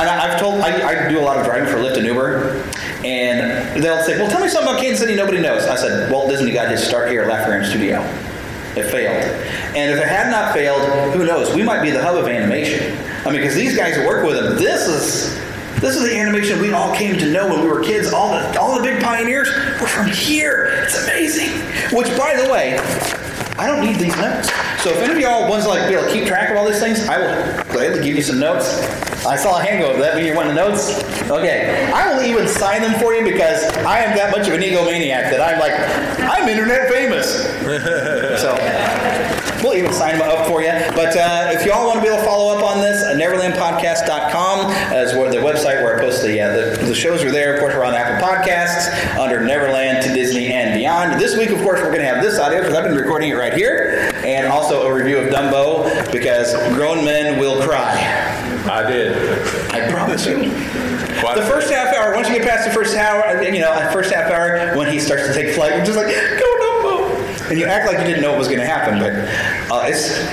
and 0.01 0.09
I- 0.09 0.33
I've 0.33 0.39
told 0.39 0.61
I, 0.61 1.05
I 1.07 1.09
do 1.09 1.19
a 1.19 1.21
lot 1.21 1.37
of 1.37 1.45
driving 1.45 1.67
for 1.67 1.77
Lyft 1.77 1.97
and 1.97 2.05
Uber, 2.05 2.63
and 3.03 3.81
they'll 3.83 4.03
say, 4.03 4.17
"Well, 4.19 4.29
tell 4.29 4.41
me 4.41 4.47
something 4.49 4.69
about 4.69 4.81
Kansas 4.81 4.99
City 4.99 5.15
nobody 5.15 5.39
knows." 5.39 5.65
I 5.67 5.75
said, 5.75 6.11
"Walt 6.11 6.29
Disney 6.29 6.51
got 6.51 6.69
his 6.69 6.83
start 6.83 7.09
here 7.11 7.23
at 7.23 7.27
Laugh-O-Gram 7.27 7.65
Studio." 7.65 8.01
It 8.75 8.91
failed. 8.91 9.23
And 9.75 9.91
if 9.91 9.97
it 9.99 10.07
had 10.07 10.29
not 10.29 10.53
failed, 10.53 10.83
who 11.13 11.25
knows? 11.25 11.51
We 11.55 11.63
might 11.63 11.81
be 11.81 11.89
the 11.89 12.01
hub 12.03 12.15
of 12.15 12.27
animation. 12.27 12.95
I 13.25 13.31
mean, 13.31 13.41
because 13.41 13.55
these 13.55 13.75
guys 13.75 13.95
who 13.95 14.05
work 14.05 14.23
with 14.23 14.35
them, 14.35 14.55
this 14.55 14.87
is 14.87 15.35
this 15.81 15.95
is 15.95 16.03
the 16.03 16.15
animation 16.19 16.59
we 16.61 16.71
all 16.73 16.93
came 16.95 17.17
to 17.17 17.25
know 17.31 17.47
when 17.47 17.61
we 17.61 17.67
were 17.67 17.83
kids. 17.83 18.11
All 18.13 18.33
the 18.33 18.59
all 18.59 18.75
the 18.77 18.83
big 18.83 19.01
pioneers 19.01 19.47
were 19.81 19.87
from 19.87 20.07
here. 20.07 20.83
It's 20.83 21.03
amazing. 21.03 21.49
Which, 21.95 22.07
by 22.17 22.35
the 22.39 22.51
way, 22.51 22.77
I 23.57 23.65
don't 23.65 23.83
need 23.83 23.95
these 23.95 24.15
notes. 24.17 24.51
So 24.83 24.91
if 24.91 24.97
any 24.97 25.13
of 25.13 25.19
y'all 25.19 25.49
wants 25.49 25.65
to 25.65 25.69
like 25.69 25.87
be 25.87 25.95
able 25.95 26.05
to 26.07 26.13
keep 26.13 26.27
track 26.27 26.51
of 26.51 26.57
all 26.57 26.65
these 26.65 26.79
things, 26.79 27.07
I 27.07 27.17
will 27.17 27.63
gladly 27.73 28.03
give 28.03 28.15
you 28.15 28.21
some 28.21 28.39
notes. 28.39 28.79
I 29.25 29.35
saw 29.35 29.59
a 29.59 29.63
hand 29.63 29.81
go. 29.81 29.99
That 29.99 30.15
mean 30.15 30.25
you 30.25 30.35
want 30.35 30.49
the 30.49 30.53
notes? 30.53 31.03
Okay. 31.29 31.91
I 31.91 32.13
will 32.13 32.23
even 32.23 32.47
sign 32.47 32.81
them 32.81 32.99
for 32.99 33.13
you 33.13 33.23
because 33.23 33.63
I 33.77 33.99
am 33.99 34.15
that 34.15 34.31
much 34.31 34.47
of 34.47 34.53
an 34.53 34.61
egomaniac 34.61 35.31
that 35.31 35.41
I'm 35.41 35.59
like, 35.59 35.73
I'm 36.21 36.47
internet 36.47 36.89
famous. 36.89 37.43
so 38.41 38.53
we'll 39.63 39.75
even 39.75 39.91
sign 39.91 40.17
them 40.17 40.29
up 40.29 40.47
for 40.47 40.61
you. 40.61 40.71
But 40.95 41.17
uh, 41.17 41.51
if 41.51 41.65
y'all 41.65 41.87
want 41.87 41.97
to 41.97 42.01
be 42.01 42.07
able 42.07 42.19
to 42.19 42.25
follow 42.25 42.55
up 42.55 42.63
on 42.63 42.79
this, 42.79 43.03
uh, 43.03 43.15
neverlandpodcast.com 43.15 44.71
is 44.95 45.13
where 45.15 45.29
the 45.31 45.37
website 45.37 45.81
where 45.83 45.97
I 45.97 45.99
post 45.99 46.21
the, 46.23 46.39
uh, 46.39 46.77
the 46.77 46.85
the 46.85 46.95
shows 46.95 47.23
are 47.23 47.31
there. 47.31 47.55
Of 47.55 47.59
course, 47.59 47.73
we're 47.73 47.83
on 47.83 47.93
Apple 47.93 48.25
Podcasts 48.25 49.17
under 49.17 49.43
Neverland 49.43 50.03
to 50.05 50.13
Disney 50.13 50.46
beyond. 50.87 51.19
This 51.19 51.37
week, 51.37 51.49
of 51.49 51.61
course, 51.61 51.81
we're 51.81 51.91
going 51.91 51.99
to 51.99 52.05
have 52.05 52.23
this 52.23 52.39
audio 52.39 52.61
because 52.61 52.73
I've 52.73 52.85
been 52.85 52.95
recording 52.95 53.29
it 53.29 53.35
right 53.35 53.53
here, 53.53 54.09
and 54.23 54.47
also 54.47 54.87
a 54.87 54.93
review 54.93 55.17
of 55.17 55.27
Dumbo 55.27 55.83
because 56.13 56.53
grown 56.75 57.03
men 57.03 57.37
will 57.37 57.61
cry. 57.61 57.91
I 58.71 58.89
did. 58.89 59.17
I 59.73 59.91
promise 59.91 60.25
you. 60.25 60.37
The 60.37 61.45
first 61.45 61.69
half 61.69 61.93
hour, 61.93 62.15
once 62.15 62.29
you 62.29 62.35
get 62.35 62.47
past 62.47 62.65
the 62.65 62.73
first 62.73 62.95
hour, 62.95 63.43
you 63.43 63.59
know, 63.59 63.73
first 63.91 64.13
half 64.13 64.31
hour, 64.31 64.77
when 64.77 64.89
he 64.89 64.97
starts 64.99 65.27
to 65.27 65.33
take 65.33 65.55
flight, 65.55 65.75
you're 65.75 65.85
just 65.85 65.97
like, 65.97 66.07
go 66.07 66.45
Dumbo! 66.61 67.49
And 67.49 67.59
you 67.59 67.65
act 67.65 67.87
like 67.87 67.99
you 67.99 68.05
didn't 68.05 68.21
know 68.21 68.29
what 68.29 68.39
was 68.39 68.47
going 68.47 68.59
to 68.59 68.65
happen, 68.65 68.97
but 68.99 69.13
uh, 69.69 69.83
it's. 69.87 70.23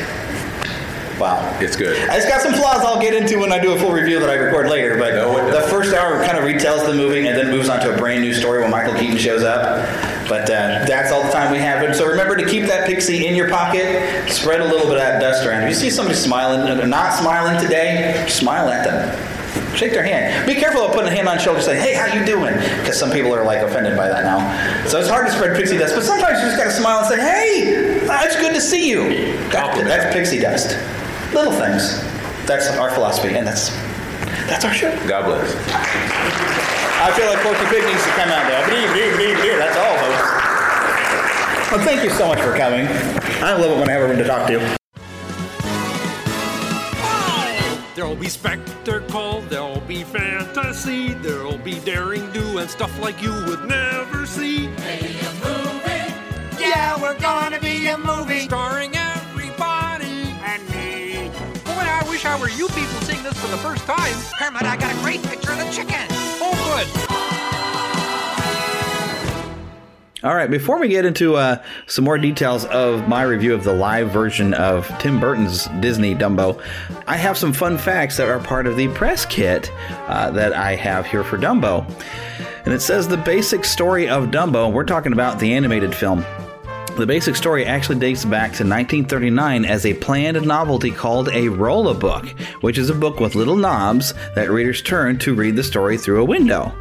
Wow. 1.18 1.56
It's 1.60 1.76
good. 1.76 1.96
It's 2.10 2.28
got 2.28 2.42
some 2.42 2.52
flaws 2.54 2.84
I'll 2.84 3.00
get 3.00 3.14
into 3.14 3.38
when 3.38 3.52
I 3.52 3.58
do 3.58 3.72
a 3.72 3.78
full 3.78 3.92
review 3.92 4.20
that 4.20 4.30
I 4.30 4.34
record 4.34 4.68
later, 4.68 4.98
but 4.98 5.12
the 5.50 5.66
first 5.68 5.94
hour 5.94 6.24
kind 6.24 6.36
of 6.38 6.44
retells 6.44 6.86
the 6.86 6.94
movie 6.94 7.26
and 7.26 7.36
then 7.36 7.50
moves 7.50 7.68
on 7.68 7.80
to 7.80 7.94
a 7.94 7.96
brand 7.96 8.20
new 8.22 8.34
story 8.34 8.60
when 8.62 8.70
Michael 8.70 8.94
Keaton 8.94 9.16
shows 9.16 9.42
up. 9.42 10.13
But 10.28 10.48
uh, 10.48 10.84
that's 10.86 11.12
all 11.12 11.22
the 11.22 11.30
time 11.30 11.52
we 11.52 11.58
have. 11.58 11.94
So 11.94 12.06
remember 12.06 12.36
to 12.36 12.46
keep 12.46 12.66
that 12.66 12.86
pixie 12.86 13.26
in 13.26 13.34
your 13.34 13.48
pocket, 13.50 14.30
spread 14.30 14.60
a 14.60 14.64
little 14.64 14.86
bit 14.86 14.96
of 14.96 15.02
that 15.02 15.20
dust 15.20 15.44
around. 15.46 15.64
If 15.64 15.68
you 15.70 15.74
see 15.74 15.90
somebody 15.90 16.16
smiling, 16.16 16.60
uh, 16.62 16.86
not 16.86 17.12
smiling 17.18 17.60
today, 17.62 18.24
smile 18.28 18.68
at 18.68 18.84
them. 18.84 19.76
Shake 19.76 19.92
their 19.92 20.04
hand. 20.04 20.46
Be 20.46 20.54
careful 20.54 20.82
of 20.82 20.92
putting 20.92 21.08
a 21.08 21.14
hand 21.14 21.28
on 21.28 21.38
shoulder 21.38 21.58
and 21.58 21.64
say, 21.66 21.78
hey, 21.78 21.94
how 21.94 22.06
you 22.06 22.24
doing? 22.24 22.54
Because 22.78 22.98
some 22.98 23.10
people 23.10 23.34
are 23.34 23.44
like 23.44 23.60
offended 23.60 23.96
by 23.96 24.08
that 24.08 24.24
now. 24.24 24.38
So 24.88 24.98
it's 25.00 25.08
hard 25.08 25.26
to 25.26 25.32
spread 25.32 25.56
pixie 25.56 25.76
dust, 25.78 25.94
but 25.94 26.04
sometimes 26.04 26.38
you 26.40 26.46
just 26.46 26.56
gotta 26.58 26.70
smile 26.70 27.00
and 27.00 27.08
say, 27.08 27.20
hey, 27.20 27.98
it's 28.24 28.36
good 28.36 28.54
to 28.54 28.60
see 28.60 28.88
you. 28.88 29.08
That- 29.50 29.74
that's 29.84 30.14
pixie 30.14 30.38
dust. 30.40 30.78
Little 31.34 31.52
things. 31.52 32.00
That's 32.46 32.68
our 32.78 32.90
philosophy, 32.92 33.34
and 33.34 33.46
that's 33.46 33.70
that's 34.46 34.64
our 34.64 34.72
show. 34.74 34.90
God 35.08 35.24
bless. 35.26 35.48
I 37.00 37.10
feel 37.16 37.26
like 37.26 37.40
Porky 37.40 37.64
Pig 37.72 37.84
needs 37.84 38.04
to 38.04 38.10
come 38.16 38.28
out 38.30 38.46
there. 38.46 38.62
That's 39.58 39.76
all. 39.76 39.96
Well, 41.74 41.84
thank 41.84 42.04
you 42.04 42.10
so 42.10 42.28
much 42.28 42.38
for 42.38 42.56
coming. 42.56 42.86
I 43.42 43.56
love 43.56 43.72
it 43.72 43.78
when 43.80 43.88
I 43.88 43.94
have 43.94 44.02
everyone 44.02 44.18
to 44.18 44.28
talk 44.28 44.46
to. 44.46 44.76
There'll 47.96 48.14
be 48.14 48.28
spectacle, 48.28 49.40
there'll 49.48 49.80
be 49.80 50.04
fantasy, 50.04 51.14
there'll 51.14 51.58
be 51.58 51.80
daring 51.80 52.30
do 52.30 52.58
and 52.58 52.70
stuff 52.70 52.96
like 53.00 53.20
you 53.20 53.32
would 53.46 53.64
never 53.64 54.24
see. 54.24 54.68
Maybe 54.68 55.18
a 55.18 55.32
movie. 55.42 56.62
Yeah, 56.62 56.96
we're 57.02 57.18
gonna 57.18 57.58
be 57.58 57.88
a 57.88 57.98
movie. 57.98 58.42
Starring 58.42 58.96
everybody 58.96 60.32
and 60.44 60.62
me. 60.70 61.28
Boy, 61.64 61.72
I 61.72 62.04
wish 62.08 62.24
I 62.24 62.38
were 62.38 62.50
you 62.50 62.68
people 62.68 63.00
seeing 63.02 63.24
this 63.24 63.36
for 63.40 63.48
the 63.48 63.58
first 63.58 63.84
time. 63.84 64.14
Kermit, 64.38 64.62
I 64.62 64.76
got 64.76 64.94
a 64.94 64.98
great 65.00 65.24
picture 65.24 65.50
of 65.50 65.58
the 65.58 65.68
chicken. 65.72 66.06
Oh, 66.40 66.54
good. 66.70 67.13
All 70.24 70.34
right, 70.34 70.50
before 70.50 70.80
we 70.80 70.88
get 70.88 71.04
into 71.04 71.36
uh, 71.36 71.62
some 71.86 72.02
more 72.06 72.16
details 72.16 72.64
of 72.64 73.06
my 73.06 73.24
review 73.24 73.52
of 73.52 73.62
the 73.62 73.74
live 73.74 74.10
version 74.10 74.54
of 74.54 74.88
Tim 74.98 75.20
Burton's 75.20 75.66
Disney 75.80 76.14
Dumbo, 76.14 76.58
I 77.06 77.18
have 77.18 77.36
some 77.36 77.52
fun 77.52 77.76
facts 77.76 78.16
that 78.16 78.30
are 78.30 78.38
part 78.38 78.66
of 78.66 78.78
the 78.78 78.88
press 78.88 79.26
kit 79.26 79.70
uh, 80.08 80.30
that 80.30 80.54
I 80.54 80.76
have 80.76 81.04
here 81.04 81.24
for 81.24 81.36
Dumbo. 81.36 81.86
And 82.64 82.72
it 82.72 82.80
says 82.80 83.06
the 83.06 83.18
basic 83.18 83.66
story 83.66 84.08
of 84.08 84.30
Dumbo, 84.30 84.72
we're 84.72 84.84
talking 84.84 85.12
about 85.12 85.38
the 85.38 85.52
animated 85.52 85.94
film. 85.94 86.24
The 86.96 87.06
basic 87.06 87.34
story 87.34 87.66
actually 87.66 87.98
dates 87.98 88.24
back 88.24 88.52
to 88.52 88.62
1939 88.62 89.64
as 89.64 89.84
a 89.84 89.94
planned 89.94 90.40
novelty 90.46 90.92
called 90.92 91.28
a 91.30 91.48
roll 91.48 91.88
a 91.88 91.94
book, 91.94 92.28
which 92.60 92.78
is 92.78 92.88
a 92.88 92.94
book 92.94 93.18
with 93.18 93.34
little 93.34 93.56
knobs 93.56 94.14
that 94.36 94.48
readers 94.48 94.80
turn 94.80 95.18
to 95.18 95.34
read 95.34 95.56
the 95.56 95.64
story 95.64 95.98
through 95.98 96.22
a 96.22 96.24
window. 96.24 96.72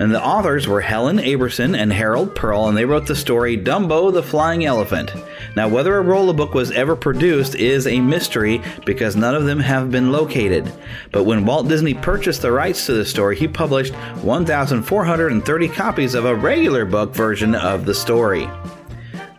And 0.00 0.12
the 0.12 0.22
authors 0.22 0.66
were 0.66 0.80
Helen 0.80 1.18
Aberson 1.18 1.78
and 1.78 1.92
Harold 1.92 2.34
Pearl, 2.34 2.66
and 2.66 2.76
they 2.76 2.84
wrote 2.84 3.06
the 3.06 3.14
story 3.14 3.56
Dumbo 3.56 4.12
the 4.12 4.24
Flying 4.24 4.64
Elephant. 4.64 5.12
Now, 5.54 5.68
whether 5.68 5.96
a 5.96 6.02
roll 6.02 6.30
a 6.30 6.34
book 6.34 6.52
was 6.52 6.72
ever 6.72 6.96
produced 6.96 7.54
is 7.54 7.86
a 7.86 8.00
mystery 8.00 8.60
because 8.84 9.14
none 9.14 9.36
of 9.36 9.44
them 9.44 9.60
have 9.60 9.92
been 9.92 10.10
located. 10.10 10.70
But 11.12 11.24
when 11.24 11.46
Walt 11.46 11.68
Disney 11.68 11.94
purchased 11.94 12.42
the 12.42 12.50
rights 12.50 12.86
to 12.86 12.94
the 12.94 13.04
story, 13.04 13.36
he 13.36 13.46
published 13.46 13.94
1,430 13.94 15.68
copies 15.68 16.14
of 16.14 16.24
a 16.24 16.34
regular 16.34 16.84
book 16.84 17.14
version 17.14 17.54
of 17.54 17.84
the 17.84 17.94
story. 17.94 18.48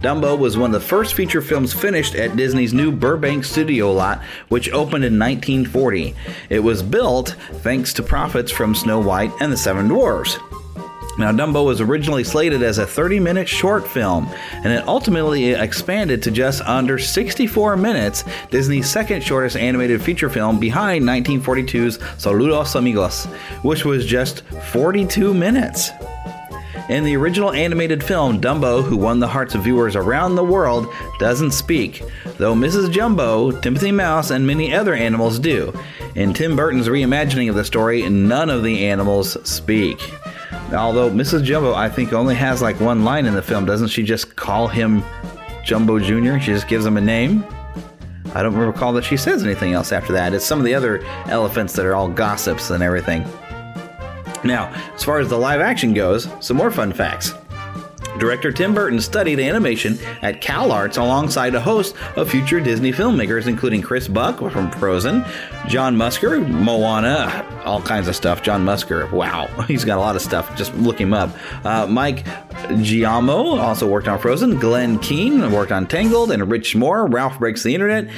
Dumbo 0.02 0.36
was 0.36 0.58
one 0.58 0.74
of 0.74 0.82
the 0.82 0.88
first 0.88 1.14
feature 1.14 1.42
films 1.42 1.74
finished 1.74 2.16
at 2.16 2.36
Disney's 2.36 2.74
new 2.74 2.92
Burbank 2.92 3.44
studio 3.44 3.92
lot, 3.92 4.24
which 4.50 4.72
opened 4.72 5.06
in 5.06 5.20
1940. 5.20 6.16
It 6.50 6.60
was 6.60 6.82
built 6.82 7.36
thanks 7.62 7.94
to 7.94 8.04
profits 8.04 8.52
from 8.52 8.74
Snow 8.74 9.00
White 9.00 9.32
and 9.40 9.54
the 9.54 9.58
Seven 9.58 9.88
Dwarfs. 9.88 10.40
Now, 11.20 11.32
Dumbo 11.32 11.64
was 11.64 11.82
originally 11.82 12.24
slated 12.24 12.64
as 12.64 12.80
a 12.80 12.88
30 12.88 13.20
minute 13.20 13.48
short 13.48 13.88
film, 13.88 14.28
and 14.54 14.74
it 14.74 14.88
ultimately 14.88 15.52
expanded 15.52 16.24
to 16.24 16.32
just 16.32 16.62
under 16.64 16.98
64 16.98 17.78
minutes, 17.78 18.24
Disney's 18.50 18.90
second 18.90 19.22
shortest 19.22 19.56
animated 19.56 20.02
feature 20.02 20.30
film 20.30 20.60
behind 20.60 21.04
1942's 21.04 22.00
Saludos 22.18 22.76
Amigos, 22.76 23.26
which 23.62 23.86
was 23.86 24.06
just 24.06 24.42
42 24.72 25.32
minutes. 25.34 25.92
In 26.90 27.04
the 27.04 27.16
original 27.16 27.52
animated 27.54 28.04
film, 28.04 28.42
Dumbo, 28.42 28.84
who 28.84 28.98
won 28.98 29.20
the 29.20 29.28
hearts 29.28 29.56
of 29.56 29.64
viewers 29.64 29.96
around 29.96 30.36
the 30.36 30.44
world, 30.44 30.88
doesn't 31.20 31.52
speak, 31.52 32.04
though 32.38 32.54
Mrs. 32.54 32.92
Jumbo, 32.92 33.52
Timothy 33.52 33.92
Mouse, 33.92 34.32
and 34.32 34.46
many 34.46 34.74
other 34.74 34.94
animals 34.94 35.40
do. 35.40 35.74
In 36.16 36.34
Tim 36.34 36.56
Burton's 36.56 36.88
reimagining 36.88 37.50
of 37.50 37.56
the 37.56 37.64
story, 37.64 38.08
none 38.10 38.50
of 38.50 38.64
the 38.64 38.86
animals 38.88 39.38
speak. 39.48 40.02
Although 40.74 41.10
Mrs. 41.10 41.44
Jumbo, 41.44 41.74
I 41.74 41.88
think, 41.90 42.14
only 42.14 42.36
has 42.36 42.62
like 42.62 42.80
one 42.80 43.06
line 43.06 43.26
in 43.26 43.36
the 43.36 43.42
film. 43.42 43.66
Doesn't 43.66 43.90
she 43.90 44.04
just 44.04 44.36
call 44.36 44.68
him 44.68 45.04
Jumbo 45.64 46.00
Jr.? 46.00 46.40
She 46.40 46.52
just 46.52 46.68
gives 46.68 46.86
him 46.86 46.98
a 46.98 47.02
name? 47.02 47.46
I 48.34 48.44
don't 48.44 48.56
recall 48.56 48.94
that 48.94 49.04
she 49.04 49.18
says 49.18 49.44
anything 49.44 49.74
else 49.74 49.92
after 49.92 50.14
that. 50.14 50.34
It's 50.34 50.46
some 50.46 50.60
of 50.60 50.66
the 50.66 50.74
other 50.74 51.04
elephants 51.28 51.74
that 51.74 51.86
are 51.86 51.96
all 51.96 52.08
gossips 52.08 52.70
and 52.70 52.82
everything. 52.82 53.26
Now, 54.44 54.74
as 54.96 55.04
far 55.04 55.20
as 55.20 55.30
the 55.30 55.38
live 55.38 55.62
action 55.62 55.94
goes, 55.94 56.28
some 56.40 56.58
more 56.58 56.72
fun 56.72 56.94
facts. 56.94 57.34
Director 58.20 58.52
Tim 58.52 58.74
Burton 58.74 59.00
studied 59.00 59.40
animation 59.40 59.98
at 60.22 60.42
CalArts 60.42 60.98
alongside 60.98 61.56
a 61.56 61.62
host 61.62 61.96
of 62.18 62.30
future 62.30 62.60
Disney 62.60 62.92
filmmakers, 62.92 63.48
including 63.48 63.82
Chris 63.82 64.08
Buck 64.08 64.40
from 64.52 64.70
Frozen, 64.72 65.24
John 65.68 65.96
Musker, 65.96 66.46
Moana, 66.48 67.46
all 67.64 67.82
kinds 67.82 68.08
of 68.08 68.16
stuff. 68.16 68.44
John 68.44 68.66
Musker, 68.66 69.10
wow, 69.12 69.48
he's 69.68 69.86
got 69.86 69.98
a 69.98 70.02
lot 70.02 70.16
of 70.16 70.22
stuff. 70.22 70.56
Just 70.58 70.76
look 70.76 71.00
him 71.00 71.14
up. 71.14 71.32
Uh, 71.66 71.88
Mike 71.88 72.26
Giaimo 72.68 73.60
also 73.60 73.88
worked 73.88 74.08
on 74.08 74.20
Frozen. 74.20 74.60
Glenn 74.60 75.00
Keane 75.00 75.52
worked 75.52 75.72
on 75.72 75.88
Tangled, 75.88 76.32
and 76.32 76.52
Rich 76.52 76.76
Moore, 76.76 77.08
Ralph 77.08 77.40
Breaks 77.40 77.64
the 77.64 77.74
Internet. 77.74 78.10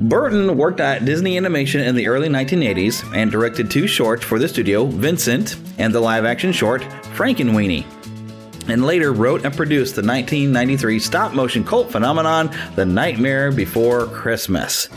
Burton 0.00 0.56
worked 0.56 0.78
at 0.78 1.04
Disney 1.04 1.36
Animation 1.36 1.80
in 1.80 1.96
the 1.96 2.06
early 2.06 2.28
1980s 2.28 3.16
and 3.16 3.32
directed 3.32 3.68
two 3.68 3.88
shorts 3.88 4.24
for 4.24 4.38
the 4.38 4.46
studio, 4.46 4.84
Vincent 4.84 5.56
and 5.78 5.92
the 5.92 5.98
live 5.98 6.24
action 6.24 6.52
short, 6.52 6.82
Frankenweenie. 7.16 7.84
And 8.68 8.84
later 8.84 9.12
wrote 9.12 9.44
and 9.44 9.56
produced 9.56 9.96
the 9.96 10.02
1993 10.02 10.98
stop 11.00 11.32
motion 11.32 11.64
cult 11.64 11.90
phenomenon, 11.90 12.54
The 12.76 12.84
Nightmare 12.84 13.50
Before 13.50 14.06
Christmas. 14.06 14.88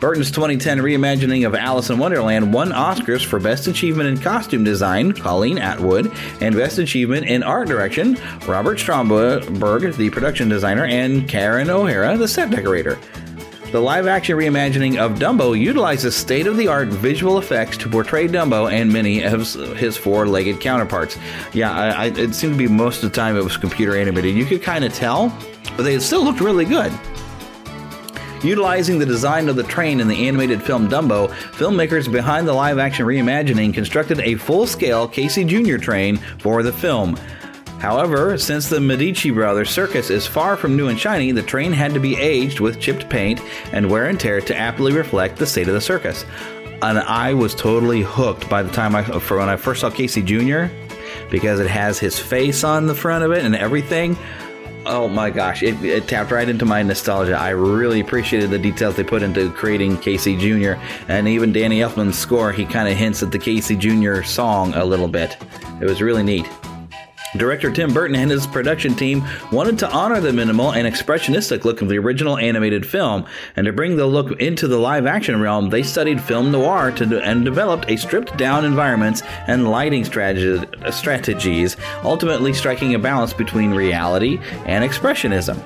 Burton's 0.00 0.30
2010 0.30 0.78
reimagining 0.78 1.46
of 1.46 1.54
Alice 1.54 1.90
in 1.90 1.98
Wonderland 1.98 2.52
won 2.52 2.70
Oscars 2.70 3.24
for 3.24 3.38
Best 3.38 3.66
Achievement 3.66 4.08
in 4.08 4.18
Costume 4.18 4.64
Design, 4.64 5.12
Colleen 5.12 5.58
Atwood, 5.58 6.12
and 6.40 6.56
Best 6.56 6.78
Achievement 6.78 7.26
in 7.26 7.42
Art 7.42 7.68
Direction, 7.68 8.18
Robert 8.46 8.78
Stromberg, 8.78 9.94
the 9.94 10.10
production 10.10 10.48
designer, 10.48 10.84
and 10.84 11.28
Karen 11.28 11.70
O'Hara, 11.70 12.18
the 12.18 12.28
set 12.28 12.50
decorator. 12.50 12.98
The 13.72 13.80
live 13.80 14.08
action 14.08 14.36
reimagining 14.36 14.98
of 14.98 15.20
Dumbo 15.20 15.56
utilizes 15.56 16.16
state 16.16 16.48
of 16.48 16.56
the 16.56 16.66
art 16.66 16.88
visual 16.88 17.38
effects 17.38 17.76
to 17.76 17.88
portray 17.88 18.26
Dumbo 18.26 18.68
and 18.68 18.92
many 18.92 19.22
of 19.22 19.52
his 19.76 19.96
four 19.96 20.26
legged 20.26 20.60
counterparts. 20.60 21.16
Yeah, 21.52 21.70
I, 21.70 21.88
I, 21.88 22.04
it 22.06 22.34
seemed 22.34 22.54
to 22.54 22.58
be 22.58 22.66
most 22.66 23.04
of 23.04 23.10
the 23.10 23.14
time 23.14 23.36
it 23.36 23.44
was 23.44 23.56
computer 23.56 23.96
animated. 23.96 24.34
You 24.34 24.44
could 24.44 24.60
kind 24.60 24.84
of 24.84 24.92
tell, 24.92 25.32
but 25.76 25.84
they 25.84 25.96
still 26.00 26.24
looked 26.24 26.40
really 26.40 26.64
good. 26.64 26.92
Utilizing 28.42 28.98
the 28.98 29.06
design 29.06 29.48
of 29.48 29.54
the 29.54 29.62
train 29.62 30.00
in 30.00 30.08
the 30.08 30.26
animated 30.26 30.60
film 30.60 30.88
Dumbo, 30.88 31.28
filmmakers 31.52 32.10
behind 32.10 32.48
the 32.48 32.52
live 32.52 32.80
action 32.80 33.06
reimagining 33.06 33.72
constructed 33.72 34.18
a 34.18 34.34
full 34.34 34.66
scale 34.66 35.06
Casey 35.06 35.44
Jr. 35.44 35.76
train 35.76 36.16
for 36.40 36.64
the 36.64 36.72
film. 36.72 37.16
However, 37.80 38.36
since 38.36 38.68
the 38.68 38.78
Medici 38.78 39.30
Brothers 39.30 39.70
circus 39.70 40.10
is 40.10 40.26
far 40.26 40.58
from 40.58 40.76
new 40.76 40.88
and 40.88 41.00
shiny, 41.00 41.32
the 41.32 41.42
train 41.42 41.72
had 41.72 41.94
to 41.94 42.00
be 42.00 42.14
aged 42.14 42.60
with 42.60 42.78
chipped 42.78 43.08
paint 43.08 43.40
and 43.72 43.90
wear 43.90 44.06
and 44.06 44.20
tear 44.20 44.42
to 44.42 44.56
aptly 44.56 44.92
reflect 44.92 45.36
the 45.36 45.46
state 45.46 45.66
of 45.66 45.72
the 45.72 45.80
circus. 45.80 46.26
And 46.82 46.98
I 46.98 47.32
was 47.32 47.54
totally 47.54 48.02
hooked 48.02 48.50
by 48.50 48.62
the 48.62 48.70
time 48.70 48.94
I, 48.94 49.02
for 49.02 49.38
when 49.38 49.48
I 49.48 49.56
first 49.56 49.80
saw 49.80 49.88
Casey 49.88 50.22
Jr. 50.22 50.66
because 51.30 51.58
it 51.58 51.68
has 51.68 51.98
his 51.98 52.18
face 52.18 52.64
on 52.64 52.86
the 52.86 52.94
front 52.94 53.24
of 53.24 53.32
it 53.32 53.46
and 53.46 53.56
everything. 53.56 54.14
Oh 54.84 55.08
my 55.08 55.30
gosh, 55.30 55.62
it, 55.62 55.82
it, 55.82 56.06
tapped 56.06 56.30
right 56.30 56.48
into 56.48 56.66
my 56.66 56.82
nostalgia. 56.82 57.34
I 57.34 57.50
really 57.50 58.00
appreciated 58.00 58.50
the 58.50 58.58
details 58.58 58.96
they 58.96 59.04
put 59.04 59.22
into 59.22 59.50
creating 59.52 59.98
Casey 59.98 60.36
Jr. 60.36 60.72
And 61.08 61.28
even 61.28 61.52
Danny 61.52 61.80
Elfman's 61.80 62.18
score, 62.18 62.52
he 62.52 62.66
kind 62.66 62.88
of 62.88 62.96
hints 62.96 63.22
at 63.22 63.30
the 63.30 63.38
Casey 63.38 63.76
Jr. 63.76 64.22
song 64.22 64.74
a 64.74 64.84
little 64.84 65.08
bit. 65.08 65.36
It 65.80 65.86
was 65.86 66.02
really 66.02 66.22
neat. 66.22 66.46
Director 67.36 67.70
Tim 67.70 67.94
Burton 67.94 68.16
and 68.16 68.30
his 68.30 68.46
production 68.46 68.94
team 68.94 69.24
wanted 69.52 69.78
to 69.78 69.90
honor 69.90 70.20
the 70.20 70.32
minimal 70.32 70.72
and 70.72 70.86
expressionistic 70.86 71.64
look 71.64 71.80
of 71.80 71.88
the 71.88 71.98
original 71.98 72.36
animated 72.36 72.84
film, 72.84 73.24
and 73.54 73.66
to 73.66 73.72
bring 73.72 73.96
the 73.96 74.06
look 74.06 74.40
into 74.40 74.66
the 74.66 74.78
live 74.78 75.06
action 75.06 75.40
realm, 75.40 75.70
they 75.70 75.84
studied 75.84 76.20
film 76.20 76.50
noir 76.50 76.88
and 76.88 77.44
developed 77.44 77.88
a 77.88 77.96
stripped 77.96 78.36
down 78.36 78.64
environments 78.64 79.22
and 79.46 79.70
lighting 79.70 80.04
strategies, 80.04 81.76
ultimately 82.02 82.52
striking 82.52 82.94
a 82.94 82.98
balance 82.98 83.32
between 83.32 83.70
reality 83.70 84.40
and 84.66 84.84
expressionism. 84.84 85.62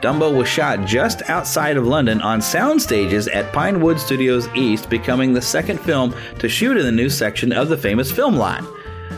Dumbo 0.00 0.34
was 0.34 0.48
shot 0.48 0.86
just 0.86 1.28
outside 1.28 1.76
of 1.76 1.86
London 1.86 2.22
on 2.22 2.40
sound 2.40 2.80
stages 2.80 3.28
at 3.28 3.52
Pinewood 3.52 3.98
Studios 4.00 4.48
East, 4.54 4.88
becoming 4.88 5.34
the 5.34 5.42
second 5.42 5.80
film 5.80 6.14
to 6.38 6.48
shoot 6.48 6.76
in 6.76 6.86
the 6.86 6.92
new 6.92 7.10
section 7.10 7.52
of 7.52 7.68
the 7.68 7.76
famous 7.76 8.10
film 8.10 8.36
lot. 8.36 8.64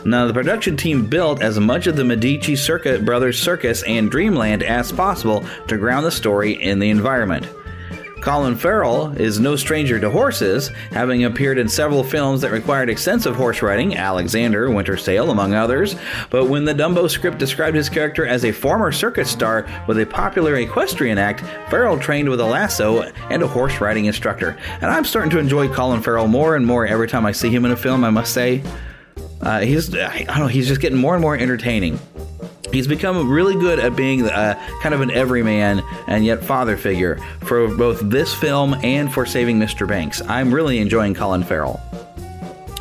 Now, 0.04 0.26
the 0.26 0.32
production 0.32 0.76
team 0.76 1.06
built 1.06 1.42
as 1.42 1.60
much 1.60 1.86
of 1.86 1.96
the 1.96 2.04
Medici 2.04 2.56
Circuit 2.56 3.04
Brothers 3.04 3.40
Circus 3.40 3.82
and 3.82 4.10
Dreamland 4.10 4.62
as 4.62 4.92
possible 4.92 5.44
to 5.68 5.76
ground 5.76 6.06
the 6.06 6.10
story 6.10 6.52
in 6.62 6.78
the 6.78 6.90
environment. 6.90 7.46
Colin 8.20 8.54
Farrell 8.54 9.12
is 9.18 9.40
no 9.40 9.56
stranger 9.56 9.98
to 9.98 10.10
horses, 10.10 10.68
having 10.90 11.24
appeared 11.24 11.58
in 11.58 11.68
several 11.68 12.04
films 12.04 12.42
that 12.42 12.50
required 12.50 12.90
extensive 12.90 13.34
horse 13.34 13.62
riding, 13.62 13.96
Alexander, 13.96 14.70
Winter's 14.70 15.04
Tale, 15.04 15.30
among 15.30 15.54
others. 15.54 15.96
But 16.28 16.46
when 16.46 16.66
the 16.66 16.74
Dumbo 16.74 17.08
script 17.08 17.38
described 17.38 17.76
his 17.76 17.88
character 17.88 18.26
as 18.26 18.44
a 18.44 18.52
former 18.52 18.92
circus 18.92 19.30
star 19.30 19.66
with 19.88 19.98
a 19.98 20.06
popular 20.06 20.56
equestrian 20.56 21.16
act, 21.16 21.40
Farrell 21.70 21.98
trained 21.98 22.28
with 22.28 22.40
a 22.40 22.44
lasso 22.44 23.02
and 23.30 23.42
a 23.42 23.48
horse 23.48 23.80
riding 23.80 24.04
instructor. 24.04 24.58
And 24.82 24.90
I'm 24.90 25.04
starting 25.04 25.30
to 25.30 25.38
enjoy 25.38 25.72
Colin 25.72 26.02
Farrell 26.02 26.28
more 26.28 26.56
and 26.56 26.66
more 26.66 26.86
every 26.86 27.08
time 27.08 27.24
I 27.24 27.32
see 27.32 27.48
him 27.48 27.64
in 27.64 27.70
a 27.70 27.76
film, 27.76 28.04
I 28.04 28.10
must 28.10 28.34
say. 28.34 28.62
Uh, 29.40 29.60
he's 29.60 29.94
I 29.94 30.24
don't 30.24 30.38
know 30.38 30.46
he's 30.46 30.68
just 30.68 30.80
getting 30.80 30.98
more 30.98 31.14
and 31.14 31.22
more 31.22 31.36
entertaining. 31.36 31.98
He's 32.72 32.86
become 32.86 33.28
really 33.28 33.54
good 33.54 33.80
at 33.80 33.96
being 33.96 34.22
uh, 34.22 34.54
kind 34.80 34.94
of 34.94 35.00
an 35.00 35.10
everyman 35.10 35.82
and 36.06 36.24
yet 36.24 36.44
father 36.44 36.76
figure 36.76 37.18
for 37.40 37.66
both 37.68 38.00
this 38.04 38.32
film 38.32 38.74
and 38.84 39.12
for 39.12 39.26
Saving 39.26 39.58
Mr. 39.58 39.88
Banks. 39.88 40.22
I'm 40.22 40.54
really 40.54 40.78
enjoying 40.78 41.14
Colin 41.14 41.42
Farrell. 41.42 41.80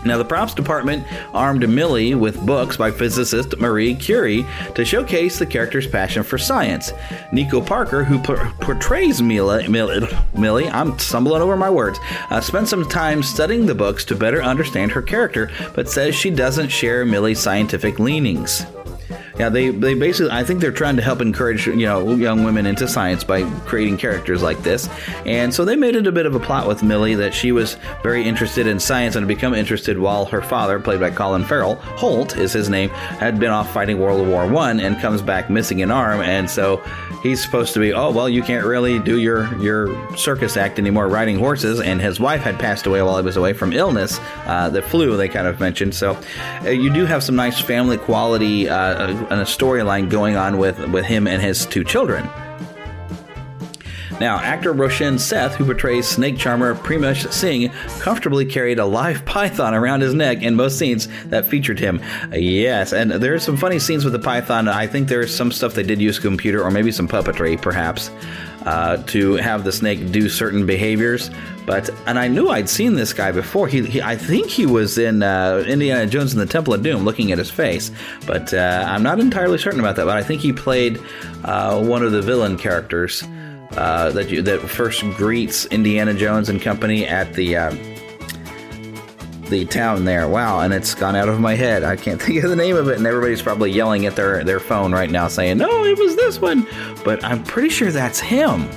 Now, 0.05 0.17
the 0.17 0.25
props 0.25 0.53
department 0.53 1.05
armed 1.33 1.67
Millie 1.67 2.15
with 2.15 2.45
books 2.45 2.77
by 2.77 2.91
physicist 2.91 3.57
Marie 3.57 3.95
Curie 3.95 4.45
to 4.75 4.85
showcase 4.85 5.39
the 5.39 5.45
character's 5.45 5.87
passion 5.87 6.23
for 6.23 6.37
science. 6.37 6.93
Nico 7.31 7.61
Parker, 7.61 8.03
who 8.03 8.19
portrays 8.19 9.21
Mila, 9.21 9.67
Millie, 9.69 10.07
Millie, 10.37 10.69
I'm 10.69 10.97
stumbling 10.99 11.41
over 11.41 11.57
my 11.57 11.69
words, 11.69 11.99
uh, 12.29 12.39
spent 12.41 12.67
some 12.67 12.87
time 12.87 13.21
studying 13.21 13.65
the 13.65 13.75
books 13.75 14.05
to 14.05 14.15
better 14.15 14.41
understand 14.41 14.91
her 14.91 15.01
character, 15.01 15.51
but 15.75 15.89
says 15.89 16.15
she 16.15 16.29
doesn't 16.29 16.69
share 16.69 17.05
Millie's 17.05 17.39
scientific 17.39 17.99
leanings. 17.99 18.65
Yeah, 19.39 19.47
they, 19.47 19.69
they 19.69 19.93
basically, 19.93 20.31
I 20.31 20.43
think 20.43 20.59
they're 20.59 20.69
trying 20.71 20.97
to 20.97 21.01
help 21.01 21.21
encourage, 21.21 21.65
you 21.65 21.85
know, 21.85 22.13
young 22.13 22.43
women 22.43 22.65
into 22.65 22.89
science 22.89 23.23
by 23.23 23.49
creating 23.61 23.95
characters 23.95 24.41
like 24.41 24.61
this. 24.63 24.89
And 25.25 25.53
so 25.53 25.63
they 25.63 25.77
made 25.77 25.95
it 25.95 26.05
a 26.05 26.11
bit 26.11 26.25
of 26.25 26.35
a 26.35 26.41
plot 26.41 26.67
with 26.67 26.83
Millie 26.83 27.15
that 27.15 27.33
she 27.33 27.53
was 27.53 27.77
very 28.03 28.23
interested 28.23 28.67
in 28.67 28.81
science 28.81 29.15
and 29.15 29.23
had 29.23 29.33
become 29.33 29.53
interested 29.53 29.97
while 29.97 30.25
her 30.25 30.41
father, 30.41 30.77
played 30.77 30.99
by 30.99 31.09
Colin 31.09 31.45
Farrell, 31.45 31.75
Holt 31.75 32.35
is 32.35 32.51
his 32.51 32.67
name, 32.67 32.89
had 32.89 33.39
been 33.39 33.49
off 33.49 33.71
fighting 33.73 33.97
World 33.97 34.27
War 34.27 34.45
One 34.45 34.81
and 34.81 34.99
comes 34.99 35.21
back 35.21 35.49
missing 35.49 35.81
an 35.81 35.89
arm. 35.89 36.19
And 36.19 36.49
so 36.49 36.83
he's 37.23 37.41
supposed 37.41 37.73
to 37.75 37.79
be, 37.79 37.93
oh, 37.93 38.11
well, 38.11 38.27
you 38.27 38.43
can't 38.43 38.65
really 38.65 38.99
do 38.99 39.19
your, 39.19 39.57
your 39.61 40.17
circus 40.17 40.57
act 40.57 40.79
anymore 40.79 41.07
riding 41.07 41.39
horses. 41.39 41.79
And 41.79 42.01
his 42.01 42.19
wife 42.19 42.41
had 42.41 42.59
passed 42.59 42.85
away 42.87 43.01
while 43.01 43.15
he 43.15 43.23
was 43.23 43.37
away 43.37 43.53
from 43.53 43.71
illness, 43.71 44.19
uh, 44.47 44.67
the 44.69 44.81
flu, 44.81 45.15
they 45.15 45.29
kind 45.29 45.47
of 45.47 45.61
mentioned. 45.61 45.95
So 45.95 46.19
uh, 46.65 46.71
you 46.71 46.91
do 46.91 47.05
have 47.05 47.23
some 47.23 47.37
nice 47.37 47.61
family 47.61 47.97
quality. 47.97 48.67
Uh, 48.67 49.27
a 49.37 49.43
storyline 49.43 50.09
going 50.09 50.35
on 50.35 50.57
with, 50.57 50.79
with 50.89 51.05
him 51.05 51.27
and 51.27 51.41
his 51.41 51.65
two 51.65 51.83
children. 51.83 52.27
Now, 54.19 54.37
actor 54.37 54.73
Roshan 54.73 55.17
Seth, 55.17 55.55
who 55.55 55.63
portrays 55.63 56.05
snake 56.05 56.37
charmer 56.37 56.75
Pramesh 56.75 57.31
Singh, 57.31 57.69
comfortably 57.99 58.45
carried 58.45 58.77
a 58.77 58.85
live 58.85 59.23
python 59.23 59.73
around 59.73 60.01
his 60.01 60.13
neck 60.13 60.41
in 60.41 60.55
most 60.55 60.77
scenes 60.77 61.07
that 61.27 61.45
featured 61.45 61.79
him. 61.79 62.01
Yes, 62.33 62.91
and 62.91 63.11
there 63.11 63.33
are 63.33 63.39
some 63.39 63.55
funny 63.55 63.79
scenes 63.79 64.03
with 64.03 64.11
the 64.11 64.19
python. 64.19 64.67
I 64.67 64.87
think 64.87 65.07
there's 65.07 65.33
some 65.33 65.53
stuff 65.53 65.73
they 65.73 65.83
did 65.83 66.01
use 66.01 66.19
computer 66.19 66.61
or 66.61 66.69
maybe 66.69 66.91
some 66.91 67.07
puppetry, 67.07 67.61
perhaps 67.61 68.11
uh, 68.65 68.97
to 68.97 69.35
have 69.35 69.63
the 69.63 69.71
snake 69.71 70.11
do 70.11 70.29
certain 70.29 70.65
behaviors. 70.65 71.29
But 71.65 71.89
and 72.07 72.17
I 72.17 72.27
knew 72.27 72.49
I'd 72.49 72.69
seen 72.69 72.95
this 72.95 73.13
guy 73.13 73.31
before. 73.31 73.67
He, 73.67 73.85
he 73.85 74.01
I 74.01 74.15
think 74.15 74.49
he 74.49 74.65
was 74.65 74.97
in 74.97 75.21
uh, 75.21 75.63
Indiana 75.67 76.07
Jones 76.07 76.33
and 76.33 76.41
the 76.41 76.51
Temple 76.51 76.73
of 76.73 76.81
Doom, 76.81 77.05
looking 77.05 77.31
at 77.31 77.37
his 77.37 77.51
face. 77.51 77.91
But 78.25 78.53
uh, 78.53 78.85
I'm 78.87 79.03
not 79.03 79.19
entirely 79.19 79.57
certain 79.57 79.79
about 79.79 79.95
that. 79.97 80.05
But 80.05 80.17
I 80.17 80.23
think 80.23 80.41
he 80.41 80.51
played 80.51 80.99
uh, 81.43 81.83
one 81.83 82.03
of 82.03 82.11
the 82.11 82.21
villain 82.21 82.57
characters 82.57 83.23
uh, 83.77 84.11
that 84.11 84.29
you, 84.29 84.41
that 84.41 84.61
first 84.61 85.01
greets 85.15 85.65
Indiana 85.67 86.13
Jones 86.13 86.49
and 86.49 86.61
company 86.61 87.05
at 87.05 87.33
the 87.33 87.55
uh, 87.55 87.75
the 89.49 89.65
town 89.65 90.05
there. 90.05 90.27
Wow, 90.27 90.61
and 90.61 90.73
it's 90.73 90.93
gone 90.95 91.15
out 91.15 91.29
of 91.29 91.39
my 91.39 91.55
head. 91.55 91.83
I 91.83 91.95
can't 91.95 92.21
think 92.21 92.43
of 92.43 92.49
the 92.49 92.55
name 92.55 92.75
of 92.75 92.87
it, 92.87 92.97
and 92.97 93.05
everybody's 93.05 93.41
probably 93.41 93.71
yelling 93.71 94.05
at 94.05 94.15
their 94.15 94.43
their 94.43 94.59
phone 94.59 94.91
right 94.91 95.09
now, 95.09 95.27
saying, 95.27 95.57
"No, 95.57 95.83
it 95.85 95.97
was 95.97 96.15
this 96.15 96.39
one," 96.39 96.67
but 97.03 97.23
I'm 97.23 97.43
pretty 97.43 97.69
sure 97.69 97.91
that's 97.91 98.19
him. 98.19 98.69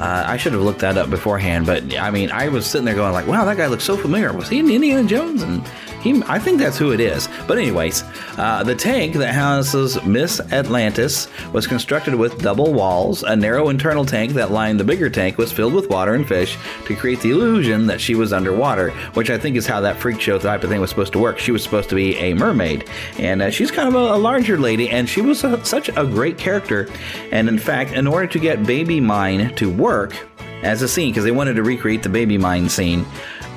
Uh, 0.00 0.24
I 0.26 0.36
should 0.36 0.52
have 0.52 0.62
looked 0.62 0.78
that 0.80 0.96
up 0.96 1.10
beforehand, 1.10 1.66
but 1.66 1.96
I 1.98 2.10
mean, 2.10 2.30
I 2.30 2.48
was 2.48 2.66
sitting 2.66 2.84
there 2.84 2.94
going 2.94 3.12
like, 3.12 3.26
"Wow, 3.26 3.44
that 3.44 3.56
guy 3.56 3.66
looks 3.66 3.84
so 3.84 3.96
familiar. 3.96 4.32
Was 4.32 4.48
he 4.48 4.60
in 4.60 4.70
Indiana 4.70 5.08
Jones?" 5.08 5.42
And 5.42 5.62
he, 6.02 6.22
I 6.26 6.38
think 6.38 6.58
that's 6.58 6.78
who 6.78 6.92
it 6.92 7.00
is. 7.00 7.28
But 7.46 7.58
anyways, 7.58 8.04
uh, 8.36 8.62
the 8.64 8.74
tank 8.74 9.14
that 9.14 9.34
houses 9.34 10.02
Miss 10.04 10.40
Atlantis 10.52 11.28
was 11.52 11.66
constructed 11.66 12.14
with 12.14 12.40
double 12.40 12.72
walls. 12.72 13.22
A 13.22 13.34
narrow 13.34 13.68
internal 13.68 14.04
tank 14.04 14.32
that 14.32 14.50
lined 14.50 14.78
the 14.78 14.84
bigger 14.84 15.10
tank 15.10 15.38
was 15.38 15.52
filled 15.52 15.74
with 15.74 15.88
water 15.88 16.14
and 16.14 16.26
fish 16.26 16.56
to 16.86 16.94
create 16.94 17.20
the 17.20 17.30
illusion 17.30 17.86
that 17.86 18.00
she 18.00 18.14
was 18.14 18.32
underwater, 18.32 18.90
which 19.14 19.30
I 19.30 19.38
think 19.38 19.56
is 19.56 19.66
how 19.66 19.80
that 19.80 19.96
freak 19.96 20.20
show 20.20 20.38
type 20.38 20.62
of 20.62 20.70
thing 20.70 20.80
was 20.80 20.90
supposed 20.90 21.12
to 21.14 21.18
work. 21.18 21.38
She 21.38 21.52
was 21.52 21.62
supposed 21.62 21.88
to 21.90 21.94
be 21.94 22.16
a 22.16 22.34
mermaid, 22.34 22.88
and 23.18 23.42
uh, 23.42 23.50
she's 23.50 23.70
kind 23.70 23.88
of 23.88 23.94
a, 23.94 24.14
a, 24.14 24.18
larger 24.18 24.58
lady, 24.58 24.90
and 24.90 25.08
she 25.08 25.20
was 25.20 25.44
a, 25.44 25.64
such 25.64 25.88
a 25.88 26.04
great 26.04 26.38
character. 26.38 26.88
And 27.32 27.48
in 27.48 27.58
fact, 27.58 27.92
in 27.92 28.06
order 28.06 28.26
to 28.26 28.38
get 28.38 28.64
Baby 28.64 29.00
Mine 29.00 29.54
to 29.56 29.70
work 29.70 30.14
as 30.62 30.82
a 30.82 30.88
scene, 30.88 31.10
because 31.10 31.24
they 31.24 31.30
wanted 31.30 31.54
to 31.54 31.62
recreate 31.62 32.02
the 32.02 32.08
Baby 32.08 32.38
Mine 32.38 32.68
scene. 32.68 33.06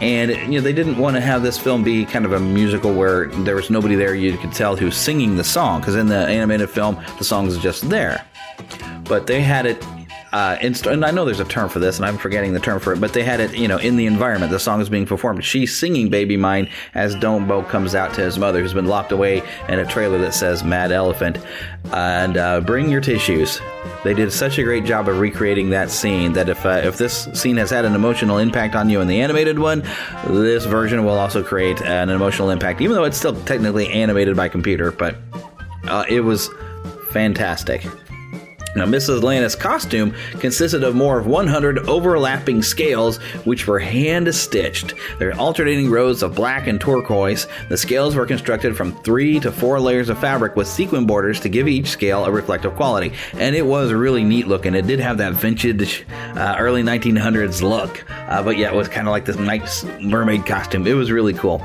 And 0.02 0.32
you 0.32 0.60
know 0.60 0.62
they 0.62 0.74
didn't 0.74 0.98
want 0.98 1.16
to 1.16 1.22
have 1.22 1.44
this 1.44 1.60
film 1.60 1.84
be 1.84 2.06
kind 2.06 2.26
of 2.26 2.34
a 2.34 2.40
musical 2.40 2.94
where 2.94 3.28
there 3.28 3.56
was 3.56 3.70
nobody 3.70 3.96
there 3.96 4.16
you 4.16 4.36
could 4.38 4.52
tell 4.52 4.76
who's 4.76 4.98
singing 4.98 5.38
the 5.38 5.44
song 5.44 5.80
because 5.80 5.96
in 5.96 6.08
the 6.08 6.28
animated 6.28 6.72
film 6.72 7.00
the 7.20 7.24
song 7.24 7.48
is 7.48 7.60
just 7.60 7.88
there. 7.88 8.26
But 9.04 9.28
they 9.28 9.42
had 9.42 9.68
it 9.68 9.86
uh, 10.32 10.58
inst- 10.62 10.88
and 10.88 11.04
I 11.04 11.12
know 11.12 11.26
there's 11.26 11.40
a 11.40 11.46
term 11.46 11.68
for 11.70 11.80
this, 11.80 11.98
and 11.98 12.06
I'm 12.06 12.18
forgetting 12.18 12.54
the 12.54 12.60
term 12.60 12.80
for 12.80 12.94
it, 12.94 13.02
but 13.02 13.14
they 13.14 13.24
had 13.24 13.40
it, 13.40 13.58
you 13.58 13.68
know, 13.68 13.78
in 13.78 13.98
the 13.98 14.06
environment. 14.06 14.52
The 14.52 14.60
song 14.60 14.80
is 14.80 14.90
being 14.90 15.06
performed. 15.06 15.44
She's 15.44 15.78
singing 15.78 16.10
"Baby 16.10 16.38
Mine" 16.38 16.70
as 16.94 17.16
Dumbo 17.16 17.68
comes 17.68 17.96
out 17.96 18.14
to 18.14 18.22
his 18.22 18.40
mother, 18.40 18.62
who's 18.62 18.74
been 18.74 18.88
locked 18.88 19.12
away 19.12 19.44
in 19.68 19.80
a 19.80 19.86
trailer 19.86 20.18
that 20.20 20.34
says 20.34 20.64
"Mad 20.64 20.92
Elephant," 20.92 21.38
and 21.92 22.38
uh, 22.38 22.62
bring 22.62 22.90
your 22.90 23.02
tissues. 23.02 23.60
They 24.04 24.14
did 24.14 24.32
such 24.32 24.58
a 24.58 24.64
great 24.64 24.86
job 24.86 25.10
of 25.10 25.20
recreating 25.20 25.70
that 25.72 25.92
scene 25.92 26.34
that 26.34 26.48
if 26.50 26.66
uh, 26.66 26.82
if 26.84 26.98
this 26.98 27.28
scene 27.34 27.58
has 27.58 27.70
had 27.70 27.84
an 27.84 27.94
emotional 27.94 28.38
impact 28.38 28.76
on 28.76 28.90
you 28.90 29.02
in 29.02 29.08
the 29.08 29.22
animated 29.22 29.60
one, 29.60 29.84
this 30.28 30.66
version 30.66 31.04
will 31.04 31.18
also 31.18 31.44
create 31.44 31.82
an 31.82 32.10
emotional 32.10 32.50
impact, 32.52 32.80
even 32.82 32.96
though 32.96 33.04
it's 33.04 33.18
still 33.18 33.36
technically 33.44 33.90
animated 33.90 34.38
by 34.38 34.48
computer. 34.48 34.92
But 34.92 35.18
uh, 35.86 36.06
it 36.08 36.22
was 36.22 36.50
fantastic. 37.12 37.86
Now, 38.76 38.86
Miss 38.86 39.10
Atlantis' 39.10 39.56
costume 39.56 40.16
consisted 40.40 40.84
of 40.84 40.96
more 40.96 41.20
of 41.20 41.28
100 41.28 41.80
overlapping 41.90 42.62
scales, 42.62 43.18
which 43.46 43.68
were 43.68 43.80
hand 43.80 44.34
stitched. 44.34 44.94
There 45.20 45.30
are 45.30 45.40
alternating 45.40 45.90
rows 45.90 46.24
of 46.24 46.36
black 46.36 46.68
and 46.68 46.80
turquoise. 46.80 47.48
The 47.70 47.78
scales 47.78 48.16
were 48.16 48.26
constructed 48.26 48.78
from 48.78 48.96
three 49.04 49.40
to 49.42 49.52
four 49.52 49.80
layers 49.80 50.10
of 50.10 50.20
fabric 50.20 50.56
with 50.56 50.68
sequin 50.68 51.06
borders 51.06 51.40
to 51.42 51.50
give 51.50 51.68
each 51.68 51.88
scale 51.88 52.26
a 52.26 52.32
reflective 52.32 52.76
quality. 52.76 53.14
And 53.34 53.56
it 53.56 53.66
was 53.66 53.92
really 53.92 54.24
neat 54.24 54.48
looking. 54.48 54.76
It 54.76 54.88
did 54.88 55.00
have 55.00 55.18
that 55.18 55.34
vintage, 55.34 56.06
uh, 56.36 56.56
early 56.60 56.84
1900s 56.84 57.62
look. 57.62 58.04
Uh, 58.10 58.42
but 58.42 58.58
yeah, 58.58 58.72
it 58.72 58.76
was 58.76 58.88
kind 58.88 59.08
of 59.08 59.12
like 59.12 59.26
this 59.26 59.38
nice 59.38 59.84
mermaid 60.00 60.46
costume. 60.46 60.88
It 60.88 60.94
was 60.94 61.12
really 61.12 61.34
cool. 61.34 61.62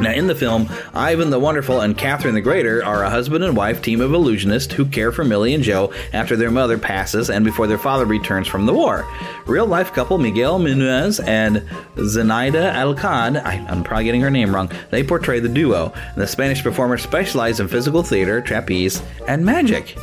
Now, 0.00 0.12
in 0.12 0.28
the 0.28 0.34
film, 0.34 0.68
Ivan 0.94 1.30
the 1.30 1.40
Wonderful 1.40 1.80
and 1.80 1.98
Catherine 1.98 2.34
the 2.34 2.40
Greater 2.40 2.84
are 2.84 3.02
a 3.02 3.10
husband 3.10 3.42
and 3.42 3.56
wife 3.56 3.82
team 3.82 4.00
of 4.00 4.12
illusionists 4.12 4.70
who 4.70 4.84
care 4.84 5.10
for 5.10 5.24
Millie 5.24 5.54
and 5.54 5.64
Joe 5.64 5.92
after 6.12 6.36
their 6.36 6.52
mother 6.52 6.78
passes 6.78 7.30
and 7.30 7.44
before 7.44 7.66
their 7.66 7.78
father 7.78 8.04
returns 8.04 8.46
from 8.46 8.64
the 8.64 8.72
war. 8.72 9.04
Real 9.46 9.66
life 9.66 9.92
couple 9.92 10.16
Miguel 10.18 10.60
Munoz 10.60 11.18
and 11.18 11.68
Zenaida 11.96 12.72
Alcad, 12.74 13.44
I, 13.44 13.54
am 13.54 13.82
probably 13.82 14.04
getting 14.04 14.20
her 14.20 14.30
name 14.30 14.54
wrong, 14.54 14.70
they 14.90 15.02
portray 15.02 15.40
the 15.40 15.48
duo. 15.48 15.92
The 16.16 16.28
Spanish 16.28 16.62
performers 16.62 17.02
specialize 17.02 17.58
in 17.58 17.66
physical 17.66 18.04
theater, 18.04 18.40
trapeze, 18.40 19.02
and 19.26 19.44
magic 19.44 19.96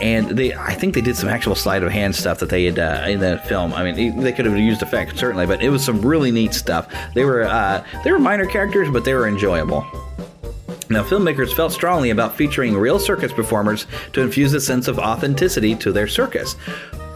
and 0.00 0.30
they 0.30 0.54
I 0.54 0.74
think 0.74 0.94
they 0.94 1.00
did 1.00 1.16
some 1.16 1.28
actual 1.28 1.54
sleight 1.54 1.82
of 1.82 1.90
hand 1.90 2.14
stuff 2.14 2.38
that 2.40 2.48
they 2.48 2.64
had 2.64 2.78
uh, 2.78 3.04
in 3.08 3.20
the 3.20 3.38
film. 3.46 3.72
I 3.72 3.84
mean, 3.90 4.20
they 4.20 4.32
could 4.32 4.46
have 4.46 4.56
used 4.58 4.82
effects 4.82 5.18
certainly, 5.18 5.46
but 5.46 5.62
it 5.62 5.70
was 5.70 5.84
some 5.84 6.00
really 6.02 6.30
neat 6.30 6.54
stuff. 6.54 6.92
They 7.14 7.24
were 7.24 7.44
uh, 7.44 7.84
they 8.04 8.12
were 8.12 8.18
minor 8.18 8.46
characters, 8.46 8.90
but 8.90 9.04
they 9.04 9.14
were 9.14 9.26
enjoyable. 9.26 9.86
Now, 10.88 11.02
filmmakers 11.02 11.52
felt 11.52 11.72
strongly 11.72 12.10
about 12.10 12.36
featuring 12.36 12.76
real 12.76 13.00
circus 13.00 13.32
performers 13.32 13.86
to 14.12 14.20
infuse 14.20 14.54
a 14.54 14.60
sense 14.60 14.86
of 14.86 15.00
authenticity 15.00 15.74
to 15.76 15.90
their 15.90 16.06
circus. 16.06 16.54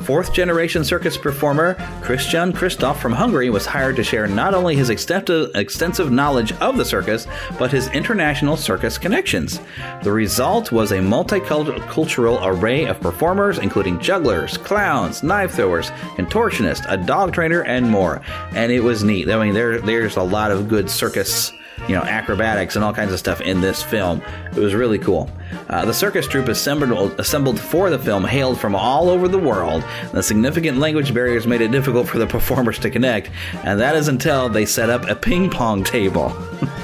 Fourth 0.02 0.32
generation 0.32 0.82
circus 0.82 1.16
performer 1.16 1.74
Christian 2.01 2.52
Christoph 2.52 3.01
from 3.01 3.12
Hungary 3.12 3.51
was 3.51 3.66
hired 3.66 3.97
to 3.97 4.02
share 4.02 4.27
not 4.27 4.55
only 4.55 4.74
his 4.74 4.89
extensive 4.89 6.10
knowledge 6.10 6.52
of 6.52 6.77
the 6.77 6.85
circus, 6.85 7.27
but 7.59 7.70
his 7.70 7.89
international 7.89 8.56
circus 8.56 8.97
connections. 8.97 9.60
The 10.02 10.10
result 10.10 10.72
was 10.72 10.93
a 10.93 10.98
multicultural 10.98 12.40
array 12.43 12.86
of 12.86 13.01
performers, 13.01 13.59
including 13.59 14.01
jugglers, 14.01 14.56
clowns, 14.56 15.22
knife 15.22 15.52
throwers, 15.52 15.90
contortionists, 16.16 16.86
a 16.89 16.97
dog 16.97 17.32
trainer, 17.32 17.62
and 17.64 17.89
more. 17.89 18.22
And 18.52 18.72
it 18.72 18.81
was 18.81 19.05
neat. 19.05 19.28
I 19.28 19.44
mean, 19.44 19.55
there, 19.55 19.81
there's 19.81 20.16
a 20.16 20.22
lot 20.22 20.51
of 20.51 20.68
good 20.68 20.89
circus 20.90 21.52
you 21.89 21.94
know, 21.94 22.02
acrobatics 22.02 22.77
and 22.77 22.85
all 22.85 22.93
kinds 22.93 23.12
of 23.12 23.19
stuff 23.19 23.40
in 23.40 23.61
this 23.61 23.82
film. 23.82 24.23
It 24.52 24.59
was 24.59 24.74
really 24.74 24.98
cool. 24.98 25.31
Uh, 25.69 25.85
the 25.85 25.94
circus 25.94 26.27
troupe 26.27 26.48
assembled, 26.48 27.19
assembled 27.19 27.59
for 27.59 27.90
the 27.90 27.98
film 27.98 28.24
hailed 28.24 28.59
from 28.59 28.74
all 28.74 29.09
over 29.09 29.28
the 29.28 29.39
world. 29.39 29.85
The 30.12 30.23
significant 30.23 30.78
language 30.78 31.12
barriers 31.12 31.47
made 31.47 31.61
it 31.61 31.70
difficult 31.70 32.09
for 32.09 32.19
the 32.19 32.27
performers 32.27 32.78
to 32.81 32.90
connect, 32.90 33.31
and 33.65 33.81
that 33.81 33.97
is 33.97 34.09
until 34.09 34.48
they 34.48 34.66
set 34.66 34.90
up 34.90 35.09
a 35.09 35.15
ping 35.15 35.51
pong 35.51 35.85
table. 35.85 36.32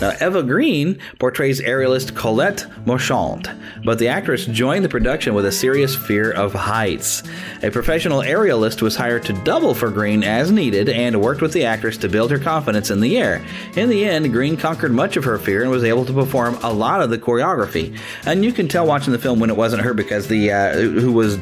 Now, 0.00 0.12
Eva 0.20 0.42
Green 0.42 0.98
portrays 1.18 1.60
aerialist 1.60 2.16
Colette 2.16 2.64
Marchand, 2.86 3.50
but 3.84 3.98
the 3.98 4.08
actress 4.08 4.46
joined 4.46 4.82
the 4.82 4.88
production 4.88 5.34
with 5.34 5.44
a 5.44 5.52
serious 5.52 5.94
fear 5.94 6.32
of 6.32 6.54
heights. 6.54 7.22
A 7.62 7.70
professional 7.70 8.20
aerialist 8.20 8.80
was 8.80 8.96
hired 8.96 9.26
to 9.26 9.34
double 9.44 9.74
for 9.74 9.90
Green 9.90 10.24
as 10.24 10.50
needed 10.50 10.88
and 10.88 11.20
worked 11.20 11.42
with 11.42 11.52
the 11.52 11.66
actress 11.66 11.98
to 11.98 12.08
build 12.08 12.30
her 12.30 12.38
confidence 12.38 12.90
in 12.90 13.00
the 13.00 13.18
air. 13.18 13.44
In 13.76 13.90
the 13.90 14.06
end, 14.06 14.32
Green 14.32 14.56
conquered 14.56 14.92
much 14.92 15.18
of 15.18 15.24
her 15.24 15.38
fear 15.38 15.60
and 15.60 15.70
was 15.70 15.84
able 15.84 16.06
to 16.06 16.14
perform 16.14 16.54
a 16.62 16.72
lot 16.72 17.02
of 17.02 17.10
the 17.10 17.18
choreography. 17.18 17.98
And 18.24 18.42
you 18.42 18.52
can 18.52 18.68
tell 18.68 18.86
watching 18.86 19.12
the 19.12 19.18
film 19.18 19.38
when 19.38 19.50
it 19.50 19.56
wasn't 19.56 19.82
her 19.82 19.92
because 19.92 20.28
the 20.28 20.50
uh, 20.50 20.78
who 20.78 21.12
was 21.12 21.36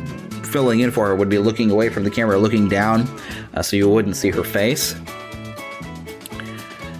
filling 0.48 0.80
in 0.80 0.90
for 0.90 1.06
her 1.06 1.14
would 1.14 1.28
be 1.28 1.38
looking 1.38 1.70
away 1.70 1.90
from 1.90 2.02
the 2.02 2.10
camera, 2.10 2.38
looking 2.38 2.68
down, 2.68 3.02
uh, 3.54 3.62
so 3.62 3.76
you 3.76 3.88
wouldn't 3.88 4.16
see 4.16 4.30
her 4.30 4.42
face. 4.42 4.96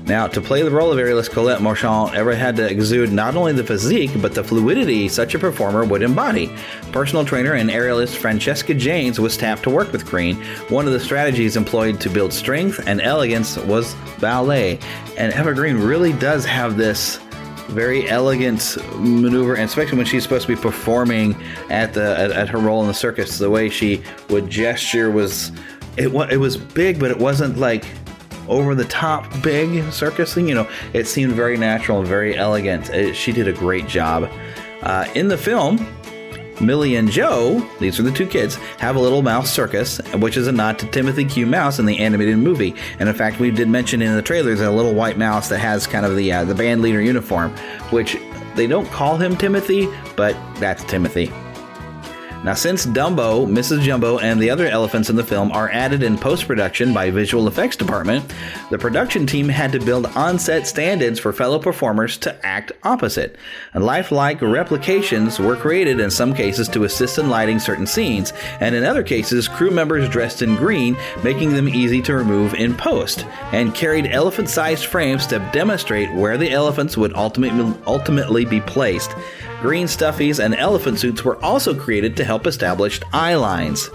Now, 0.09 0.27
to 0.27 0.41
play 0.41 0.63
the 0.63 0.71
role 0.71 0.91
of 0.91 0.99
aerialist 0.99 1.33
Colette 1.33 1.61
Marchand 1.61 2.17
Eva 2.17 2.35
had 2.35 2.57
to 2.57 2.67
exude 2.67 3.13
not 3.13 3.37
only 3.37 3.53
the 3.53 3.63
physique, 3.63 4.11
but 4.23 4.35
the 4.35 4.43
fluidity 4.43 5.07
such 5.07 5.35
a 5.35 5.39
performer 5.39 5.85
would 5.85 6.03
embody. 6.03 6.51
Personal 6.93 7.27
trainer 7.27 7.53
and 7.53 7.69
aerialist 7.69 8.17
Francesca 8.17 8.73
Janes 8.73 9.21
was 9.21 9.37
tapped 9.37 9.65
to 9.65 9.71
work 9.71 9.93
with 9.93 10.07
Green. 10.07 10.37
One 10.71 10.87
of 10.87 10.95
the 10.95 11.01
strategies 11.01 11.57
employed 11.57 12.01
to 12.01 12.09
build 12.09 12.33
strength 12.33 12.81
and 12.87 13.03
elegance 13.03 13.59
was 13.59 13.95
ballet. 14.19 14.79
And 15.19 15.35
Eva 15.35 15.53
Green 15.53 15.77
really 15.77 16.15
does 16.15 16.47
have 16.47 16.79
this 16.79 17.19
very 17.69 18.09
elegant 18.09 18.79
maneuver, 18.97 19.57
and 19.57 19.65
especially 19.65 19.99
when 19.99 20.07
she's 20.07 20.23
supposed 20.23 20.47
to 20.47 20.57
be 20.57 20.61
performing 20.61 21.37
at 21.69 21.93
the 21.93 22.19
at, 22.19 22.31
at 22.31 22.49
her 22.49 22.59
role 22.59 22.81
in 22.81 22.89
the 22.89 22.95
circus, 22.95 23.37
the 23.37 23.51
way 23.51 23.69
she 23.69 24.03
would 24.31 24.49
gesture 24.49 25.11
was 25.11 25.53
it, 25.99 26.09
it 26.33 26.39
was 26.39 26.57
big, 26.57 26.99
but 26.99 27.11
it 27.11 27.19
wasn't 27.19 27.59
like 27.59 27.85
over 28.49 28.75
the 28.75 28.85
top 28.85 29.27
big 29.43 29.93
circus 29.93 30.35
thing. 30.35 30.49
You 30.49 30.55
know, 30.55 30.69
it 30.93 31.07
seemed 31.07 31.33
very 31.33 31.57
natural 31.57 31.99
and 31.99 32.07
very 32.07 32.37
elegant. 32.37 32.91
It, 32.91 33.15
she 33.15 33.33
did 33.33 33.49
a 33.49 33.53
great 33.53 33.87
job. 33.87 34.31
Uh, 34.83 35.07
in 35.15 35.29
the 35.29 35.37
film, 35.39 35.87
Millie 36.61 36.97
and 36.97 37.11
Joe, 37.11 37.67
these 37.79 38.01
are 38.01 38.03
the 38.03 38.11
two 38.11 38.27
kids, 38.27 38.57
have 38.79 38.97
a 38.97 39.01
little 39.01 39.23
mouse 39.23 39.51
circus, 39.51 39.99
which 40.15 40.37
is 40.37 40.47
a 40.47 40.53
nod 40.53 40.79
to 40.81 40.87
Timothy 40.87 41.25
Q. 41.25 41.47
Mouse 41.47 41.79
in 41.79 41.87
the 41.87 41.99
animated 41.99 42.39
movie. 42.39 42.75
And 42.99 43.09
in 43.09 43.15
fact, 43.15 43.39
we 43.39 43.51
did 43.51 43.69
mention 43.69 44.03
in 44.03 44.15
the 44.15 44.23
trailers 44.23 44.61
a 44.61 44.71
little 44.71 44.95
white 44.95 45.19
mouse 45.19 45.49
that 45.49 45.59
has 45.59 45.87
kind 45.87 46.05
of 46.05 46.17
the 46.17 46.33
uh, 46.33 46.45
the 46.45 46.55
band 46.55 46.83
leader 46.83 47.01
uniform, 47.01 47.51
which 47.91 48.17
they 48.55 48.67
don't 48.67 48.89
call 48.91 49.17
him 49.17 49.37
Timothy, 49.37 49.89
but 50.17 50.37
that's 50.57 50.83
Timothy. 50.85 51.33
Now, 52.45 52.55
since 52.55 52.87
Dumbo, 52.87 53.47
Mrs. 53.47 53.83
Jumbo, 53.83 54.19
and 54.21 54.41
the 54.41 54.49
other 54.49 54.69
elephants 54.69 55.11
in 55.11 55.17
the 55.17 55.25
film 55.25 55.51
are 55.51 55.69
added 55.71 56.05
in 56.05 56.17
post 56.17 56.47
production 56.47 56.95
by 56.95 57.11
visual 57.11 57.49
effects 57.49 57.75
department, 57.75 58.33
the 58.71 58.79
production 58.79 59.27
team 59.27 59.49
had 59.49 59.73
to 59.73 59.81
build 59.81 60.07
on 60.07 60.39
set 60.39 60.65
stand 60.65 61.03
ins 61.03 61.19
for 61.19 61.33
fellow 61.33 61.59
performers 61.59 62.17
to 62.19 62.47
act 62.47 62.71
opposite. 62.85 63.37
Lifelike 63.75 64.41
replications 64.41 65.41
were 65.41 65.57
created 65.57 65.99
in 65.99 66.13
some 66.13 66.33
cases 66.33 66.69
to 66.69 66.85
assist 66.85 67.19
in 67.19 67.29
lighting 67.29 67.59
certain 67.59 67.89
scenes, 67.89 68.33
and 68.61 68.73
in 68.73 68.85
other 68.85 69.03
cases, 69.03 69.49
crew 69.49 69.73
members 69.73 70.09
dressed 70.09 70.41
in 70.41 70.55
green, 70.55 70.97
making 71.25 71.55
them 71.55 71.69
easy 71.69 72.01
to 72.03 72.15
remove 72.15 72.55
in 72.55 72.73
post, 72.75 73.27
and 73.51 73.75
carried 73.75 74.07
elephant 74.07 74.49
sized 74.49 74.87
frames 74.87 75.27
to 75.27 75.41
demonstrate 75.53 76.15
where 76.15 76.39
the 76.39 76.53
elephants 76.53 76.97
would 76.97 77.15
ultimately, 77.15 77.75
ultimately 77.87 78.45
be 78.45 78.61
placed. 78.61 79.11
Green 79.61 79.87
stuffies 79.87 80.43
and 80.43 80.55
elephant 80.55 81.01
suits 81.01 81.25
were 81.25 81.43
also 81.45 81.75
created 81.75 82.17
to 82.17 82.25
help 82.25 82.47
establish 82.47 83.01
eye 83.13 83.35
lines. 83.35 83.91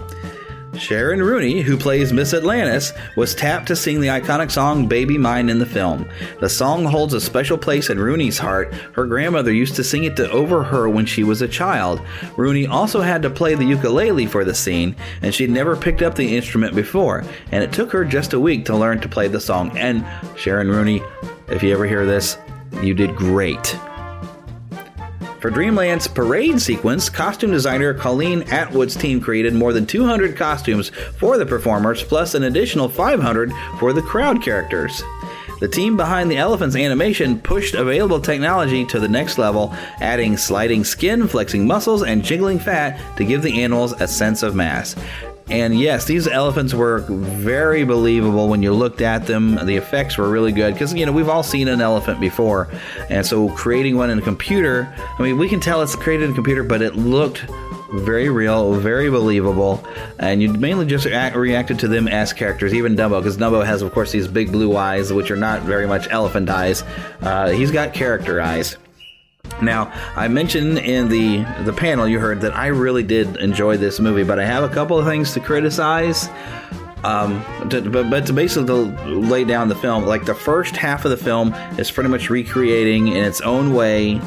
Sharon 0.78 1.22
Rooney, 1.22 1.62
who 1.62 1.76
plays 1.76 2.12
Miss 2.12 2.34
Atlantis, 2.34 2.92
was 3.16 3.34
tapped 3.34 3.68
to 3.68 3.76
sing 3.76 4.00
the 4.00 4.08
iconic 4.08 4.50
song 4.50 4.86
Baby 4.86 5.16
Mine 5.16 5.48
in 5.48 5.58
the 5.58 5.66
film. 5.66 6.08
The 6.40 6.48
song 6.48 6.84
holds 6.84 7.14
a 7.14 7.20
special 7.20 7.56
place 7.56 7.90
in 7.90 7.98
Rooney's 7.98 8.38
heart. 8.38 8.74
Her 8.92 9.06
grandmother 9.06 9.52
used 9.52 9.76
to 9.76 9.84
sing 9.84 10.04
it 10.04 10.16
to 10.16 10.30
over 10.30 10.62
her 10.64 10.88
when 10.88 11.06
she 11.06 11.24
was 11.24 11.42
a 11.42 11.48
child. 11.48 12.02
Rooney 12.36 12.66
also 12.66 13.00
had 13.00 13.22
to 13.22 13.30
play 13.30 13.54
the 13.54 13.64
ukulele 13.64 14.26
for 14.26 14.44
the 14.44 14.54
scene, 14.54 14.96
and 15.22 15.34
she'd 15.34 15.50
never 15.50 15.76
picked 15.76 16.02
up 16.02 16.14
the 16.14 16.36
instrument 16.36 16.74
before, 16.74 17.24
and 17.52 17.62
it 17.62 17.72
took 17.72 17.90
her 17.92 18.04
just 18.04 18.32
a 18.32 18.40
week 18.40 18.64
to 18.66 18.76
learn 18.76 19.00
to 19.00 19.08
play 19.08 19.28
the 19.28 19.40
song. 19.40 19.76
And 19.78 20.04
Sharon 20.36 20.68
Rooney, 20.68 21.02
if 21.48 21.62
you 21.62 21.72
ever 21.72 21.86
hear 21.86 22.04
this, 22.04 22.36
you 22.82 22.94
did 22.94 23.14
great. 23.16 23.78
For 25.44 25.50
Dreamland's 25.50 26.08
parade 26.08 26.58
sequence, 26.58 27.10
costume 27.10 27.50
designer 27.50 27.92
Colleen 27.92 28.44
Atwood's 28.44 28.96
team 28.96 29.20
created 29.20 29.52
more 29.52 29.74
than 29.74 29.84
200 29.84 30.38
costumes 30.38 30.88
for 31.18 31.36
the 31.36 31.44
performers, 31.44 32.02
plus 32.02 32.34
an 32.34 32.44
additional 32.44 32.88
500 32.88 33.52
for 33.78 33.92
the 33.92 34.00
crowd 34.00 34.42
characters. 34.42 35.02
The 35.60 35.68
team 35.68 35.98
behind 35.98 36.30
the 36.30 36.38
elephant's 36.38 36.76
animation 36.76 37.38
pushed 37.38 37.74
available 37.74 38.20
technology 38.20 38.86
to 38.86 38.98
the 38.98 39.06
next 39.06 39.36
level, 39.36 39.74
adding 40.00 40.38
sliding 40.38 40.82
skin, 40.82 41.28
flexing 41.28 41.66
muscles, 41.66 42.02
and 42.02 42.24
jiggling 42.24 42.58
fat 42.58 42.98
to 43.18 43.24
give 43.26 43.42
the 43.42 43.62
animals 43.62 43.92
a 44.00 44.08
sense 44.08 44.42
of 44.42 44.54
mass. 44.54 44.96
And 45.48 45.78
yes, 45.78 46.06
these 46.06 46.26
elephants 46.26 46.72
were 46.72 47.00
very 47.00 47.84
believable 47.84 48.48
when 48.48 48.62
you 48.62 48.72
looked 48.72 49.02
at 49.02 49.26
them. 49.26 49.56
The 49.66 49.76
effects 49.76 50.16
were 50.16 50.28
really 50.30 50.52
good 50.52 50.72
because, 50.72 50.94
you 50.94 51.04
know, 51.04 51.12
we've 51.12 51.28
all 51.28 51.42
seen 51.42 51.68
an 51.68 51.82
elephant 51.82 52.18
before. 52.18 52.68
And 53.10 53.26
so 53.26 53.50
creating 53.50 53.96
one 53.96 54.08
in 54.08 54.18
a 54.18 54.22
computer, 54.22 54.92
I 55.18 55.22
mean, 55.22 55.36
we 55.36 55.48
can 55.48 55.60
tell 55.60 55.82
it's 55.82 55.96
created 55.96 56.24
in 56.24 56.30
a 56.30 56.34
computer, 56.34 56.62
but 56.62 56.80
it 56.80 56.96
looked 56.96 57.44
very 57.92 58.28
real, 58.28 58.74
very 58.74 59.08
believable, 59.08 59.86
and 60.18 60.42
you 60.42 60.52
mainly 60.52 60.86
just 60.86 61.06
act, 61.06 61.36
reacted 61.36 61.78
to 61.78 61.88
them 61.88 62.08
as 62.08 62.32
characters. 62.32 62.74
Even 62.74 62.96
Dumbo, 62.96 63.20
because 63.20 63.36
Dumbo 63.36 63.64
has, 63.64 63.82
of 63.82 63.92
course, 63.92 64.10
these 64.10 64.26
big 64.26 64.50
blue 64.50 64.76
eyes, 64.76 65.12
which 65.12 65.30
are 65.30 65.36
not 65.36 65.62
very 65.62 65.86
much 65.86 66.08
elephant 66.10 66.50
eyes. 66.50 66.82
Uh, 67.20 67.50
he's 67.50 67.70
got 67.70 67.94
character 67.94 68.40
eyes. 68.40 68.76
Now, 69.62 69.92
I 70.16 70.28
mentioned 70.28 70.78
in 70.78 71.08
the 71.08 71.44
the 71.64 71.72
panel 71.72 72.08
you 72.08 72.18
heard 72.18 72.40
that 72.42 72.56
I 72.56 72.68
really 72.68 73.02
did 73.02 73.36
enjoy 73.36 73.76
this 73.76 74.00
movie, 74.00 74.24
but 74.24 74.38
I 74.38 74.44
have 74.44 74.64
a 74.64 74.68
couple 74.68 74.98
of 74.98 75.06
things 75.06 75.32
to 75.34 75.40
criticize. 75.40 76.28
Um, 77.04 77.44
to, 77.68 77.82
but, 77.82 78.08
but 78.08 78.26
to 78.26 78.32
basically 78.32 78.86
lay 79.04 79.44
down 79.44 79.68
the 79.68 79.74
film, 79.74 80.06
like 80.06 80.24
the 80.24 80.34
first 80.34 80.74
half 80.74 81.04
of 81.04 81.10
the 81.10 81.18
film 81.18 81.52
is 81.78 81.90
pretty 81.90 82.08
much 82.08 82.30
recreating 82.30 83.08
in 83.08 83.22
its 83.22 83.42
own 83.42 83.74
way 83.74 84.22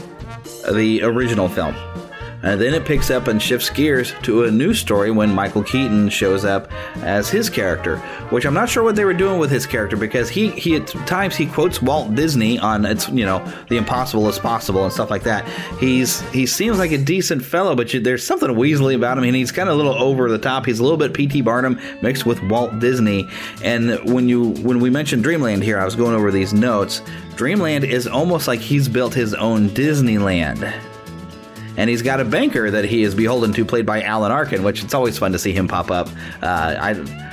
the 0.71 1.01
original 1.03 1.49
film. 1.49 1.75
And 2.43 2.61
then 2.61 2.73
it 2.73 2.85
picks 2.85 3.09
up 3.09 3.27
and 3.27 3.41
shifts 3.41 3.69
gears 3.69 4.14
to 4.23 4.43
a 4.43 4.51
new 4.51 4.73
story 4.73 5.11
when 5.11 5.34
Michael 5.34 5.64
Keaton 5.64 6.09
shows 6.09 6.45
up 6.45 6.72
as 6.97 7.30
his 7.30 7.49
character, 7.49 7.97
which 8.30 8.45
I'm 8.45 8.53
not 8.53 8.69
sure 8.69 8.84
what 8.84 8.95
they 8.95 9.05
were 9.05 9.14
doing 9.14 9.39
with 9.39 9.49
his 9.49 9.65
character 9.65 9.97
because 9.97 10.30
he, 10.30 10.49
he 10.51 10.76
at 10.76 10.88
times 11.07 11.35
he 11.35 11.47
quotes 11.47 11.81
Walt 11.81 12.14
Disney 12.14 12.59
on 12.59 12.85
it's 12.85 13.09
you 13.09 13.26
know 13.26 13.43
the 13.69 13.77
impossible 13.77 14.27
is 14.30 14.38
possible 14.38 14.84
and 14.84 14.93
stuff 14.93 15.09
like 15.09 15.23
that. 15.23 15.47
He's 15.80 16.22
he 16.30 16.45
seems 16.45 16.77
like 16.77 16.91
a 16.91 16.97
decent 16.97 17.43
fellow, 17.43 17.76
but 17.76 17.93
you, 17.93 17.99
there's 17.99 18.23
something 18.23 18.49
Weasley 18.49 18.95
about 18.95 19.18
him, 19.18 19.23
and 19.23 19.35
he's 19.35 19.51
kind 19.51 19.69
of 19.69 19.76
a 19.76 19.77
little 19.77 19.95
over 19.95 20.30
the 20.30 20.38
top. 20.38 20.65
He's 20.65 20.80
a 20.80 20.84
little 20.84 20.97
bit 20.97 21.14
P.T. 21.14 21.41
Barnum 21.41 21.80
mixed 22.01 22.26
with 22.26 22.41
Walt 22.43 22.80
Disney. 22.80 23.27
And 23.64 23.99
when 24.11 24.30
you 24.30 24.49
when 24.61 24.80
we 24.80 24.89
mentioned 24.89 25.23
Dreamland 25.23 25.64
here, 25.64 25.80
I 25.80 25.85
was 25.85 25.95
going 25.95 26.15
over 26.15 26.31
these 26.31 26.53
notes. 26.53 27.01
Dreamland 27.35 27.84
is 27.84 28.07
almost 28.07 28.47
like 28.47 28.59
he's 28.59 28.88
built 28.88 29.14
his 29.14 29.34
own 29.34 29.69
Disneyland 29.69 30.73
and 31.77 31.89
he's 31.89 32.01
got 32.01 32.19
a 32.19 32.25
banker 32.25 32.69
that 32.69 32.85
he 32.85 33.03
is 33.03 33.15
beholden 33.15 33.53
to, 33.53 33.63
played 33.63 33.85
by 33.85 34.01
Alan 34.01 34.31
Arkin, 34.31 34.63
which 34.63 34.83
it's 34.83 34.93
always 34.93 35.17
fun 35.17 35.31
to 35.31 35.39
see 35.39 35.53
him 35.53 35.67
pop 35.67 35.89
up. 35.91 36.09
Uh, 36.41 36.75
I, 36.79 37.27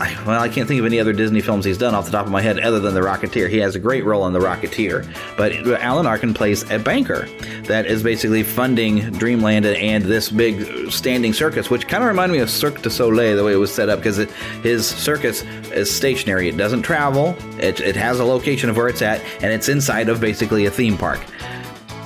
I, 0.00 0.24
well, 0.26 0.42
I 0.42 0.48
can't 0.48 0.66
think 0.66 0.80
of 0.80 0.86
any 0.86 0.98
other 0.98 1.12
Disney 1.12 1.42
films 1.42 1.66
he's 1.66 1.76
done 1.76 1.94
off 1.94 2.06
the 2.06 2.10
top 2.10 2.24
of 2.24 2.32
my 2.32 2.40
head 2.40 2.58
other 2.58 2.80
than 2.80 2.94
The 2.94 3.02
Rocketeer. 3.02 3.50
He 3.50 3.58
has 3.58 3.74
a 3.74 3.78
great 3.78 4.02
role 4.06 4.26
in 4.26 4.32
The 4.32 4.38
Rocketeer, 4.38 5.06
but 5.36 5.52
Alan 5.82 6.06
Arkin 6.06 6.32
plays 6.32 6.68
a 6.70 6.78
banker 6.78 7.28
that 7.64 7.84
is 7.84 8.02
basically 8.02 8.42
funding 8.42 9.10
Dreamland 9.12 9.66
and 9.66 10.02
this 10.02 10.30
big 10.30 10.90
standing 10.90 11.34
circus, 11.34 11.68
which 11.68 11.86
kind 11.86 12.02
of 12.02 12.08
reminded 12.08 12.32
me 12.32 12.40
of 12.40 12.48
Cirque 12.48 12.80
du 12.80 12.88
Soleil 12.88 13.36
the 13.36 13.44
way 13.44 13.52
it 13.52 13.56
was 13.56 13.72
set 13.74 13.90
up 13.90 13.98
because 13.98 14.16
his 14.62 14.88
circus 14.88 15.42
is 15.70 15.94
stationary. 15.94 16.48
It 16.48 16.56
doesn't 16.56 16.80
travel. 16.80 17.36
It, 17.58 17.80
it 17.80 17.94
has 17.96 18.20
a 18.20 18.24
location 18.24 18.70
of 18.70 18.78
where 18.78 18.88
it's 18.88 19.02
at, 19.02 19.20
and 19.42 19.52
it's 19.52 19.68
inside 19.68 20.08
of 20.08 20.18
basically 20.18 20.64
a 20.64 20.70
theme 20.70 20.96
park. 20.96 21.20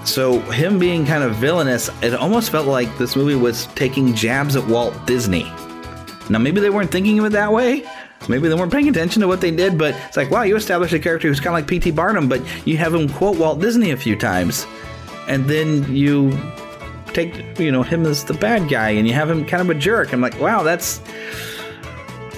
So 0.04 0.40
him 0.40 0.78
being 0.78 1.06
kind 1.06 1.24
of 1.24 1.36
villainous, 1.36 1.90
it 2.02 2.14
almost 2.14 2.50
felt 2.50 2.66
like 2.66 2.96
this 2.98 3.16
movie 3.16 3.34
was 3.34 3.66
taking 3.68 4.14
jabs 4.14 4.54
at 4.54 4.66
Walt 4.66 5.06
Disney. 5.06 5.44
Now 6.28 6.38
maybe 6.38 6.60
they 6.60 6.70
weren't 6.70 6.90
thinking 6.90 7.18
of 7.18 7.24
it 7.24 7.32
that 7.32 7.52
way. 7.52 7.84
Maybe 8.28 8.48
they 8.48 8.54
weren't 8.54 8.72
paying 8.72 8.88
attention 8.88 9.20
to 9.22 9.28
what 9.28 9.40
they 9.40 9.50
did, 9.50 9.76
but 9.76 9.94
it's 10.06 10.16
like, 10.16 10.30
wow, 10.30 10.42
you 10.42 10.56
established 10.56 10.94
a 10.94 10.98
character 10.98 11.28
who's 11.28 11.40
kind 11.40 11.48
of 11.48 11.54
like 11.54 11.66
P.T. 11.66 11.90
Barnum, 11.90 12.28
but 12.28 12.42
you 12.66 12.76
have 12.76 12.94
him 12.94 13.08
quote 13.08 13.38
Walt 13.38 13.60
Disney 13.60 13.90
a 13.90 13.96
few 13.96 14.16
times. 14.16 14.66
And 15.28 15.46
then 15.46 15.94
you 15.94 16.36
take, 17.06 17.58
you 17.58 17.70
know, 17.70 17.82
him 17.82 18.04
as 18.06 18.24
the 18.24 18.34
bad 18.34 18.68
guy 18.68 18.90
and 18.90 19.06
you 19.06 19.14
have 19.14 19.30
him 19.30 19.44
kind 19.44 19.62
of 19.62 19.70
a 19.74 19.78
jerk. 19.78 20.12
I'm 20.12 20.20
like, 20.20 20.38
wow, 20.40 20.62
that's. 20.62 21.00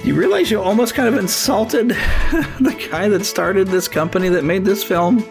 You 0.05 0.15
realize 0.15 0.53
you 0.53 0.61
almost 0.61 0.95
kind 0.95 1.09
of 1.09 1.19
insulted 1.19 1.89
the 2.61 2.89
guy 2.91 3.09
that 3.09 3.25
started 3.25 3.69
this 3.69 3.89
company 3.89 4.29
that 4.29 4.45
made 4.45 4.65
this 4.65 4.85
film? 4.85 5.25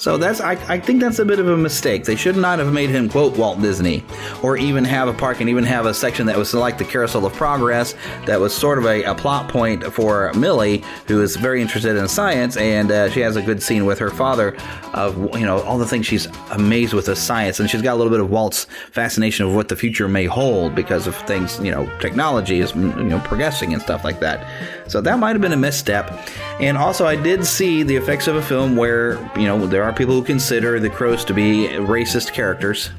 So 0.00 0.16
that's 0.16 0.40
I, 0.40 0.52
I 0.66 0.80
think 0.80 0.98
that's 0.98 1.18
a 1.18 1.26
bit 1.26 1.38
of 1.40 1.46
a 1.46 1.58
mistake. 1.58 2.04
They 2.04 2.16
should 2.16 2.34
not 2.34 2.58
have 2.58 2.72
made 2.72 2.88
him 2.88 3.10
quote 3.10 3.36
Walt 3.36 3.60
Disney, 3.60 4.02
or 4.42 4.56
even 4.56 4.82
have 4.82 5.08
a 5.08 5.12
park 5.12 5.40
and 5.40 5.50
even 5.50 5.62
have 5.64 5.84
a 5.84 5.92
section 5.92 6.24
that 6.24 6.38
was 6.38 6.54
like 6.54 6.78
the 6.78 6.86
Carousel 6.86 7.26
of 7.26 7.34
Progress 7.34 7.94
that 8.24 8.40
was 8.40 8.56
sort 8.56 8.78
of 8.78 8.86
a, 8.86 9.02
a 9.02 9.14
plot 9.14 9.50
point 9.50 9.84
for 9.92 10.32
Millie, 10.32 10.82
who 11.06 11.20
is 11.20 11.36
very 11.36 11.60
interested 11.60 11.96
in 11.96 12.08
science, 12.08 12.56
and 12.56 12.90
uh, 12.90 13.10
she 13.10 13.20
has 13.20 13.36
a 13.36 13.42
good 13.42 13.62
scene 13.62 13.84
with 13.84 13.98
her 13.98 14.08
father 14.08 14.56
of 14.94 15.18
you 15.38 15.44
know 15.44 15.60
all 15.64 15.76
the 15.76 15.86
things 15.86 16.06
she's 16.06 16.24
amazed 16.52 16.94
with 16.94 17.04
the 17.04 17.14
science, 17.14 17.60
and 17.60 17.68
she's 17.68 17.82
got 17.82 17.92
a 17.92 17.98
little 17.98 18.10
bit 18.10 18.20
of 18.20 18.30
Walt's 18.30 18.64
fascination 18.92 19.44
of 19.44 19.54
what 19.54 19.68
the 19.68 19.76
future 19.76 20.08
may 20.08 20.24
hold 20.24 20.74
because 20.74 21.06
of 21.06 21.14
things 21.26 21.60
you 21.60 21.70
know 21.70 21.84
technology 21.98 22.60
is 22.60 22.74
you 22.74 23.04
know 23.04 23.20
progressing 23.26 23.74
and 23.74 23.82
stuff 23.82 24.02
like 24.02 24.18
that. 24.20 24.46
So 24.90 25.02
that 25.02 25.18
might 25.18 25.32
have 25.32 25.42
been 25.42 25.52
a 25.52 25.58
misstep. 25.58 26.10
And 26.58 26.76
also, 26.76 27.06
I 27.06 27.16
did 27.16 27.46
see 27.46 27.82
the 27.82 27.96
effects 27.96 28.26
of 28.26 28.36
a 28.36 28.42
film 28.42 28.76
where 28.76 29.12
you 29.38 29.44
know 29.44 29.66
there 29.66 29.84
are 29.84 29.89
are 29.90 29.92
people 29.92 30.14
who 30.14 30.22
consider 30.22 30.78
the 30.78 30.88
crows 30.88 31.24
to 31.24 31.34
be 31.34 31.66
racist 31.66 32.32
characters. 32.32 32.90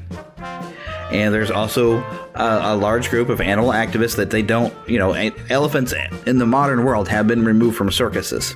And 1.10 1.32
there's 1.32 1.50
also 1.50 1.98
a, 2.34 2.60
a, 2.62 2.76
large 2.76 3.08
group 3.08 3.30
of 3.30 3.40
animal 3.40 3.70
activists 3.70 4.16
that 4.16 4.30
they 4.30 4.42
don't, 4.42 4.74
you 4.86 4.98
know, 4.98 5.12
elephants 5.48 5.94
in 6.26 6.36
the 6.38 6.46
modern 6.46 6.84
world 6.84 7.08
have 7.08 7.26
been 7.26 7.44
removed 7.44 7.76
from 7.76 7.90
circuses. 7.90 8.54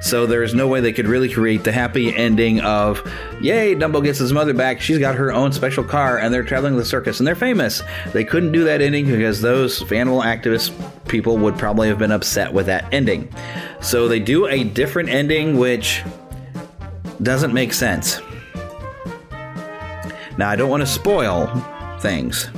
So 0.00 0.26
there's 0.26 0.52
no 0.52 0.66
way 0.66 0.80
they 0.80 0.92
could 0.92 1.06
really 1.06 1.28
create 1.28 1.62
the 1.62 1.70
happy 1.70 2.14
ending 2.14 2.60
of, 2.60 3.00
yay, 3.40 3.74
Dumbo 3.74 4.02
gets 4.02 4.18
his 4.18 4.32
mother 4.32 4.54
back. 4.54 4.80
She's 4.80 4.98
got 4.98 5.14
her 5.14 5.32
own 5.32 5.52
special 5.52 5.84
car 5.84 6.18
and 6.18 6.34
they're 6.34 6.44
traveling 6.44 6.76
the 6.76 6.84
circus 6.84 7.20
and 7.20 7.26
they're 7.26 7.36
famous. 7.36 7.82
They 8.12 8.24
couldn't 8.24 8.52
do 8.52 8.64
that 8.64 8.80
ending 8.80 9.06
because 9.06 9.40
those 9.40 9.92
animal 9.92 10.22
activist 10.22 10.72
people 11.06 11.38
would 11.38 11.56
probably 11.56 11.86
have 11.88 11.98
been 11.98 12.12
upset 12.12 12.52
with 12.52 12.66
that 12.66 12.92
ending. 12.92 13.32
So 13.80 14.08
they 14.08 14.20
do 14.20 14.46
a 14.46 14.64
different 14.64 15.08
ending, 15.08 15.56
which 15.56 16.02
doesn't 17.22 17.52
make 17.52 17.72
sense. 17.72 18.20
Now, 20.38 20.50
I 20.50 20.56
don't 20.56 20.68
want 20.68 20.82
to 20.82 20.86
spoil 20.86 21.46
things, 22.00 22.48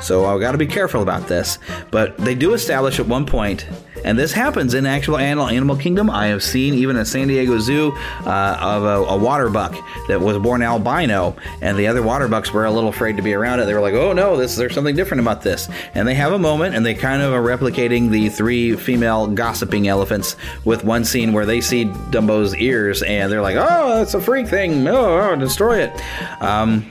so 0.00 0.26
I've 0.26 0.40
got 0.40 0.52
to 0.52 0.58
be 0.58 0.66
careful 0.66 1.02
about 1.02 1.28
this, 1.28 1.58
but 1.90 2.16
they 2.18 2.34
do 2.34 2.54
establish 2.54 2.98
at 2.98 3.06
one 3.06 3.24
point 3.24 3.66
and 4.04 4.18
this 4.18 4.32
happens 4.32 4.74
in 4.74 4.86
actual 4.86 5.18
animal, 5.18 5.48
animal 5.48 5.76
kingdom. 5.76 6.10
I 6.10 6.26
have 6.28 6.42
seen 6.42 6.74
even 6.74 6.96
a 6.96 7.04
San 7.04 7.28
Diego 7.28 7.58
Zoo 7.58 7.92
uh, 8.24 8.56
of 8.60 8.84
a, 8.84 9.12
a, 9.12 9.16
water 9.16 9.48
buck 9.48 9.76
that 10.08 10.20
was 10.20 10.38
born 10.38 10.62
albino, 10.62 11.36
and 11.60 11.78
the 11.78 11.86
other 11.86 12.02
water 12.02 12.28
bucks 12.28 12.52
were 12.52 12.64
a 12.64 12.70
little 12.70 12.90
afraid 12.90 13.16
to 13.16 13.22
be 13.22 13.34
around 13.34 13.60
it. 13.60 13.66
They 13.66 13.74
were 13.74 13.80
like, 13.80 13.94
"Oh 13.94 14.12
no, 14.12 14.36
this 14.36 14.56
there's 14.56 14.74
something 14.74 14.96
different 14.96 15.20
about 15.20 15.42
this." 15.42 15.68
And 15.94 16.06
they 16.06 16.14
have 16.14 16.32
a 16.32 16.38
moment, 16.38 16.74
and 16.74 16.84
they 16.84 16.94
kind 16.94 17.22
of 17.22 17.32
are 17.32 17.42
replicating 17.42 18.10
the 18.10 18.28
three 18.28 18.76
female 18.76 19.26
gossiping 19.26 19.88
elephants 19.88 20.36
with 20.64 20.84
one 20.84 21.04
scene 21.04 21.32
where 21.32 21.46
they 21.46 21.60
see 21.60 21.84
Dumbo's 21.84 22.54
ears, 22.56 23.02
and 23.02 23.30
they're 23.30 23.42
like, 23.42 23.56
"Oh, 23.56 23.96
that's 23.96 24.14
a 24.14 24.20
freak 24.20 24.48
thing! 24.48 24.86
Oh, 24.86 25.30
oh 25.30 25.36
destroy 25.36 25.82
it!" 25.82 26.42
Um, 26.42 26.90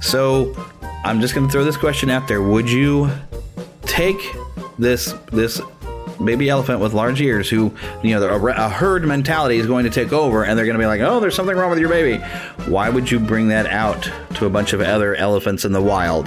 so 0.00 0.54
I'm 1.04 1.20
just 1.20 1.34
going 1.34 1.46
to 1.46 1.52
throw 1.52 1.64
this 1.64 1.76
question 1.76 2.10
out 2.10 2.28
there: 2.28 2.42
Would 2.42 2.70
you 2.70 3.10
take 3.82 4.20
this 4.78 5.14
this 5.32 5.60
baby 6.24 6.48
elephant 6.48 6.80
with 6.80 6.92
large 6.92 7.20
ears 7.20 7.48
who, 7.48 7.72
you 8.02 8.18
know, 8.18 8.26
a, 8.26 8.46
a 8.46 8.68
herd 8.68 9.04
mentality 9.04 9.56
is 9.56 9.66
going 9.66 9.84
to 9.84 9.90
take 9.90 10.12
over 10.12 10.44
and 10.44 10.58
they're 10.58 10.66
going 10.66 10.76
to 10.76 10.82
be 10.82 10.86
like, 10.86 11.00
oh, 11.00 11.20
there's 11.20 11.34
something 11.34 11.56
wrong 11.56 11.70
with 11.70 11.78
your 11.78 11.88
baby. 11.88 12.22
Why 12.66 12.88
would 12.90 13.10
you 13.10 13.20
bring 13.20 13.48
that 13.48 13.66
out 13.66 14.10
to 14.34 14.46
a 14.46 14.50
bunch 14.50 14.72
of 14.72 14.80
other 14.80 15.14
elephants 15.14 15.64
in 15.64 15.72
the 15.72 15.82
wild? 15.82 16.26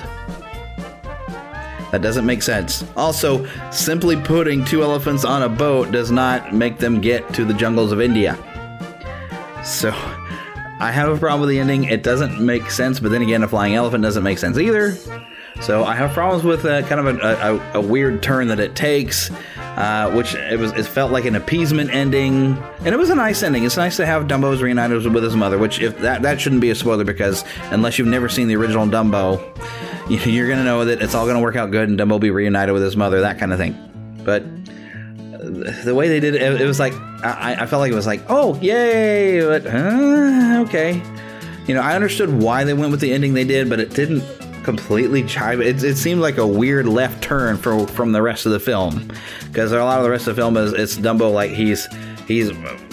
That 1.92 2.02
doesn't 2.02 2.26
make 2.26 2.42
sense. 2.42 2.86
Also, 2.96 3.46
simply 3.70 4.16
putting 4.16 4.64
two 4.64 4.82
elephants 4.82 5.26
on 5.26 5.44
a 5.44 5.50
boat 5.50 5.92
does 5.92 6.10
not 6.10 6.54
make 6.54 6.78
them 6.78 7.02
get 7.02 7.34
to 7.34 7.44
the 7.44 7.54
jungles 7.54 7.92
of 7.92 8.00
India. 8.00 8.38
So, 9.66 9.90
I 10.82 10.90
have 10.92 11.10
a 11.10 11.18
problem 11.18 11.42
with 11.42 11.50
the 11.50 11.60
ending. 11.60 11.84
It 11.84 12.02
doesn't 12.02 12.44
make 12.44 12.72
sense, 12.72 13.00
but 13.00 13.12
then 13.12 13.22
again, 13.22 13.44
a 13.44 13.48
flying 13.48 13.76
elephant 13.76 14.04
doesn't 14.04 14.24
make 14.24 14.40
sense 14.40 14.58
either. 14.58 14.98
So 15.62 15.84
I 15.84 15.94
have 15.94 16.12
problems 16.12 16.44
with 16.44 16.66
uh, 16.66 16.82
kind 16.88 17.08
of 17.08 17.20
a, 17.20 17.76
a, 17.76 17.80
a, 17.80 17.82
weird 17.82 18.24
turn 18.24 18.48
that 18.48 18.60
it 18.60 18.74
takes, 18.74 19.30
uh, 19.78 20.12
which 20.12 20.36
it 20.36 20.60
was 20.60 20.72
it 20.74 20.86
felt 20.86 21.12
like 21.12 21.26
an 21.26 21.36
appeasement 21.36 21.90
ending, 21.92 22.58
and 22.80 22.88
it 22.88 22.98
was 22.98 23.10
a 23.10 23.16
nice 23.16 23.42
ending. 23.44 23.64
It's 23.64 23.78
nice 23.78 23.98
to 23.98 24.06
have 24.06 24.24
Dumbo's 24.28 24.62
reunited 24.62 25.06
with 25.06 25.24
his 25.24 25.36
mother, 25.36 25.58
which 25.58 25.80
if 25.82 25.98
that 26.00 26.22
that 26.24 26.42
shouldn't 26.42 26.62
be 26.62 26.70
a 26.70 26.76
spoiler 26.76 27.04
because 27.04 27.44
unless 27.72 27.98
you've 27.98 28.08
never 28.08 28.30
seen 28.30 28.48
the 28.48 28.56
original 28.56 28.86
Dumbo, 28.86 29.40
you're 30.10 30.50
gonna 30.50 30.64
know 30.64 30.86
that 30.86 31.02
it's 31.02 31.16
all 31.16 31.26
gonna 31.26 31.40
work 31.40 31.56
out 31.56 31.72
good 31.72 31.90
and 31.90 31.98
Dumbo 31.98 32.12
will 32.12 32.20
be 32.20 32.32
reunited 32.32 32.74
with 32.74 32.84
his 32.84 32.98
mother, 32.98 33.22
that 33.22 33.40
kind 33.40 33.54
of 33.54 33.60
thing. 33.60 33.78
But 34.24 34.44
the 35.42 35.96
way 35.96 36.08
they 36.08 36.20
did 36.20 36.36
it, 36.36 36.62
it 36.62 36.66
was 36.66 36.80
like 36.80 36.94
I, 37.24 37.58
I 37.60 37.66
felt 37.66 37.80
like 37.80 37.92
it 37.92 37.96
was 37.96 38.08
like, 38.08 38.22
oh 38.30 38.60
yay, 38.60 39.42
but 39.42 39.66
uh, 39.66 40.64
okay. 40.68 41.02
You 41.68 41.76
know, 41.76 41.82
I 41.82 41.96
understood 41.96 42.42
why 42.42 42.64
they 42.64 42.74
went 42.74 42.92
with 42.92 43.00
the 43.00 43.14
ending 43.14 43.34
they 43.34 43.44
did, 43.44 43.70
but 43.70 43.80
it 43.80 43.92
didn't 43.92 44.24
completely 44.64 45.24
chive. 45.24 45.62
It, 45.62 45.84
it 45.84 45.98
seemed 45.98 46.22
like 46.22 46.38
a 46.38 46.48
weird 46.48 46.88
left 46.88 47.24
turn 47.24 47.58
from 47.58 47.88
from 47.88 48.12
the 48.12 48.22
rest 48.22 48.46
of 48.46 48.52
the 48.52 48.60
film 48.60 49.12
because 49.48 49.72
a 49.72 49.84
lot 49.84 49.98
of 49.98 50.04
the 50.04 50.10
rest 50.10 50.28
of 50.28 50.36
the 50.36 50.42
film 50.42 50.58
is 50.58 50.74
it's 50.74 50.98
Dumbo 50.98 51.34
like 51.34 51.52
he's 51.52 51.88
he's 52.28 52.52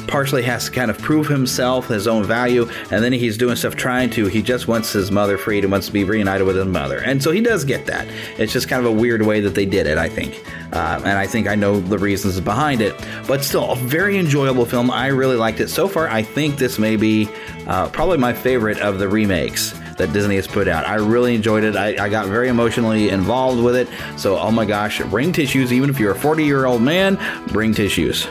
partially 0.09 0.43
has 0.43 0.65
to 0.65 0.71
kind 0.71 0.91
of 0.91 0.99
prove 0.99 1.29
himself, 1.29 1.89
his 1.89 2.07
own 2.09 2.25
value, 2.25 2.69
and 2.91 3.05
then 3.05 3.13
he's 3.13 3.37
doing 3.37 3.55
stuff 3.55 3.77
trying 3.77 4.11
to. 4.11 4.27
He 4.27 4.43
just 4.43 4.67
wants 4.67 4.93
his 4.93 5.11
mother 5.11 5.37
freed 5.37 5.65
and 5.65 5.71
wants 5.71 5.87
to 5.87 5.93
be 5.93 6.03
reunited 6.03 6.47
with 6.47 6.57
his 6.57 6.67
mother, 6.67 6.99
and 6.99 7.23
so 7.23 7.31
he 7.31 7.41
does 7.41 7.65
get 7.65 7.87
that. 7.87 8.09
It's 8.39 8.53
just 8.53 8.69
kind 8.69 8.85
of 8.85 8.91
a 8.91 8.95
weird 8.95 9.23
way 9.23 9.41
that 9.41 9.55
they 9.55 9.67
did 9.67 9.87
it, 9.87 9.99
I 9.99 10.09
think, 10.09 10.43
uh, 10.73 11.01
and 11.05 11.19
I 11.19 11.27
think 11.27 11.47
I 11.47 11.55
know 11.55 11.79
the 11.79 11.99
reasons 11.99 12.41
behind 12.41 12.81
it. 12.81 12.95
But 13.27 13.45
still, 13.45 13.73
a 13.73 13.77
very 13.77 14.19
enjoyable 14.19 14.65
film. 14.65 14.91
I 14.91 15.09
really 15.09 15.37
liked 15.37 15.61
it 15.61 15.69
so 15.69 15.87
far. 15.87 16.09
I 16.09 16.23
think 16.23 16.57
this 16.57 16.79
may 16.79 16.97
be 16.97 17.29
uh, 17.67 17.89
probably 17.91 18.19
my 18.19 18.33
favorite 18.33 18.79
of 18.81 18.99
the 18.99 19.09
remakes 19.09 19.75
that 19.99 20.13
Disney 20.13 20.37
has 20.37 20.47
put 20.47 20.69
out. 20.69 20.87
I 20.87 20.95
really 20.95 21.35
enjoyed 21.35 21.65
it. 21.65 21.77
I, 21.77 22.05
I, 22.05 22.09
got 22.09 22.27
very 22.27 22.49
emotionally 22.49 23.11
involved 23.11 23.63
with 23.63 23.77
it. 23.77 23.89
So, 24.19 24.39
oh 24.39 24.51
my 24.51 24.65
gosh, 24.65 25.03
bring 25.03 25.33
tissues. 25.33 25.73
Even 25.73 25.91
if 25.91 25.99
you're 25.99 26.13
a 26.13 26.19
40 26.19 26.45
year 26.45 26.67
old 26.67 26.83
man, 26.83 27.19
bring 27.49 27.75
tissues. 27.75 28.27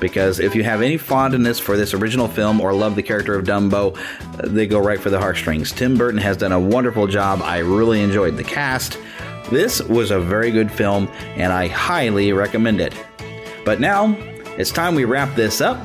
Because 0.00 0.40
if 0.40 0.54
you 0.54 0.64
have 0.64 0.80
any 0.80 0.96
fondness 0.96 1.58
for 1.60 1.76
this 1.76 1.92
original 1.92 2.26
film 2.26 2.60
or 2.60 2.72
love 2.72 2.96
the 2.96 3.02
character 3.02 3.34
of 3.34 3.44
Dumbo, 3.44 3.98
they 4.42 4.66
go 4.66 4.78
right 4.78 4.98
for 4.98 5.10
the 5.10 5.18
heartstrings. 5.18 5.72
Tim 5.72 5.96
Burton 5.96 6.18
has 6.20 6.38
done 6.38 6.52
a 6.52 6.60
wonderful 6.60 7.06
job. 7.06 7.42
I 7.42 7.58
really 7.58 8.00
enjoyed 8.00 8.36
the 8.36 8.44
cast. 8.44 8.98
This 9.50 9.82
was 9.82 10.10
a 10.10 10.18
very 10.18 10.50
good 10.50 10.72
film, 10.72 11.08
and 11.36 11.52
I 11.52 11.68
highly 11.68 12.32
recommend 12.32 12.80
it. 12.80 12.94
But 13.64 13.78
now, 13.78 14.16
it's 14.56 14.70
time 14.70 14.94
we 14.94 15.04
wrap 15.04 15.34
this 15.36 15.60
up. 15.60 15.78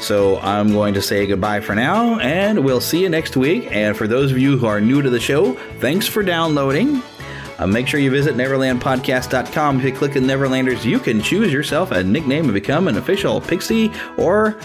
So 0.00 0.38
I'm 0.38 0.72
going 0.72 0.94
to 0.94 1.02
say 1.02 1.26
goodbye 1.26 1.60
for 1.60 1.74
now, 1.74 2.18
and 2.20 2.64
we'll 2.64 2.80
see 2.80 3.02
you 3.02 3.08
next 3.08 3.36
week. 3.36 3.68
And 3.70 3.96
for 3.96 4.06
those 4.06 4.32
of 4.32 4.38
you 4.38 4.56
who 4.56 4.66
are 4.66 4.80
new 4.80 5.02
to 5.02 5.10
the 5.10 5.20
show, 5.20 5.52
thanks 5.78 6.06
for 6.06 6.22
downloading. 6.22 7.02
Uh, 7.58 7.66
make 7.66 7.86
sure 7.86 8.00
you 8.00 8.10
visit 8.10 8.34
NeverlandPodcast.com. 8.36 9.78
If 9.78 9.84
you 9.84 9.92
click 9.92 10.16
on 10.16 10.22
Neverlanders, 10.22 10.82
you 10.82 10.98
can 10.98 11.20
choose 11.20 11.52
yourself 11.52 11.90
a 11.90 12.02
nickname 12.02 12.44
and 12.44 12.54
become 12.54 12.88
an 12.88 12.96
official 12.96 13.38
Pixie 13.38 13.92
or 14.16 14.58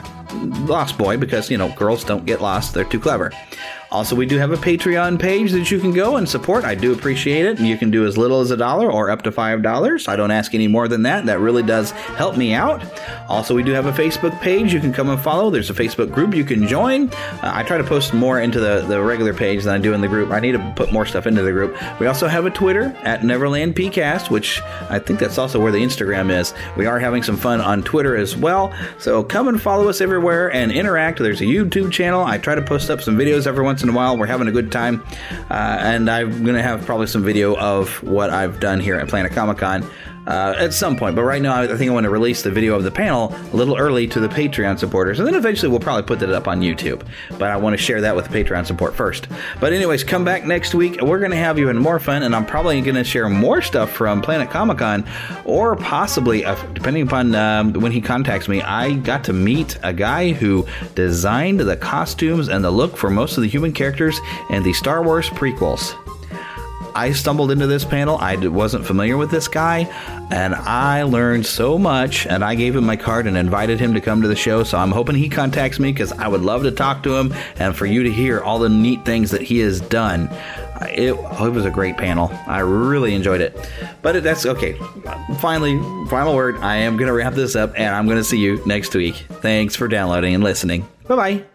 Lost 0.61 0.97
Boy 0.97 1.17
because, 1.17 1.51
you 1.51 1.57
know, 1.57 1.73
girls 1.75 2.05
don't 2.05 2.25
get 2.25 2.41
lost. 2.41 2.73
They're 2.73 2.85
too 2.85 3.01
clever. 3.01 3.33
Also, 3.91 4.15
we 4.15 4.25
do 4.25 4.37
have 4.37 4.51
a 4.51 4.57
Patreon 4.57 5.19
page 5.19 5.51
that 5.51 5.71
you 5.71 5.79
can 5.79 5.91
go 5.91 6.17
and 6.17 6.27
support. 6.27 6.65
I 6.65 6.75
do 6.75 6.91
appreciate 6.93 7.45
it. 7.45 7.59
You 7.59 7.77
can 7.77 7.91
do 7.91 8.05
as 8.05 8.17
little 8.17 8.41
as 8.41 8.51
a 8.51 8.57
dollar 8.57 8.91
or 8.91 9.09
up 9.09 9.21
to 9.23 9.31
five 9.31 9.61
dollars. 9.61 10.07
I 10.07 10.15
don't 10.15 10.31
ask 10.31 10.53
any 10.53 10.67
more 10.67 10.87
than 10.87 11.03
that. 11.03 11.25
That 11.25 11.39
really 11.39 11.63
does 11.63 11.91
help 11.91 12.35
me 12.35 12.53
out. 12.53 12.83
Also, 13.29 13.55
we 13.55 13.63
do 13.63 13.71
have 13.71 13.85
a 13.85 13.91
Facebook 13.91 14.39
page 14.41 14.73
you 14.73 14.79
can 14.79 14.91
come 14.91 15.09
and 15.09 15.19
follow. 15.21 15.49
There's 15.49 15.69
a 15.69 15.73
Facebook 15.73 16.11
group 16.11 16.33
you 16.35 16.43
can 16.43 16.67
join. 16.67 17.09
Uh, 17.09 17.51
I 17.53 17.63
try 17.63 17.77
to 17.77 17.83
post 17.83 18.13
more 18.13 18.39
into 18.39 18.59
the, 18.59 18.81
the 18.81 19.01
regular 19.01 19.33
page 19.33 19.63
than 19.63 19.73
I 19.73 19.77
do 19.77 19.93
in 19.93 20.01
the 20.01 20.07
group. 20.07 20.31
I 20.31 20.39
need 20.39 20.53
to 20.53 20.73
put 20.75 20.91
more 20.91 21.05
stuff 21.05 21.27
into 21.27 21.41
the 21.41 21.51
group. 21.51 21.77
We 21.99 22.07
also 22.07 22.27
have 22.27 22.45
a 22.45 22.51
Twitter 22.51 22.95
at 23.03 23.23
Neverland 23.23 23.75
PCast, 23.75 24.29
which 24.29 24.61
I 24.89 24.99
think 24.99 25.19
that's 25.19 25.37
also 25.37 25.59
where 25.61 25.71
the 25.71 25.79
Instagram 25.79 26.31
is. 26.37 26.53
We 26.75 26.85
are 26.85 26.99
having 26.99 27.23
some 27.23 27.37
fun 27.37 27.61
on 27.61 27.83
Twitter 27.83 28.15
as 28.15 28.35
well. 28.35 28.73
So 28.97 29.23
come 29.23 29.47
and 29.47 29.61
follow 29.61 29.87
us 29.89 30.01
everywhere 30.01 30.51
and 30.51 30.71
interact. 30.71 31.19
There's 31.19 31.41
a 31.41 31.45
YouTube 31.45 31.91
channel. 31.91 32.23
I 32.23 32.37
try 32.37 32.55
to 32.55 32.61
post 32.61 32.89
up 32.89 33.01
some 33.01 33.17
videos 33.17 33.47
every 33.47 33.63
once 33.63 33.74
in 33.84 33.89
a 33.89 33.93
while. 33.93 34.18
We're 34.18 34.27
having 34.27 34.47
a 34.47 34.52
good 34.52 34.72
time. 34.72 35.03
Uh, 35.49 35.53
and 35.53 36.10
I'm 36.10 36.43
to 36.56 36.64
have 36.64 36.85
probably 36.85 37.07
some 37.07 37.23
video 37.23 37.56
of 37.57 38.02
what 38.03 38.30
I've 38.30 38.60
done 38.60 38.80
here 38.80 38.95
at 38.95 39.07
Planet 39.07 39.31
Comic 39.31 39.57
Con. 39.57 39.89
Uh, 40.27 40.56
at 40.57 40.73
some 40.73 40.97
point, 40.97 41.15
but 41.15 41.23
right 41.23 41.41
now 41.41 41.61
I 41.61 41.68
think 41.68 41.89
I 41.89 41.93
want 41.93 42.06
to 42.06 42.10
release 42.10 42.41
the 42.41 42.49
video 42.49 42.76
of 42.76 42.84
the 42.84 42.89
panel 42.89 43.35
a 43.53 43.56
little 43.56 43.77
early 43.77 44.07
to 44.07 44.19
the 44.19 44.27
Patreon 44.27 44.80
supporters, 44.80 45.19
and 45.19 45.27
then 45.27 45.35
eventually 45.35 45.69
we'll 45.69 45.80
probably 45.80 46.02
put 46.02 46.19
that 46.19 46.31
up 46.31 46.47
on 46.47 46.61
YouTube. 46.61 47.06
But 47.38 47.43
I 47.43 47.57
want 47.57 47.76
to 47.76 47.77
share 47.77 48.02
that 48.02 48.15
with 48.15 48.30
Patreon 48.30 48.65
support 48.65 48.95
first. 48.95 49.27
But 49.60 49.72
anyways, 49.72 50.03
come 50.03 50.26
back 50.26 50.43
next 50.43 50.73
week. 50.73 50.97
And 50.97 51.07
we're 51.07 51.19
going 51.19 51.31
to 51.31 51.38
have 51.38 51.60
even 51.60 51.77
more 51.77 51.99
fun, 51.99 52.23
and 52.23 52.35
I'm 52.35 52.45
probably 52.45 52.81
going 52.81 52.95
to 52.95 53.03
share 53.03 53.30
more 53.30 53.61
stuff 53.61 53.91
from 53.91 54.22
Planet 54.22 54.49
Comic 54.49 54.80
Con, 54.80 55.06
or 55.45 55.76
possibly, 55.76 56.43
uh, 56.43 56.56
depending 56.73 57.03
upon 57.03 57.35
um, 57.35 57.73
when 57.73 57.91
he 57.91 58.02
contacts 58.02 58.47
me, 58.47 58.61
I 58.61 58.93
got 58.93 59.23
to 59.26 59.34
meet 59.34 59.77
a 59.84 59.93
guy 59.93 60.31
who 60.31 60.65
designed 60.95 61.60
the 61.60 61.77
costumes 61.77 62.49
and 62.49 62.64
the 62.64 62.72
look 62.72 62.97
for 62.97 63.10
most 63.10 63.38
of 63.38 63.43
the 63.43 63.49
human 63.49 63.73
characters 63.73 64.19
in 64.49 64.64
the 64.64 64.73
Star 64.73 65.03
Wars 65.03 65.30
prequels. 65.30 65.95
I 66.95 67.11
stumbled 67.11 67.51
into 67.51 67.67
this 67.67 67.84
panel. 67.84 68.17
I 68.17 68.35
wasn't 68.38 68.85
familiar 68.85 69.17
with 69.17 69.30
this 69.30 69.49
guy, 69.49 69.80
and 70.31 70.55
I 70.55 71.03
learned 71.03 71.45
so 71.45 71.77
much. 71.77 72.26
And 72.26 72.43
I 72.43 72.55
gave 72.55 72.76
him 72.76 72.85
my 72.85 72.95
card 72.95 73.27
and 73.27 73.38
invited 73.38 73.80
him 73.80 73.93
to 73.93 74.01
come 74.01 74.22
to 74.22 74.27
the 74.27 74.35
show. 74.35 74.63
So 74.63 74.77
I'm 74.77 74.91
hoping 74.91 75.15
he 75.15 75.27
contacts 75.27 75.77
me 75.77 75.91
because 75.91 76.13
I 76.13 76.27
would 76.27 76.41
love 76.41 76.63
to 76.63 76.72
talk 76.72 77.03
to 77.03 77.15
him 77.15 77.34
and 77.57 77.76
for 77.76 77.85
you 77.85 78.03
to 78.03 78.11
hear 78.11 78.39
all 78.39 78.59
the 78.59 78.69
neat 78.69 79.03
things 79.03 79.31
that 79.31 79.41
he 79.41 79.59
has 79.59 79.81
done. 79.81 80.30
It, 80.81 81.13
it 81.13 81.49
was 81.51 81.65
a 81.65 81.72
great 81.72 81.97
panel. 81.97 82.31
I 82.47 82.59
really 82.59 83.13
enjoyed 83.13 83.41
it. 83.41 83.69
But 84.01 84.23
that's 84.23 84.45
okay. 84.45 84.77
Finally, 85.39 85.77
final 86.09 86.34
word. 86.34 86.57
I 86.57 86.77
am 86.77 86.95
going 86.95 87.07
to 87.07 87.13
wrap 87.13 87.34
this 87.34 87.55
up, 87.55 87.73
and 87.76 87.93
I'm 87.93 88.05
going 88.05 88.17
to 88.17 88.23
see 88.23 88.39
you 88.39 88.61
next 88.65 88.95
week. 88.95 89.15
Thanks 89.15 89.76
for 89.76 89.88
downloading 89.88 90.34
and 90.34 90.43
listening. 90.43 90.88
Bye 91.07 91.15
bye. 91.15 91.55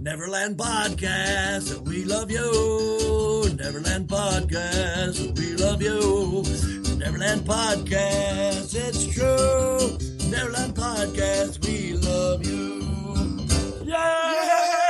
Neverland 0.00 0.56
Podcast, 0.56 1.86
we 1.86 2.04
love 2.04 2.30
you. 2.30 3.54
Neverland 3.56 4.08
Podcast, 4.08 5.38
we 5.38 5.54
love 5.56 5.82
you. 5.82 6.42
Neverland 6.96 7.42
Podcast, 7.42 8.74
it's 8.74 9.06
true. 9.12 9.98
Neverland 10.30 10.74
Podcast, 10.74 11.62
we 11.66 11.92
love 11.92 12.46
you. 12.46 12.80
Yeah! 13.84 14.89